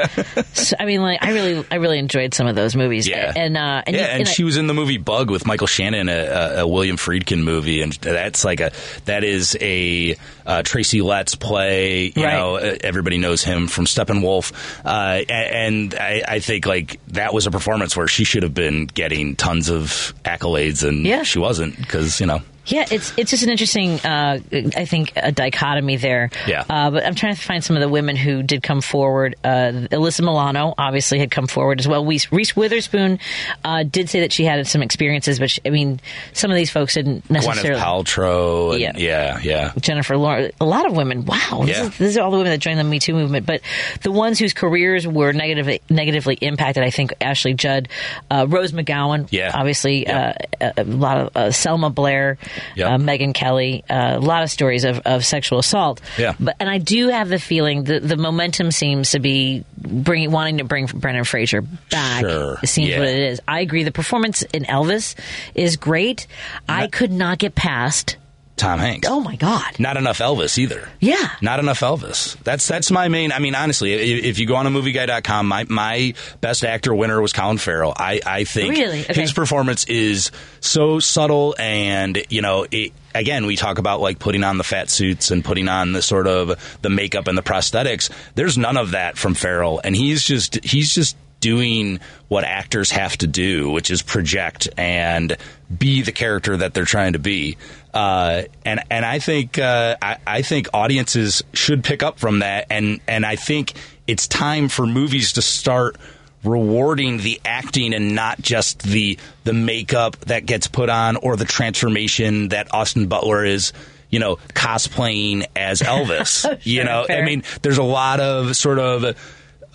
So, 0.52 0.76
I 0.78 0.84
mean, 0.84 1.00
like 1.02 1.22
I 1.22 1.32
really 1.32 1.64
I 1.70 1.76
really 1.76 1.98
enjoyed 1.98 2.34
some 2.34 2.46
of 2.46 2.56
those 2.56 2.74
movies. 2.76 3.06
Yeah. 3.08 3.32
And 3.34 3.56
uh, 3.56 3.82
and 3.86 3.96
yeah, 3.96 4.02
you- 4.02 4.08
and 4.20 4.28
I- 4.28 4.30
she 4.30 4.44
was 4.44 4.56
in 4.56 4.66
the 4.66 4.74
movie 4.74 4.98
Bug 4.98 5.30
with 5.30 5.46
Michael 5.46 5.66
Shannon, 5.66 6.08
a, 6.08 6.60
a, 6.60 6.66
William 6.66 6.96
Friedkin 6.96 7.42
movie, 7.42 7.82
and 7.82 7.92
that's 7.94 8.44
like 8.44 8.60
a 8.60 8.72
that 9.06 9.24
is 9.24 9.56
a 9.60 10.16
uh, 10.46 10.62
Tracy 10.62 11.02
Letts 11.02 11.34
play. 11.34 12.12
You 12.14 12.24
Right. 12.24 12.34
know, 12.34 12.56
everybody 12.56 13.18
knows 13.18 13.42
him 13.42 13.66
from 13.66 13.86
Steppenwolf, 13.86 14.52
uh, 14.84 15.22
and 15.28 15.94
I, 15.94 16.22
I 16.26 16.40
think 16.40 16.66
like 16.66 17.00
that 17.08 17.32
was 17.34 17.46
a 17.46 17.50
performance 17.50 17.96
where 17.96 18.06
she 18.08 18.24
should 18.24 18.42
have 18.42 18.49
been 18.54 18.86
getting 18.86 19.36
tons 19.36 19.68
of 19.70 20.12
accolades, 20.24 20.86
and 20.86 21.06
Yeah. 21.06 21.22
she 21.22 21.38
wasn't 21.38 21.76
because 21.76 22.20
you 22.20 22.26
know. 22.26 22.42
Yeah, 22.66 22.84
it's 22.90 23.12
it's 23.16 23.30
just 23.30 23.42
an 23.42 23.48
interesting, 23.50 23.94
uh, 24.00 24.38
I 24.76 24.84
think, 24.84 25.12
a 25.16 25.32
dichotomy 25.32 25.96
there. 25.96 26.30
Yeah. 26.46 26.64
Uh, 26.68 26.90
but 26.90 27.04
I'm 27.04 27.14
trying 27.14 27.34
to 27.34 27.40
find 27.40 27.64
some 27.64 27.74
of 27.76 27.80
the 27.80 27.88
women 27.88 28.16
who 28.16 28.42
did 28.42 28.62
come 28.62 28.80
forward. 28.80 29.34
Uh, 29.42 29.88
Alyssa 29.90 30.20
Milano 30.20 30.74
obviously 30.76 31.18
had 31.18 31.30
come 31.30 31.46
forward 31.46 31.80
as 31.80 31.88
well. 31.88 32.04
Reese, 32.04 32.30
Reese 32.30 32.54
Witherspoon 32.54 33.18
uh, 33.64 33.82
did 33.82 34.08
say 34.10 34.20
that 34.20 34.32
she 34.32 34.44
had 34.44 34.66
some 34.66 34.82
experiences, 34.82 35.38
but 35.38 35.50
she, 35.50 35.60
I 35.64 35.70
mean, 35.70 36.00
some 36.32 36.50
of 36.50 36.56
these 36.56 36.70
folks 36.70 36.94
didn't 36.94 37.24
Gwyneth 37.28 37.30
necessarily. 37.30 37.80
Paltrow, 37.80 38.72
and, 38.72 38.80
Yeah. 38.80 38.92
yeah, 38.96 39.38
yeah, 39.42 39.72
Jennifer 39.80 40.16
Lawrence, 40.16 40.54
a 40.60 40.64
lot 40.66 40.86
of 40.86 40.94
women. 40.94 41.24
Wow, 41.24 41.62
this 41.64 41.76
Yeah. 41.78 41.84
is, 41.86 41.98
these 41.98 42.18
are 42.18 42.22
all 42.22 42.30
the 42.30 42.36
women 42.38 42.50
that 42.52 42.58
joined 42.60 42.78
the 42.78 42.84
Me 42.84 42.98
Too 42.98 43.14
movement. 43.14 43.46
But 43.46 43.62
the 44.02 44.12
ones 44.12 44.38
whose 44.38 44.52
careers 44.52 45.06
were 45.06 45.32
negatively 45.32 45.80
negatively 45.88 46.34
impacted, 46.36 46.84
I 46.84 46.90
think 46.90 47.14
Ashley 47.20 47.54
Judd, 47.54 47.88
uh, 48.30 48.46
Rose 48.48 48.72
McGowan, 48.72 49.28
Yeah. 49.30 49.50
obviously 49.54 50.06
uh, 50.06 50.34
a, 50.60 50.72
a 50.78 50.84
lot 50.84 51.18
of 51.18 51.36
uh, 51.36 51.50
Selma 51.50 51.90
Blair, 51.90 52.38
Yep. 52.76 52.88
uh, 52.90 52.96
Megyn 52.98 53.34
Kelly, 53.34 53.84
uh, 53.88 54.16
a 54.16 54.20
lot 54.20 54.42
of 54.42 54.50
stories 54.50 54.84
of, 54.84 55.00
of 55.04 55.24
sexual 55.24 55.58
assault. 55.58 56.00
Yeah. 56.18 56.34
but 56.38 56.56
and 56.60 56.68
I 56.68 56.78
do 56.78 57.08
have 57.08 57.28
the 57.28 57.38
feeling 57.38 57.84
that 57.84 58.06
the 58.06 58.16
momentum 58.16 58.70
seems 58.70 59.12
to 59.12 59.20
be 59.20 59.64
bringing 59.78 60.30
wanting 60.30 60.58
to 60.58 60.64
bring 60.64 60.86
Brendan 60.86 61.24
Fraser 61.24 61.62
back. 61.62 62.20
Sure. 62.20 62.58
It 62.62 62.66
seems 62.68 62.90
Yeah. 62.90 62.98
what 62.98 63.08
it 63.08 63.18
is. 63.18 63.40
I 63.48 63.60
agree. 63.60 63.82
The 63.84 63.92
performance 63.92 64.42
in 64.42 64.64
Elvis 64.64 65.14
is 65.54 65.76
great. 65.76 66.26
I 66.68 66.86
could 66.86 67.12
not 67.12 67.38
get 67.38 67.54
past. 67.54 68.16
Tom 68.60 68.78
Hanks. 68.78 69.08
Oh 69.10 69.20
my 69.20 69.36
god. 69.36 69.78
Not 69.80 69.96
enough 69.96 70.18
Elvis 70.18 70.58
either. 70.58 70.88
Yeah. 71.00 71.30
Not 71.42 71.58
enough 71.60 71.80
Elvis. 71.80 72.36
That's 72.44 72.66
that's 72.68 72.90
my 72.90 73.08
main. 73.08 73.32
I 73.32 73.38
mean, 73.38 73.54
honestly, 73.54 73.92
if, 73.94 74.24
if 74.24 74.38
you 74.38 74.46
go 74.46 74.54
on 74.56 74.66
a 74.66 74.70
movieguy.com, 74.70 75.48
my 75.48 75.64
my 75.68 76.14
best 76.40 76.64
actor 76.64 76.94
winner 76.94 77.20
was 77.20 77.32
Colin 77.32 77.58
Farrell. 77.58 77.92
I 77.96 78.20
I 78.24 78.44
think 78.44 78.76
Really? 78.76 79.00
Okay. 79.00 79.20
his 79.20 79.32
performance 79.32 79.84
is 79.84 80.30
so 80.60 80.98
subtle, 81.00 81.54
and 81.58 82.22
you 82.28 82.42
know, 82.42 82.66
it, 82.70 82.92
again, 83.14 83.46
we 83.46 83.56
talk 83.56 83.78
about 83.78 84.00
like 84.00 84.18
putting 84.18 84.44
on 84.44 84.58
the 84.58 84.64
fat 84.64 84.90
suits 84.90 85.30
and 85.30 85.44
putting 85.44 85.68
on 85.68 85.92
the 85.92 86.02
sort 86.02 86.26
of 86.26 86.78
the 86.82 86.90
makeup 86.90 87.26
and 87.28 87.36
the 87.38 87.42
prosthetics. 87.42 88.10
There's 88.34 88.58
none 88.58 88.76
of 88.76 88.90
that 88.92 89.16
from 89.16 89.34
Farrell, 89.34 89.80
and 89.82 89.96
he's 89.96 90.22
just 90.22 90.62
he's 90.64 90.94
just 90.94 91.16
doing 91.40 92.00
what 92.28 92.44
actors 92.44 92.90
have 92.92 93.16
to 93.18 93.26
do, 93.26 93.70
which 93.70 93.90
is 93.90 94.02
project 94.02 94.68
and 94.76 95.36
be 95.76 96.02
the 96.02 96.12
character 96.12 96.56
that 96.56 96.74
they're 96.74 96.84
trying 96.84 97.14
to 97.14 97.18
be. 97.18 97.56
Uh, 97.92 98.42
and 98.64 98.80
and 98.90 99.04
I 99.04 99.18
think 99.18 99.58
uh, 99.58 99.96
I, 100.00 100.18
I 100.26 100.42
think 100.42 100.68
audiences 100.72 101.42
should 101.52 101.82
pick 101.82 102.02
up 102.02 102.18
from 102.18 102.40
that, 102.40 102.66
and 102.70 103.00
and 103.08 103.26
I 103.26 103.36
think 103.36 103.72
it's 104.06 104.28
time 104.28 104.68
for 104.68 104.86
movies 104.86 105.34
to 105.34 105.42
start 105.42 105.96
rewarding 106.44 107.18
the 107.18 107.40
acting 107.44 107.92
and 107.94 108.14
not 108.14 108.40
just 108.40 108.82
the 108.82 109.18
the 109.44 109.52
makeup 109.52 110.16
that 110.20 110.46
gets 110.46 110.66
put 110.66 110.88
on 110.88 111.16
or 111.16 111.36
the 111.36 111.44
transformation 111.44 112.48
that 112.48 112.72
Austin 112.72 113.08
Butler 113.08 113.44
is 113.44 113.72
you 114.08 114.18
know 114.18 114.36
cosplaying 114.54 115.46
as 115.54 115.80
Elvis 115.82 116.60
you 116.64 116.84
know 116.84 117.04
fair. 117.06 117.22
I 117.22 117.26
mean 117.26 117.42
there's 117.62 117.78
a 117.78 117.82
lot 117.82 118.20
of 118.20 118.56
sort 118.56 118.78
of 118.78 119.16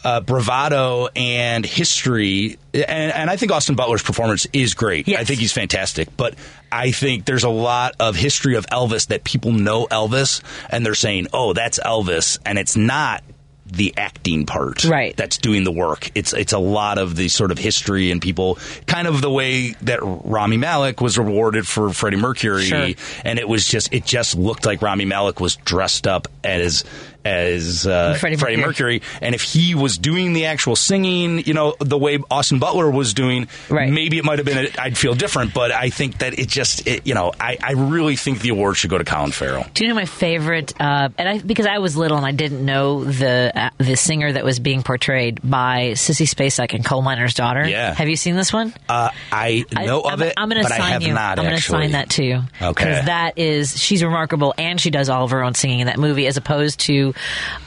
uh, 0.05 0.21
bravado 0.21 1.07
and 1.15 1.65
history. 1.65 2.57
And, 2.73 3.11
and 3.11 3.29
I 3.29 3.37
think 3.37 3.51
Austin 3.51 3.75
Butler's 3.75 4.03
performance 4.03 4.45
is 4.53 4.75
great. 4.75 5.09
I 5.09 5.23
think 5.23 5.39
he's 5.39 5.51
fantastic. 5.51 6.15
But 6.15 6.35
I 6.71 6.91
think 6.91 7.25
there's 7.25 7.43
a 7.43 7.49
lot 7.49 7.95
of 7.99 8.15
history 8.15 8.55
of 8.55 8.67
Elvis 8.67 9.07
that 9.07 9.23
people 9.23 9.51
know 9.51 9.87
Elvis 9.87 10.41
and 10.69 10.85
they're 10.85 10.93
saying, 10.93 11.27
oh, 11.33 11.53
that's 11.53 11.79
Elvis. 11.79 12.37
And 12.45 12.59
it's 12.59 12.77
not 12.77 13.23
the 13.67 13.95
acting 13.97 14.45
part 14.45 14.83
right 14.83 15.17
that's 15.17 15.39
doing 15.39 15.63
the 15.63 15.71
work 15.71 16.11
it's 16.13 16.33
it's 16.33 16.53
a 16.53 16.59
lot 16.59 16.99
of 16.99 17.15
the 17.15 17.27
sort 17.27 17.49
of 17.51 17.57
history 17.57 18.11
and 18.11 18.21
people 18.21 18.59
kind 18.85 19.07
of 19.07 19.21
the 19.21 19.29
way 19.29 19.71
that 19.81 19.99
Rami 20.03 20.57
Malek 20.57 21.01
was 21.01 21.17
rewarded 21.17 21.67
for 21.67 21.91
Freddie 21.91 22.17
Mercury 22.17 22.65
Sure. 22.65 22.89
and 23.23 23.39
it 23.39 23.49
was 23.49 23.67
just 23.67 23.91
it 23.91 24.05
just 24.05 24.35
looked 24.37 24.67
like 24.67 24.83
Rami 24.83 25.05
Malek 25.05 25.39
was 25.39 25.55
dressed 25.55 26.05
up 26.05 26.27
as 26.43 26.83
as 27.25 27.87
uh, 27.87 28.13
Freddie 28.19 28.37
Freddie, 28.37 28.57
Mercury. 28.57 28.99
Mercury. 28.99 29.19
and 29.21 29.33
if 29.33 29.41
he 29.41 29.73
was 29.73 29.97
doing 29.97 30.33
the 30.33 30.45
actual 30.45 30.75
singing, 30.75 31.39
you 31.39 31.53
know, 31.53 31.75
the 31.79 31.97
way 31.97 32.19
Austin 32.29 32.59
Butler 32.59 32.89
was 32.89 33.13
doing, 33.13 33.47
maybe 33.69 34.19
it 34.19 34.23
might 34.23 34.37
have 34.39 34.45
been. 34.45 34.67
A, 34.67 34.81
I'd 34.81 34.97
feel 34.97 35.15
different, 35.15 35.53
but 35.53 35.71
I 35.71 35.89
think 35.89 36.19
that 36.19 36.37
it 36.37 36.47
just, 36.47 36.85
it, 36.87 37.07
you 37.07 37.15
know, 37.15 37.33
I, 37.39 37.57
I 37.61 37.71
really 37.71 38.15
think 38.15 38.41
the 38.41 38.49
award 38.49 38.77
should 38.77 38.91
go 38.91 38.97
to 38.97 39.03
Colin 39.03 39.31
Farrell. 39.31 39.65
Do 39.73 39.83
you 39.83 39.89
know 39.89 39.95
my 39.95 40.05
favorite? 40.05 40.79
Uh, 40.79 41.09
and 41.17 41.27
I 41.27 41.39
because 41.39 41.65
I 41.65 41.79
was 41.79 41.97
little 41.97 42.17
and 42.17 42.25
I 42.25 42.31
didn't 42.31 42.63
know 42.63 43.03
the 43.03 43.51
uh, 43.55 43.69
the 43.79 43.95
singer 43.95 44.31
that 44.31 44.43
was 44.43 44.59
being 44.59 44.83
portrayed 44.83 45.39
by 45.43 45.93
Sissy 45.93 46.27
Spacek 46.27 46.75
and 46.75 46.85
Coal 46.85 47.01
Miner's 47.01 47.33
Daughter. 47.33 47.67
Yeah. 47.67 47.93
Have 47.93 48.07
you 48.07 48.15
seen 48.15 48.35
this 48.35 48.53
one? 48.53 48.71
Uh, 48.87 49.09
I 49.31 49.65
know 49.73 50.01
I, 50.01 50.13
of 50.13 50.21
I'm, 50.21 50.27
it, 50.27 50.33
I'm 50.37 50.49
going 50.49 50.61
to 50.63 50.69
but 50.69 50.77
sign 50.77 51.01
you. 51.01 51.13
not. 51.13 51.39
I'm 51.39 51.45
going 51.45 51.49
to 51.49 51.55
actually. 51.55 51.83
sign 51.85 51.91
that 51.93 52.09
too. 52.09 52.41
Okay. 52.61 52.83
Because 52.85 53.05
that 53.05 53.39
is 53.39 53.79
she's 53.79 54.03
remarkable 54.03 54.53
and 54.57 54.79
she 54.79 54.91
does 54.91 55.09
all 55.09 55.23
of 55.23 55.31
her 55.31 55.43
own 55.43 55.55
singing 55.55 55.79
in 55.79 55.87
that 55.87 55.97
movie, 55.97 56.27
as 56.27 56.37
opposed 56.37 56.81
to. 56.81 57.14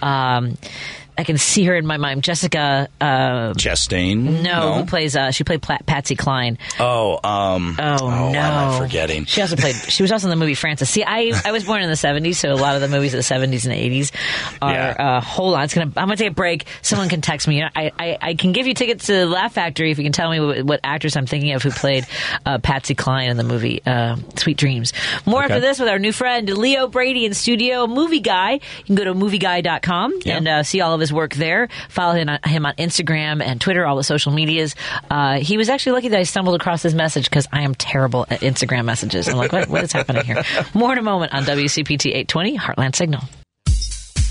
Um, 0.03 0.57
I 1.19 1.25
can 1.25 1.37
see 1.37 1.65
her 1.65 1.75
in 1.75 1.85
my 1.85 1.97
mind, 1.97 2.23
Jessica. 2.23 2.89
Uh, 3.01 3.53
Chastain. 3.55 4.43
no, 4.43 4.75
who 4.75 4.87
plays? 4.87 5.17
Uh, 5.17 5.33
she 5.33 5.43
played 5.45 5.61
Pla- 5.61 5.79
Patsy 5.85 6.15
Cline. 6.15 6.59
Oh, 6.79 7.19
um, 7.29 7.77
Oh, 7.79 8.05
why 8.07 8.33
no! 8.33 8.39
am 8.39 8.81
forgetting? 8.83 9.25
She 9.25 9.41
also 9.43 9.57
played. 9.57 9.75
She 9.75 10.03
was 10.05 10.13
also 10.13 10.27
in 10.27 10.31
the 10.31 10.37
movie 10.37 10.55
Frances. 10.55 10.89
See, 10.89 11.03
I 11.05 11.33
I 11.45 11.51
was 11.53 11.65
born 11.65 11.83
in 11.83 11.91
the 11.91 11.97
seventies, 11.97 12.39
so 12.39 12.53
a 12.53 12.55
lot 12.55 12.77
of 12.77 12.81
the 12.81 12.89
movies 12.89 13.15
of 13.15 13.19
the 13.19 13.23
seventies 13.25 13.67
and 13.67 13.75
eighties 13.75 14.13
are. 14.63 15.01
Uh, 15.01 15.21
hold 15.21 15.55
on, 15.55 15.65
it's 15.65 15.75
gonna. 15.75 15.87
I'm 15.97 16.07
gonna 16.07 16.17
take 16.17 16.31
a 16.31 16.35
break. 16.35 16.67
Someone 16.83 17.09
can 17.09 17.21
text 17.21 17.49
me. 17.49 17.63
I, 17.63 17.91
I 17.99 18.19
I 18.21 18.35
can 18.35 18.53
give 18.53 18.67
you 18.69 18.75
tickets 18.75 19.07
to 19.07 19.27
Laugh 19.27 19.55
Factory 19.55 19.91
if 19.91 19.99
you 19.99 20.05
can 20.05 20.13
tell 20.13 20.31
me 20.31 20.39
what, 20.41 20.63
what 20.63 20.81
actress 20.85 21.17
I'm 21.17 21.27
thinking 21.27 21.53
of 21.53 21.63
who 21.63 21.71
played 21.71 22.07
uh, 22.47 22.59
Patsy 22.59 22.95
Cline 22.95 23.29
in 23.31 23.37
the 23.37 23.45
movie 23.45 23.83
uh, 23.85 24.17
Sweet 24.37 24.57
Dreams. 24.57 24.93
More 25.27 25.43
Okay. 25.45 25.55
after 25.55 25.61
this 25.61 25.81
with 25.81 25.89
our 25.89 25.99
new 25.99 26.13
friend 26.13 26.49
Leo 26.49 26.87
Brady 26.87 27.25
in 27.25 27.35
studio, 27.35 27.87
movie 27.89 28.21
guy. 28.21 28.53
You 28.53 28.61
can 28.87 28.95
go 28.95 29.05
to 29.05 29.15
movieguy.com 29.15 30.21
and 30.27 30.47
uh, 30.49 30.63
see 30.63 30.81
all 30.81 30.95
of 30.95 31.01
his 31.01 31.08
work 31.13 31.35
there. 31.35 31.69
Follow 31.89 32.15
him 32.15 32.29
on, 32.29 32.39
him 32.45 32.67
on 32.67 32.75
Instagram 32.75 33.43
and 33.43 33.61
Twitter, 33.61 33.87
all 33.87 33.97
the 33.97 34.05
social 34.05 34.33
medias. 34.33 34.75
Uh, 35.11 35.39
he 35.39 35.57
was 35.57 35.69
actually 35.69 35.93
lucky 35.93 36.09
that 36.09 36.19
I 36.19 36.25
stumbled 36.25 36.57
across 36.57 36.83
his 36.83 36.95
message 36.95 37.29
because 37.29 37.49
I 37.53 37.63
am 37.63 37.75
terrible 37.75 38.27
at 38.31 38.41
Instagram 38.41 38.85
messages. 38.85 39.29
I'm 39.29 39.37
like, 39.37 39.53
what, 39.53 39.69
what 39.69 39.85
is 39.85 39.93
happening 39.93 40.25
here? 40.25 40.43
More 40.75 40.93
in 40.93 40.99
a 40.99 41.03
moment 41.03 41.33
on 41.33 41.45
WCPT 41.45 42.07
820 42.07 42.59
Heartland 42.59 42.95
Signal. 42.95 43.23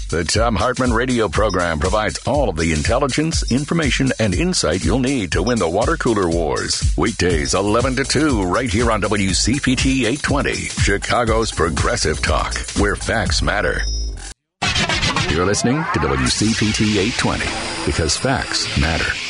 The 0.10 0.24
Thom 0.24 0.56
Hartmann 0.56 0.94
radio 0.94 1.28
program 1.28 1.80
provides 1.80 2.18
all 2.26 2.48
of 2.48 2.56
the 2.56 2.72
intelligence, 2.72 3.52
information, 3.52 4.10
and 4.20 4.34
insight 4.34 4.86
you'll 4.86 5.00
need 5.00 5.34
to 5.34 5.44
win 5.44 5.60
the 5.60 5.70
water 5.70 5.98
cooler 5.98 6.30
wars. 6.30 6.94
Weekdays 6.96 7.54
11 7.54 7.98
to 7.98 8.06
2 8.06 8.44
right 8.44 8.70
here 8.70 8.90
on 8.90 9.02
WCPT 9.02 10.06
820, 10.06 10.54
Chicago's 10.54 11.52
progressive 11.52 12.22
talk, 12.22 12.56
where 12.78 12.96
facts 12.96 13.42
matter. 13.42 13.82
You're 15.30 15.46
listening 15.46 15.84
to 15.94 16.00
WCPT 16.00 16.98
820 16.98 17.46
because 17.86 18.16
facts 18.16 18.66
matter. 18.80 19.27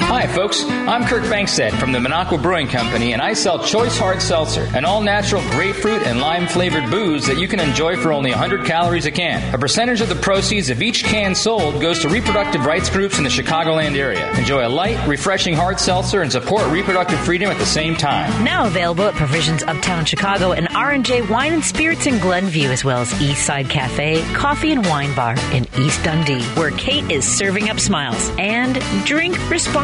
Hi, 0.00 0.26
folks. 0.26 0.64
I'm 0.64 1.04
Kirk 1.04 1.22
Bangstad 1.24 1.72
from 1.78 1.92
the 1.92 1.98
Minocqua 1.98 2.42
Brewing 2.42 2.66
Company, 2.66 3.12
and 3.12 3.22
I 3.22 3.32
sell 3.32 3.62
Choice 3.62 3.96
Hard 3.96 4.20
Seltzer, 4.20 4.68
an 4.74 4.84
all 4.84 5.00
natural 5.00 5.40
grapefruit 5.50 6.02
and 6.02 6.20
lime 6.20 6.48
flavored 6.48 6.90
booze 6.90 7.26
that 7.26 7.38
you 7.38 7.46
can 7.46 7.60
enjoy 7.60 7.96
for 7.96 8.12
only 8.12 8.30
100 8.30 8.64
calories 8.64 9.06
a 9.06 9.12
can. 9.12 9.54
A 9.54 9.58
percentage 9.58 10.00
of 10.00 10.08
the 10.08 10.16
proceeds 10.16 10.68
of 10.68 10.82
each 10.82 11.04
can 11.04 11.34
sold 11.34 11.80
goes 11.80 12.00
to 12.00 12.08
reproductive 12.08 12.66
rights 12.66 12.90
groups 12.90 13.18
in 13.18 13.24
the 13.24 13.30
Chicagoland 13.30 13.96
area. 13.96 14.28
Enjoy 14.36 14.66
a 14.66 14.68
light, 14.68 15.04
refreshing 15.06 15.54
hard 15.54 15.78
seltzer 15.78 16.22
and 16.22 16.32
support 16.32 16.66
reproductive 16.72 17.20
freedom 17.20 17.50
at 17.50 17.58
the 17.58 17.66
same 17.66 17.94
time. 17.94 18.44
Now 18.44 18.66
available 18.66 19.04
at 19.04 19.14
Provisions 19.14 19.62
Uptown 19.62 20.04
Chicago 20.04 20.52
and 20.52 20.68
R&J 20.74 21.22
Wine 21.22 21.52
and 21.52 21.64
Spirits 21.64 22.06
in 22.06 22.18
Glenview, 22.18 22.70
as 22.70 22.84
well 22.84 23.02
as 23.02 23.22
East 23.22 23.46
Side 23.46 23.70
Cafe, 23.70 24.22
Coffee 24.34 24.72
and 24.72 24.84
Wine 24.86 25.14
Bar 25.14 25.36
in 25.52 25.66
East 25.78 26.02
Dundee, 26.02 26.42
where 26.56 26.72
Kate 26.72 27.08
is 27.10 27.24
serving 27.24 27.68
up 27.68 27.78
smiles. 27.78 28.30
And 28.38 28.74
drink 29.04 29.38
responsibly. 29.50 29.83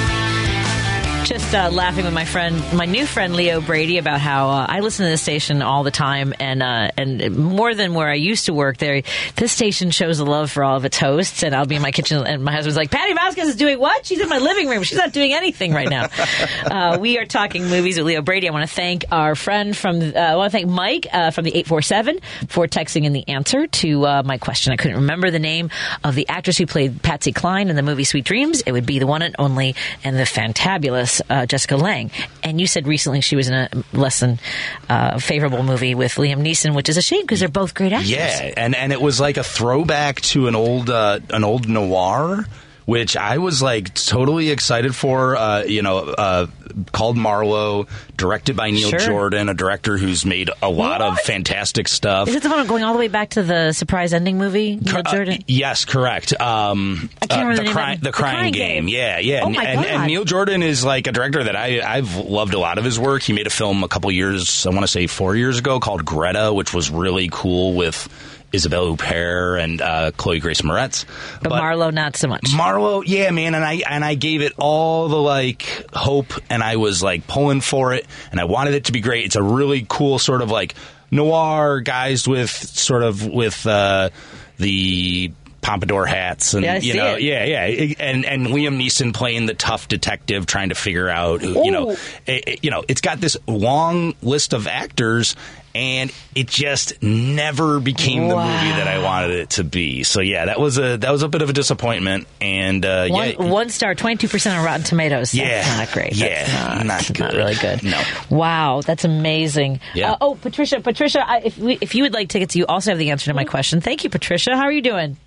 Just 1.23 1.53
uh, 1.53 1.69
laughing 1.69 2.03
with 2.03 2.15
my 2.15 2.25
friend, 2.25 2.57
my 2.73 2.85
new 2.85 3.05
friend 3.05 3.35
Leo 3.35 3.61
Brady, 3.61 3.99
about 3.99 4.19
how 4.19 4.49
uh, 4.49 4.65
I 4.67 4.79
listen 4.79 5.05
to 5.05 5.09
this 5.11 5.21
station 5.21 5.61
all 5.61 5.83
the 5.83 5.91
time, 5.91 6.33
and 6.39 6.63
uh, 6.63 6.89
and 6.97 7.37
more 7.37 7.75
than 7.75 7.93
where 7.93 8.09
I 8.09 8.15
used 8.15 8.47
to 8.47 8.53
work. 8.53 8.77
There, 8.77 9.03
this 9.35 9.51
station 9.51 9.91
shows 9.91 10.19
a 10.19 10.25
love 10.25 10.49
for 10.49 10.63
all 10.63 10.77
of 10.77 10.83
its 10.83 10.97
hosts, 10.97 11.43
and 11.43 11.55
I'll 11.55 11.67
be 11.67 11.75
in 11.75 11.81
my 11.83 11.91
kitchen, 11.91 12.25
and 12.25 12.43
my 12.43 12.51
husband's 12.51 12.75
like, 12.75 12.89
"Patty 12.89 13.13
Vasquez 13.13 13.49
is 13.49 13.55
doing 13.55 13.79
what? 13.79 14.03
She's 14.05 14.19
in 14.19 14.29
my 14.29 14.39
living 14.39 14.67
room. 14.67 14.81
She's 14.81 14.97
not 14.97 15.13
doing 15.13 15.31
anything 15.31 15.73
right 15.73 15.87
now." 15.89 16.07
uh, 16.65 16.97
we 16.99 17.19
are 17.19 17.25
talking 17.25 17.67
movies 17.67 17.97
with 17.97 18.07
Leo 18.07 18.23
Brady. 18.23 18.49
I 18.49 18.51
want 18.51 18.67
to 18.67 18.75
thank 18.75 19.05
our 19.11 19.35
friend 19.35 19.77
from. 19.77 20.01
Uh, 20.01 20.17
I 20.17 20.35
want 20.35 20.51
to 20.51 20.57
thank 20.57 20.69
Mike 20.69 21.05
uh, 21.13 21.29
from 21.29 21.45
the 21.45 21.55
eight 21.55 21.67
four 21.67 21.83
seven 21.83 22.19
for 22.47 22.67
texting 22.67 23.05
in 23.05 23.13
the 23.13 23.29
answer 23.29 23.67
to 23.67 24.05
uh, 24.07 24.23
my 24.25 24.39
question. 24.39 24.73
I 24.73 24.75
couldn't 24.75 24.97
remember 24.97 25.29
the 25.29 25.39
name 25.39 25.69
of 26.03 26.15
the 26.15 26.27
actress 26.27 26.57
who 26.57 26.65
played 26.65 27.03
Patsy 27.03 27.31
Cline 27.31 27.69
in 27.69 27.75
the 27.75 27.83
movie 27.83 28.05
Sweet 28.05 28.25
Dreams. 28.25 28.61
It 28.65 28.71
would 28.71 28.87
be 28.87 28.97
the 28.97 29.07
one 29.07 29.21
and 29.21 29.35
only 29.37 29.75
and 30.03 30.17
the 30.17 30.23
fantabulous 30.23 31.10
uh, 31.29 31.45
Jessica 31.45 31.75
Lange. 31.75 32.11
And 32.43 32.61
you 32.61 32.67
said 32.67 32.87
recently 32.87 33.21
she 33.21 33.35
was 33.35 33.47
in 33.47 33.53
a 33.53 33.69
less 33.91 34.19
than 34.19 34.39
uh, 34.87 35.19
favorable 35.19 35.63
movie 35.63 35.95
with 35.95 36.15
Liam 36.15 36.41
Neeson, 36.41 36.75
which 36.75 36.87
is 36.87 36.97
a 36.97 37.01
shame 37.01 37.21
because 37.21 37.39
they're 37.39 37.49
both 37.49 37.73
great 37.73 37.91
actors. 37.91 38.11
Yeah, 38.11 38.53
and 38.57 38.75
and 38.75 38.93
it 38.93 39.01
was 39.01 39.19
like 39.19 39.37
a 39.37 39.43
throwback 39.43 40.21
to 40.21 40.47
an 40.47 40.55
old 40.55 40.89
uh, 40.89 41.19
an 41.29 41.43
old 41.43 41.67
noir, 41.67 42.45
which 42.85 43.15
I 43.17 43.37
was 43.37 43.61
like 43.61 43.93
totally 43.93 44.49
excited 44.49 44.95
for. 44.95 45.35
Uh, 45.35 45.63
you 45.63 45.81
know, 45.81 45.97
uh, 45.97 46.47
called 46.91 47.17
Marlowe, 47.17 47.87
directed 48.15 48.55
by 48.55 48.71
Neil 48.71 48.89
Sure. 48.89 48.99
Jordan, 48.99 49.49
a 49.49 49.53
director 49.53 49.97
who's 49.97 50.25
made 50.25 50.49
a 50.61 50.69
lot 50.69 51.01
of 51.01 51.19
fantastic 51.19 51.87
stuff. 51.87 52.27
Is 52.27 52.35
it 52.35 52.43
the 52.43 52.49
one 52.49 52.65
going 52.67 52.83
all 52.83 52.93
the 52.93 52.99
way 52.99 53.07
back 53.07 53.31
to 53.31 53.43
the 53.43 53.73
surprise 53.73 54.13
ending 54.13 54.37
movie? 54.37 54.77
Neil 54.77 55.03
Jordan? 55.03 55.39
Yes, 55.47 55.85
correct. 55.85 56.39
Um, 56.39 57.09
I 57.21 57.27
can't 57.27 57.47
remember 57.47 57.53
uh, 57.53 57.55
the 57.55 57.63
name 57.63 57.73
cry, 57.73 57.95
the, 57.95 58.01
The 58.01 58.11
crying, 58.11 58.35
Crying 58.37 58.53
game. 58.53 58.85
Game. 58.85 58.87
Yeah, 58.87 59.19
yeah. 59.19 59.41
Oh 59.43 59.47
and, 59.47 59.55
my 59.55 59.63
and, 59.63 59.81
God. 59.81 59.87
and 59.87 60.07
Neil 60.07 60.23
Jordan 60.23 60.63
is 60.63 60.85
like 60.85 61.07
a 61.07 61.11
director 61.11 61.43
that 61.43 61.55
I 61.55 61.81
I've 61.81 62.15
loved 62.15 62.53
a 62.53 62.59
lot 62.59 62.77
of 62.77 62.83
his 62.85 62.99
work. 62.99 63.21
He 63.21 63.33
made 63.33 63.47
a 63.47 63.51
film 63.51 63.83
a 63.83 63.87
couple 63.87 64.11
years, 64.11 64.65
I 64.65 64.69
want 64.69 64.81
to 64.81 64.87
say 64.87 65.07
four 65.07 65.35
years 65.35 65.59
ago, 65.59 65.79
called 65.79 66.05
Greta, 66.05 66.53
which 66.53 66.73
was 66.73 66.89
really 66.89 67.29
cool 67.31 67.73
with. 67.73 68.07
Isabelle 68.51 68.95
Huppert 68.95 69.63
and 69.63 69.81
uh, 69.81 70.11
Chloe 70.17 70.39
Grace 70.39 70.61
Moretz, 70.61 71.05
But, 71.41 71.49
Marlowe, 71.49 71.89
not 71.89 72.15
so 72.17 72.27
much. 72.27 72.49
Marlowe, 72.55 73.01
yeah, 73.01 73.31
man, 73.31 73.55
and 73.55 73.63
I 73.63 73.81
and 73.89 74.03
I 74.03 74.15
gave 74.15 74.41
it 74.41 74.53
all 74.57 75.07
the 75.07 75.15
like 75.21 75.63
hope, 75.93 76.33
and 76.49 76.61
I 76.63 76.75
was 76.75 77.01
like 77.01 77.27
pulling 77.27 77.61
for 77.61 77.93
it, 77.93 78.05
and 78.31 78.39
I 78.39 78.43
wanted 78.45 78.73
it 78.73 78.85
to 78.85 78.91
be 78.91 78.99
great. 79.01 79.25
It's 79.25 79.35
a 79.35 79.43
really 79.43 79.85
cool 79.87 80.19
sort 80.19 80.41
of 80.41 80.51
like 80.51 80.75
noir 81.11 81.81
guys 81.81 82.27
with 82.27 82.49
sort 82.49 83.03
of 83.03 83.25
with 83.25 83.65
uh, 83.67 84.09
the 84.57 85.31
pompadour 85.61 86.05
hats 86.07 86.55
and 86.55 86.63
Yeah, 86.65 86.77
you 86.79 86.95
know 86.95 87.13
it. 87.15 87.21
yeah 87.21 87.43
yeah 87.45 87.93
and 87.99 88.25
and 88.25 88.47
Liam 88.47 88.77
Neeson 88.83 89.13
playing 89.13 89.45
the 89.45 89.53
tough 89.53 89.87
detective 89.87 90.47
trying 90.47 90.69
to 90.69 90.75
figure 90.75 91.07
out 91.07 91.41
who- 91.43 91.63
you 91.63 91.69
know 91.71 91.91
it, 91.91 91.99
it- 92.25 92.63
you 92.63 92.71
know 92.71 92.83
it's 92.87 93.01
got 93.01 93.21
this 93.21 93.37
long 93.47 94.15
list 94.23 94.53
of 94.53 94.65
actors 94.65 95.35
and 95.73 96.11
it 96.35 96.47
just 96.47 97.01
never 97.01 97.79
became 97.79 98.27
the 98.27 98.35
movie 98.35 98.41
that 98.45 98.87
I 98.87 99.03
wanted 99.03 99.31
it 99.31 99.49
to 99.51 99.63
be 99.63 100.03
so 100.03 100.21
yeah 100.21 100.45
that 100.45 100.59
was 100.59 100.77
a 100.77 100.97
that 100.97 101.11
was 101.11 101.23
a 101.23 101.27
bit 101.27 101.41
of 101.41 101.49
a 101.49 101.53
disappointment 101.53 102.27
and 102.39 102.85
uh, 102.85 103.07
One, 103.07 103.29
yeah 103.29 103.35
one 103.37 103.69
star, 103.69 103.95
22% 103.95 104.57
on 104.57 104.65
Rotten 104.65 104.83
Tomatoes. 104.83 105.33
Yeah. 105.33 105.61
That's 105.61 105.77
not 105.77 105.91
great. 105.93 106.15
Yeah, 106.15 106.45
That's 106.45 107.09
not, 107.09 107.19
not 107.19 107.19
not 107.19 107.33
really 107.33 107.55
good. 107.55 107.83
No. 107.83 108.01
Wow, 108.29 108.81
that's 108.81 109.03
amazing. 109.03 109.79
Yeah. 109.93 110.13
Uh, 110.13 110.17
oh, 110.21 110.35
Patricia, 110.35 110.79
Patricia, 110.79 111.27
I, 111.27 111.39
if, 111.39 111.57
we, 111.57 111.77
if 111.81 111.95
you 111.95 112.03
would 112.03 112.13
like 112.13 112.29
tickets, 112.29 112.55
you 112.55 112.65
also 112.65 112.91
have 112.91 112.99
the 112.99 113.11
answer 113.11 113.25
to 113.25 113.33
my 113.33 113.45
question. 113.45 113.81
Thank 113.81 114.03
you, 114.03 114.09
Patricia. 114.09 114.55
How 114.55 114.63
are 114.63 114.71
you 114.71 114.81
doing? 114.81 115.17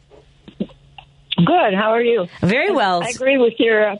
Good. 0.59 1.75
How 1.75 1.91
are 1.93 2.03
you? 2.03 2.27
Very 2.41 2.73
well. 2.73 3.03
I 3.03 3.09
agree 3.09 3.39
with 3.39 3.55
your, 3.59 3.93
uh, 3.93 3.97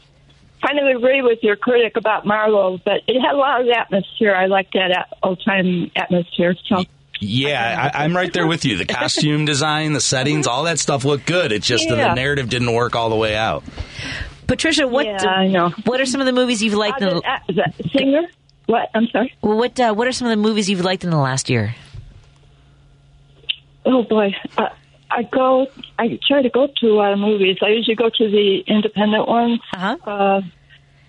kind 0.65 0.79
of 0.79 0.97
agree 0.97 1.23
with 1.23 1.41
your 1.43 1.57
critic 1.57 1.97
about 1.97 2.25
Marlowe, 2.27 2.79
but 2.85 3.03
it 3.07 3.21
had 3.21 3.35
a 3.35 3.37
lot 3.37 3.61
of 3.61 3.69
atmosphere. 3.69 4.35
I 4.35 4.47
like 4.47 4.71
that 4.73 5.09
old 5.23 5.43
time 5.45 5.91
atmosphere. 5.97 6.55
So 6.69 6.85
Yeah, 7.21 7.91
I, 7.95 8.05
I'm 8.05 8.15
right 8.17 8.33
there 8.33 8.47
with 8.47 8.65
you. 8.65 8.77
The 8.77 8.85
costume 8.87 9.45
design, 9.53 9.93
the 9.93 10.01
settings, 10.01 10.47
all 10.47 10.65
that 10.65 10.79
stuff 10.79 11.05
looked 11.05 11.27
good. 11.27 11.53
It's 11.53 11.67
just 11.67 11.89
that 11.89 11.99
Yeah. 11.99 12.09
the 12.11 12.15
narrative 12.15 12.49
didn't 12.49 12.73
work 12.73 12.95
all 12.97 13.11
the 13.11 13.17
way 13.17 13.35
out. 13.37 13.65
Patricia, 14.47 14.87
what 14.87 15.07
Yeah, 15.07 15.25
I 15.27 15.49
know. 15.49 15.71
what 15.85 16.01
are 16.01 16.07
some 16.07 16.21
of 16.21 16.27
the 16.27 16.33
movies 16.33 16.63
you've 16.63 16.75
liked? 16.75 17.01
in 17.01 17.09
Uh, 17.09 17.15
the- 17.15 17.53
the, 17.55 17.63
uh, 17.63 17.67
the 17.79 17.89
singer. 17.91 18.23
What? 18.67 18.91
I'm 18.95 19.07
sorry. 19.09 19.35
Well, 19.43 19.57
what 19.59 19.79
uh, 19.79 19.93
what 19.95 20.09
are 20.09 20.13
some 20.13 20.27
of 20.27 20.31
the 20.37 20.43
movies 20.43 20.71
you've 20.71 20.85
liked 20.85 21.05
in 21.05 21.11
the 21.11 21.19
last 21.19 21.51
year? 21.51 21.75
Oh 23.87 24.03
boy, 24.03 24.35
uh, 24.57 24.69
I 25.15 25.23
go. 25.23 25.69
I 25.99 26.19
try 26.27 26.43
to 26.43 26.51
go 26.51 26.67
to 26.81 26.87
a 26.89 26.95
lot 26.95 27.13
of 27.13 27.19
movies. 27.21 27.59
I 27.63 27.69
usually 27.69 27.95
go 27.95 28.09
to 28.11 28.31
the 28.31 28.65
independent 28.67 29.29
ones. 29.29 29.61
Uh-huh. 29.73 29.97
Uh, 30.05 30.41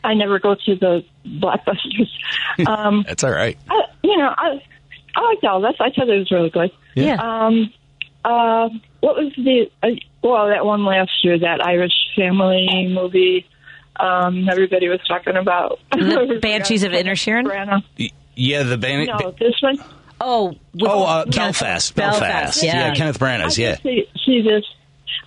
I 0.04 0.14
never 0.14 0.38
go 0.40 0.54
to 0.56 0.76
the 0.76 1.04
blockbusters. 1.26 2.10
Um, 2.68 3.04
That's 3.06 3.24
all 3.24 3.32
right. 3.32 3.58
I, 3.70 3.82
you 4.02 4.16
know, 4.18 4.34
I 4.38 4.62
I 5.16 5.22
liked 5.22 5.44
Elvis. 5.44 5.74
I 5.82 5.90
thought 5.90 6.08
it 6.08 6.20
was 6.20 6.32
really 6.32 6.50
good. 6.50 6.72
Yeah. 6.94 7.16
Um. 7.16 7.74
Uh. 8.24 8.70
What 9.02 9.16
was 9.18 9.34
the? 9.36 9.70
Uh, 9.84 9.90
well, 10.24 10.48
that 10.48 10.66
one 10.66 10.86
last 10.86 11.12
year, 11.24 11.38
that 11.40 11.66
Irish 11.66 11.92
family 12.16 12.88
movie. 12.94 13.46
Um. 14.00 14.48
Everybody 14.48 14.88
was 14.88 15.02
talking 15.08 15.36
about 15.36 15.80
The 15.92 16.40
Banshees 16.42 16.84
of 16.84 16.94
Inner 16.94 17.16
Y- 18.00 18.12
Yeah, 18.36 18.64
the 18.64 18.78
band. 18.78 19.08
No, 19.20 19.32
this 19.32 19.56
one. 19.62 19.80
Oh, 20.22 20.56
oh, 20.82 21.04
uh, 21.04 21.26
Belfast, 21.26 21.94
Belfast. 21.96 22.64
yeah. 22.64 22.88
yeah 22.88 22.96
Kenneth 22.96 23.20
Branagh's. 23.20 23.60
I 23.60 23.62
Yeah. 23.64 23.78
see, 23.78 24.06
see 24.26 24.42
this. 24.42 24.64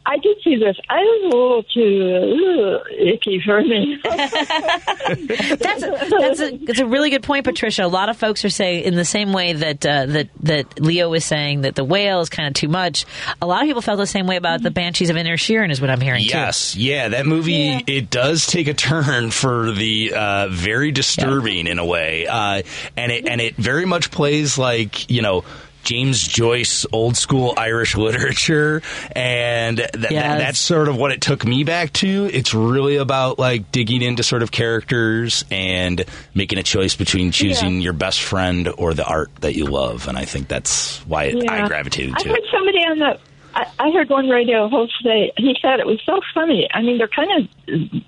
I 0.07 0.17
did 0.19 0.39
see 0.43 0.57
this. 0.57 0.77
I 0.89 1.01
was 1.01 1.23
a 1.25 1.37
little 1.37 1.63
too 1.63 2.75
uh, 2.75 3.13
icky 3.15 3.41
for 3.45 3.61
me. 3.61 4.01
that's 4.05 5.83
a, 5.83 6.09
that's 6.11 6.41
a 6.41 6.57
that's 6.65 6.79
a 6.79 6.87
really 6.87 7.11
good 7.11 7.23
point, 7.23 7.45
Patricia. 7.45 7.85
A 7.85 7.87
lot 7.87 8.09
of 8.09 8.17
folks 8.17 8.45
are 8.45 8.51
saying 8.51 8.85
in 8.85 8.95
the 8.95 9.05
same 9.05 9.33
way 9.33 9.53
that 9.53 9.85
uh, 9.85 10.07
that 10.07 10.29
that 10.43 10.81
Leo 10.81 11.11
was 11.11 11.25
saying 11.25 11.63
that 11.63 11.75
the 11.75 11.85
whale 11.85 12.21
is 12.21 12.29
kind 12.29 12.49
of 12.49 12.55
too 12.55 12.69
much. 12.69 13.05
A 13.43 13.47
lot 13.47 13.63
of 13.63 13.67
people 13.67 13.83
felt 13.83 13.99
the 13.99 14.07
same 14.07 14.27
way 14.27 14.37
about 14.37 14.63
the 14.63 14.71
Banshees 14.71 15.11
of 15.11 15.17
Inisherin, 15.17 15.71
is 15.71 15.81
what 15.81 15.91
I'm 15.91 16.01
hearing 16.01 16.25
Yes, 16.25 16.75
yeah, 16.75 17.09
that 17.09 17.27
movie 17.27 17.83
it 17.87 18.11
does 18.11 18.47
take 18.47 18.69
a 18.69 18.75
turn 18.75 19.31
for 19.31 19.73
the 19.73 20.15
uh, 20.15 20.49
very 20.49 20.91
disturbing 20.91 21.67
in 21.67 21.79
a 21.79 21.85
way, 21.85 22.27
uh, 22.27 22.63
and 22.97 23.13
it 23.13 23.29
and 23.29 23.41
it 23.41 23.57
very 23.57 23.85
much 23.85 24.11
plays 24.11 24.59
like 24.59 25.11
you 25.11 25.23
know. 25.23 25.45
James 25.89 26.23
Joyce, 26.29 26.85
old 26.93 27.17
school 27.17 27.55
Irish 27.57 27.97
literature, 27.97 28.83
and 29.13 29.79
th- 29.79 29.91
th- 29.93 30.11
that's 30.11 30.59
sort 30.59 30.89
of 30.89 30.99
what 30.99 31.13
it 31.13 31.23
took 31.23 31.47
me 31.47 31.65
back 31.65 31.95
to. 31.95 32.29
It's 32.31 32.53
really 32.53 32.97
about 32.97 33.39
like 33.39 33.73
digging 33.73 34.03
into 34.03 34.23
sort 34.23 34.43
of 34.43 34.51
characters 34.51 35.47
and 35.51 36.05
making 36.35 36.59
a 36.59 36.63
choice 36.63 36.95
between 36.95 37.33
choosing 37.33 37.81
your 37.81 37.95
best 37.95 38.21
friend 38.21 38.69
or 38.77 38.93
the 38.93 39.07
art 39.07 39.35
that 39.41 39.55
you 39.55 39.65
love, 39.65 40.09
and 40.09 40.19
I 40.19 40.27
think 40.27 40.47
that's 40.49 40.99
why 41.07 41.25
it, 41.25 41.49
I 41.49 41.61
Yeah. 41.61 41.69
gravitated 41.69 42.15
I 42.19 42.23
heard 42.29 42.37
it. 42.39 42.45
somebody 42.53 42.79
on 42.81 42.99
the. 42.99 43.19
I, 43.55 43.67
I 43.79 43.91
heard 43.91 44.11
one 44.11 44.29
radio 44.29 44.69
host 44.69 44.93
say 45.03 45.33
he 45.39 45.57
said 45.63 45.81
it 45.81 45.87
was 45.87 46.03
so 46.05 46.21
funny. 46.35 46.69
I 46.71 46.83
mean, 46.83 46.99
they're 46.99 47.09
kind 47.09 47.31
of, 47.67 48.03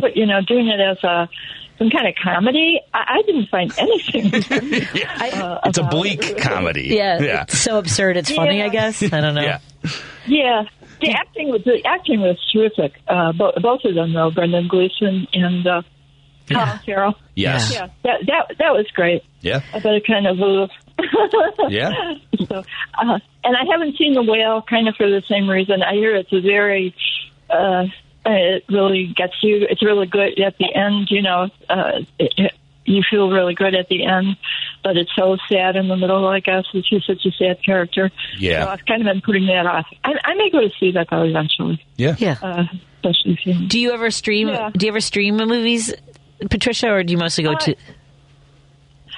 put 0.00 0.16
you 0.16 0.24
know, 0.24 0.40
doing 0.40 0.68
it 0.68 0.80
as 0.80 1.04
a 1.04 1.28
some 1.78 1.90
kind 1.90 2.06
of 2.08 2.14
comedy. 2.22 2.80
I, 2.94 3.18
I 3.18 3.22
didn't 3.22 3.48
find 3.48 3.72
anything. 3.78 4.26
uh, 5.42 5.60
It's 5.64 5.78
a 5.78 5.84
bleak 5.84 6.24
it. 6.24 6.38
comedy. 6.38 6.88
Yeah, 6.94 7.20
yeah. 7.20 7.42
it's 7.42 7.58
so 7.58 7.78
absurd. 7.78 8.16
It's 8.16 8.30
funny, 8.30 8.62
I 8.62 8.68
guess. 8.68 9.02
I 9.02 9.20
don't 9.20 9.34
know. 9.34 9.42
Yeah. 9.42 9.58
Yeah, 10.26 10.62
the 11.00 11.10
acting 11.12 11.50
was 11.50 11.62
the 11.64 11.82
acting 11.84 12.20
was 12.20 12.36
terrific. 12.52 12.94
Uh, 13.06 13.32
bo- 13.32 13.52
both 13.62 13.84
of 13.84 13.94
them, 13.94 14.12
though, 14.12 14.30
Brendan 14.30 14.66
Gleeson 14.68 15.26
and 15.32 15.66
uh, 15.66 15.82
Colin 16.50 16.80
Farrell. 16.84 17.14
Yes. 17.34 17.72
Yeah, 17.72 17.88
that 18.02 18.20
that 18.26 18.56
that 18.58 18.72
was 18.72 18.86
great. 18.94 19.22
Yeah. 19.40 19.60
I 19.72 19.78
bet 19.78 19.94
it 19.94 20.06
kind 20.06 20.26
of. 20.26 20.40
Uh, 20.40 20.66
Yeah. 21.68 21.90
So, 22.48 22.56
uh, 22.56 23.18
and 23.44 23.56
I 23.56 23.64
haven't 23.70 23.96
seen 23.98 24.14
the 24.14 24.22
whale, 24.22 24.62
kind 24.68 24.88
of 24.88 24.96
for 24.96 25.08
the 25.08 25.22
same 25.28 25.48
reason. 25.48 25.82
I 25.82 25.92
hear 25.94 26.16
it's 26.16 26.32
a 26.32 26.40
very. 26.40 26.94
Uh, 27.50 27.84
it 28.32 28.64
really 28.68 29.06
gets 29.16 29.34
you. 29.42 29.66
It's 29.68 29.82
really 29.82 30.06
good 30.06 30.38
at 30.40 30.58
the 30.58 30.74
end. 30.74 31.08
You 31.10 31.22
know, 31.22 31.48
uh, 31.68 32.00
it, 32.18 32.34
it, 32.36 32.52
you 32.84 33.02
feel 33.08 33.30
really 33.30 33.54
good 33.54 33.74
at 33.74 33.88
the 33.88 34.04
end, 34.04 34.36
but 34.84 34.96
it's 34.96 35.10
so 35.16 35.36
sad 35.48 35.76
in 35.76 35.88
the 35.88 35.96
middle. 35.96 36.26
I 36.26 36.40
guess 36.40 36.64
it's 36.74 36.88
just 36.88 37.06
such 37.06 37.24
a 37.26 37.30
sad 37.32 37.62
character. 37.64 38.10
Yeah. 38.38 38.64
So 38.64 38.70
I've 38.70 38.84
kind 38.86 39.02
of 39.02 39.06
been 39.12 39.20
putting 39.22 39.46
that 39.46 39.66
off. 39.66 39.86
I, 40.04 40.12
I 40.24 40.34
may 40.34 40.50
go 40.50 40.60
to 40.60 40.70
see 40.78 40.92
that 40.92 41.08
though 41.10 41.22
eventually. 41.22 41.84
Yeah. 41.96 42.14
Yeah. 42.18 42.36
Uh, 42.42 42.64
especially 43.02 43.32
if 43.32 43.46
you. 43.46 43.68
Do 43.68 43.80
you 43.80 43.92
ever 43.92 44.10
stream? 44.10 44.48
Yeah. 44.48 44.70
Do 44.76 44.86
you 44.86 44.92
ever 44.92 45.00
stream 45.00 45.36
movies, 45.36 45.92
Patricia, 46.50 46.90
or 46.90 47.02
do 47.02 47.12
you 47.12 47.18
mostly 47.18 47.44
go 47.44 47.52
Uh, 47.52 47.58
to? 47.58 47.76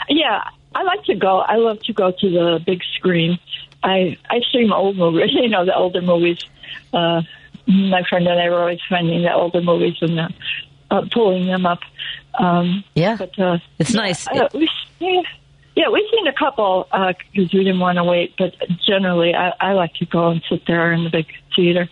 Yeah, 0.08 0.42
I 0.74 0.82
like 0.82 1.04
to 1.04 1.14
go. 1.14 1.38
I 1.40 1.56
love 1.56 1.80
to 1.84 1.92
go 1.92 2.10
to 2.10 2.30
the 2.30 2.60
big 2.64 2.82
screen. 2.96 3.38
I 3.82 4.16
I 4.30 4.40
stream 4.48 4.72
old 4.72 4.96
movies, 4.96 5.30
you 5.32 5.48
know, 5.48 5.64
the 5.64 5.74
older 5.74 6.00
movies. 6.00 6.38
Uh, 6.92 7.22
my 7.68 8.02
friend 8.08 8.26
and 8.26 8.40
I 8.40 8.48
were 8.48 8.60
always 8.60 8.80
finding 8.88 9.22
the 9.22 9.32
older 9.32 9.60
movies 9.60 9.96
and 10.00 10.18
uh, 10.18 10.28
uh, 10.90 11.02
pulling 11.12 11.46
them 11.46 11.66
up. 11.66 11.80
Um, 12.38 12.84
yeah, 12.94 13.16
but 13.16 13.38
uh, 13.38 13.58
it's 13.78 13.94
yeah, 13.94 14.00
nice. 14.00 14.26
Uh, 14.28 14.48
we, 14.54 14.68
yeah, 15.00 15.22
yeah, 15.76 15.88
we've 15.92 16.04
seen 16.10 16.26
a 16.26 16.32
couple 16.32 16.88
because 16.90 17.52
we 17.52 17.64
didn't 17.64 17.80
want 17.80 17.96
to 17.96 18.04
wait. 18.04 18.34
But 18.38 18.54
generally, 18.86 19.34
I, 19.34 19.52
I 19.60 19.72
like 19.72 19.94
to 19.94 20.06
go 20.06 20.28
and 20.28 20.42
sit 20.48 20.62
there 20.66 20.92
in 20.92 21.04
the 21.04 21.10
big 21.10 21.26
theater. 21.54 21.88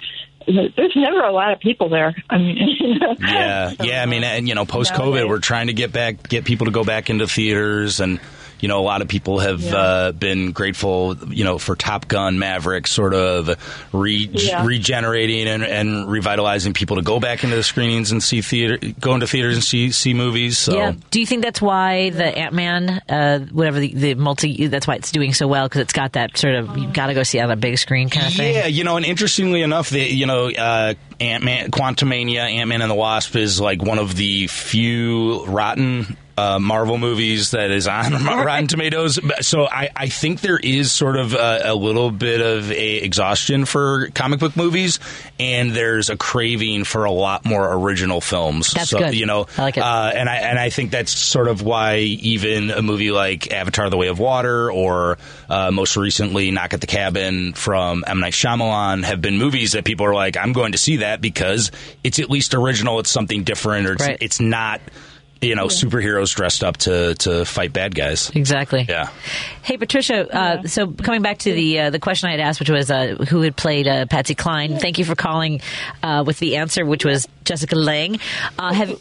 There's 0.47 0.95
never 0.95 1.21
a 1.21 1.33
lot 1.33 1.53
of 1.53 1.61
people 1.61 1.89
there. 1.89 2.15
I 2.31 2.39
mean, 2.39 2.57
Yeah, 3.19 3.73
yeah. 3.83 4.03
I 4.03 4.07
mean, 4.07 4.23
and 4.25 4.49
you 4.49 4.55
know, 4.55 4.65
post 4.65 4.93
COVID, 4.93 5.29
we're 5.29 5.41
trying 5.41 5.67
to 5.67 5.73
get 5.73 5.93
back, 5.93 6.29
get 6.29 6.45
people 6.45 6.67
to 6.67 6.73
go 6.73 6.85
back 6.85 7.11
into 7.11 7.27
theaters, 7.27 8.01
and 8.01 8.21
you 8.61 8.69
know, 8.69 8.79
a 8.81 8.83
lot 8.83 9.03
of 9.03 9.09
people 9.09 9.39
have 9.41 9.67
uh, 9.73 10.13
been 10.13 10.53
grateful, 10.53 11.17
you 11.29 11.45
know, 11.45 11.59
for 11.59 11.77
Top 11.77 12.09
Gun 12.09 12.39
Maverick, 12.39 12.87
sort 12.87 13.15
of 13.15 13.51
re- 13.93 14.31
Yeah. 14.33 14.65
regenerating 14.65 15.47
and, 15.49 15.63
and 15.63 16.11
revitalizing 16.11 16.73
people 16.73 16.97
to 16.97 17.03
go 17.03 17.21
back 17.21 17.45
into 17.45 17.55
the 17.57 17.63
screenings 17.63 18.13
and 18.13 18.23
see 18.23 18.41
theater, 18.41 18.79
go 19.01 19.15
into 19.15 19.27
theaters 19.27 19.55
and 19.57 19.65
see 19.65 19.91
see 19.91 20.15
movies. 20.15 20.57
So. 20.59 20.75
Yeah. 20.77 20.93
Do 21.11 21.21
you 21.21 21.27
think 21.27 21.43
that's 21.43 21.61
why 21.61 22.11
the 22.11 22.25
Ant 22.25 22.55
Man, 22.55 23.03
uh, 23.09 23.41
whatever 23.41 23.79
the, 23.79 23.93
the 23.95 24.15
multi, 24.15 24.67
that's 24.69 24.87
why 24.87 24.95
it's 24.97 25.13
doing 25.13 25.33
so 25.33 25.47
well 25.47 25.67
because 25.69 25.83
it's 25.83 25.93
got 25.93 26.13
that 26.13 26.37
sort 26.39 26.55
of 26.55 26.77
you 26.79 26.89
got 26.93 27.07
to 27.09 27.15
go 27.15 27.23
see 27.23 27.39
it 27.39 27.43
on 27.43 27.51
a 27.51 27.57
big 27.57 27.77
screen 27.79 28.09
kind 28.09 28.27
of 28.27 28.33
thing. 28.35 28.55
Yeah, 28.55 28.67
you 28.67 28.85
know, 28.85 28.97
and 28.97 29.05
interestingly 29.07 29.63
enough, 29.63 29.91
the, 29.91 30.01
you 30.01 30.27
know, 30.27 30.51
uh, 30.51 30.95
Ant 31.21 31.45
Man, 31.45 31.71
Quantumania, 31.71 32.41
Ant 32.41 32.69
Man 32.69 32.83
and 32.83 32.91
the 32.91 32.95
Wasp 32.95 33.37
is 33.37 33.61
like 33.61 33.83
one 33.83 33.99
of 33.99 34.15
the 34.17 34.47
few 34.49 35.45
rotten. 35.47 36.17
Uh, 36.39 36.59
Marvel 36.59 36.99
movies 36.99 37.53
that 37.53 37.71
is 37.71 37.89
on 37.89 38.13
Rotten 38.25 38.67
Tomatoes, 38.67 39.19
so 39.41 39.67
I, 39.67 39.89
I 39.97 40.09
think 40.09 40.43
there 40.43 40.59
is 40.59 40.93
sort 40.93 41.17
of 41.17 41.33
a, 41.33 41.61
a 41.65 41.75
little 41.75 42.11
bit 42.11 42.43
of 42.43 42.71
a 42.71 42.97
exhaustion 42.99 43.65
for 43.65 44.09
comic 44.11 44.39
book 44.41 44.55
movies, 44.55 44.99
and 45.41 45.71
there's 45.71 46.11
a 46.11 46.17
craving 46.19 46.85
for 46.85 47.05
a 47.05 47.11
lot 47.11 47.47
more 47.47 47.73
original 47.73 48.21
films. 48.21 48.73
That's 48.75 48.91
so, 48.91 48.99
good. 48.99 49.15
You 49.15 49.25
know, 49.25 49.47
I 49.57 49.63
like 49.63 49.77
it. 49.79 49.83
Uh, 49.83 50.13
and 50.15 50.29
I 50.29 50.37
and 50.37 50.59
I 50.59 50.69
think 50.69 50.91
that's 50.91 51.11
sort 51.17 51.49
of 51.49 51.63
why 51.63 52.01
even 52.01 52.71
a 52.71 52.83
movie 52.83 53.11
like 53.13 53.51
Avatar: 53.51 53.89
The 53.89 53.97
Way 53.97 54.09
of 54.09 54.19
Water 54.19 54.71
or 54.71 55.17
uh, 55.49 55.71
most 55.71 55.97
recently 55.97 56.51
Knock 56.51 56.75
at 56.75 56.83
the 56.83 56.87
Cabin 56.87 57.55
from 57.55 58.05
M 58.07 58.21
Night 58.21 58.35
Shyamalan 58.35 59.05
have 59.05 59.23
been 59.23 59.39
movies 59.39 59.73
that 59.73 59.87
people 59.87 60.05
are 60.05 60.15
like, 60.15 60.37
I'm 60.37 60.53
going 60.53 60.73
to 60.73 60.79
see 60.79 60.99
that 60.99 61.23
because 61.23 61.71
it's 62.05 62.19
at 62.19 62.29
least 62.29 62.53
original, 62.53 62.99
it's 63.01 63.11
something 63.11 63.43
different, 63.43 63.87
or 63.89 63.95
it's, 63.95 64.03
Right. 64.07 64.19
it's 64.21 64.39
not. 64.39 64.83
You 65.41 65.55
know, 65.55 65.67
superheroes 65.67 66.35
dressed 66.35 66.65
up 66.65 66.79
to, 66.79 67.15
to 67.17 67.45
fight 67.45 67.73
bad 67.73 67.95
guys. 67.95 68.31
Exactly. 68.35 68.87
Yeah. 68.89 69.11
Hey, 69.63 69.77
Patricia. 69.77 70.27
Uh, 70.35 70.63
so 70.67 70.91
coming 70.91 71.21
back 71.23 71.39
to 71.41 71.53
the 71.53 71.81
uh, 71.81 71.91
the 71.91 71.99
question 71.99 72.29
I 72.29 72.33
had 72.33 72.41
asked, 72.41 72.59
which 72.59 72.71
was 72.71 72.91
uh, 72.91 73.17
who 73.29 73.43
had 73.43 73.55
played 73.57 73.87
uh, 73.87 74.07
Patsy 74.07 74.35
Cline. 74.35 74.79
Thank 74.79 74.99
you 74.99 75.05
for 75.05 75.15
calling 75.15 75.61
uh, 76.03 76.25
with 76.27 76.39
the 76.39 76.57
answer, 76.57 76.87
which 76.87 77.05
was 77.05 77.29
Jessica 77.45 77.77
Lange. 77.77 78.19
Uh, 78.59 78.73
have 78.73 78.99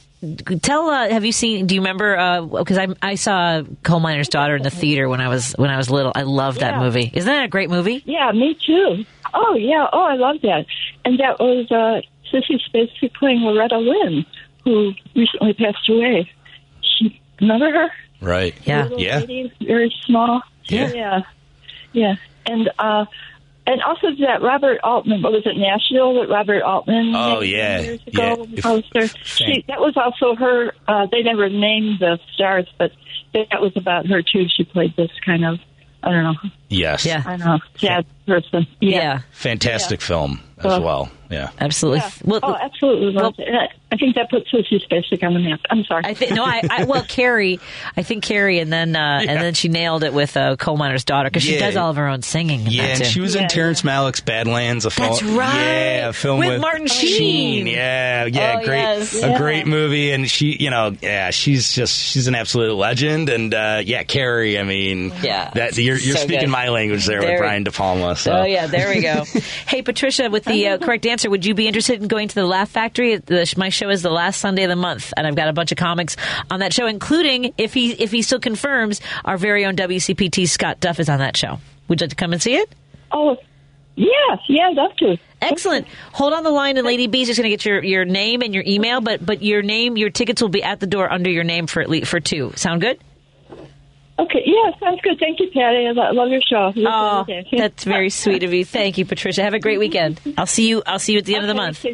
tell 0.62 0.90
uh, 0.90 1.10
have 1.10 1.24
you 1.24 1.32
seen? 1.32 1.68
Do 1.68 1.76
you 1.76 1.82
remember? 1.82 2.42
Because 2.60 2.78
I 2.78 2.88
I 3.02 3.16
saw 3.16 3.64
Coal 3.84 4.00
Miner's 4.02 4.30
Daughter 4.30 4.56
in 4.58 4.64
the 4.64 4.70
theater 4.70 5.08
when 5.08 5.22
I 5.22 5.30
was 5.30 5.54
when 5.54 5.70
I 5.70 5.78
was 5.78 5.90
little. 5.90 6.12
I 6.16 6.24
loved 6.24 6.60
that 6.60 6.74
Yeah. 6.76 6.80
movie. 6.82 7.12
Isn't 7.14 7.32
that 7.32 7.46
a 7.46 7.50
great 7.50 7.70
movie? 7.70 8.04
Yeah, 8.06 8.32
me 8.34 8.58
too. 8.66 9.06
Oh 9.34 9.56
yeah. 9.56 9.88
Oh, 9.94 10.04
I 10.04 10.16
love 10.16 10.42
that. 10.42 10.66
And 11.06 11.20
that 11.20 11.40
was 11.40 11.68
uh, 11.72 12.02
Sissy 12.34 12.60
Spacek 12.70 13.14
playing 13.14 13.40
Loretta 13.42 13.78
Lynn, 13.78 14.26
who 14.66 14.92
recently 15.16 15.54
passed 15.54 15.88
away. 15.90 16.30
She 16.98 17.22
remember 17.40 17.72
her? 17.72 17.88
Right. 18.22 18.54
Little 18.68 19.00
Yeah. 19.00 19.20
lady, 19.20 19.54
very 19.66 19.94
small. 20.06 20.42
Yeah. 20.66 20.92
Yeah. 20.94 21.22
Yeah. 21.94 22.16
And 22.46 22.70
uh, 22.78 23.06
and 23.68 23.82
also 23.82 24.08
that 24.20 24.42
Robert 24.42 24.80
Altman. 24.84 25.22
What 25.22 25.32
was 25.32 25.44
it? 25.46 25.58
Nashville 25.58 26.14
that 26.22 26.30
Robert 26.30 26.62
Altman. 26.64 27.14
Oh, 27.16 27.42
yeah. 27.42 27.82
Years 27.82 28.00
ago. 28.08 28.46
the 28.46 28.62
poster. 28.62 29.08
She, 29.24 29.64
that 29.68 29.80
was 29.80 29.96
also 29.98 30.36
her. 30.36 30.74
Uh, 30.88 31.08
they 31.12 31.22
never 31.24 31.50
named 31.50 32.00
the 32.00 32.20
stars, 32.34 32.68
but 32.78 32.92
that 33.34 33.62
was 33.62 33.72
about 33.76 34.06
her 34.08 34.22
too. 34.22 34.46
She 34.56 34.64
played 34.66 34.96
this 34.96 35.12
kind 35.26 35.46
of. 35.46 35.60
I 36.04 36.12
don't 36.12 36.24
know 36.24 36.36
Yes. 36.70 37.04
Yeah. 37.04 37.24
I 37.26 37.38
know. 37.38 37.58
Sad 37.78 38.06
person. 38.28 38.68
Yeah. 38.80 39.22
Fantastic 39.32 40.02
film 40.02 40.40
as 40.60 40.66
Well- 40.66 40.82
well. 40.84 41.10
Yeah. 41.30 41.50
Absolutely. 41.60 42.00
Yeah. 42.26 42.40
oh, 42.44 42.56
absolutely. 42.56 43.12
loved 43.14 43.40
it. 43.40 43.48
I- 43.54 43.68
I 43.92 43.98
think 43.98 44.16
that 44.16 44.30
puts 44.30 44.52
Sissy 44.52 44.82
Spacek 44.86 45.24
on 45.26 45.36
the 45.36 45.40
map. 45.40 45.62
I'm 45.70 45.86
sorry. 45.86 46.04
I 46.04 46.16
think 46.16 46.34
no, 46.34 46.44
I, 46.44 46.62
I 46.70 46.84
well 46.84 47.04
Carrie, 47.08 47.62
I 47.96 48.04
think 48.04 48.26
Carrie, 48.26 48.60
and 48.60 48.74
then 48.74 48.94
uh, 48.94 49.22
and 49.26 49.40
then 49.40 49.54
she 49.54 49.70
nailed 49.70 50.04
it 50.04 50.12
with 50.12 50.36
uh, 50.36 50.58
coal 50.58 50.76
miner's 50.76 51.06
daughter 51.06 51.30
because 51.30 51.44
she 51.44 51.58
does 51.58 51.78
all 51.78 51.92
of 51.92 51.96
her 51.96 52.08
own 52.08 52.22
singing. 52.22 52.62
in 52.66 52.72
Yeah, 52.72 52.88
that 52.88 52.98
and 53.02 53.06
she 53.06 53.22
was 53.22 53.36
in 53.36 53.48
Terrence 53.48 53.84
Malick's 53.84 54.20
Badlands. 54.20 54.86
A 54.86 54.90
film, 54.90 55.10
That's 55.12 55.24
right. 55.24 55.54
Yeah, 55.56 56.10
a 56.10 56.14
film 56.14 56.40
With 56.40 56.50
with, 56.50 56.62
Martin 56.62 56.88
Sheen. 56.88 57.68
Yeah, 57.68 58.26
yeah, 58.26 58.58
Oh, 58.60 58.66
great, 58.66 58.80
yes. 58.82 59.16
a 59.24 59.30
Yeah. 59.30 59.38
great 59.38 59.66
movie. 59.68 60.12
And 60.12 60.30
she, 60.30 60.58
you 60.60 60.72
know, 60.72 60.94
yeah, 61.02 61.30
she's 61.30 61.72
just 61.72 61.98
she's 61.98 62.28
an 62.28 62.36
absolute 62.36 62.74
legend. 62.76 63.30
And 63.30 63.54
uh, 63.54 63.82
yeah, 63.86 64.04
Carrie. 64.04 64.60
I 64.60 64.64
mean, 64.64 65.14
Yeah. 65.24 65.52
that 65.52 65.78
you're, 65.78 65.96
you're 65.98 66.18
So 66.18 66.24
speaking 66.24 66.48
good. 66.48 66.50
my 66.50 66.68
language 66.70 67.06
there, 67.06 67.22
There- 67.22 67.32
with 67.34 67.40
Brian 67.40 67.64
De 67.64 67.72
Palma. 67.72 68.18
So 68.18 68.34
Oh 68.34 68.44
yeah, 68.44 68.68
there 68.68 68.90
we 68.90 69.02
go. 69.02 69.24
hey 69.68 69.84
Patricia, 69.84 70.30
with 70.30 70.44
the 70.44 70.68
uh, 70.70 70.78
correct 70.80 71.06
answer, 71.06 71.15
would 71.24 71.46
you 71.46 71.54
be 71.54 71.68
interested 71.68 72.02
in 72.02 72.08
going 72.08 72.28
to 72.28 72.36
the 72.36 72.46
Laugh 72.46 72.70
Factory? 72.70 73.18
The, 73.18 73.54
my 73.58 73.70
show 73.70 73.90
is 73.90 74.02
the 74.02 74.10
last 74.10 74.40
Sunday 74.40 74.64
of 74.64 74.70
the 74.70 74.76
month, 74.76 75.14
and 75.16 75.28
I've 75.28 75.36
got 75.36 75.48
a 75.48 75.54
bunch 75.54 75.72
of 75.72 75.78
comics 75.78 76.18
on 76.50 76.60
that 76.60 76.74
show, 76.74 76.88
including 76.88 77.54
if 77.58 77.74
he 77.74 77.92
if 77.94 78.12
he 78.12 78.22
still 78.22 78.40
confirms, 78.40 79.02
our 79.24 79.38
very 79.38 79.66
own 79.66 79.76
WCPT 79.76 80.48
Scott 80.50 80.80
Duff 80.80 81.00
is 81.00 81.10
on 81.10 81.20
that 81.20 81.38
show. 81.38 81.60
Would 81.88 82.02
you 82.02 82.06
like 82.06 82.10
to 82.10 82.16
come 82.16 82.34
and 82.34 82.42
see 82.42 82.56
it? 82.56 82.74
Oh, 83.12 83.38
yes, 83.96 84.40
yeah, 84.50 84.70
I'd 84.70 84.76
love 84.76 84.96
to. 84.98 85.18
Excellent. 85.42 85.88
Hold 86.14 86.34
on 86.34 86.44
the 86.44 86.50
line, 86.50 86.78
and 86.78 86.86
Lady 86.86 87.08
B's 87.08 87.28
just 87.28 87.40
going 87.40 87.50
to 87.50 87.56
get 87.56 87.66
your, 87.66 87.84
your 87.84 88.06
name 88.06 88.42
and 88.42 88.54
your 88.54 88.64
email, 88.66 89.02
but 89.02 89.24
but 89.26 89.44
your 89.44 89.62
name, 89.62 89.98
your 89.98 90.10
tickets 90.10 90.42
will 90.42 90.50
be 90.50 90.64
at 90.64 90.80
the 90.80 90.88
door 90.88 91.12
under 91.12 91.30
your 91.30 91.44
name 91.44 91.68
for 91.68 91.82
at 91.82 91.90
least 91.90 92.08
for 92.08 92.20
two. 92.20 92.52
Sound 92.56 92.82
good? 92.82 93.00
Okay, 94.18 94.44
yeah, 94.46 94.72
sounds 94.80 95.02
good. 95.02 95.20
Thank 95.20 95.40
you, 95.42 95.50
Patty. 95.54 95.88
I 95.88 95.92
love 95.92 96.30
your 96.30 96.42
show. 96.50 96.72
Oh, 96.78 97.26
that's 97.52 97.84
very 97.84 98.10
sweet 98.10 98.44
of 98.44 98.54
you. 98.54 98.64
Thank 98.64 98.98
you, 98.98 99.06
Patricia. 99.06 99.44
Have 99.44 99.54
a 99.54 99.60
great 99.60 99.78
weekend. 99.78 100.22
I'll 100.38 100.46
see 100.46 100.70
you. 100.70 100.82
I'll 100.86 101.00
see 101.00 101.14
you 101.14 101.20
at 101.20 101.26
the 101.26 101.36
end 101.36 101.44
of 101.44 101.50
the 101.50 101.54
month. 101.54 101.86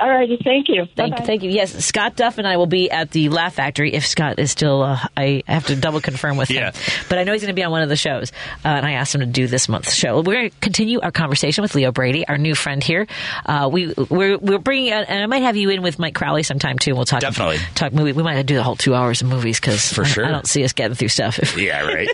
All 0.00 0.08
righty, 0.08 0.38
thank 0.42 0.68
you. 0.68 0.86
Thank, 0.96 1.14
Bye-bye. 1.14 1.26
thank 1.26 1.42
you. 1.42 1.50
Yes, 1.50 1.84
Scott 1.84 2.16
Duff 2.16 2.38
and 2.38 2.46
I 2.46 2.56
will 2.56 2.66
be 2.66 2.90
at 2.90 3.10
the 3.10 3.28
Laugh 3.28 3.54
Factory 3.54 3.92
if 3.92 4.06
Scott 4.06 4.38
is 4.38 4.50
still. 4.50 4.82
Uh, 4.82 4.98
I 5.16 5.42
have 5.46 5.66
to 5.66 5.76
double 5.76 6.00
confirm 6.00 6.36
with 6.36 6.48
him, 6.48 6.72
but 7.08 7.18
I 7.18 7.24
know 7.24 7.32
he's 7.32 7.42
going 7.42 7.54
to 7.54 7.54
be 7.54 7.62
on 7.64 7.70
one 7.70 7.82
of 7.82 7.88
the 7.88 7.96
shows, 7.96 8.32
uh, 8.64 8.68
and 8.68 8.86
I 8.86 8.92
asked 8.92 9.14
him 9.14 9.20
to 9.20 9.26
do 9.26 9.46
this 9.46 9.68
month's 9.68 9.94
show. 9.94 10.16
We're 10.22 10.34
going 10.34 10.50
to 10.50 10.56
continue 10.60 11.00
our 11.00 11.10
conversation 11.10 11.62
with 11.62 11.74
Leo 11.74 11.92
Brady, 11.92 12.26
our 12.26 12.38
new 12.38 12.54
friend 12.54 12.82
here. 12.82 13.06
Uh, 13.44 13.68
we 13.70 13.92
we're, 14.08 14.38
we're 14.38 14.58
bringing, 14.58 14.92
and 14.92 15.22
I 15.22 15.26
might 15.26 15.42
have 15.42 15.56
you 15.56 15.68
in 15.70 15.82
with 15.82 15.98
Mike 15.98 16.14
Crowley 16.14 16.42
sometime 16.42 16.78
too. 16.78 16.94
We'll 16.94 17.04
talk 17.04 17.20
Definitely. 17.20 17.58
talk 17.74 17.92
movie. 17.92 18.12
We 18.12 18.22
might 18.22 18.40
do 18.46 18.54
the 18.54 18.62
whole 18.62 18.76
two 18.76 18.94
hours 18.94 19.20
of 19.22 19.28
movies 19.28 19.60
because 19.60 19.92
For 19.92 20.04
sure. 20.04 20.24
I 20.24 20.30
don't 20.30 20.46
see 20.46 20.64
us 20.64 20.72
getting 20.72 20.94
through 20.94 21.08
stuff. 21.08 21.56
yeah, 21.58 21.82
right. 21.84 22.08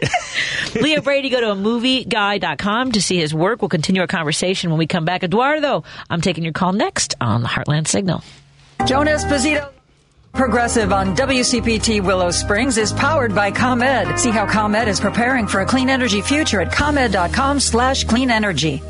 Leo 0.74 1.00
Brady, 1.02 1.28
go 1.30 1.40
to 1.40 1.50
a 1.52 1.54
movieguy.com 1.54 2.92
to 2.92 3.02
see 3.02 3.18
his 3.18 3.34
work. 3.34 3.62
We'll 3.62 3.68
continue 3.68 4.00
our 4.00 4.06
conversation 4.08 4.70
when 4.70 4.78
we 4.78 4.86
come 4.86 5.04
back. 5.04 5.22
Eduardo, 5.22 5.84
I'm 6.10 6.20
taking 6.20 6.44
your 6.44 6.52
call 6.52 6.72
next 6.72 7.14
on 7.20 7.42
the 7.42 7.48
Heartland 7.48 7.75
Signal. 7.84 8.22
Joan 8.86 9.06
Esposito. 9.06 9.72
Progressive 10.32 10.92
on 10.92 11.16
WCPT 11.16 12.04
Willow 12.04 12.30
Springs 12.30 12.76
is 12.76 12.92
powered 12.92 13.34
by 13.34 13.50
ComEd. 13.50 14.20
See 14.20 14.30
how 14.30 14.44
ComEd 14.46 14.86
is 14.86 15.00
preparing 15.00 15.46
for 15.46 15.62
a 15.62 15.66
clean 15.66 15.88
energy 15.88 16.20
future 16.20 16.60
at 16.60 16.70
ComEd.com 16.72 17.58
slash 17.58 18.04
clean 18.04 18.30
energy. 18.30 18.82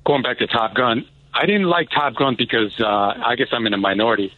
going 0.06 0.22
back 0.24 0.38
to 0.40 0.48
Top 0.48 0.74
Gun, 0.74 1.06
I 1.34 1.46
didn't 1.46 1.64
like 1.68 1.90
Top 1.90 2.16
Gun 2.16 2.36
because 2.38 2.74
uh, 2.80 2.86
I 2.86 3.36
guess 3.38 3.48
I'm 3.52 3.66
in 3.66 3.74
a 3.74 3.78
minority. 3.78 4.34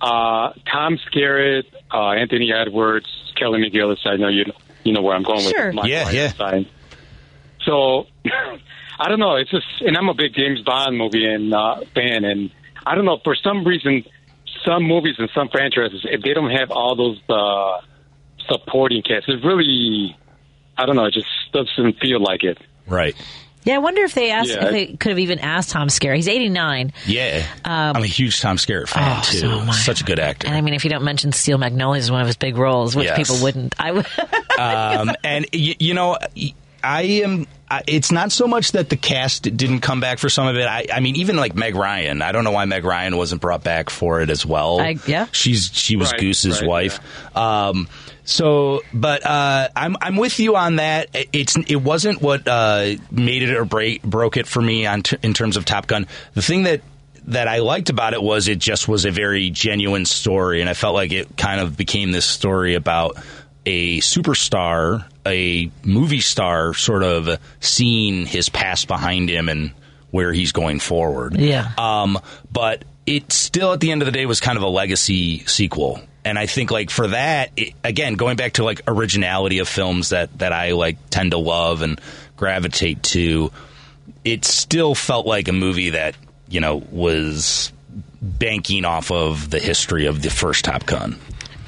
Uh, 0.00 0.52
Tom 0.70 0.98
Skerritt, 1.10 1.64
uh, 1.92 2.10
Anthony 2.12 2.52
Edwards, 2.52 3.06
Kelly 3.36 3.60
McGillis. 3.60 4.06
I 4.06 4.16
know 4.16 4.28
you 4.28 4.44
you 4.84 4.92
know 4.92 5.02
where 5.02 5.14
I'm 5.16 5.22
going 5.24 5.40
Sure. 5.40 5.66
with 5.66 5.74
my 5.74 5.86
Yeah, 5.86 6.10
yeah. 6.10 6.32
Side. 6.32 6.66
So 7.64 8.06
I 9.00 9.08
don't 9.08 9.18
know. 9.20 9.36
It's 9.36 9.50
just, 9.50 9.66
and 9.80 9.96
I'm 9.96 10.08
a 10.08 10.14
big 10.14 10.34
James 10.34 10.60
Bond 10.62 10.96
movie 10.96 11.26
and 11.26 11.52
uh, 11.52 11.80
fan, 11.94 12.24
and 12.24 12.50
I 12.86 12.94
don't 12.94 13.04
know 13.04 13.18
for 13.22 13.34
some 13.34 13.64
reason, 13.64 14.04
some 14.64 14.82
movies 14.84 15.16
and 15.18 15.28
some 15.34 15.48
franchises, 15.48 16.00
if 16.04 16.22
they 16.22 16.34
don't 16.34 16.50
have 16.50 16.70
all 16.70 16.94
those 16.96 17.18
uh, 17.28 17.80
supporting 18.48 19.02
cast, 19.02 19.28
it 19.28 19.44
really, 19.44 20.16
I 20.76 20.86
don't 20.86 20.96
know, 20.96 21.06
it 21.06 21.14
just 21.14 21.26
doesn't 21.52 21.98
feel 22.00 22.22
like 22.22 22.44
it. 22.44 22.58
Right. 22.86 23.14
Yeah, 23.64 23.74
I 23.74 23.78
wonder 23.78 24.02
if 24.02 24.14
they 24.14 24.30
asked 24.30 24.50
Yeah. 24.50 24.64
if 24.66 24.70
they 24.70 24.86
could 24.96 25.10
have 25.10 25.18
even 25.18 25.40
asked 25.40 25.70
Tom 25.70 25.88
Skerritt. 25.88 26.16
He's 26.16 26.28
89. 26.28 26.92
Yeah. 27.06 27.44
Um, 27.64 27.96
I'm 27.96 28.02
a 28.02 28.06
huge 28.06 28.40
Tom 28.40 28.56
Skerritt 28.56 28.88
fan 28.88 29.18
Oh, 29.18 29.22
too. 29.24 29.38
so. 29.38 29.70
Such 29.72 30.00
a 30.00 30.04
good 30.04 30.18
actor. 30.18 30.46
And 30.46 30.56
I 30.56 30.60
mean, 30.62 30.72
if 30.74 30.84
you 30.84 30.90
don't 30.90 31.04
mention 31.04 31.32
Steel 31.32 31.58
Magnolias 31.58 32.04
as 32.04 32.10
one 32.10 32.20
of 32.22 32.26
his 32.26 32.36
big 32.36 32.56
roles, 32.56 32.96
which 32.96 33.06
Yes. 33.06 33.16
people 33.18 33.42
wouldn't, 33.42 33.74
I 33.78 33.92
would. 33.92 34.06
um, 34.58 35.10
and 35.22 35.44
y- 35.52 35.76
you 35.78 35.92
know, 35.92 36.16
I 36.82 37.02
am. 37.24 37.46
It's 37.86 38.10
not 38.10 38.32
so 38.32 38.46
much 38.46 38.72
that 38.72 38.88
the 38.88 38.96
cast 38.96 39.42
didn't 39.42 39.80
come 39.80 40.00
back 40.00 40.18
for 40.18 40.30
some 40.30 40.46
of 40.46 40.56
it. 40.56 40.66
I, 40.66 40.86
I 40.92 41.00
mean, 41.00 41.16
even 41.16 41.36
like 41.36 41.54
Meg 41.54 41.74
Ryan. 41.74 42.22
I 42.22 42.32
don't 42.32 42.44
know 42.44 42.50
why 42.52 42.64
Meg 42.64 42.84
Ryan 42.84 43.16
wasn't 43.16 43.42
brought 43.42 43.62
back 43.62 43.90
for 43.90 44.22
it 44.22 44.30
as 44.30 44.46
well. 44.46 44.80
I- 44.80 44.96
yeah. 45.06 45.26
she's 45.32 45.70
she 45.72 45.96
was 45.96 46.10
Right, 46.12 46.20
Goose's 46.20 46.60
right, 46.62 46.68
wife. 46.68 47.36
Um, 47.36 47.88
so, 48.24 48.82
but 48.94 49.24
uh, 49.26 49.68
I'm 49.76 49.96
I'm 50.00 50.16
with 50.16 50.40
you 50.40 50.56
on 50.56 50.76
that. 50.76 51.08
It- 51.14 51.28
It's 51.32 51.56
it 51.56 51.76
wasn't 51.82 52.22
what 52.22 52.48
uh, 52.48 52.94
made 53.10 53.42
it 53.42 53.54
or 53.54 53.64
break 53.66 54.02
broke 54.02 54.36
it 54.38 54.46
for 54.46 54.62
me 54.62 54.86
on 54.86 55.02
t- 55.02 55.18
in 55.22 55.34
terms 55.34 55.56
of 55.58 55.64
Top 55.66 55.86
Gun. 55.86 56.06
The 56.34 56.42
thing 56.42 56.62
that 56.62 56.80
that 57.26 57.48
I 57.48 57.58
liked 57.58 57.90
about 57.90 58.14
it 58.14 58.22
was 58.22 58.48
it 58.48 58.58
just 58.58 58.88
was 58.88 59.04
a 59.04 59.10
very 59.10 59.50
genuine 59.50 60.06
story, 60.06 60.62
and 60.62 60.70
I 60.70 60.74
felt 60.74 60.94
like 60.94 61.12
it 61.12 61.36
kind 61.36 61.60
of 61.60 61.76
became 61.76 62.10
this 62.12 62.24
story 62.24 62.74
about 62.74 63.18
a 63.66 63.98
superstar, 63.98 65.04
a 65.26 65.70
movie 65.84 66.20
star, 66.20 66.74
sort 66.74 67.02
of 67.02 67.38
seeing 67.60 68.26
his 68.26 68.48
past 68.48 68.88
behind 68.88 69.28
him 69.28 69.48
and 69.48 69.72
where 70.10 70.32
he's 70.32 70.52
going 70.52 70.80
forward. 70.80 71.36
Yeah. 71.38 71.70
Um, 71.76 72.18
but 72.50 72.84
it 73.06 73.32
still, 73.32 73.72
at 73.72 73.80
the 73.80 73.90
end 73.90 74.02
of 74.02 74.06
the 74.06 74.12
day, 74.12 74.26
was 74.26 74.40
kind 74.40 74.56
of 74.56 74.62
a 74.62 74.68
legacy 74.68 75.40
sequel. 75.46 76.00
And 76.24 76.38
I 76.38 76.46
think, 76.46 76.70
like 76.70 76.90
for 76.90 77.08
that, 77.08 77.52
it, 77.56 77.74
again, 77.82 78.14
going 78.14 78.36
back 78.36 78.54
to 78.54 78.64
like 78.64 78.82
originality 78.86 79.60
of 79.60 79.68
films 79.68 80.10
that 80.10 80.36
that 80.38 80.52
I 80.52 80.72
like 80.72 81.10
tend 81.10 81.30
to 81.30 81.38
love 81.38 81.82
and 81.82 82.00
gravitate 82.36 83.02
to, 83.04 83.50
it 84.24 84.44
still 84.44 84.94
felt 84.94 85.26
like 85.26 85.48
a 85.48 85.52
movie 85.52 85.90
that 85.90 86.16
you 86.48 86.60
know 86.60 86.76
was 86.90 87.72
banking 88.20 88.84
off 88.84 89.10
of 89.10 89.48
the 89.50 89.58
history 89.58 90.06
of 90.06 90.20
the 90.20 90.30
first 90.30 90.64
Top 90.64 90.84
Gun. 90.84 91.18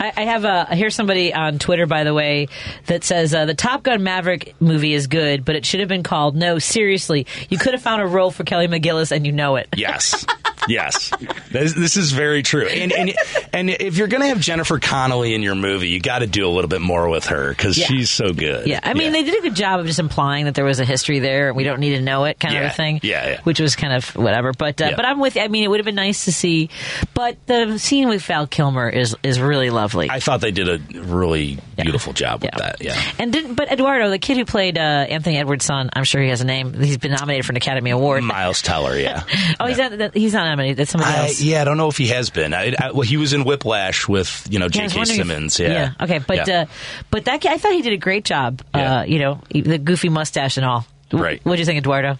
I, 0.00 0.12
I 0.16 0.24
have 0.24 0.44
a 0.44 0.74
here's 0.74 0.94
somebody 0.94 1.32
on 1.32 1.58
Twitter, 1.58 1.86
by 1.86 2.04
the 2.04 2.14
way, 2.14 2.48
that 2.86 3.04
says 3.04 3.34
uh, 3.34 3.44
the 3.44 3.54
Top 3.54 3.82
Gun 3.82 4.02
Maverick 4.02 4.54
movie 4.60 4.94
is 4.94 5.06
good, 5.06 5.44
but 5.44 5.54
it 5.54 5.66
should 5.66 5.80
have 5.80 5.88
been 5.88 6.02
called 6.02 6.34
No. 6.34 6.58
Seriously, 6.58 7.26
you 7.48 7.58
could 7.58 7.74
have 7.74 7.82
found 7.82 8.02
a 8.02 8.06
role 8.06 8.30
for 8.30 8.44
Kelly 8.44 8.66
McGillis, 8.66 9.12
and 9.12 9.26
you 9.26 9.32
know 9.32 9.56
it. 9.56 9.68
Yes. 9.76 10.24
yes. 10.68 11.10
This, 11.50 11.74
this 11.74 11.96
is 11.96 12.12
very 12.12 12.42
true. 12.42 12.66
And, 12.66 12.92
and 12.92 13.14
and 13.52 13.70
if 13.70 13.96
you're 13.96 14.08
going 14.08 14.22
to 14.22 14.28
have 14.28 14.40
Jennifer 14.40 14.78
Connelly 14.78 15.34
in 15.34 15.42
your 15.42 15.54
movie, 15.54 15.88
you 15.88 16.00
got 16.00 16.20
to 16.20 16.26
do 16.26 16.46
a 16.46 16.50
little 16.50 16.68
bit 16.68 16.80
more 16.80 17.08
with 17.08 17.26
her 17.26 17.50
because 17.50 17.76
Yeah. 17.78 17.86
she's 17.86 18.10
so 18.10 18.32
good. 18.32 18.66
Yeah, 18.66 18.80
I 18.82 18.94
mean, 18.94 19.12
they 19.12 19.22
did 19.24 19.38
a 19.38 19.42
good 19.42 19.54
job 19.54 19.80
of 19.80 19.86
just 19.86 19.98
implying 19.98 20.44
that 20.46 20.54
there 20.54 20.64
was 20.64 20.80
a 20.80 20.84
history 20.84 21.18
there, 21.18 21.48
and 21.48 21.56
we 21.56 21.64
don't 21.64 21.80
need 21.80 21.96
to 21.96 22.00
know 22.02 22.24
it, 22.24 22.38
kind 22.38 22.54
of 22.56 22.62
Yeah. 22.62 22.68
a 22.68 22.72
thing. 22.72 23.00
Yeah, 23.02 23.28
yeah. 23.28 23.40
Which 23.42 23.60
was 23.60 23.76
kind 23.76 23.92
of 23.92 24.04
whatever. 24.16 24.52
But 24.52 24.80
uh, 24.80 24.86
Yeah. 24.90 24.96
but 24.96 25.04
I'm 25.04 25.18
with. 25.20 25.36
I 25.36 25.48
mean, 25.48 25.64
it 25.64 25.68
would 25.68 25.80
have 25.80 25.86
been 25.86 25.94
nice 25.94 26.24
to 26.26 26.32
see. 26.32 26.70
But 27.14 27.36
the 27.46 27.78
scene 27.78 28.08
with 28.08 28.22
Val 28.24 28.46
Kilmer 28.46 28.88
is 28.88 29.16
is 29.22 29.40
really 29.40 29.70
lovely. 29.70 30.10
I 30.10 30.20
thought 30.20 30.40
they 30.40 30.50
did 30.52 30.68
a 30.68 31.00
really 31.00 31.58
beautiful 31.76 32.12
job 32.12 32.42
with 32.42 32.52
that. 32.52 32.76
Yeah. 32.80 33.00
and 33.18 33.32
didn't 33.32 33.54
but 33.54 33.70
Eduardo, 33.72 34.10
the 34.10 34.18
kid 34.18 34.36
who 34.36 34.44
played 34.44 34.78
uh, 34.78 34.80
Anthony 34.80 35.36
Edwards' 35.38 35.64
son, 35.64 35.90
I'm 35.94 36.04
sure 36.04 36.20
he 36.22 36.28
has 36.28 36.40
a 36.40 36.44
name. 36.44 36.74
He's 36.74 36.98
been 36.98 37.12
nominated 37.12 37.44
for 37.46 37.52
an 37.52 37.56
Academy 37.56 37.90
Award. 37.90 38.22
Miles 38.22 38.62
Teller, 38.62 38.96
yeah. 38.96 39.22
Oh, 39.60 39.66
he's 39.66 39.78
on. 39.80 40.10
He's 40.14 40.34
on 40.50 40.56
Calamity. 40.56 40.74
That's 40.74 40.90
somebody 40.90 41.12
I, 41.12 41.32
yeah, 41.38 41.60
I 41.60 41.64
don't 41.64 41.76
know 41.76 41.88
if 41.88 41.96
he 41.96 42.08
has 42.08 42.30
been. 42.30 42.52
I, 42.54 42.74
I, 42.78 42.90
well, 42.92 43.02
he 43.02 43.16
was 43.16 43.32
in 43.32 43.44
Whiplash 43.44 44.08
with 44.08 44.46
you 44.50 44.58
know 44.58 44.66
Yeah, 44.66 44.86
J.K. 44.88 44.96
wondering 44.98 45.20
if- 45.20 45.26
Simmons. 45.26 45.58
yeah. 45.60 45.92
Okay, 46.00 46.18
but 46.18 46.46
Yeah. 46.46 46.62
uh, 46.62 46.66
but 47.10 47.24
that 47.26 47.44
I 47.46 47.58
thought 47.58 47.72
he 47.72 47.82
did 47.82 47.92
a 47.92 47.96
great 47.98 48.24
job. 48.24 48.62
Uh, 48.74 49.04
you 49.06 49.18
know, 49.18 49.40
the 49.50 49.78
goofy 49.78 50.08
mustache 50.08 50.56
and 50.56 50.66
all. 50.66 50.86
Right. 51.12 51.40
What 51.44 51.54
do 51.54 51.58
you 51.60 51.64
think, 51.66 51.78
Eduardo? 51.78 52.18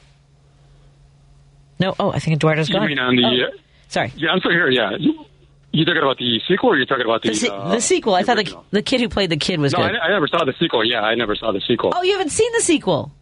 No. 1.78 1.94
Oh, 1.98 2.12
I 2.12 2.18
think 2.18 2.34
Eduardo's 2.36 2.68
You 2.68 2.74
gone. 2.76 2.86
mean 2.86 2.98
on 2.98 3.16
the? 3.16 3.22
Oh, 3.24 3.48
uh, 3.48 3.58
sorry. 3.88 4.12
Yeah, 4.16 4.30
I'm 4.30 4.40
still 4.40 4.50
here. 4.52 4.68
Yeah, 4.68 4.90
you, 4.98 5.24
you 5.72 5.84
talking 5.84 6.02
about 6.02 6.18
the 6.18 6.40
sequel, 6.48 6.70
or 6.70 6.76
you 6.76 6.84
talking 6.86 7.04
about 7.06 7.22
the 7.22 7.30
The, 7.30 7.34
se- 7.36 7.48
uh, 7.48 7.68
the 7.70 7.80
sequel. 7.80 8.14
I 8.14 8.22
thought 8.22 8.36
the, 8.36 8.54
the 8.70 8.82
kid 8.82 9.00
who 9.00 9.08
played 9.08 9.30
the 9.30 9.36
kid 9.36 9.60
was 9.60 9.72
No, 9.72 9.78
good. 9.86 9.96
I, 9.96 10.06
I 10.06 10.10
never 10.10 10.26
saw 10.26 10.44
the 10.44 10.52
sequel. 10.58 10.84
Yeah, 10.84 11.00
I 11.00 11.14
never 11.14 11.34
saw 11.36 11.52
the 11.52 11.60
sequel. 11.66 11.92
oh, 11.94 12.02
you 12.02 12.12
haven't 12.12 12.30
seen 12.30 12.52
the 12.52 12.60
sequel? 12.60 13.12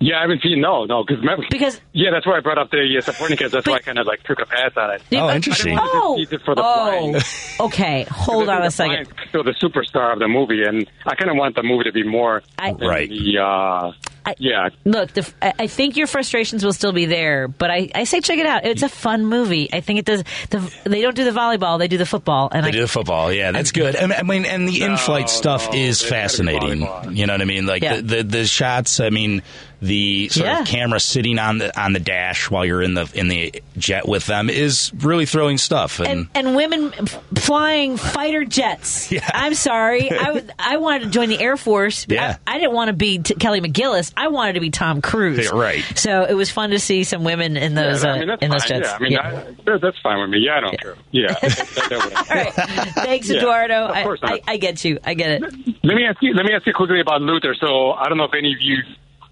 Yeah, 0.00 0.18
I 0.18 0.20
haven't 0.22 0.42
seen. 0.42 0.60
No, 0.60 0.84
no, 0.84 1.02
because 1.04 1.24
because 1.50 1.80
yeah, 1.92 2.10
that's 2.12 2.24
why 2.26 2.36
I 2.36 2.40
brought 2.40 2.58
up 2.58 2.70
the 2.70 2.96
uh, 2.98 3.02
Copernicus. 3.02 3.50
That's 3.50 3.66
why 3.66 3.74
I 3.76 3.78
kind 3.80 3.98
of 3.98 4.06
like 4.06 4.22
took 4.22 4.38
a 4.40 4.46
pass 4.46 4.70
on 4.76 4.92
it. 4.92 5.02
Oh, 5.12 5.30
interesting. 5.34 5.76
I 5.76 5.82
didn't 5.82 5.90
Oh, 5.94 6.16
just 6.18 6.30
use 6.32 6.40
it 6.40 6.44
for 6.44 6.54
the 6.54 6.62
oh, 6.64 7.20
okay. 7.66 8.02
Hold 8.10 8.48
on 8.48 8.62
a 8.62 8.70
second. 8.70 9.08
So 9.32 9.42
the 9.42 9.54
superstar 9.60 10.12
of 10.12 10.20
the 10.20 10.28
movie, 10.28 10.62
and 10.62 10.88
I 11.04 11.16
kind 11.16 11.30
of 11.30 11.36
want 11.36 11.56
the 11.56 11.64
movie 11.64 11.84
to 11.84 11.92
be 11.92 12.04
more 12.04 12.42
I- 12.58 12.72
than 12.74 12.88
Right. 12.88 13.08
The, 13.08 13.38
uh, 13.42 13.92
yeah, 14.36 14.68
Look, 14.84 15.12
the, 15.14 15.26
I 15.40 15.54
I 15.60 15.66
think 15.68 15.96
your 15.96 16.06
frustrations 16.06 16.62
will 16.62 16.74
still 16.74 16.92
be 16.92 17.06
there, 17.06 17.48
but 17.48 17.70
I, 17.70 17.88
I 17.94 18.04
say 18.04 18.20
check 18.20 18.38
it 18.38 18.44
out. 18.44 18.66
It's 18.66 18.82
a 18.82 18.88
fun 18.88 19.24
movie. 19.24 19.70
I 19.72 19.80
think 19.80 20.00
it 20.00 20.04
does. 20.04 20.22
The, 20.50 20.58
they 20.84 21.00
don't 21.00 21.16
do 21.16 21.24
the 21.24 21.30
volleyball; 21.30 21.78
they 21.78 21.88
do 21.88 21.96
the 21.96 22.04
football. 22.04 22.50
And 22.52 22.62
They 22.62 22.68
I, 22.68 22.72
do 22.72 22.80
the 22.82 22.88
football, 22.88 23.32
yeah, 23.32 23.52
that's 23.52 23.72
good. 23.72 23.96
I 23.96 24.02
mean- 24.06 24.18
I 24.18 24.22
mean, 24.24 24.44
and 24.44 24.68
the 24.68 24.82
in-flight 24.82 25.30
stuff 25.30 25.74
is 25.74 26.02
fascinating. 26.02 26.80
You 27.10 27.26
know 27.26 27.32
what 27.32 27.40
I 27.40 27.46
mean? 27.46 27.64
Like 27.64 27.82
Yeah. 27.82 27.96
the, 27.96 28.02
the 28.02 28.22
the 28.22 28.46
shots. 28.46 29.00
I 29.00 29.08
mean, 29.08 29.40
the 29.80 30.28
sort 30.30 30.46
Yeah. 30.46 30.60
of 30.62 30.66
camera 30.66 30.98
sitting 31.00 31.38
on 31.38 31.58
the 31.58 31.80
on 31.80 31.92
the 31.92 32.00
dash 32.00 32.50
while 32.50 32.64
you're 32.64 32.82
in 32.82 32.94
the 32.94 33.08
in 33.14 33.28
the 33.28 33.62
jet 33.76 34.08
with 34.08 34.26
them 34.26 34.50
is 34.50 34.90
really 34.98 35.24
thrilling 35.26 35.56
stuff. 35.58 36.00
And, 36.00 36.08
and, 36.08 36.28
and 36.48 36.56
women 36.56 36.92
f- 36.98 37.22
flying 37.36 37.96
fighter 37.96 38.44
jets. 38.44 39.12
I'm 39.34 39.54
sorry. 39.54 40.10
I, 40.10 40.42
I 40.58 40.76
wanted 40.78 41.04
to 41.04 41.10
join 41.10 41.28
the 41.28 41.38
Air 41.40 41.56
Force. 41.56 42.06
Yeah. 42.08 42.36
I, 42.46 42.54
I 42.56 42.58
didn't 42.58 42.72
want 42.74 42.88
to 42.88 42.92
be 42.94 43.18
t- 43.20 43.34
Kelly 43.34 43.60
McGillis. 43.60 44.12
I 44.16 44.28
wanted 44.28 44.54
to 44.54 44.60
be 44.60 44.70
Tom 44.70 45.00
Cruise. 45.00 45.44
Yeah, 45.52 45.58
right. 45.58 45.84
So 45.96 46.24
it 46.24 46.34
was 46.34 46.50
fun 46.50 46.70
to 46.70 46.78
see 46.80 47.04
some 47.04 47.22
women 47.22 47.56
in 47.56 47.74
those 47.74 48.02
yeah, 48.04 48.10
uh, 48.10 48.14
I 48.14 48.18
mean, 48.18 48.28
that's 48.28 48.42
in 48.42 48.50
those 48.50 48.64
fine. 48.64 48.82
jets. 48.82 48.88
Yeah, 49.00 49.20
I 49.20 49.44
mean, 49.44 49.56
I, 49.68 49.78
that's 49.80 49.98
fine 50.02 50.20
with 50.20 50.30
me. 50.30 50.38
Yeah, 50.44 50.56
I 50.56 50.60
don't 50.60 50.80
care. 50.80 50.96
Yeah. 51.12 51.26
that- 51.40 51.40
that- 51.88 52.26
All 52.30 52.36
right. 52.36 52.52
Thanks, 52.94 53.28
Yeah, 53.30 53.38
Eduardo. 53.38 53.86
of 53.86 54.02
course 54.02 54.20
I, 54.22 54.30
not. 54.30 54.40
I, 54.48 54.52
I 54.52 54.56
get 54.56 54.84
you. 54.84 54.98
I 55.04 55.14
get 55.14 55.30
it. 55.30 55.42
Let 55.84 55.94
me 55.94 56.04
ask 56.04 56.18
you. 56.20 56.34
Let 56.34 56.44
me 56.44 56.52
ask 56.52 56.66
you 56.66 56.72
quickly 56.74 57.00
about 57.00 57.20
Luther. 57.22 57.54
So 57.60 57.92
I 57.92 58.08
don't 58.08 58.18
know 58.18 58.24
if 58.24 58.34
any 58.36 58.52
of 58.52 58.60
you. 58.60 58.78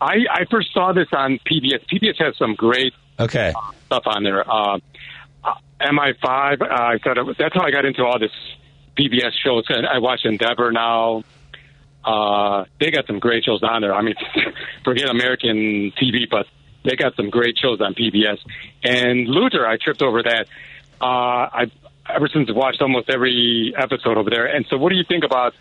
I 0.00 0.26
I 0.30 0.44
first 0.50 0.72
saw 0.72 0.92
this 0.92 1.08
on 1.12 1.38
PBS. 1.50 1.84
PBS 1.92 2.18
has 2.18 2.36
some 2.36 2.54
great 2.54 2.94
okay, 3.18 3.52
stuff 3.86 4.02
on 4.06 4.22
there. 4.22 4.48
Uh, 4.48 4.78
uh, 5.44 5.54
MI5. 5.80 6.62
Uh, 6.62 6.66
I 6.70 6.98
thought 7.02 7.18
it 7.18 7.24
was, 7.24 7.36
that's 7.38 7.54
how 7.54 7.62
I 7.62 7.70
got 7.70 7.84
into 7.84 8.04
all 8.04 8.18
this 8.18 8.32
PBS 8.96 9.32
shows. 9.44 9.64
And 9.68 9.86
I 9.86 9.98
watch 9.98 10.20
Endeavour 10.24 10.72
now. 10.72 11.24
Uh, 12.04 12.64
they 12.78 12.90
got 12.90 13.06
some 13.06 13.18
great 13.18 13.44
shows 13.44 13.62
on 13.62 13.82
there. 13.82 13.94
I 13.94 14.02
mean, 14.02 14.14
forget 14.84 15.08
American 15.08 15.92
TV, 16.00 16.28
but 16.30 16.46
they 16.84 16.94
got 16.96 17.16
some 17.16 17.30
great 17.30 17.58
shows 17.58 17.80
on 17.80 17.94
PBS. 17.94 18.38
And 18.84 19.26
Luther, 19.26 19.66
I 19.66 19.76
tripped 19.76 20.02
over 20.02 20.22
that. 20.22 20.46
Uh, 21.00 21.04
I 21.04 21.70
ever 22.08 22.28
since 22.28 22.48
I've 22.48 22.56
watched 22.56 22.80
almost 22.80 23.10
every 23.10 23.74
episode 23.76 24.16
over 24.16 24.30
there. 24.30 24.46
And 24.46 24.66
so, 24.70 24.76
what 24.76 24.90
do 24.90 24.96
you 24.96 25.04
think 25.08 25.24
about 25.24 25.54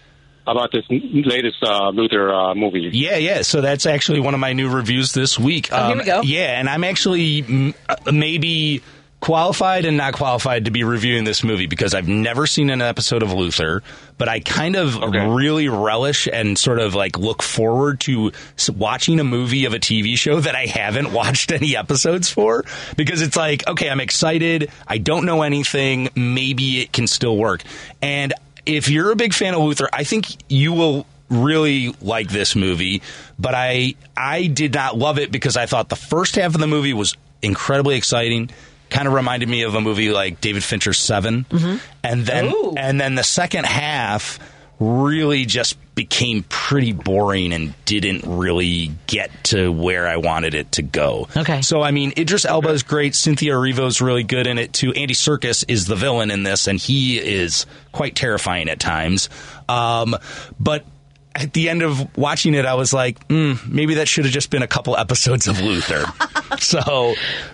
about 0.47 0.72
this 0.72 0.85
latest 0.89 1.57
uh, 1.63 1.89
Luther 1.89 2.34
uh, 2.34 2.53
movie? 2.55 2.89
Yeah, 2.93 3.17
yeah. 3.17 3.41
So 3.41 3.61
that's 3.61 3.85
actually 3.85 4.19
one 4.19 4.34
of 4.34 4.39
my 4.39 4.53
new 4.53 4.69
reviews 4.69 5.13
this 5.13 5.39
week. 5.39 5.72
Um, 5.73 5.84
Oh, 5.84 5.88
here 5.89 5.97
we 5.97 6.03
go. 6.03 6.22
Yeah, 6.22 6.59
and 6.59 6.69
I'm 6.69 6.84
actually 6.84 7.41
mm, 7.43 7.73
uh, 7.89 8.11
maybe 8.11 8.81
qualified 9.22 9.85
and 9.85 9.97
not 9.97 10.13
qualified 10.13 10.65
to 10.65 10.72
be 10.72 10.84
reviewing 10.84 11.23
this 11.23 11.43
movie 11.43 11.65
because 11.65 11.95
I've 11.95 12.07
never 12.07 12.45
seen 12.45 12.69
an 12.69 12.81
episode 12.84 13.23
of 13.23 13.34
Luther, 13.34 13.81
but 14.19 14.30
I 14.30 14.39
kind 14.39 14.76
of 14.76 15.01
really 15.01 15.67
relish 15.67 16.27
and 16.31 16.59
sort 16.59 16.77
of 16.80 16.93
like 16.93 17.17
look 17.17 17.41
forward 17.41 18.01
to 18.01 18.31
watching 18.76 19.19
a 19.19 19.23
movie 19.23 19.65
of 19.65 19.73
a 19.73 19.80
TV 19.80 20.15
show 20.15 20.39
that 20.41 20.53
I 20.55 20.67
haven't 20.67 21.11
watched 21.11 21.51
any 21.51 21.76
episodes 21.76 22.30
for 22.30 22.65
because 22.97 23.23
it's 23.23 23.35
like, 23.35 23.67
okay, 23.67 23.89
I'm 23.89 23.99
excited. 24.01 24.69
I 24.88 24.99
don't 24.99 25.26
know 25.26 25.41
anything. 25.41 26.09
Maybe 26.15 26.81
it 26.81 26.93
can 26.93 27.07
still 27.07 27.35
work. 27.35 27.63
And 28.03 28.31
if 28.65 28.89
you're 28.89 29.11
a 29.11 29.15
big 29.15 29.33
fan 29.33 29.53
of 29.53 29.61
Luther, 29.61 29.89
I 29.91 30.03
think 30.03 30.27
you 30.49 30.73
will 30.73 31.05
really 31.29 31.95
like 32.01 32.29
this 32.29 32.55
movie, 32.55 33.01
but 33.39 33.53
I 33.55 33.95
I 34.15 34.47
did 34.47 34.73
not 34.73 34.97
love 34.97 35.19
it 35.19 35.31
because 35.31 35.57
I 35.57 35.65
thought 35.65 35.89
the 35.89 35.95
first 35.95 36.35
half 36.35 36.53
of 36.53 36.61
the 36.61 36.67
movie 36.67 36.93
was 36.93 37.15
incredibly 37.41 37.95
exciting. 37.95 38.49
Kind 38.89 39.07
of 39.07 39.13
reminded 39.13 39.49
me 39.49 39.63
of 39.63 39.75
a 39.75 39.81
movie 39.81 40.11
like 40.11 40.41
David 40.41 40.63
Fincher's 40.63 40.99
7 40.99 41.45
mm-hmm. 41.49 41.77
and 42.03 42.25
then 42.25 42.53
and 42.77 43.01
then 43.01 43.15
the 43.15 43.23
second 43.23 43.65
half 43.65 44.39
really 44.80 45.45
just 45.45 45.77
became 45.95 46.43
pretty 46.49 46.91
boring 46.91 47.53
and 47.53 47.73
didn't 47.85 48.23
really 48.26 48.91
get 49.07 49.31
to 49.45 49.72
where 49.72 50.07
I 50.07 50.18
wanted 50.18 50.53
it 50.53 50.73
to 50.73 50.81
go. 50.81 51.27
Okay. 51.38 51.61
So 51.61 51.81
I 51.81 51.91
mean, 51.91 52.14
Idris 52.18 52.45
Elba 52.45 52.69
is 52.69 52.84
great. 52.84 53.15
Cynthia 53.15 53.53
Erivo's 53.53 54.02
really 54.02 54.23
good 54.23 54.47
in 54.47 54.57
it 54.57 54.73
too. 54.73 54.91
Andy 54.93 55.14
Serkis 55.14 55.64
is 55.68 55.85
the 55.85 55.95
villain 55.95 56.31
in 56.31 56.43
this, 56.43 56.68
and 56.68 56.80
he 56.80 57.18
is 57.18 57.65
quite 57.93 58.15
terrifying 58.15 58.68
at 58.69 58.80
times. 58.80 59.30
Um, 59.69 60.15
but 60.60 60.85
at 61.34 61.53
the 61.53 61.69
end 61.69 61.81
of 61.81 62.18
watching 62.18 62.53
it, 62.53 62.65
I 62.65 62.76
was 62.76 62.93
like, 62.93 63.26
mm, 63.27 63.65
maybe 63.68 63.95
that 63.95 64.07
should 64.07 64.26
have 64.26 64.34
just 64.34 64.49
been 64.49 64.64
a 64.64 64.68
couple 64.68 64.95
episodes 64.97 65.47
of 65.47 65.60
Luther. 65.61 66.06
so, 66.60 66.81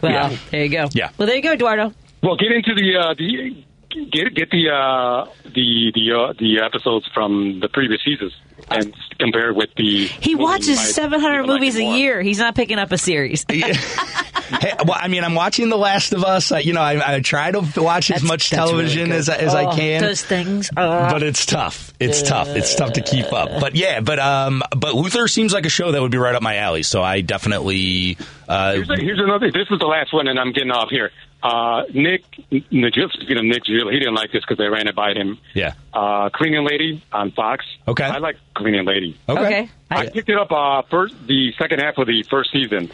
Well, 0.01 0.11
yeah. 0.11 0.37
there 0.51 0.63
you 0.63 0.69
go. 0.69 0.87
Yeah. 0.93 1.09
Well, 1.17 1.27
there 1.27 1.35
you 1.35 1.41
go, 1.41 1.53
Eduardo. 1.53 1.93
Well, 2.21 2.35
get 2.35 2.51
into 2.51 2.75
the 2.75 2.97
uh, 2.97 3.13
the 3.15 3.63
get 4.11 4.33
get 4.33 4.49
the 4.51 4.69
uh, 4.69 5.25
the 5.45 5.91
the 5.93 6.11
uh, 6.17 6.33
the 6.37 6.59
episodes 6.63 7.07
from 7.13 7.59
the 7.59 7.69
previous 7.69 8.01
seasons 8.03 8.33
and 8.69 8.93
compare 9.19 9.49
it 9.49 9.55
with 9.55 9.69
the. 9.75 10.05
He 10.05 10.35
watches 10.35 10.79
700 10.79 11.45
movies 11.47 11.75
a 11.77 11.83
year. 11.83 12.21
He's 12.21 12.37
not 12.39 12.55
picking 12.55 12.79
up 12.79 12.91
a 12.91 12.97
series. 12.97 13.45
Hey, 14.51 14.73
well, 14.85 14.97
I 14.99 15.07
mean, 15.07 15.23
I'm 15.23 15.33
watching 15.33 15.69
The 15.69 15.77
Last 15.77 16.11
of 16.11 16.25
Us. 16.25 16.51
I, 16.51 16.59
you 16.59 16.73
know, 16.73 16.81
I, 16.81 17.15
I 17.15 17.19
try 17.21 17.51
to 17.51 17.61
watch 17.81 18.11
as 18.11 18.21
much 18.21 18.49
that's 18.49 18.59
really 18.69 18.83
television 18.83 19.11
as, 19.13 19.29
as 19.29 19.55
I 19.55 19.63
Oh, 19.63 19.75
can. 19.75 20.01
Those 20.01 20.21
things. 20.25 20.69
Uh, 20.75 21.09
but 21.09 21.23
it's 21.23 21.45
tough. 21.45 21.93
It's 22.01 22.21
tough. 22.21 22.49
It's 22.49 22.75
tough 22.75 22.93
to 22.93 23.01
keep 23.01 23.31
up. 23.31 23.61
But 23.61 23.75
yeah, 23.77 24.01
but 24.01 24.19
um, 24.19 24.61
but 24.75 24.93
Luther 24.93 25.29
seems 25.29 25.53
like 25.53 25.65
a 25.65 25.69
show 25.69 25.93
that 25.93 26.01
would 26.01 26.11
be 26.11 26.17
right 26.17 26.35
up 26.35 26.41
my 26.41 26.57
alley. 26.57 26.83
So 26.83 27.01
I 27.01 27.21
definitely. 27.21 28.17
Uh, 28.49 28.73
Here's, 28.73 28.99
here's 28.99 29.19
another. 29.19 29.51
This 29.51 29.67
is 29.71 29.79
the 29.79 29.85
last 29.87 30.13
one, 30.13 30.27
and 30.27 30.37
I'm 30.37 30.51
getting 30.51 30.71
off 30.71 30.89
here. 30.89 31.11
Uh, 31.43 31.83
Nick 31.93 32.23
Najil, 32.51 33.11
speaking 33.11 33.37
of 33.37 33.45
Nick 33.45 33.63
Najil, 33.63 33.91
he 33.91 33.99
didn't 33.99 34.15
like 34.15 34.31
this 34.31 34.41
because 34.41 34.57
they 34.57 34.67
ran 34.67 34.87
it 34.87 34.95
by 34.95 35.13
him. 35.13 35.39
Yeah. 35.53 35.73
Uh, 35.93 36.29
Cleaning 36.29 36.65
Lady 36.65 37.03
on 37.11 37.31
Fox. 37.31 37.65
Okay. 37.87 38.03
I 38.03 38.19
like 38.19 38.37
Cleaning 38.53 38.85
Lady. 38.85 39.17
Okay. 39.27 39.41
Okay. 39.41 39.69
I 39.91 40.07
picked 40.07 40.29
it 40.29 40.37
up 40.37 40.51
uh, 40.51 40.83
first 40.89 41.15
the 41.27 41.51
second 41.57 41.79
half 41.79 41.97
of 41.97 42.07
the 42.07 42.23
first 42.29 42.51
season, 42.51 42.91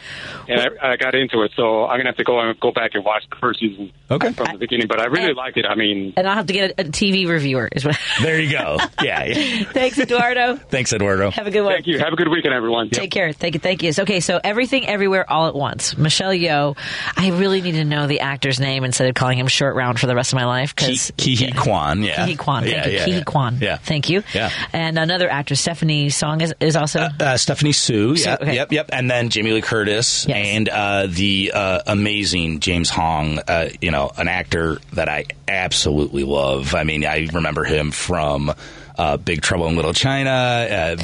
and 0.47 0.59
I, 0.59 0.93
I 0.93 0.95
got 0.95 1.13
into 1.13 1.43
it. 1.43 1.51
So 1.55 1.85
I'm 1.85 1.99
gonna 1.99 2.09
have 2.09 2.17
to 2.17 2.23
go 2.23 2.39
and 2.39 2.59
go 2.59 2.71
back 2.71 2.91
and 2.95 3.05
watch 3.05 3.23
the 3.29 3.35
first 3.35 3.59
season 3.59 3.91
okay. 4.09 4.31
from 4.31 4.47
the 4.53 4.57
beginning. 4.57 4.87
But 4.87 4.99
I 4.99 5.05
really 5.05 5.33
like 5.33 5.57
it. 5.57 5.65
I 5.65 5.75
mean, 5.75 6.13
and 6.17 6.27
I'll 6.27 6.35
have 6.35 6.47
to 6.47 6.53
get 6.53 6.71
a, 6.71 6.81
a 6.81 6.83
TV 6.85 7.27
reviewer. 7.27 7.69
Is 7.71 7.85
what. 7.85 7.97
There 8.21 8.39
you 8.39 8.51
go. 8.51 8.77
Yeah. 9.01 9.25
yeah. 9.25 9.63
Thanks, 9.71 9.99
Eduardo. 9.99 10.55
Thanks, 10.55 10.91
Eduardo. 10.91 11.29
Have 11.29 11.45
a 11.45 11.51
good 11.51 11.61
one. 11.61 11.73
Thank 11.73 11.87
you. 11.87 11.99
Have 11.99 12.13
a 12.13 12.15
good 12.15 12.29
weekend, 12.29 12.53
everyone. 12.53 12.89
Take 12.89 13.11
care. 13.11 13.31
Thank 13.31 13.53
you. 13.53 13.59
Thank 13.59 13.83
you. 13.83 13.91
Okay, 13.99 14.19
so 14.19 14.39
everything, 14.43 14.87
everywhere, 14.87 15.29
all 15.29 15.47
at 15.47 15.55
once. 15.55 15.95
Michelle 15.97 16.31
Yeoh. 16.31 16.75
I 17.15 17.29
really 17.29 17.61
need 17.61 17.73
to 17.73 17.85
know 17.85 18.07
the 18.07 18.21
actor's 18.37 18.59
name 18.59 18.83
instead 18.83 19.09
of 19.09 19.15
calling 19.15 19.39
him 19.39 19.47
Short 19.47 19.75
Round 19.75 19.99
for 19.99 20.05
the 20.05 20.13
rest 20.13 20.31
of 20.31 20.37
my 20.37 20.45
life. 20.45 20.75
Because 20.75 21.11
Ke 21.17 21.35
Huy 21.39 21.51
Quan. 21.53 22.03
Yeah. 22.03 22.23
Ke 22.23 22.27
Huy 22.27 22.35
Quan. 22.35 22.63
Thank 22.63 22.75
Yeah, 22.75 22.85
you. 22.87 22.97
yeah, 22.97 23.05
Ki 23.05 23.11
yeah. 23.13 23.23
Kwan. 23.23 23.57
Yeah. 23.59 23.77
Thank 23.77 24.09
you. 24.11 24.23
Yeah. 24.31 24.51
And 24.73 24.99
another 24.99 25.27
actress, 25.27 25.59
Stephanie 25.59 26.11
Song, 26.11 26.41
is, 26.41 26.53
is 26.59 26.75
also. 26.75 27.07
Uh, 27.19 27.35
Stephanie 27.37 27.71
Hsu, 27.71 28.15
Sue, 28.15 28.29
yep, 28.29 28.41
okay. 28.41 28.53
yep, 28.53 28.71
yep, 28.71 28.89
and 28.93 29.09
then 29.09 29.29
Jamie 29.29 29.53
Lee 29.53 29.61
Curtis 29.61 30.27
and 30.29 30.69
uh, 30.69 31.07
the 31.09 31.51
uh, 31.55 31.81
amazing 31.87 32.59
James 32.59 32.91
Hong. 32.91 33.39
Uh, 33.39 33.69
you 33.81 33.89
know, 33.89 34.11
an 34.15 34.27
actor 34.27 34.77
that 34.93 35.09
I 35.09 35.25
absolutely 35.47 36.23
love. 36.23 36.75
I 36.75 36.83
mean, 36.83 37.05
I 37.05 37.27
remember 37.33 37.63
him 37.63 37.89
from. 37.89 38.53
Uh, 38.99 39.15
Big 39.15 39.43
Trouble 39.43 39.67
in 39.67 39.75
Little 39.75 39.93
China, 39.93 40.31
uh, 40.31 40.97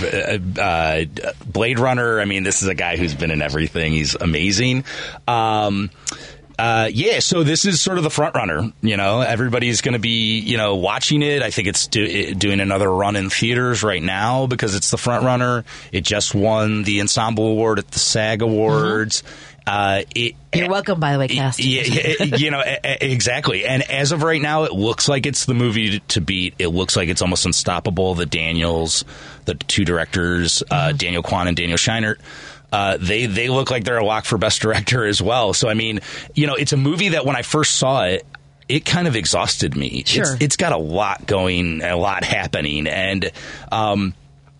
uh, 0.57 0.59
uh, 0.59 1.31
Blade 1.45 1.77
Runner. 1.77 2.19
I 2.19 2.25
mean, 2.25 2.41
this 2.41 2.63
is 2.63 2.67
a 2.67 2.73
guy 2.73 2.97
who's 2.97 3.13
been 3.13 3.29
in 3.29 3.43
everything. 3.43 3.93
He's 3.93 4.15
amazing. 4.15 4.83
Um, 5.27 5.91
uh, 6.59 6.89
yeah, 6.91 7.19
so 7.19 7.43
this 7.43 7.65
is 7.65 7.81
sort 7.81 7.97
of 7.97 8.03
the 8.03 8.09
front 8.09 8.35
runner. 8.35 8.71
You 8.81 8.97
know, 8.97 9.21
everybody's 9.21 9.81
going 9.81 9.93
to 9.93 9.99
be 9.99 10.39
you 10.39 10.57
know 10.57 10.75
watching 10.75 11.21
it. 11.21 11.41
I 11.41 11.49
think 11.49 11.67
it's 11.67 11.87
do, 11.87 12.03
it, 12.03 12.39
doing 12.39 12.59
another 12.59 12.89
run 12.89 13.15
in 13.15 13.29
theaters 13.29 13.83
right 13.83 14.01
now 14.01 14.47
because 14.47 14.75
it's 14.75 14.91
the 14.91 14.97
front 14.97 15.25
runner. 15.25 15.65
It 15.91 16.01
just 16.01 16.35
won 16.35 16.83
the 16.83 17.01
ensemble 17.01 17.47
award 17.47 17.79
at 17.79 17.89
the 17.89 17.99
SAG 17.99 18.41
Awards. 18.41 19.23
Uh, 19.65 20.01
it, 20.13 20.35
You're 20.53 20.69
welcome, 20.69 20.99
by 20.99 21.13
the 21.13 21.19
way, 21.19 21.29
cast. 21.29 21.59
yeah, 21.59 22.23
you 22.35 22.51
know 22.51 22.61
exactly. 22.83 23.65
And 23.65 23.81
as 23.89 24.11
of 24.11 24.21
right 24.21 24.41
now, 24.41 24.63
it 24.63 24.73
looks 24.73 25.07
like 25.07 25.25
it's 25.25 25.45
the 25.45 25.53
movie 25.53 25.91
to, 25.91 25.99
to 25.99 26.21
beat. 26.21 26.55
It 26.59 26.67
looks 26.67 26.97
like 26.97 27.07
it's 27.07 27.21
almost 27.21 27.45
unstoppable. 27.45 28.13
The 28.13 28.25
Daniels, 28.25 29.05
the 29.45 29.55
two 29.55 29.85
directors, 29.85 30.63
uh, 30.69 30.91
Daniel 30.91 31.23
Kwan 31.23 31.47
and 31.47 31.55
Daniel 31.55 31.77
Scheinert. 31.77 32.17
Uh, 32.73 32.97
they 32.99 33.27
they 33.27 33.49
look 33.49 33.69
like 33.69 33.83
they're 33.83 33.99
a 33.99 34.03
lock 34.03 34.25
for 34.25 34.39
best 34.39 34.59
director 34.59 35.05
as 35.05 35.21
well. 35.21 35.53
So 35.53 35.69
I 35.69 35.75
mean, 35.75 35.99
you 36.33 36.47
know, 36.47 36.55
it's 36.55 36.73
a 36.73 36.77
movie 36.77 37.09
that 37.09 37.23
when 37.23 37.35
I 37.35 37.43
first 37.43 37.75
saw 37.75 38.05
it, 38.05 38.25
it 38.67 38.83
kind 38.83 39.07
of 39.07 39.15
exhausted 39.15 39.75
me. 39.75 40.03
Sure. 40.07 40.23
It's, 40.23 40.43
it's 40.43 40.57
got 40.57 40.71
a 40.71 40.77
lot 40.77 41.27
going, 41.27 41.83
a 41.83 41.95
lot 41.95 42.23
happening, 42.23 42.87
and 42.87 43.31
um, 43.71 44.15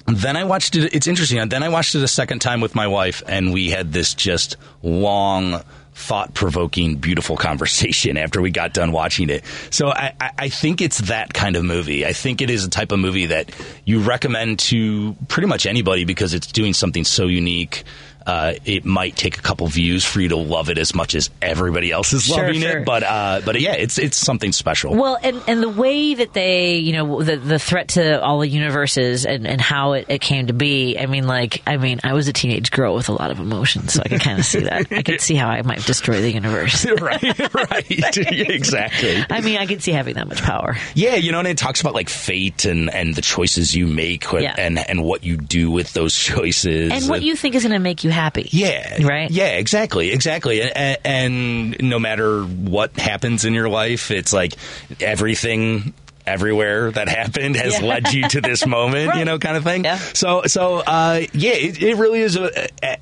then 0.06 0.38
I 0.38 0.44
watched 0.44 0.76
it. 0.76 0.94
It's 0.94 1.07
interesting. 1.07 1.49
Then 1.49 1.64
I 1.64 1.69
watched 1.69 1.95
it 1.95 2.03
a 2.03 2.07
second 2.07 2.38
time 2.38 2.61
with 2.61 2.76
my 2.76 2.85
wife, 2.85 3.23
and 3.27 3.52
we 3.52 3.72
had 3.72 3.91
this 3.91 4.14
just 4.14 4.57
long. 4.84 5.64
Thought 5.95 6.34
provoking, 6.34 6.98
beautiful 6.98 7.38
conversation 7.38 8.18
after 8.18 8.41
we 8.41 8.52
got 8.52 8.74
done 8.74 8.91
watching 8.91 9.30
it. 9.30 9.44
So 9.70 9.88
I, 9.88 10.14
I, 10.20 10.49
think 10.49 10.82
it's 10.82 10.98
that 10.99 11.34
kind 11.34 11.56
of 11.56 11.64
movie. 11.64 12.06
I 12.06 12.14
think 12.14 12.41
it 12.41 12.49
is 12.49 12.65
a 12.65 12.70
type 12.70 12.91
of 12.91 12.99
movie 12.99 13.28
that 13.28 13.52
you 13.86 13.99
recommend 13.99 14.60
to 14.60 15.15
pretty 15.28 15.48
much 15.48 15.65
anybody 15.65 16.03
because 16.06 16.34
it's 16.34 16.48
doing 16.48 16.74
something 16.74 17.03
so 17.03 17.28
unique. 17.28 17.84
Uh, 18.25 18.53
it 18.65 18.85
might 18.85 19.15
take 19.15 19.37
a 19.37 19.41
couple 19.41 19.67
views 19.67 20.05
for 20.05 20.21
you 20.21 20.29
to 20.29 20.35
love 20.37 20.69
it 20.69 20.77
as 20.77 20.95
much 20.95 21.15
as 21.15 21.29
everybody 21.41 21.91
else 21.91 22.13
is 22.13 22.23
Sure, 22.23 22.37
loving 22.45 22.61
sure. 22.61 22.79
it, 22.79 22.85
but 22.85 23.03
uh, 23.03 23.41
but 23.45 23.59
yeah, 23.59 23.73
it's 23.73 23.97
it's 23.97 24.17
something 24.17 24.51
special. 24.51 24.95
Well, 24.95 25.17
and, 25.21 25.41
and 25.47 25.61
the 25.61 25.69
way 25.69 26.13
that 26.15 26.33
they, 26.33 26.75
you 26.75 26.93
know, 26.93 27.21
the 27.21 27.35
the 27.37 27.59
threat 27.59 27.89
to 27.89 28.21
all 28.21 28.39
the 28.39 28.47
universes 28.47 29.25
and, 29.25 29.45
and 29.47 29.59
how 29.59 29.93
it, 29.93 30.05
it 30.09 30.21
came 30.21 30.47
to 30.47 30.53
be. 30.53 30.97
I 30.97 31.05
mean, 31.05 31.27
like, 31.27 31.61
I 31.67 31.77
mean, 31.77 31.99
I 32.03 32.13
was 32.13 32.27
a 32.27 32.33
teenage 32.33 32.71
girl 32.71 32.95
with 32.95 33.09
a 33.09 33.13
lot 33.13 33.31
of 33.31 33.39
emotions, 33.39 33.93
so 33.93 34.01
I 34.05 34.09
could 34.09 34.21
kind 34.21 34.39
of 34.39 34.45
see 34.45 34.59
that. 34.61 34.91
I 34.91 35.01
could 35.01 35.21
see 35.21 35.35
how 35.35 35.49
I 35.49 35.61
might 35.63 35.85
destroy 35.85 36.21
the 36.21 36.31
universe. 36.31 36.85
right, 37.01 37.53
right, 37.53 37.85
exactly. 38.49 39.23
I 39.29 39.41
mean, 39.41 39.57
I 39.57 39.65
could 39.65 39.81
see 39.83 39.91
having 39.91 40.15
that 40.15 40.27
much 40.27 40.41
power. 40.41 40.77
Yeah, 40.95 41.15
you 41.15 41.31
know, 41.31 41.39
and 41.39 41.47
it 41.47 41.57
talks 41.57 41.81
about 41.81 41.93
like 41.93 42.09
fate 42.09 42.65
and, 42.65 42.89
and 42.93 43.15
the 43.15 43.21
choices 43.21 43.75
you 43.75 43.87
make 43.87 44.23
Yeah. 44.31 44.55
and 44.57 44.77
and 44.79 45.03
what 45.03 45.23
you 45.23 45.37
do 45.37 45.71
with 45.71 45.93
those 45.93 46.15
choices. 46.17 46.91
And 46.91 47.09
what 47.09 47.21
you 47.23 47.35
think 47.35 47.55
is 47.55 47.63
going 47.63 47.73
to 47.73 47.79
make 47.79 48.03
you 48.03 48.09
happy. 48.14 48.48
Yeah. 48.52 49.06
Right? 49.06 49.30
Yeah, 49.30 49.57
exactly. 49.57 50.11
Exactly. 50.11 50.61
And, 50.61 50.98
and 51.03 51.81
no 51.81 51.99
matter 51.99 52.44
what 52.44 52.98
happens 52.98 53.44
in 53.45 53.53
your 53.53 53.68
life, 53.69 54.11
it's 54.11 54.31
like 54.31 54.53
everything 55.02 55.94
everywhere 56.26 56.90
that 56.91 57.10
happened 57.10 57.56
has 57.57 57.81
Yeah. 57.81 57.85
led 57.88 58.14
you 58.14 58.27
to 58.30 58.40
this 58.41 58.65
moment, 58.68 59.15
you 59.15 59.26
know, 59.26 59.38
kind 59.40 59.57
of 59.57 59.64
thing. 59.64 59.85
So, 60.14 60.44
so, 60.45 60.77
uh, 60.77 61.22
yeah, 61.34 61.52
it, 61.52 61.81
it 61.84 61.95
really 61.98 62.22
is 62.22 62.38
a, 62.38 62.49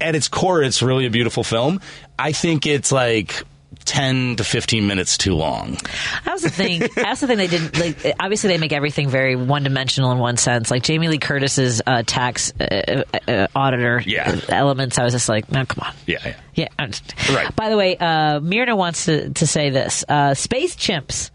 at 0.04 0.16
its 0.16 0.28
core, 0.28 0.64
it's 0.64 0.82
really 0.82 1.06
a 1.06 1.12
beautiful 1.12 1.44
film. 1.44 1.82
I 2.18 2.32
think 2.32 2.66
it's 2.66 2.92
like 2.92 3.44
10 3.86 4.38
to 4.38 4.44
15 4.44 4.88
minutes 4.88 5.18
too 5.18 5.34
long. 5.36 5.78
That's 6.26 6.42
the 6.44 6.50
thing. 6.50 6.84
That's 6.96 7.22
the 7.22 7.28
thing 7.28 7.38
they 7.38 7.48
didn't. 7.48 7.78
Like, 7.80 8.16
obviously, 8.20 8.50
they 8.50 8.58
make 8.58 8.74
everything 8.74 9.10
very 9.10 9.36
one 9.36 9.64
dimensional 9.64 10.12
in 10.12 10.18
one 10.20 10.38
sense. 10.38 10.70
Like 10.72 10.84
Jamie 10.84 11.08
Lee 11.08 11.18
Curtis's 11.18 11.82
uh, 11.86 12.04
tax 12.06 12.54
uh, 12.60 13.04
uh, 13.28 13.48
auditor 13.56 14.02
Yeah. 14.06 14.40
elements. 14.50 14.98
I 15.00 15.04
was 15.04 15.14
just 15.14 15.28
like, 15.30 15.52
no, 15.52 15.66
come 15.66 15.88
on. 15.88 15.94
Yeah, 16.06 16.18
yeah. 16.26 16.36
Yeah. 16.78 16.86
Just- 16.88 17.14
Right. 17.32 17.56
By 17.56 17.70
the 17.70 17.78
way, 17.78 17.96
uh, 17.98 18.40
Myrna 18.42 18.76
wants 18.76 19.06
to, 19.06 19.30
to 19.32 19.48
say 19.48 19.70
this. 19.70 20.04
Uh, 20.08 20.34
Space 20.34 20.76
Chimps 20.76 21.30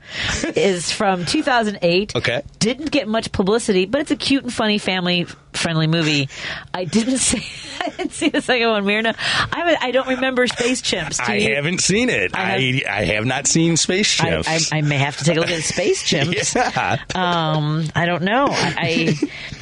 is 0.56 0.90
from 0.92 1.24
2008. 1.24 2.14
Okay. 2.16 2.42
Didn't 2.58 2.90
get 2.90 3.08
much 3.08 3.32
publicity, 3.32 3.86
but 3.86 4.00
it's 4.02 4.10
a 4.10 4.16
cute 4.16 4.42
and 4.44 4.52
funny 4.52 4.78
family 4.78 5.26
friendly 5.56 5.86
movie. 5.86 6.28
I 6.72 6.84
didn't 6.84 7.18
see. 7.18 7.44
I 7.80 7.90
didn't 7.90 8.12
see 8.12 8.28
the 8.28 8.40
second 8.40 8.68
one, 8.68 8.84
Myrna. 8.84 9.14
I 9.18 9.76
I 9.80 9.90
don't 9.90 10.08
remember 10.08 10.46
Space 10.46 10.82
Chimps. 10.82 11.24
Do 11.24 11.32
I 11.32 11.36
you? 11.36 11.54
haven't 11.54 11.80
seen 11.80 12.08
it. 12.08 12.32
I, 12.34 12.82
I 12.88 13.04
have 13.04 13.24
not 13.26 13.46
seen 13.46 13.76
Space 13.76 14.20
I, 14.20 14.24
Chimps. 14.30 14.72
I, 14.72 14.78
I 14.78 14.80
may 14.82 14.98
have 14.98 15.16
to 15.18 15.24
take 15.24 15.36
a 15.36 15.40
look 15.40 15.50
at 15.50 15.62
Space 15.62 16.02
Chimps. 16.10 16.54
Yeah. 16.54 16.96
Um, 17.14 17.84
I 17.94 18.06
don't 18.06 18.22
know. 18.22 18.46
I, 18.50 19.14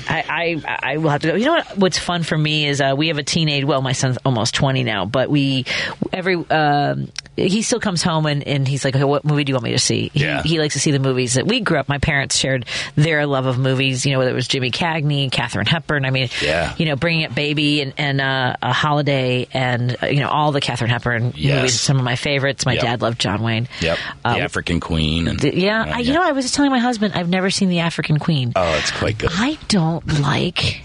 I, 0.09 0.61
I, 0.67 0.79
I 0.95 0.97
will 0.99 1.11
have 1.11 1.23
to 1.23 1.29
go. 1.29 1.35
You 1.35 1.47
know 1.47 1.53
what? 1.55 1.79
What's 1.79 1.99
fun 1.99 2.23
for 2.23 2.37
me 2.37 2.67
is 2.67 2.81
uh, 2.81 2.95
we 2.97 3.09
have 3.09 3.19
a 3.19 3.23
teenage. 3.23 3.65
Well, 3.65 3.83
my 3.83 3.93
son's 3.93 4.19
almost 4.25 4.55
twenty 4.55 4.85
now, 4.85 5.05
but 5.07 5.29
we 5.31 5.65
every 6.13 6.37
um, 6.37 7.09
he 7.37 7.63
still 7.63 7.81
comes 7.81 8.03
home 8.03 8.27
and, 8.27 8.43
and 8.47 8.67
he's 8.69 8.85
like, 8.85 8.95
okay, 8.95 9.05
"What 9.05 9.25
movie 9.25 9.45
do 9.45 9.51
you 9.51 9.55
want 9.55 9.65
me 9.65 9.73
to 9.73 9.79
see?" 9.79 10.11
He, 10.15 10.21
Yeah. 10.21 10.43
he 10.43 10.59
likes 10.59 10.75
to 10.75 10.81
see 10.81 10.91
the 10.91 10.99
movies 10.99 11.35
that 11.35 11.47
we 11.47 11.61
grew 11.61 11.79
up. 11.79 11.89
My 11.89 11.99
parents 11.99 12.37
shared 12.37 12.67
their 12.97 13.27
love 13.27 13.47
of 13.47 13.59
movies. 13.59 14.05
You 14.07 14.13
know, 14.13 14.19
whether 14.19 14.31
it 14.31 14.35
was 14.35 14.47
Jimmy 14.49 14.71
Cagney, 14.71 15.31
Katharine 15.33 15.67
Hepburn. 15.67 16.05
I 16.05 16.11
mean, 16.11 16.29
Yeah. 16.43 16.75
you 16.79 16.87
know, 16.87 16.97
bringing 16.97 17.25
up 17.27 17.35
Baby 17.35 17.81
and 17.81 17.93
and 17.99 18.21
uh, 18.21 18.57
a 18.63 18.73
Holiday 18.73 19.47
and 19.53 19.97
uh, 20.03 20.07
you 20.07 20.21
know 20.21 20.29
all 20.29 20.53
the 20.53 20.61
Katharine 20.61 20.91
Hepburn 20.91 21.33
Yes. 21.37 21.57
movies. 21.57 21.81
Some 21.81 21.99
of 21.99 22.05
my 22.05 22.17
favorites. 22.17 22.65
My 22.67 22.75
Yep. 22.75 22.83
dad 22.83 23.03
loved 23.03 23.21
John 23.21 23.43
Wayne. 23.43 23.69
Yep. 23.81 23.99
Uh, 24.25 24.35
the 24.35 24.41
African 24.41 24.81
Queen. 24.81 25.29
And, 25.29 25.39
D- 25.39 25.53
Yeah, 25.65 25.91
I, 25.95 26.01
you 26.01 26.13
know, 26.13 26.23
I 26.23 26.33
was 26.33 26.45
just 26.45 26.55
telling 26.55 26.71
my 26.71 26.79
husband 26.79 27.15
I've 27.15 27.29
never 27.29 27.51
seen 27.51 27.69
the 27.69 27.81
African 27.81 28.19
Queen. 28.19 28.53
Oh, 28.57 28.75
it's 28.79 28.91
quite 28.93 29.19
good. 29.19 29.31
I 29.33 29.59
don't 29.69 30.21
like. 30.21 30.83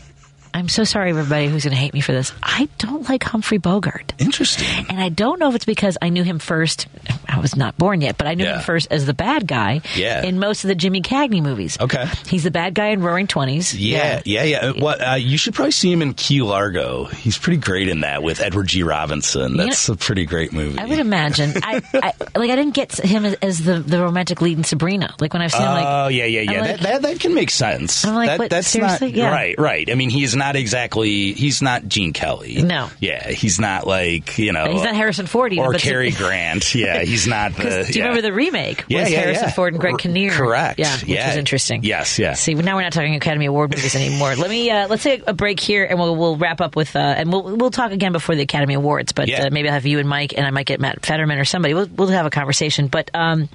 I'm 0.54 0.68
so 0.70 0.84
sorry, 0.84 1.12
everybody 1.12 1.48
who's 1.48 1.64
going 1.64 1.72
to 1.76 1.80
hate 1.80 1.94
me 1.94 2.02
for 2.02 2.12
this. 2.12 2.32
I 2.42 2.68
don't 2.80 3.08
like 3.08 3.24
Humphrey 3.24 3.58
Bogart. 3.60 4.14
Interesting. 4.18 4.86
And 4.90 5.00
I 5.00 5.10
don't 5.10 5.40
know 5.40 5.50
if 5.50 5.56
it's 5.56 5.66
because 5.66 5.98
I 6.02 6.10
knew 6.10 6.24
him 6.24 6.40
first. 6.40 6.88
I 7.28 7.40
was 7.40 7.56
not 7.56 7.78
born 7.78 8.02
yet, 8.02 8.18
but 8.18 8.28
I 8.28 8.34
knew 8.34 8.44
Yeah. 8.46 8.56
him 8.58 8.62
first 8.64 8.88
as 8.92 9.06
the 9.06 9.14
bad 9.14 9.48
guy 9.48 9.82
Yeah. 9.96 10.24
in 10.24 10.40
most 10.40 10.64
of 10.64 10.68
the 10.70 10.76
Jimmy 10.76 11.02
Cagney 11.02 11.42
movies. 11.42 11.78
Okay. 11.80 12.06
He's 12.28 12.44
the 12.44 12.52
bad 12.52 12.74
guy 12.74 12.88
in 12.88 13.02
Roaring 13.02 13.28
Twenties. 13.28 13.74
Yeah, 13.76 14.22
yeah, 14.26 14.44
yeah. 14.44 14.72
What 14.72 15.00
uh, 15.08 15.14
you 15.14 15.38
should 15.38 15.54
probably 15.54 15.72
see 15.72 15.92
him 15.92 16.02
in 16.02 16.14
Key 16.14 16.42
Largo. 16.42 17.06
He's 17.06 17.38
pretty 17.38 17.58
great 17.60 17.88
in 17.88 18.02
that 18.02 18.24
with 18.24 18.42
Edward 18.42 18.68
G. 18.68 18.84
Robinson. 18.84 19.52
You 19.52 19.58
That's 19.66 19.88
a 19.90 19.96
pretty 19.96 20.26
great 20.26 20.52
movie. 20.52 20.80
I 20.80 20.86
would 20.86 21.00
imagine. 21.00 21.54
I, 21.64 21.82
I 21.94 22.14
like. 22.38 22.50
I 22.50 22.56
didn't 22.56 22.74
get 22.74 22.94
him 22.98 23.26
as, 23.26 23.34
as 23.36 23.64
the 23.64 23.80
the 23.80 24.02
romantic 24.02 24.42
lead 24.42 24.58
in 24.58 24.64
Sabrina. 24.64 25.14
Like 25.20 25.34
when 25.34 25.42
I've 25.42 25.52
seen 25.52 25.62
him, 25.62 25.68
like 25.70 25.86
Oh 25.88 26.08
yeah, 26.08 26.26
yeah, 26.26 26.42
yeah. 26.42 26.62
like- 26.62 26.70
that, 26.72 26.80
that 26.82 27.02
that 27.04 27.20
can 27.20 27.34
make 27.36 27.52
sense. 27.52 28.04
I'm 28.06 28.16
like, 28.16 28.28
that, 28.30 28.40
what, 28.40 28.50
that's 28.50 28.68
seriously? 28.68 29.08
not 29.12 29.16
Yeah. 29.18 29.32
right, 29.32 29.56
right. 29.60 29.90
I 29.90 29.96
mean, 29.96 30.10
he's 30.10 30.36
not 30.40 30.56
exactly. 30.56 31.34
He's 31.34 31.62
not 31.62 31.88
Gene 31.88 32.14
Kelly. 32.14 32.64
No. 32.64 32.90
Yeah, 33.00 33.30
he's 33.30 33.60
not 33.60 33.86
like 33.86 34.40
you 34.40 34.52
know. 34.54 34.72
he's 34.72 34.82
not 34.84 34.96
Harrison 34.96 35.28
Ford 35.28 35.54
either. 35.54 35.62
or 35.62 35.74
Cary 35.74 36.10
Grant. 36.18 36.74
Yeah, 36.74 37.04
he's 37.04 37.28
not. 37.28 37.54
The, 37.56 37.64
do 37.88 37.94
you 37.94 38.00
yeah. 38.02 38.08
remember 38.08 38.22
the 38.22 38.34
remake? 38.34 38.86
Yeah, 38.88 39.02
was 39.02 39.12
yeah, 39.12 39.20
Harrison. 39.20 39.50
Ford 39.52 39.74
and 39.74 39.80
Greg 39.82 39.98
Kinnear. 40.00 40.32
correct. 40.32 40.80
Yeah, 40.80 40.92
which 40.96 41.04
Yeah. 41.06 41.28
was 41.28 41.38
interesting. 41.38 41.84
Yes, 41.84 42.18
yeah. 42.18 42.34
See, 42.34 42.56
now 42.56 42.76
we're 42.76 42.82
not 42.82 42.94
talking 42.94 43.14
Academy 43.16 43.46
Award 43.46 43.70
movies 43.76 43.96
anymore. 43.96 44.36
Let 44.36 44.50
me 44.50 44.72
uh, 44.72 44.88
let's 44.88 45.04
take 45.04 45.28
a 45.28 45.34
break 45.34 45.60
here, 45.60 45.86
and 45.86 46.00
we'll 46.00 46.16
we'll 46.16 46.38
wrap 46.38 46.62
up 46.62 46.76
with 46.76 46.96
uh, 46.96 47.00
and 47.00 47.32
we'll 47.32 47.44
we'll 47.58 47.72
talk 47.72 47.92
again 47.92 48.12
before 48.14 48.36
the 48.36 48.42
Academy 48.44 48.74
Awards. 48.74 49.12
But 49.12 49.30
uh, 49.32 49.50
maybe 49.52 49.68
I'll 49.68 49.74
have 49.76 49.86
you 49.86 50.00
and 50.00 50.10
Mike, 50.10 50.34
and 50.38 50.46
I 50.48 50.52
might 50.52 50.66
get 50.66 50.80
Matt 50.80 51.06
Fetterman 51.06 51.38
or 51.38 51.46
somebody. 51.46 51.74
We'll 51.74 51.88
we'll 51.88 52.08
have 52.08 52.26
a 52.26 52.30
conversation. 52.32 52.88
But 52.88 53.12
um, 53.14 53.50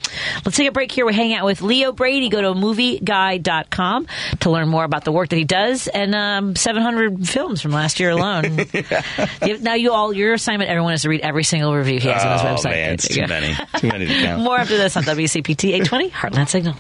let's 0.45 0.57
take 0.57 0.69
a 0.69 0.73
break 0.73 0.93
here. 0.93 1.05
We're 1.07 1.13
hanging 1.13 1.35
out 1.37 1.45
with 1.47 1.63
Leo 1.63 1.93
Brady. 1.93 2.29
Go 2.29 2.43
to 2.43 2.49
movieguy.com 2.59 4.07
to 4.41 4.51
learn 4.51 4.69
more 4.69 4.85
about 4.85 5.05
the 5.05 5.13
work 5.13 5.29
that 5.31 5.37
he 5.37 5.45
does 5.45 5.89
and 5.89 6.15
um, 6.15 6.57
700 6.75 7.29
films 7.29 7.63
from 7.63 7.71
last 7.71 8.01
year 8.01 8.11
alone. 8.11 8.67
You- 9.47 9.59
now 9.59 9.75
you 9.75 9.93
all 9.93 10.13
your 10.13 10.33
assignment, 10.35 10.71
everyone, 10.71 10.95
is 10.95 11.03
to 11.03 11.09
read 11.09 11.21
every 11.21 11.45
single 11.45 11.75
review 11.75 12.01
he 12.01 12.09
has 12.09 12.25
on 12.25 12.33
his 12.33 12.43
oh 12.43 12.69
website. 12.69 12.73
man, 12.73 12.95
it's 12.95 13.09
too 13.09 13.27
many. 13.27 13.55
Too 13.79 13.89
many 13.89 14.07
to 14.07 14.15
count. 14.21 14.43
More 14.43 14.59
after 14.59 14.77
this 14.77 14.97
on 14.97 15.05
WCPT 15.05 15.69
820 15.75 16.11
Heartland 16.11 16.49
Signal. 16.49 16.75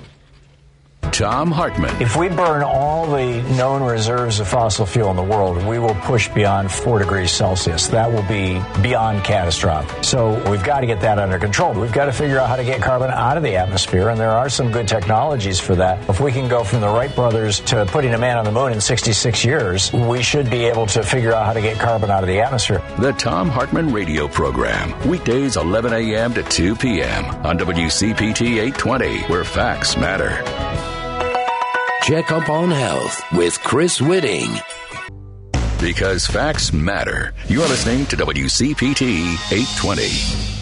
Thom 1.12 1.50
Hartmann. 1.50 2.00
If 2.00 2.16
we 2.16 2.28
burn 2.28 2.62
all 2.62 3.06
the 3.06 3.42
known 3.56 3.82
reserves 3.82 4.40
of 4.40 4.48
fossil 4.48 4.86
fuel 4.86 5.10
in 5.10 5.16
the 5.16 5.22
world, 5.22 5.64
we 5.66 5.78
will 5.78 5.94
push 5.94 6.28
beyond 6.28 6.70
4 6.70 6.98
degrees 6.98 7.30
Celsius. 7.30 7.88
That 7.88 8.10
will 8.10 8.22
be 8.22 8.60
beyond 8.82 9.24
catastrophic. 9.24 10.04
So 10.04 10.42
we've 10.50 10.64
got 10.64 10.80
to 10.80 10.86
get 10.86 11.00
that 11.00 11.18
under 11.18 11.38
control. 11.38 11.74
We've 11.74 11.92
got 11.92 12.06
to 12.06 12.12
figure 12.12 12.38
out 12.38 12.48
how 12.48 12.56
to 12.56 12.64
get 12.64 12.82
carbon 12.82 13.10
out 13.10 13.36
of 13.36 13.42
the 13.42 13.56
atmosphere, 13.56 14.08
and 14.08 14.18
there 14.18 14.30
are 14.30 14.48
some 14.48 14.72
good 14.72 14.88
technologies 14.88 15.60
for 15.60 15.74
that. 15.76 16.08
If 16.08 16.20
we 16.20 16.32
can 16.32 16.48
go 16.48 16.64
from 16.64 16.80
the 16.80 16.88
Wright 16.88 17.14
brothers 17.14 17.60
to 17.60 17.86
putting 17.86 18.14
a 18.14 18.18
man 18.18 18.38
on 18.38 18.44
the 18.44 18.52
moon 18.52 18.72
in 18.72 18.80
66 18.80 19.44
years, 19.44 19.92
we 19.92 20.22
should 20.22 20.50
be 20.50 20.64
able 20.64 20.86
to 20.86 21.02
figure 21.02 21.32
out 21.32 21.46
how 21.46 21.52
to 21.52 21.60
get 21.60 21.78
carbon 21.78 22.10
out 22.10 22.22
of 22.22 22.28
the 22.28 22.40
atmosphere. 22.40 22.82
The 22.98 23.12
Thom 23.12 23.48
Hartmann 23.48 23.92
Radio 23.92 24.28
Program. 24.28 24.94
Weekdays 25.08 25.56
11 25.56 25.92
a.m. 25.92 26.34
to 26.34 26.42
2 26.42 26.76
p.m. 26.76 27.24
on 27.46 27.58
WCPT 27.58 28.58
820, 28.60 29.22
where 29.22 29.44
facts 29.44 29.96
matter. 29.96 30.93
Check 32.04 32.32
up 32.32 32.50
on 32.50 32.70
health 32.70 33.22
with 33.32 33.58
Chris 33.60 33.98
Whitting. 33.98 34.60
Because 35.80 36.26
facts 36.26 36.70
matter. 36.70 37.32
You're 37.48 37.66
listening 37.66 38.04
to 38.08 38.16
WCPT 38.16 39.32
820. 39.50 40.53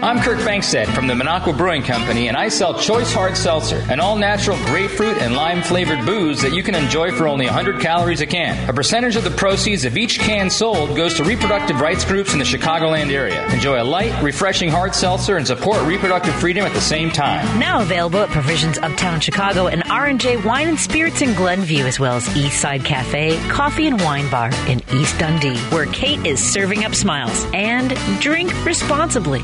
I'm 0.00 0.20
Kirk 0.20 0.38
Bangstad 0.38 0.86
from 0.94 1.08
the 1.08 1.14
Minocqua 1.14 1.58
Brewing 1.58 1.82
Company, 1.82 2.28
and 2.28 2.36
I 2.36 2.50
sell 2.50 2.72
Choice 2.78 3.12
Hard 3.12 3.36
Seltzer, 3.36 3.84
an 3.90 3.98
all 3.98 4.14
natural 4.14 4.56
grapefruit 4.66 5.16
and 5.20 5.34
lime 5.34 5.60
flavored 5.60 6.06
booze 6.06 6.40
that 6.42 6.54
you 6.54 6.62
can 6.62 6.76
enjoy 6.76 7.10
for 7.10 7.26
only 7.26 7.46
100 7.46 7.80
calories 7.80 8.20
a 8.20 8.26
can. 8.26 8.70
A 8.70 8.72
percentage 8.72 9.16
of 9.16 9.24
the 9.24 9.32
proceeds 9.32 9.84
of 9.84 9.96
each 9.96 10.20
can 10.20 10.50
sold 10.50 10.96
goes 10.96 11.14
to 11.14 11.24
reproductive 11.24 11.80
rights 11.80 12.04
groups 12.04 12.32
in 12.32 12.38
the 12.38 12.44
Chicagoland 12.44 13.10
area. 13.10 13.44
Enjoy 13.52 13.82
a 13.82 13.82
light, 13.82 14.22
refreshing 14.22 14.70
hard 14.70 14.94
seltzer 14.94 15.36
and 15.36 15.44
support 15.44 15.84
reproductive 15.84 16.34
freedom 16.34 16.64
at 16.64 16.74
the 16.74 16.80
same 16.80 17.10
time. 17.10 17.58
Now 17.58 17.82
available 17.82 18.20
at 18.20 18.28
Provisions 18.28 18.78
Uptown 18.78 19.18
Chicago 19.18 19.66
and 19.66 19.82
R&J 19.90 20.36
Wine 20.44 20.68
and 20.68 20.78
Spirits 20.78 21.22
in 21.22 21.34
Glenview, 21.34 21.86
as 21.86 21.98
well 21.98 22.14
as 22.14 22.28
Eastside 22.28 22.84
Cafe, 22.84 23.36
Coffee 23.48 23.88
and 23.88 24.00
Wine 24.02 24.30
Bar 24.30 24.52
in 24.68 24.80
East 24.94 25.18
Dundee, 25.18 25.58
where 25.70 25.86
Kate 25.86 26.24
is 26.24 26.38
serving 26.38 26.84
up 26.84 26.94
smiles. 26.94 27.46
And 27.52 27.96
drink 28.20 28.54
responsibly. 28.64 29.42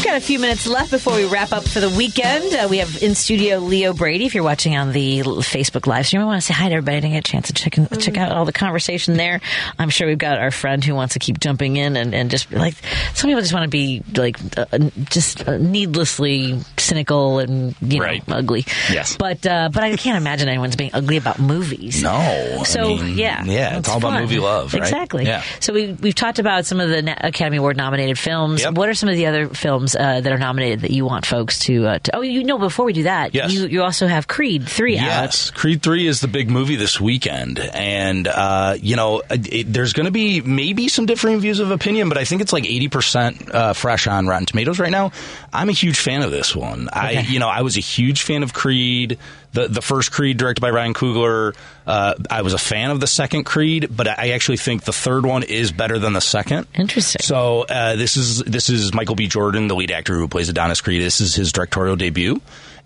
We've 0.00 0.06
got 0.06 0.16
a 0.16 0.20
few 0.24 0.38
minutes 0.38 0.66
left 0.66 0.90
before 0.92 1.14
we 1.14 1.26
wrap 1.26 1.52
up 1.52 1.62
for 1.68 1.78
the 1.78 1.90
weekend. 1.90 2.54
Uh, 2.54 2.68
we 2.70 2.78
have 2.78 3.02
in 3.02 3.14
studio 3.14 3.58
Leo 3.58 3.92
Brady. 3.92 4.24
If 4.24 4.34
you're 4.34 4.42
watching 4.42 4.74
on 4.74 4.92
the 4.92 5.20
Facebook 5.20 5.86
live 5.86 6.06
stream, 6.06 6.22
I 6.22 6.24
want 6.24 6.40
to 6.40 6.46
say 6.46 6.54
hi 6.54 6.70
to 6.70 6.74
everybody. 6.76 6.96
I 6.96 7.00
didn't 7.00 7.12
get 7.12 7.28
a 7.28 7.30
chance 7.30 7.46
to 7.48 7.52
check, 7.52 7.76
in, 7.76 7.86
check 7.98 8.16
out 8.16 8.32
all 8.32 8.46
the 8.46 8.52
conversation 8.52 9.18
there. 9.18 9.42
I'm 9.78 9.90
sure 9.90 10.06
we've 10.08 10.16
got 10.16 10.38
our 10.38 10.50
friend 10.50 10.82
who 10.82 10.94
wants 10.94 11.12
to 11.14 11.18
keep 11.18 11.38
jumping 11.38 11.76
in 11.76 11.98
and, 11.98 12.14
and 12.14 12.30
just 12.30 12.50
like 12.50 12.74
some 13.12 13.28
people 13.28 13.42
just 13.42 13.52
want 13.52 13.64
to 13.64 13.68
be 13.68 14.02
like 14.16 14.38
uh, 14.56 14.78
just 15.10 15.46
uh, 15.46 15.58
needlessly 15.58 16.58
cynical 16.78 17.38
and 17.38 17.76
you 17.82 17.98
know 17.98 18.04
Right. 18.06 18.22
ugly. 18.26 18.64
Yes. 18.90 19.18
but 19.18 19.46
uh, 19.46 19.68
but 19.70 19.82
I 19.84 19.94
can't 19.96 20.16
imagine 20.16 20.48
anyone's 20.48 20.76
being 20.76 20.92
ugly 20.94 21.18
about 21.18 21.38
movies. 21.40 22.02
No. 22.02 22.10
I 22.12 22.62
So 22.62 22.96
mean, 22.96 23.18
yeah, 23.18 23.44
yeah, 23.44 23.76
it's 23.78 23.88
all 23.90 23.98
about 23.98 24.18
movie 24.18 24.38
love, 24.38 24.72
right? 24.72 24.80
Exactly. 24.82 25.26
Yeah. 25.26 25.42
So 25.60 25.74
we 25.74 25.92
we've 25.92 26.14
talked 26.14 26.38
about 26.38 26.64
some 26.64 26.80
of 26.80 26.88
the 26.88 27.14
Academy 27.26 27.58
Award 27.58 27.76
nominated 27.76 28.18
films. 28.18 28.64
What 28.66 28.88
are 28.88 28.94
some 28.94 29.10
of 29.10 29.16
the 29.16 29.26
other 29.26 29.48
films 29.50 29.89
uh, 29.96 30.20
that 30.20 30.32
are 30.32 30.38
nominated 30.38 30.80
that 30.80 30.90
you 30.90 31.04
want 31.04 31.26
folks 31.26 31.58
to, 31.60 31.86
uh, 31.86 31.98
to? 32.00 32.16
Oh, 32.16 32.20
you 32.22 32.44
know, 32.44 32.58
before 32.58 32.84
we 32.84 32.92
do 32.92 33.04
that, 33.04 33.34
Yes. 33.34 33.52
you 33.52 33.66
you 33.66 33.82
also 33.82 34.06
have 34.06 34.26
Creed 34.28 34.68
three 34.68 34.98
out. 34.98 35.04
Yes, 35.06 35.50
Creed 35.50 35.82
Three 35.82 36.06
is 36.06 36.20
the 36.20 36.28
big 36.28 36.50
movie 36.50 36.76
this 36.76 37.00
weekend, 37.00 37.58
and 37.58 38.26
uh, 38.28 38.76
you 38.80 38.96
know 38.96 39.22
it, 39.30 39.72
there's 39.72 39.92
going 39.92 40.06
to 40.06 40.12
be 40.12 40.40
maybe 40.40 40.88
some 40.88 41.06
differing 41.06 41.40
views 41.40 41.60
of 41.60 41.70
opinion, 41.70 42.08
but 42.08 42.18
I 42.18 42.24
think 42.24 42.42
it's 42.42 42.52
like 42.52 42.64
eighty 42.64 42.88
percent 42.88 43.52
uh, 43.54 43.72
fresh 43.72 44.06
on 44.06 44.26
Rotten 44.26 44.46
Tomatoes 44.46 44.78
right 44.78 44.90
now. 44.90 45.12
I'm 45.52 45.68
a 45.68 45.72
huge 45.72 45.98
fan 45.98 46.22
of 46.22 46.30
this 46.30 46.54
one. 46.54 46.88
I 46.92 47.20
you 47.20 47.38
know 47.38 47.48
I 47.48 47.62
was 47.62 47.76
a 47.76 47.80
huge 47.80 48.22
fan 48.22 48.42
of 48.42 48.52
Creed. 48.52 49.18
The, 49.52 49.66
the 49.66 49.82
first 49.82 50.12
Creed, 50.12 50.36
directed 50.36 50.60
by 50.60 50.70
Ryan 50.70 50.94
Coogler, 50.94 51.56
uh, 51.86 52.14
I 52.30 52.42
was 52.42 52.52
a 52.52 52.58
fan 52.58 52.90
of 52.92 53.00
the 53.00 53.08
second 53.08 53.44
Creed, 53.44 53.88
but 53.90 54.06
I 54.06 54.30
actually 54.30 54.58
think 54.58 54.84
the 54.84 54.92
third 54.92 55.26
one 55.26 55.42
is 55.42 55.72
better 55.72 55.98
than 55.98 56.12
the 56.12 56.20
second. 56.20 56.68
Interesting. 56.74 57.20
So 57.22 57.62
uh, 57.68 57.96
this 57.96 58.16
is 58.16 58.38
this 58.44 58.70
is 58.70 58.94
Michael 58.94 59.16
B. 59.16 59.26
Jordan, 59.26 59.66
the 59.66 59.74
lead 59.74 59.90
actor 59.90 60.14
who 60.14 60.28
plays 60.28 60.48
Adonis 60.48 60.80
Creed. 60.80 61.02
This 61.02 61.20
is 61.20 61.34
his 61.34 61.52
directorial 61.52 61.96
debut. 61.96 62.40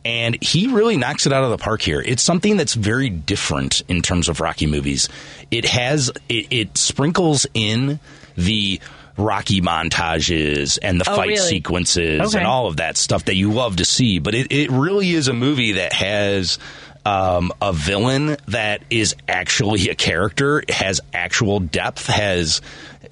And 0.06 0.36
he 0.42 0.68
really 0.68 0.98
knocks 0.98 1.26
it 1.26 1.32
out 1.32 1.44
of 1.44 1.50
the 1.50 1.56
park 1.56 1.80
here. 1.80 2.02
It's 2.04 2.22
something 2.22 2.58
that's 2.58 2.74
very 2.74 3.08
different 3.08 3.82
in 3.88 4.02
terms 4.02 4.28
of 4.28 4.40
Rocky 4.40 4.66
movies. 4.66 5.08
It 5.50 5.64
has 5.64 6.10
it, 6.28 6.46
it 6.50 6.78
sprinkles 6.78 7.46
in 7.54 8.00
the 8.36 8.80
Rocky 9.16 9.60
montages 9.60 10.78
and 10.82 11.00
the 11.00 11.08
Oh, 11.08 11.16
fight 11.16 11.28
really? 11.28 11.36
sequences 11.48 12.20
Okay. 12.20 12.38
and 12.38 12.46
all 12.46 12.66
of 12.66 12.78
that 12.78 12.96
stuff 12.96 13.26
that 13.26 13.36
you 13.36 13.52
love 13.52 13.76
to 13.76 13.84
see. 13.84 14.18
But 14.18 14.34
it, 14.34 14.50
it 14.50 14.70
really 14.70 15.12
is 15.12 15.28
a 15.28 15.32
movie 15.32 15.72
that 15.72 15.92
has 15.92 16.58
um, 17.04 17.52
a 17.60 17.72
villain 17.72 18.36
that 18.48 18.82
is 18.90 19.14
actually 19.28 19.88
a 19.90 19.94
character, 19.94 20.62
has 20.68 21.00
actual 21.12 21.60
depth, 21.60 22.06
has 22.06 22.60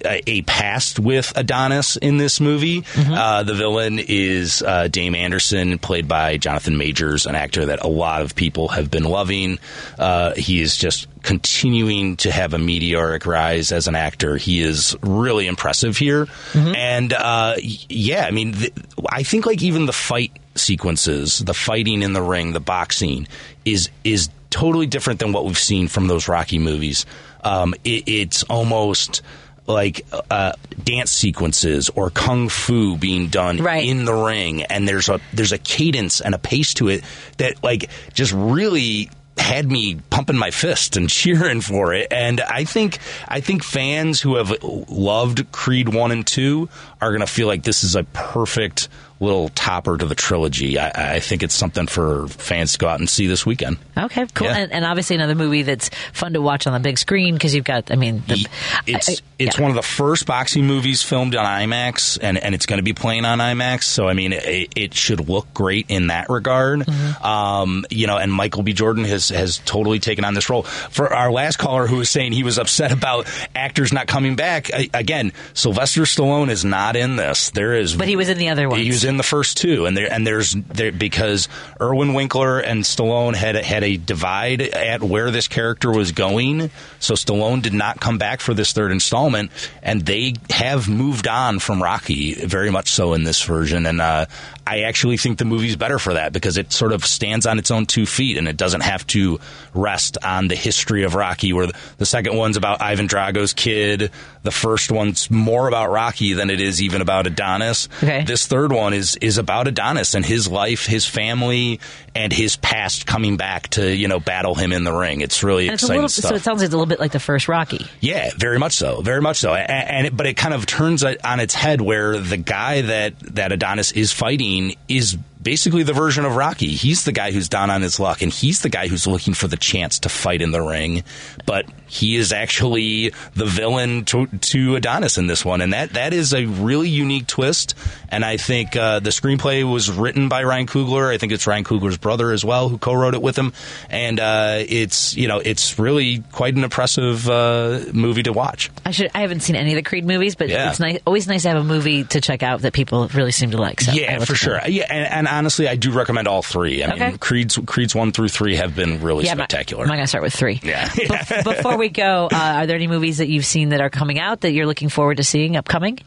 a, 0.03 0.21
a 0.29 0.41
past 0.43 0.99
with 0.99 1.31
Adonis 1.35 1.95
in 1.95 2.17
this 2.17 2.39
movie. 2.39 2.83
Uh, 2.97 3.43
the 3.43 3.53
villain 3.53 3.99
is 3.99 4.61
uh, 4.61 4.87
Dame 4.87 5.15
Anderson, 5.15 5.77
played 5.79 6.07
by 6.07 6.37
Jonathan 6.37 6.77
Majors, 6.77 7.25
an 7.25 7.35
actor 7.35 7.67
that 7.67 7.83
a 7.83 7.87
lot 7.87 8.21
of 8.21 8.35
people 8.35 8.69
have 8.69 8.89
been 8.89 9.03
loving. 9.03 9.59
Uh, 9.97 10.33
he 10.33 10.61
is 10.61 10.75
just 10.75 11.07
continuing 11.21 12.17
to 12.17 12.31
have 12.31 12.53
a 12.53 12.57
meteoric 12.57 13.25
rise 13.25 13.71
as 13.71 13.87
an 13.87 13.95
actor. 13.95 14.35
He 14.35 14.61
is 14.61 14.95
really 15.01 15.47
impressive 15.47 15.95
here. 15.97 16.27
And 16.75 17.13
uh, 17.13 17.55
yeah, 17.61 18.25
I 18.25 18.31
mean, 18.31 18.53
th- 18.53 18.73
I 19.07 19.23
think 19.23 19.45
like 19.45 19.61
even 19.61 19.85
the 19.85 19.93
fight 19.93 20.37
sequences, 20.55 21.39
the 21.39 21.53
fighting 21.53 22.01
in 22.01 22.13
the 22.13 22.21
ring, 22.21 22.51
the 22.53 22.59
boxing 22.59 23.27
is 23.65 23.89
is 24.03 24.29
totally 24.49 24.85
different 24.85 25.19
than 25.19 25.33
what 25.33 25.45
we've 25.45 25.57
seen 25.57 25.87
from 25.87 26.07
those 26.07 26.27
Rocky 26.27 26.59
movies. 26.59 27.05
Um, 27.43 27.73
it, 27.83 28.07
it's 28.07 28.43
almost 28.43 29.21
like 29.65 30.05
uh, 30.29 30.53
dance 30.83 31.11
sequences 31.11 31.89
or 31.89 32.09
kung 32.09 32.49
fu 32.49 32.97
being 32.97 33.27
done 33.27 33.65
in 33.65 34.05
the 34.05 34.13
ring, 34.13 34.63
and 34.63 34.87
there's 34.87 35.09
a 35.09 35.19
there's 35.33 35.51
a 35.51 35.57
cadence 35.57 36.21
and 36.21 36.35
a 36.35 36.37
pace 36.37 36.73
to 36.75 36.89
it 36.89 37.03
that 37.37 37.63
like 37.63 37.89
just 38.13 38.33
really 38.33 39.09
had 39.37 39.69
me 39.69 39.95
pumping 40.09 40.37
my 40.37 40.51
fist 40.51 40.95
and 40.95 41.09
cheering 41.09 41.61
for 41.61 41.93
it. 41.93 42.07
And 42.11 42.41
I 42.41 42.65
think 42.65 42.99
I 43.27 43.39
think 43.39 43.63
fans 43.63 44.21
who 44.21 44.35
have 44.35 44.55
loved 44.61 45.51
Creed 45.51 45.89
one 45.89 46.11
and 46.11 46.25
two 46.25 46.69
are 47.03 47.09
going 47.11 47.21
to 47.21 47.27
feel 47.27 47.47
like 47.47 47.63
this 47.63 47.83
is 47.83 47.95
a 47.95 48.03
perfect 48.03 48.89
little 49.19 49.47
topper 49.49 49.97
to 49.97 50.05
the 50.05 50.15
trilogy. 50.15 50.77
I, 50.77 51.15
I 51.15 51.19
think 51.19 51.43
it's 51.43 51.55
something 51.55 51.87
for 51.87 52.27
fans 52.27 52.73
to 52.73 52.79
go 52.79 52.87
out 52.87 52.99
and 52.99 53.09
see 53.09 53.27
this 53.27 53.45
weekend. 53.45 53.77
Okay, 53.97 54.25
cool. 54.33 54.47
Yeah. 54.47 54.57
And, 54.57 54.71
and 54.71 54.85
obviously 54.85 55.15
another 55.15 55.35
movie 55.35 55.61
that's 55.61 55.89
fun 56.11 56.33
to 56.33 56.41
watch 56.41 56.67
on 56.67 56.73
the 56.73 56.79
big 56.79 56.97
screen 56.97 57.33
because 57.35 57.55
you've 57.55 57.63
got, 57.63 57.89
I 57.89 57.95
mean, 57.95 58.21
the, 58.27 58.45
It's 58.85 59.09
I- 59.09 59.15
it's 59.39 59.59
one 59.59 59.71
of 59.71 59.75
the 59.75 59.81
first 59.81 60.25
boxing 60.25 60.65
movies 60.65 61.03
filmed 61.03 61.35
on 61.35 61.45
IMAX, 61.45 62.17
and, 62.21 62.37
and 62.37 62.55
it's 62.55 62.65
going 62.65 62.77
to 62.77 62.83
be 62.83 62.93
playing 62.93 63.25
on 63.25 63.39
IMAX. 63.39 63.83
So 63.83 64.07
I 64.07 64.13
mean, 64.13 64.31
it, 64.33 64.71
it 64.75 64.93
should 64.93 65.27
look 65.27 65.53
great 65.53 65.87
in 65.89 66.07
that 66.07 66.29
regard. 66.29 66.81
Mm-hmm. 66.81 67.23
Um, 67.25 67.85
you 67.89 68.07
know, 68.07 68.17
and 68.17 68.31
Michael 68.31 68.63
B. 68.63 68.73
Jordan 68.73 69.03
has 69.05 69.29
has 69.29 69.57
totally 69.59 69.99
taken 69.99 70.23
on 70.23 70.33
this 70.33 70.49
role. 70.49 70.63
For 70.63 71.13
our 71.13 71.31
last 71.31 71.57
caller 71.57 71.87
who 71.87 71.97
was 71.97 72.09
saying 72.09 72.31
he 72.31 72.43
was 72.43 72.57
upset 72.57 72.91
about 72.91 73.27
actors 73.53 73.91
not 73.91 74.07
coming 74.07 74.35
back, 74.35 74.73
I, 74.73 74.89
again, 74.93 75.33
Sylvester 75.53 76.03
Stallone 76.03 76.49
is 76.49 76.63
not 76.63 76.92
in 76.95 77.15
this. 77.15 77.51
There 77.51 77.73
is, 77.73 77.95
but 77.95 78.07
he 78.07 78.15
was 78.15 78.29
in 78.29 78.37
the 78.37 78.49
other 78.49 78.69
ones. 78.69 78.81
he 78.81 78.89
was 78.89 79.03
in 79.03 79.17
the 79.17 79.23
first 79.23 79.57
two, 79.57 79.85
and 79.85 79.95
there 79.95 80.11
and 80.11 80.25
there's 80.25 80.53
there 80.53 80.91
because 80.91 81.47
Irwin 81.79 82.13
Winkler 82.13 82.59
and 82.59 82.83
Stallone 82.83 83.35
had 83.35 83.55
had 83.55 83.83
a 83.83 83.97
divide 83.97 84.61
at 84.61 85.01
where 85.01 85.31
this 85.31 85.47
character 85.47 85.91
was 85.91 86.11
going. 86.11 86.69
So 86.99 87.15
Stallone 87.15 87.61
did 87.61 87.73
not 87.73 87.99
come 87.99 88.17
back 88.17 88.39
for 88.41 88.53
this 88.53 88.73
third 88.73 88.91
installment, 88.91 89.51
and 89.81 90.05
they 90.05 90.33
have 90.49 90.87
moved 90.87 91.27
on 91.27 91.59
from 91.59 91.81
Rocky 91.81 92.33
very 92.33 92.71
much 92.71 92.89
so 92.89 93.13
in 93.13 93.23
this 93.23 93.41
version. 93.43 93.85
And 93.85 94.01
uh, 94.01 94.25
I 94.65 94.81
actually 94.81 95.17
think 95.17 95.39
the 95.39 95.45
movie's 95.45 95.75
better 95.75 95.99
for 95.99 96.13
that 96.13 96.31
because 96.31 96.57
it 96.57 96.71
sort 96.71 96.93
of 96.93 97.05
stands 97.05 97.45
on 97.45 97.59
its 97.59 97.69
own 97.69 97.85
two 97.85 98.05
feet, 98.05 98.37
and 98.37 98.47
it 98.47 98.55
doesn't 98.55 98.81
have 98.81 99.05
to 99.07 99.39
rest 99.73 100.17
on 100.23 100.47
the 100.47 100.55
history 100.55 101.03
of 101.03 101.15
Rocky. 101.15 101.51
Where 101.51 101.67
the, 101.97 102.05
second 102.05 102.37
one's 102.37 102.55
about 102.55 102.81
Ivan 102.81 103.07
Drago's 103.07 103.53
kid, 103.53 104.11
the 104.43 104.51
first 104.51 104.91
one's 104.91 105.29
more 105.29 105.67
about 105.67 105.89
Rocky 105.89 106.33
than 106.33 106.49
it 106.49 106.61
is 106.61 106.81
even 106.81 107.01
about 107.01 107.27
Adonis. 107.27 107.89
Okay. 107.97 108.23
This 108.23 108.47
third 108.47 108.71
one 108.71 108.93
is 108.93 109.17
is 109.17 109.37
about 109.37 109.67
Adonis 109.67 110.13
and 110.13 110.25
his 110.25 110.47
life, 110.47 110.85
his 110.85 111.05
family, 111.05 111.79
and 112.15 112.31
his 112.31 112.55
past 112.55 113.05
coming 113.05 113.35
back 113.35 113.67
to 113.69 113.93
you 113.93 114.07
know 114.07 114.19
battle 114.19 114.55
him 114.55 114.71
in 114.71 114.85
the 114.85 114.93
ring. 114.93 115.21
It's 115.21 115.43
really 115.43 115.67
and 115.67 115.73
it's 115.73 115.83
exciting 115.83 116.03
little, 116.03 116.09
so 116.09 116.35
it 116.35 116.41
sounds 116.41 116.61
like 116.61 116.69
a 116.69 116.71
little 116.71 116.85
bit 116.85 116.99
like 116.99 117.11
the 117.11 117.19
first 117.19 117.49
Rocky. 117.49 117.85
Yeah, 117.99 118.29
very 118.37 118.59
much 118.59 118.73
so, 118.73 119.01
very 119.01 119.21
much 119.21 119.37
so. 119.37 119.53
And, 119.53 119.69
and 119.69 120.07
it, 120.07 120.15
but 120.15 120.25
it 120.25 120.35
kind 120.37 120.53
of 120.53 120.65
turns 120.65 121.03
it 121.03 121.25
on 121.25 121.39
its 121.39 121.53
head 121.53 121.81
where 121.81 122.17
the 122.19 122.37
guy 122.37 122.81
that 122.81 123.19
that 123.35 123.51
Adonis 123.51 123.91
is 123.91 124.13
fighting 124.13 124.52
is 124.87 125.17
basically 125.43 125.83
the 125.83 125.93
version 125.93 126.25
of 126.25 126.35
Rocky. 126.35 126.69
He's 126.69 127.03
the 127.05 127.11
guy 127.11 127.31
who's 127.31 127.49
down 127.49 127.69
on 127.69 127.81
his 127.81 127.99
luck, 127.99 128.21
and 128.21 128.31
he's 128.31 128.61
the 128.61 128.69
guy 128.69 128.87
who's 128.87 129.05
looking 129.05 129.33
for 129.33 129.47
the 129.47 129.57
chance 129.57 129.99
to 129.99 130.09
fight 130.09 130.41
in 130.41 130.51
the 130.51 130.61
ring. 130.61 131.03
But 131.45 131.65
he 131.87 132.15
is 132.15 132.31
actually 132.31 133.09
the 133.35 133.45
villain 133.45 134.05
to, 134.05 134.25
to 134.27 134.75
Adonis 134.75 135.17
in 135.17 135.27
this 135.27 135.43
one, 135.45 135.61
and 135.61 135.73
that 135.73 135.93
that 135.93 136.13
is 136.13 136.33
a 136.33 136.45
really 136.45 136.89
unique 136.89 137.27
twist. 137.27 137.75
And 138.09 138.23
I 138.23 138.37
think 138.37 138.75
uh, 138.75 138.99
the 138.99 139.09
screenplay 139.09 139.69
was 139.69 139.89
written 139.91 140.29
by 140.29 140.43
Ryan 140.43 140.67
Coogler. 140.67 141.13
I 141.13 141.17
think 141.17 141.31
it's 141.31 141.45
Ryan 141.47 141.63
Coogler's 141.63 141.97
brother 141.97 142.31
as 142.31 142.45
well 142.45 142.69
who 142.69 142.77
co-wrote 142.77 143.13
it 143.15 143.21
with 143.21 143.37
him, 143.37 143.53
and 143.89 144.19
uh, 144.19 144.57
it's 144.59 145.15
you 145.17 145.27
know 145.27 145.39
it's 145.39 145.77
really 145.79 146.19
quite 146.31 146.55
an 146.55 146.63
impressive 146.63 147.29
uh, 147.29 147.81
movie 147.93 148.23
to 148.23 148.33
watch. 148.33 148.69
I 148.85 148.91
should. 148.91 149.11
I 149.13 149.21
haven't 149.21 149.41
seen 149.41 149.55
any 149.55 149.71
of 149.71 149.75
the 149.75 149.83
Creed 149.83 150.05
movies, 150.05 150.35
but 150.35 150.49
Yeah. 150.49 150.69
it's 150.69 150.79
nice. 150.79 150.99
Always 151.05 151.27
nice 151.27 151.41
to 151.43 151.49
have 151.49 151.57
a 151.57 151.63
movie 151.63 152.03
to 152.05 152.21
check 152.21 152.43
out 152.43 152.61
that 152.61 152.73
people 152.73 153.07
really 153.09 153.31
seem 153.31 153.51
to 153.51 153.57
like. 153.57 153.81
So 153.81 153.91
yeah, 153.91 154.19
for 154.19 154.35
sure. 154.35 154.59
Yeah, 154.67 154.85
and, 154.89 155.27
and 155.27 155.27
honestly, 155.37 155.67
I 155.67 155.75
do 155.75 155.91
recommend 155.91 156.27
all 156.27 156.41
three. 156.41 156.83
I 156.83 156.91
Okay. 156.93 157.07
mean, 157.09 157.17
Creed's 157.17 157.59
Creed's 157.65 157.93
one 157.95 158.11
through 158.11 158.29
three 158.29 158.55
have 158.55 158.75
been 158.75 159.01
really 159.01 159.25
Yeah, 159.25 159.33
spectacular. 159.33 159.83
I'm 159.83 159.87
not 159.89 159.95
going 159.95 160.03
to 160.05 160.07
start 160.07 160.23
with 160.23 160.33
three. 160.33 160.59
Yeah. 160.63 160.87
Bef- 160.89 161.43
Before 161.55 161.77
we 161.77 161.89
go, 161.89 162.29
uh, 162.31 162.35
are 162.57 162.65
there 162.67 162.75
any 162.75 162.87
movies 162.87 163.17
that 163.17 163.27
you've 163.27 163.45
seen 163.45 163.69
that 163.69 163.81
are 163.81 163.89
coming 163.89 164.19
out 164.19 164.41
that 164.41 164.51
you're 164.51 164.65
looking 164.67 164.89
forward 164.89 165.17
to 165.17 165.23
seeing 165.23 165.55
upcoming? 165.57 165.99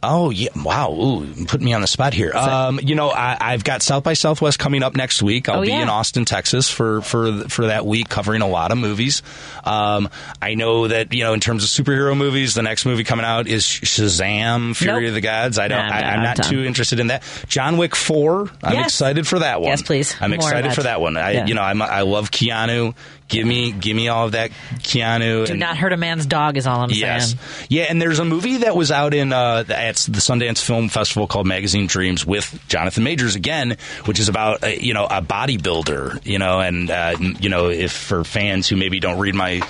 Oh 0.00 0.30
yeah! 0.30 0.50
Wow, 0.54 0.92
Ooh, 0.92 1.26
put 1.46 1.60
me 1.60 1.72
on 1.72 1.80
the 1.80 1.88
spot 1.88 2.14
here. 2.14 2.32
Um, 2.32 2.78
you 2.80 2.94
know, 2.94 3.10
I, 3.10 3.36
I've 3.40 3.64
got 3.64 3.82
South 3.82 4.04
by 4.04 4.12
Southwest 4.12 4.56
coming 4.58 4.84
up 4.84 4.94
next 4.94 5.22
week. 5.24 5.48
I'll 5.48 5.58
Oh, 5.58 5.62
be 5.62 5.68
yeah. 5.70 5.82
in 5.82 5.88
Austin, 5.88 6.24
Texas 6.24 6.70
for 6.70 7.00
for 7.02 7.48
for 7.48 7.66
that 7.66 7.84
week, 7.84 8.08
covering 8.08 8.40
a 8.40 8.46
lot 8.46 8.70
of 8.70 8.78
movies. 8.78 9.22
Um, 9.64 10.08
I 10.40 10.54
know 10.54 10.86
that 10.86 11.12
you 11.12 11.24
know, 11.24 11.32
in 11.32 11.40
terms 11.40 11.64
of 11.64 11.70
superhero 11.70 12.16
movies, 12.16 12.54
the 12.54 12.62
next 12.62 12.86
movie 12.86 13.02
coming 13.02 13.24
out 13.26 13.48
is 13.48 13.64
Shazam: 13.64 14.76
Fury 14.76 15.02
Nope. 15.02 15.08
of 15.08 15.14
the 15.14 15.20
Gods. 15.20 15.58
I 15.58 15.66
don't. 15.66 15.84
Nah, 15.88 15.92
I, 15.94 16.00
I'm 16.02 16.22
not 16.22 16.36
done. 16.36 16.48
too 16.50 16.64
interested 16.64 17.00
in 17.00 17.08
that. 17.08 17.24
John 17.48 17.76
Wick 17.76 17.96
Four. 17.96 18.50
I'm 18.62 18.74
Yes. 18.74 18.86
excited 18.86 19.26
for 19.26 19.40
that 19.40 19.60
one. 19.60 19.70
Yes, 19.70 19.82
please. 19.82 20.14
I'm 20.20 20.30
More 20.30 20.36
excited 20.36 20.74
for 20.74 20.84
that 20.84 21.00
one. 21.00 21.16
I, 21.16 21.32
Yeah. 21.32 21.46
you 21.46 21.54
know, 21.54 21.62
I'm, 21.62 21.82
I 21.82 22.02
love 22.02 22.30
Keanu. 22.30 22.94
Give 23.28 23.46
me, 23.46 23.72
give 23.72 23.94
me 23.94 24.08
all 24.08 24.24
of 24.26 24.32
that 24.32 24.50
Keanu. 24.78 25.46
Do 25.46 25.52
and, 25.52 25.60
not 25.60 25.76
hurt 25.76 25.92
a 25.92 25.96
man's 25.98 26.24
dog 26.24 26.56
is 26.56 26.66
all 26.66 26.80
I'm 26.80 26.90
Yes. 26.90 27.28
saying. 27.28 27.66
Yeah, 27.68 27.82
and 27.84 28.00
there's 28.00 28.18
a 28.18 28.24
movie 28.24 28.58
that 28.58 28.74
was 28.74 28.90
out 28.90 29.12
in 29.12 29.32
uh, 29.34 29.64
at 29.68 29.96
the 29.96 30.20
Sundance 30.20 30.62
Film 30.62 30.88
Festival 30.88 31.26
called 31.26 31.46
Magazine 31.46 31.86
Dreams 31.86 32.24
with 32.24 32.58
Jonathan 32.68 33.04
Majors 33.04 33.36
again, 33.36 33.76
which 34.06 34.18
is 34.18 34.28
about 34.30 34.64
uh, 34.64 34.68
you 34.68 34.94
know 34.94 35.04
a 35.04 35.20
bodybuilder, 35.20 36.24
you 36.26 36.38
know, 36.38 36.60
and 36.60 36.90
uh, 36.90 37.16
you 37.20 37.50
know 37.50 37.68
if 37.68 37.92
for 37.92 38.24
fans 38.24 38.66
who 38.66 38.76
maybe 38.76 38.98
don't 38.98 39.18
read 39.18 39.34
my 39.34 39.60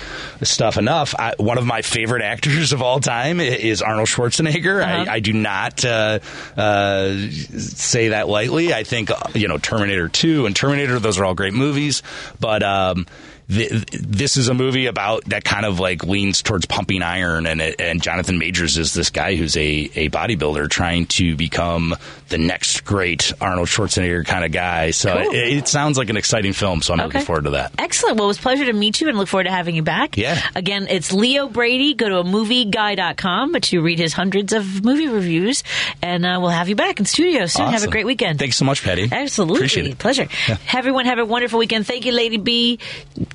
stuff 0.41 0.77
enough, 0.77 1.13
I, 1.19 1.33
one 1.37 1.57
of 1.57 1.65
my 1.65 1.81
favorite 1.81 2.23
actors 2.23 2.71
of 2.73 2.81
all 2.81 2.99
time 3.01 3.41
is 3.41 3.81
Arnold 3.81 4.07
Schwarzenegger. 4.07 4.81
Uh-huh. 4.81 5.05
I, 5.09 5.15
I 5.15 5.19
do 5.19 5.33
not 5.33 5.83
uh, 5.83 6.19
uh, 6.55 7.13
say 7.29 8.09
that 8.09 8.29
lightly. 8.29 8.73
I 8.73 8.83
think 8.83 9.11
uh, 9.11 9.17
you 9.33 9.49
know 9.49 9.57
Terminator 9.57 10.07
Two 10.07 10.45
and 10.45 10.55
Terminator; 10.55 10.97
those 10.99 11.19
are 11.19 11.25
all 11.25 11.35
great 11.35 11.53
movies, 11.53 12.03
but. 12.39 12.63
Um, 12.63 13.05
th- 13.49 13.85
this 13.91 14.37
is 14.37 14.47
a 14.47 14.53
movie 14.53 14.85
about 14.85 15.25
that 15.25 15.43
kind 15.43 15.65
of 15.65 15.79
like 15.79 16.03
leans 16.03 16.41
towards 16.41 16.65
pumping 16.65 17.01
iron 17.01 17.45
and 17.45 17.59
it, 17.61 17.75
and 17.79 18.01
Jonathan 18.01 18.37
Majors 18.37 18.77
is 18.77 18.93
this 18.93 19.09
guy 19.09 19.35
who's 19.35 19.57
a, 19.57 19.61
a 19.95 20.09
bodybuilder 20.09 20.69
trying 20.69 21.05
to 21.07 21.35
become 21.35 21.95
the 22.29 22.37
next 22.37 22.85
great 22.85 23.33
Arnold 23.41 23.67
Schwarzenegger 23.67 24.25
kind 24.25 24.45
of 24.45 24.51
guy. 24.51 24.91
So 24.91 25.11
Cool. 25.13 25.33
it, 25.33 25.57
it 25.57 25.67
sounds 25.67 25.97
like 25.97 26.09
an 26.09 26.17
exciting 26.17 26.53
film. 26.53 26.81
So 26.81 26.93
I'm 26.93 26.99
looking 26.99 27.21
forward 27.21 27.45
to 27.45 27.49
that. 27.51 27.73
Excellent. 27.79 28.17
Well, 28.17 28.25
it 28.25 28.27
was 28.29 28.37
a 28.37 28.41
pleasure 28.41 28.65
to 28.65 28.73
meet 28.73 29.01
you 29.01 29.09
and 29.09 29.17
look 29.17 29.27
forward 29.27 29.45
to 29.45 29.51
having 29.51 29.75
you 29.75 29.81
back. 29.83 30.15
Yeah. 30.17 30.39
Again, 30.55 30.87
it's 30.89 31.11
Leo 31.11 31.47
Brady. 31.47 31.95
Go 31.95 32.07
to 32.09 32.17
a 32.19 32.23
movieguy.com 32.23 33.53
to 33.61 33.81
read 33.81 33.99
his 33.99 34.13
hundreds 34.13 34.53
of 34.53 34.83
movie 34.85 35.07
reviews, 35.07 35.63
and 36.01 36.25
uh, 36.25 36.37
we'll 36.39 36.49
have 36.51 36.69
you 36.69 36.75
back 36.75 36.99
in 36.99 37.05
studio 37.05 37.45
soon. 37.47 37.67
Have 37.67 37.83
a 37.83 37.87
great 37.87 38.05
weekend. 38.05 38.37
Thanks 38.39 38.57
so 38.57 38.65
much, 38.65 38.83
Patty. 38.83 39.09
Absolutely. 39.11 39.57
Appreciate 39.59 39.87
it. 39.87 39.97
Pleasure. 39.97 40.27
Everyone 40.73 41.05
have 41.05 41.17
a 41.19 41.25
wonderful 41.25 41.59
weekend. 41.59 41.87
Thank 41.87 42.05
you, 42.05 42.11
Lady 42.11 42.37
B. 42.37 42.79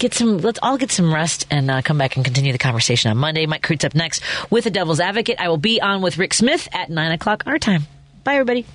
Get 0.04 0.12
some, 0.12 0.36
let's 0.36 0.58
all 0.62 0.76
get 0.76 0.92
some 0.92 1.14
rest 1.14 1.46
and 1.50 1.70
uh, 1.70 1.80
come 1.80 1.96
back 1.96 2.16
and 2.16 2.26
continue 2.26 2.52
the 2.52 2.58
conversation 2.58 3.10
on 3.10 3.16
Monday. 3.16 3.46
Mike 3.46 3.62
Kreutz 3.62 3.86
up 3.86 3.94
next 3.94 4.22
with 4.50 4.64
the 4.64 4.70
Devil's 4.70 5.00
Advocate. 5.00 5.40
I 5.40 5.48
will 5.48 5.56
be 5.56 5.80
on 5.80 6.02
with 6.02 6.18
Rick 6.18 6.34
Smith 6.34 6.68
at 6.74 6.90
9 6.90 7.12
o'clock 7.12 7.44
our 7.46 7.58
time. 7.58 7.84
Bye, 8.22 8.34
everybody. 8.34 8.66